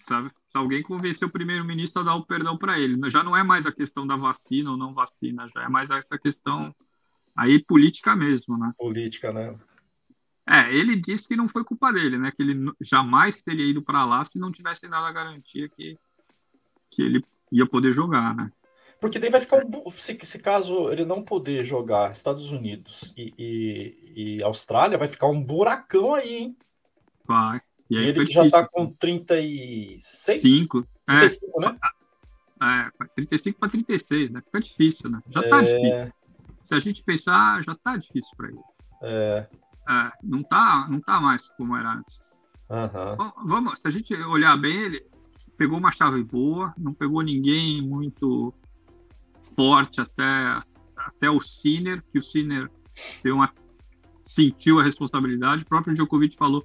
sabe? 0.00 0.32
se 0.50 0.56
alguém 0.56 0.82
convencer 0.82 1.28
o 1.28 1.30
primeiro-ministro 1.30 2.02
a 2.02 2.04
dar 2.04 2.14
o 2.16 2.24
perdão 2.24 2.56
para 2.56 2.78
ele. 2.78 2.98
Já 3.10 3.22
não 3.22 3.36
é 3.36 3.42
mais 3.42 3.66
a 3.66 3.72
questão 3.72 4.06
da 4.06 4.16
vacina 4.16 4.70
ou 4.70 4.76
não 4.76 4.94
vacina, 4.94 5.48
já 5.54 5.62
é 5.62 5.68
mais 5.68 5.90
essa 5.90 6.18
questão 6.18 6.74
aí 7.36 7.62
política 7.62 8.16
mesmo, 8.16 8.56
né? 8.56 8.72
Política, 8.76 9.32
né? 9.32 9.54
É, 10.48 10.74
ele 10.74 10.96
disse 10.96 11.28
que 11.28 11.36
não 11.36 11.46
foi 11.46 11.62
culpa 11.62 11.92
dele, 11.92 12.16
né? 12.16 12.32
Que 12.34 12.42
ele 12.42 12.72
jamais 12.80 13.42
teria 13.42 13.70
ido 13.70 13.82
para 13.82 14.06
lá 14.06 14.24
se 14.24 14.38
não 14.38 14.50
tivesse 14.50 14.88
dado 14.88 15.04
a 15.04 15.12
garantia 15.12 15.68
que, 15.68 15.98
que 16.90 17.02
ele 17.02 17.22
ia 17.52 17.66
poder 17.66 17.92
jogar, 17.92 18.34
né? 18.34 18.50
Porque 18.98 19.18
daí 19.18 19.30
vai 19.30 19.40
ficar 19.40 19.62
um. 19.64 19.90
Se, 19.92 20.18
se 20.22 20.38
caso 20.38 20.90
ele 20.90 21.04
não 21.04 21.22
poder 21.22 21.64
jogar 21.64 22.10
Estados 22.10 22.50
Unidos 22.50 23.14
e, 23.16 23.34
e, 23.38 24.38
e 24.38 24.42
Austrália, 24.42 24.98
vai 24.98 25.06
ficar 25.06 25.28
um 25.28 25.40
buracão 25.40 26.14
aí, 26.14 26.34
hein? 26.34 26.56
Vai. 27.26 27.60
E, 27.90 27.96
e 27.96 27.98
ele 27.98 28.24
que 28.24 28.32
já 28.32 28.46
está 28.46 28.66
com 28.66 28.90
36? 28.90 30.40
5. 30.40 30.86
35, 31.06 31.62
é, 31.62 31.68
né? 31.68 31.78
É, 32.60 33.04
35 33.16 33.58
para 33.58 33.68
36, 33.68 34.30
né? 34.30 34.40
Fica 34.40 34.60
difícil, 34.60 35.10
né? 35.10 35.22
Já 35.28 35.42
está 35.42 35.62
é... 35.62 35.64
difícil. 35.64 36.12
Se 36.64 36.74
a 36.74 36.80
gente 36.80 37.04
pensar, 37.04 37.62
já 37.62 37.72
está 37.72 37.96
difícil 37.96 38.30
para 38.36 38.48
ele. 38.48 38.60
É. 39.02 39.46
É, 39.88 40.12
não 40.22 40.42
tá, 40.42 40.86
não 40.90 41.00
tá 41.00 41.20
mais 41.20 41.48
como 41.56 41.76
era 41.76 41.94
antes. 41.94 42.20
Uhum. 42.68 43.32
Vamos, 43.46 43.80
se 43.80 43.88
a 43.88 43.90
gente 43.90 44.14
olhar 44.14 44.56
bem, 44.58 44.76
ele 44.76 45.06
pegou 45.56 45.78
uma 45.78 45.90
chave 45.90 46.22
boa, 46.22 46.74
não 46.76 46.92
pegou 46.92 47.22
ninguém 47.22 47.80
muito 47.80 48.52
forte 49.56 50.00
até, 50.00 50.60
até 50.96 51.30
o 51.30 51.40
Sinner, 51.40 52.02
que 52.12 52.18
o 52.18 52.22
Sinner 52.22 52.70
deu 53.24 53.36
uma, 53.36 53.50
sentiu 54.22 54.78
a 54.78 54.84
responsabilidade. 54.84 55.62
O 55.62 55.66
próprio 55.66 55.94
Djokovic 55.94 56.36
falou 56.36 56.62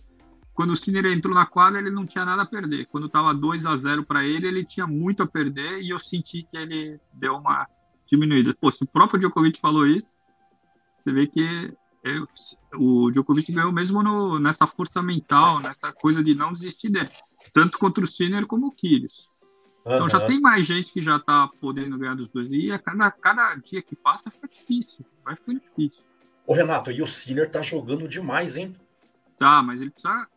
quando 0.53 0.71
o 0.71 0.75
Sinner 0.75 1.05
entrou 1.05 1.33
na 1.33 1.45
quadra, 1.45 1.79
ele 1.79 1.89
não 1.89 2.05
tinha 2.05 2.25
nada 2.25 2.43
a 2.43 2.45
perder. 2.45 2.85
Quando 2.85 3.07
estava 3.07 3.33
2 3.33 3.65
a 3.65 3.75
0 3.75 4.05
para 4.05 4.23
ele, 4.23 4.47
ele 4.47 4.65
tinha 4.65 4.85
muito 4.85 5.23
a 5.23 5.27
perder 5.27 5.81
e 5.81 5.89
eu 5.89 5.99
senti 5.99 6.43
que 6.43 6.55
ele 6.55 6.99
deu 7.13 7.35
uma 7.35 7.65
diminuída. 8.05 8.55
Pô, 8.59 8.69
se 8.69 8.83
o 8.83 8.87
próprio 8.87 9.19
Djokovic 9.19 9.59
falou 9.59 9.87
isso, 9.87 10.17
você 10.95 11.11
vê 11.11 11.25
que 11.25 11.73
o 12.75 13.09
Djokovic 13.11 13.51
ganhou 13.51 13.71
mesmo 13.71 14.03
no, 14.03 14.37
nessa 14.39 14.67
força 14.67 15.01
mental, 15.01 15.59
nessa 15.61 15.91
coisa 15.93 16.23
de 16.23 16.35
não 16.35 16.53
desistir 16.53 16.89
dele. 16.89 17.09
Tanto 17.53 17.77
contra 17.77 18.03
o 18.03 18.07
Sinner 18.07 18.45
como 18.45 18.67
o 18.67 18.71
Kyrgios. 18.71 19.29
Uhum. 19.85 19.95
Então 19.95 20.09
já 20.09 20.25
tem 20.25 20.39
mais 20.39 20.65
gente 20.65 20.91
que 20.91 21.01
já 21.01 21.19
tá 21.19 21.49
podendo 21.59 21.97
ganhar 21.97 22.15
dos 22.15 22.31
dois. 22.31 22.49
E 22.51 22.71
a 22.71 22.79
cada, 22.79 23.11
cada 23.11 23.55
dia 23.55 23.81
que 23.81 23.95
passa 23.95 24.29
fica 24.29 24.47
difícil. 24.47 25.05
Vai 25.23 25.35
ficando 25.35 25.59
difícil. 25.59 26.03
Ô 26.45 26.53
Renato, 26.53 26.91
e 26.91 27.01
o 27.01 27.07
Sinner 27.07 27.49
tá 27.49 27.61
jogando 27.61 28.07
demais, 28.07 28.57
hein? 28.57 28.75
Tá, 29.39 29.61
mas 29.63 29.81
ele 29.81 29.91
precisa, 29.91 30.27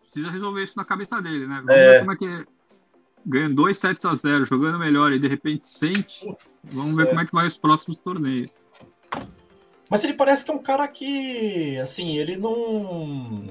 precisa 0.00 0.30
resolver 0.30 0.62
isso 0.62 0.76
na 0.76 0.84
cabeça 0.84 1.20
dele, 1.20 1.46
né? 1.46 1.56
Vamos 1.56 1.74
é... 1.74 1.90
ver 1.90 1.98
como 2.00 2.12
é 2.12 2.16
que 2.16 2.26
é. 2.26 2.44
Ganhando 3.24 3.54
2 3.54 3.78
sets 3.78 4.04
a 4.04 4.16
0, 4.16 4.46
jogando 4.46 4.80
melhor 4.80 5.12
e 5.12 5.18
de 5.18 5.28
repente 5.28 5.66
sente. 5.66 6.26
Putz, 6.26 6.76
Vamos 6.76 6.96
ver 6.96 7.04
é... 7.04 7.06
como 7.06 7.20
é 7.20 7.26
que 7.26 7.32
vai 7.32 7.46
os 7.46 7.56
próximos 7.56 7.98
torneios. 8.00 8.50
Mas 9.92 10.04
ele 10.04 10.14
parece 10.14 10.42
que 10.42 10.50
é 10.50 10.54
um 10.54 10.62
cara 10.62 10.88
que, 10.88 11.78
assim, 11.78 12.16
ele 12.16 12.38
não. 12.38 13.44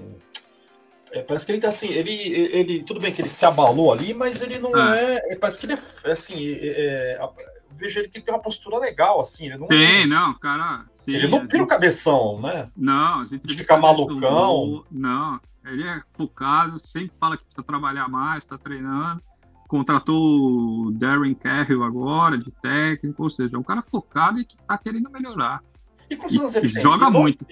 É, 1.11 1.22
parece 1.22 1.45
que 1.45 1.51
ele 1.51 1.61
tá 1.61 1.68
assim, 1.68 1.89
ele, 1.89 2.11
ele. 2.11 2.81
Tudo 2.81 2.99
bem 2.99 3.13
que 3.13 3.22
ele 3.22 3.30
se 3.30 3.45
abalou 3.45 3.93
ali, 3.93 4.11
mas 4.11 4.41
ele 4.41 4.57
não 4.57 4.73
ah. 4.73 4.95
é. 4.97 5.35
Parece 5.35 5.59
que 5.59 5.68
ele 5.68 5.73
é. 5.73 6.11
Assim, 6.11 6.35
é, 6.39 7.19
eu 7.22 7.31
vejo 7.73 7.99
ele 7.99 8.07
que 8.07 8.18
ele 8.18 8.26
tem 8.26 8.34
uma 8.34 8.41
postura 8.41 8.80
legal, 8.80 9.22
assim. 9.22 9.45
Ele 9.45 9.59
não, 9.59 9.68
tem, 9.68 10.07
não, 10.07 10.34
cara. 10.34 10.84
Sim, 10.95 11.13
ele 11.13 11.27
não 11.27 11.45
pira 11.45 11.61
o 11.61 11.68
cabeção, 11.68 12.41
né? 12.41 12.72
Não, 12.76 13.23
de 13.23 13.55
ficar 13.55 13.77
malucão. 13.77 14.84
Não, 14.89 15.39
ele 15.63 15.88
é 15.88 16.01
focado, 16.09 16.80
sempre 16.80 17.15
fala 17.19 17.38
que 17.38 17.43
precisa 17.43 17.61
trabalhar 17.61 18.07
mais, 18.07 18.45
está 18.45 18.57
treinando. 18.57 19.22
Contratou 19.68 20.88
o 20.88 20.91
Darren 20.91 21.35
Carroll 21.35 21.84
agora, 21.84 22.35
de 22.35 22.49
técnico, 22.49 23.22
ou 23.22 23.30
seja, 23.30 23.57
é 23.57 23.59
um 23.59 23.63
cara 23.63 23.84
focado 23.84 24.39
e 24.39 24.45
que 24.45 24.55
está 24.55 24.76
querendo 24.76 25.07
melhorar. 25.11 25.61
E 26.10 26.15
quantos 26.15 26.38
anos 26.38 26.56
ele 26.56 26.72
tem? 26.72 26.82
Joga 26.82 27.07
ele 27.07 27.18
muito. 27.18 27.45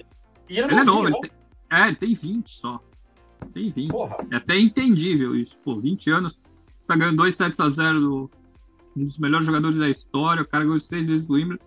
E 0.48 0.58
ele, 0.58 0.72
ele 0.72 0.80
é 0.80 0.84
novo, 0.84 1.08
ele 1.08 1.20
tem, 1.20 1.30
é, 1.72 1.88
ele 1.88 1.96
tem 1.96 2.14
20 2.14 2.50
só. 2.50 2.80
Tem 3.52 3.70
20. 3.70 3.90
Porra. 3.90 4.16
É 4.30 4.36
até 4.36 4.58
entendível 4.58 5.34
isso. 5.34 5.56
Pô, 5.64 5.78
20 5.78 6.10
anos, 6.10 6.40
você 6.80 6.92
tá 6.92 6.96
ganhando 6.96 7.16
2 7.16 7.34
sets 7.34 7.60
a 7.60 7.68
0 7.68 8.00
do 8.00 8.30
um 8.96 9.04
dos 9.04 9.18
melhores 9.18 9.46
jogadores 9.46 9.78
da 9.78 9.88
história, 9.88 10.42
o 10.42 10.46
cara 10.46 10.64
ganhou 10.64 10.80
seis 10.80 11.08
vezes 11.08 11.28
o 11.28 11.34
Wimbledon. 11.34 11.64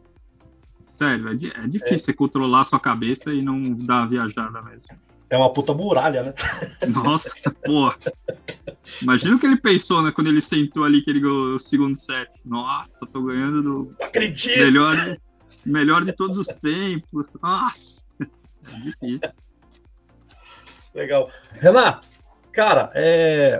Sério, 0.85 1.29
é, 1.29 1.31
é 1.31 1.67
difícil 1.67 1.95
é. 1.95 1.97
você 1.97 2.13
controlar 2.13 2.61
a 2.61 2.65
sua 2.65 2.79
cabeça 2.79 3.33
e 3.33 3.41
não 3.41 3.63
dar 3.63 4.03
a 4.03 4.05
viajada 4.05 4.61
mesmo. 4.61 4.95
É 5.29 5.37
uma 5.37 5.51
puta 5.51 5.73
muralha, 5.73 6.23
né? 6.23 6.33
Nossa, 6.89 7.33
porra. 7.65 7.97
Imagina 9.01 9.35
o 9.35 9.39
que 9.39 9.47
ele 9.47 9.57
pensou, 9.57 10.03
né, 10.03 10.11
quando 10.11 10.27
ele 10.27 10.41
sentou 10.41 10.83
ali 10.83 11.01
que 11.01 11.09
ele 11.09 11.21
ganhou 11.21 11.55
o 11.55 11.59
segundo 11.59 11.95
set. 11.95 12.29
Nossa, 12.45 13.07
tô 13.07 13.23
ganhando 13.23 13.63
do. 13.63 13.95
Acredito! 13.99 14.59
Melhor, 14.59 14.95
Melhor 15.65 16.03
de 16.03 16.13
todos 16.13 16.37
os 16.37 16.47
tempos. 16.47 17.25
Nossa, 17.41 18.05
é 18.19 18.79
difícil. 18.81 19.31
Legal. 20.93 21.29
Renato, 21.53 22.07
cara, 22.51 22.91
é, 22.93 23.59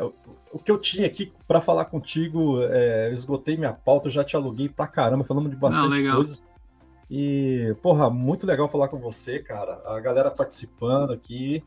o 0.51 0.59
que 0.59 0.71
eu 0.71 0.77
tinha 0.77 1.07
aqui 1.07 1.33
para 1.47 1.61
falar 1.61 1.85
contigo, 1.85 2.61
é, 2.61 3.09
eu 3.09 3.13
esgotei 3.13 3.57
minha 3.57 3.73
pauta, 3.73 4.09
já 4.09 4.23
te 4.23 4.35
aluguei 4.35 4.69
pra 4.69 4.87
caramba, 4.87 5.23
falando 5.23 5.49
de 5.49 5.55
bastante 5.55 6.01
Não, 6.01 6.15
coisa. 6.15 6.39
E, 7.09 7.75
porra, 7.81 8.09
muito 8.09 8.45
legal 8.45 8.69
falar 8.69 8.87
com 8.87 8.97
você, 8.97 9.39
cara. 9.39 9.81
A 9.85 9.99
galera 9.99 10.31
participando 10.31 11.11
aqui. 11.11 11.63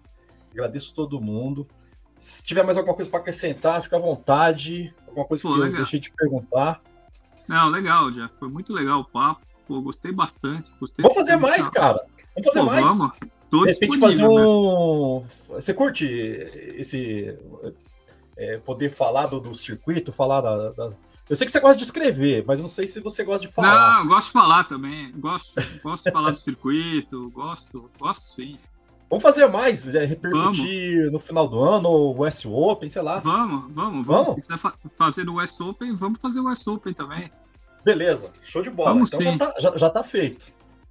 Agradeço 0.50 0.94
todo 0.94 1.20
mundo. 1.20 1.68
Se 2.16 2.42
tiver 2.42 2.64
mais 2.64 2.76
alguma 2.76 2.96
coisa 2.96 3.08
para 3.08 3.20
acrescentar, 3.20 3.82
fica 3.82 3.96
à 3.96 4.00
vontade. 4.00 4.94
Alguma 5.06 5.26
coisa 5.26 5.42
Pô, 5.44 5.54
que 5.54 5.60
legal. 5.60 5.72
eu 5.72 5.76
deixei 5.76 6.00
de 6.00 6.10
perguntar. 6.10 6.80
Não, 7.48 7.68
legal, 7.68 8.12
já. 8.12 8.28
Foi 8.40 8.48
muito 8.48 8.72
legal 8.72 9.00
o 9.00 9.04
papo. 9.04 9.45
Pô, 9.66 9.80
gostei 9.80 10.12
bastante. 10.12 10.72
Gostei 10.78 11.02
vamos 11.02 11.16
fazer 11.16 11.36
mais, 11.36 11.68
cara. 11.68 12.04
Vamos 12.34 12.46
fazer 12.46 12.60
Pô, 12.60 12.66
mais. 12.66 12.86
Vamos. 12.86 13.12
Tô 13.50 13.64
de 13.64 13.72
repente 13.72 13.98
fazer 13.98 14.26
um. 14.26 15.20
Né? 15.20 15.26
Você 15.50 15.74
curte 15.74 16.06
esse. 16.06 17.36
É, 18.36 18.58
poder 18.58 18.90
falar 18.90 19.26
do, 19.26 19.40
do, 19.40 19.54
circuito, 19.54 20.12
falar 20.12 20.42
da, 20.42 20.70
da, 20.72 20.92
Eu 21.28 21.34
sei 21.34 21.46
que 21.46 21.50
você 21.50 21.58
gosta 21.58 21.76
de 21.76 21.84
escrever, 21.84 22.44
mas 22.46 22.60
não 22.60 22.68
sei 22.68 22.86
se 22.86 23.00
você 23.00 23.24
gosta 23.24 23.46
de 23.46 23.52
falar. 23.52 23.94
Não, 23.94 24.00
eu 24.00 24.08
gosto 24.08 24.26
de 24.26 24.32
falar 24.32 24.64
também. 24.64 25.10
Gosto, 25.12 25.54
gosto 25.82 26.04
de 26.04 26.10
falar 26.10 26.32
do 26.32 26.38
circuito, 26.38 27.30
gosto, 27.30 27.90
gosto 27.98 28.22
sim. 28.22 28.58
Vamos 29.08 29.22
fazer 29.22 29.46
mais, 29.46 29.94
é, 29.94 30.04
repercutir 30.04 30.98
vamos. 30.98 31.12
no 31.12 31.18
final 31.18 31.48
do 31.48 31.62
ano, 31.62 31.88
o 31.88 32.26
US 32.26 32.44
Open, 32.44 32.90
sei 32.90 33.02
lá. 33.02 33.20
Vamos, 33.20 33.72
vamos, 33.72 34.04
vamos. 34.04 34.06
vamos? 34.06 34.30
Se 34.34 34.40
quiser 34.40 34.58
fa 34.58 34.74
fazer 34.98 35.24
no 35.24 35.40
US 35.40 35.60
Open, 35.60 35.94
vamos 35.94 36.20
fazer 36.20 36.40
o 36.40 36.50
US 36.50 36.66
Open 36.66 36.92
também. 36.92 37.30
Beleza, 37.86 38.32
show 38.42 38.62
de 38.62 38.68
bola. 38.68 38.94
Vamos 38.94 39.12
então 39.12 39.20
sim. 39.20 39.38
Já, 39.38 39.46
tá, 39.46 39.54
já, 39.60 39.78
já 39.78 39.90
tá 39.90 40.02
feito. 40.02 40.46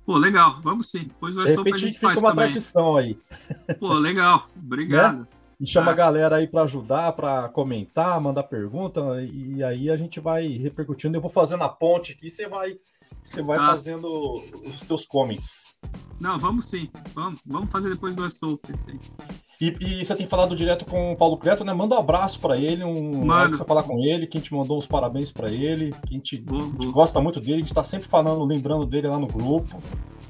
Pô, 0.05 0.17
legal, 0.17 0.61
vamos 0.63 0.89
sim. 0.89 1.03
Depois 1.03 1.35
o 1.35 1.43
De 1.43 1.53
repente 1.53 1.73
a 1.73 1.77
gente 1.77 1.99
fica 1.99 2.07
uma 2.07 2.29
também. 2.29 2.35
tradição 2.35 2.95
aí. 2.95 3.17
Pô, 3.77 3.93
legal, 3.95 4.47
obrigado. 4.55 5.19
Né? 5.19 5.27
E 5.59 5.67
chama 5.67 5.91
a 5.91 5.93
galera 5.93 6.37
aí 6.37 6.47
para 6.47 6.61
ajudar, 6.61 7.11
para 7.11 7.49
comentar, 7.49 8.19
mandar 8.21 8.43
pergunta, 8.43 9.01
e 9.21 9.61
aí 9.61 9.89
a 9.89 9.97
gente 9.97 10.21
vai 10.21 10.47
repercutindo. 10.47 11.17
Eu 11.17 11.21
vou 11.21 11.29
fazendo 11.29 11.65
a 11.65 11.69
ponte 11.69 12.13
aqui, 12.13 12.29
você 12.29 12.47
vai 12.47 12.77
você 13.21 13.41
vai 13.41 13.57
tá. 13.57 13.67
fazendo 13.67 14.41
os 14.65 14.85
teus 14.85 15.03
comments. 15.05 15.75
Não, 16.21 16.39
vamos 16.39 16.69
sim. 16.69 16.89
Vamos, 17.13 17.41
vamos 17.45 17.69
fazer 17.71 17.89
depois 17.89 18.15
do 18.15 18.31
Soap, 18.31 18.63
sim. 18.77 18.97
E, 19.59 19.75
e, 19.79 20.05
você 20.05 20.15
tem 20.15 20.25
falado 20.25 20.55
direto 20.55 20.85
com 20.85 21.13
o 21.13 21.15
Paulo 21.15 21.37
Cleto, 21.37 21.63
né? 21.63 21.73
Manda 21.73 21.95
um 21.95 21.99
abraço 21.99 22.39
para 22.39 22.57
ele, 22.57 22.83
um 22.83 23.25
Mano. 23.25 23.55
você 23.55 23.63
falar 23.63 23.83
com 23.83 23.99
ele, 23.99 24.27
que 24.27 24.37
a 24.37 24.41
gente 24.41 24.53
mandou 24.53 24.77
os 24.77 24.85
parabéns 24.85 25.31
para 25.31 25.49
ele, 25.49 25.93
que 26.05 26.13
a 26.13 26.17
gente, 26.17 26.43
vou, 26.45 26.59
a 26.59 26.63
gente 26.63 26.91
gosta 26.91 27.21
muito 27.21 27.39
dele, 27.39 27.53
a 27.53 27.59
gente 27.59 27.73
tá 27.73 27.83
sempre 27.83 28.07
falando, 28.07 28.43
lembrando 28.43 28.85
dele 28.85 29.07
lá 29.07 29.17
no 29.17 29.27
grupo. 29.27 29.81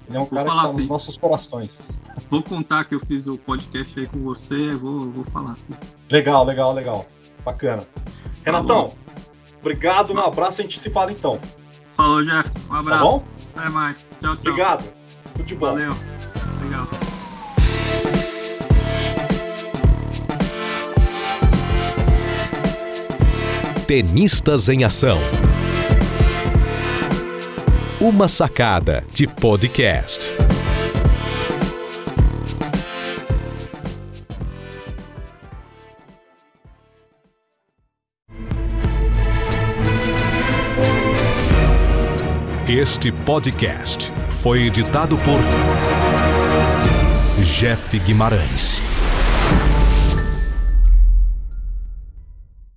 Ele 0.07 0.17
é 0.17 0.19
um 0.19 0.25
vou 0.25 0.37
cara 0.37 0.49
que 0.49 0.55
tá 0.55 0.61
assim. 0.61 0.77
nos 0.77 0.87
nossos 0.87 1.17
corações. 1.17 1.99
Vou 2.29 2.43
contar 2.43 2.85
que 2.85 2.93
eu 2.93 2.99
fiz 2.99 3.25
o 3.25 3.37
podcast 3.37 3.99
aí 3.99 4.05
com 4.05 4.19
você, 4.19 4.69
vou, 4.75 4.99
vou 4.99 5.23
falar 5.25 5.51
assim. 5.51 5.73
Legal, 6.09 6.45
legal, 6.45 6.73
legal. 6.73 7.05
Bacana. 7.43 7.83
Renatão, 8.43 8.91
obrigado, 9.59 10.13
um 10.13 10.19
abraço, 10.19 10.61
a 10.61 10.63
gente 10.63 10.79
se 10.79 10.89
fala 10.89 11.11
então. 11.11 11.39
Falou, 11.95 12.23
Jeff. 12.23 12.51
Um 12.69 12.75
abraço. 12.75 12.89
Tá 12.89 12.97
bom? 12.99 13.25
Até 13.55 13.69
mais. 13.69 14.07
Tchau, 14.21 14.35
tchau. 14.35 14.51
Obrigado. 14.51 14.93
Tudo 15.33 15.45
de 15.45 15.55
bom. 15.55 15.67
Valeu. 15.67 15.93
Legal. 16.61 17.14
Tenistas 23.87 24.67
em 24.67 24.83
Ação. 24.83 25.19
Uma 28.01 28.27
sacada 28.27 29.03
de 29.13 29.27
podcast. 29.27 30.33
Este 42.67 43.11
podcast 43.11 44.11
foi 44.29 44.63
editado 44.63 45.15
por 45.17 45.39
Jeff 47.43 47.99
Guimarães. 47.99 48.74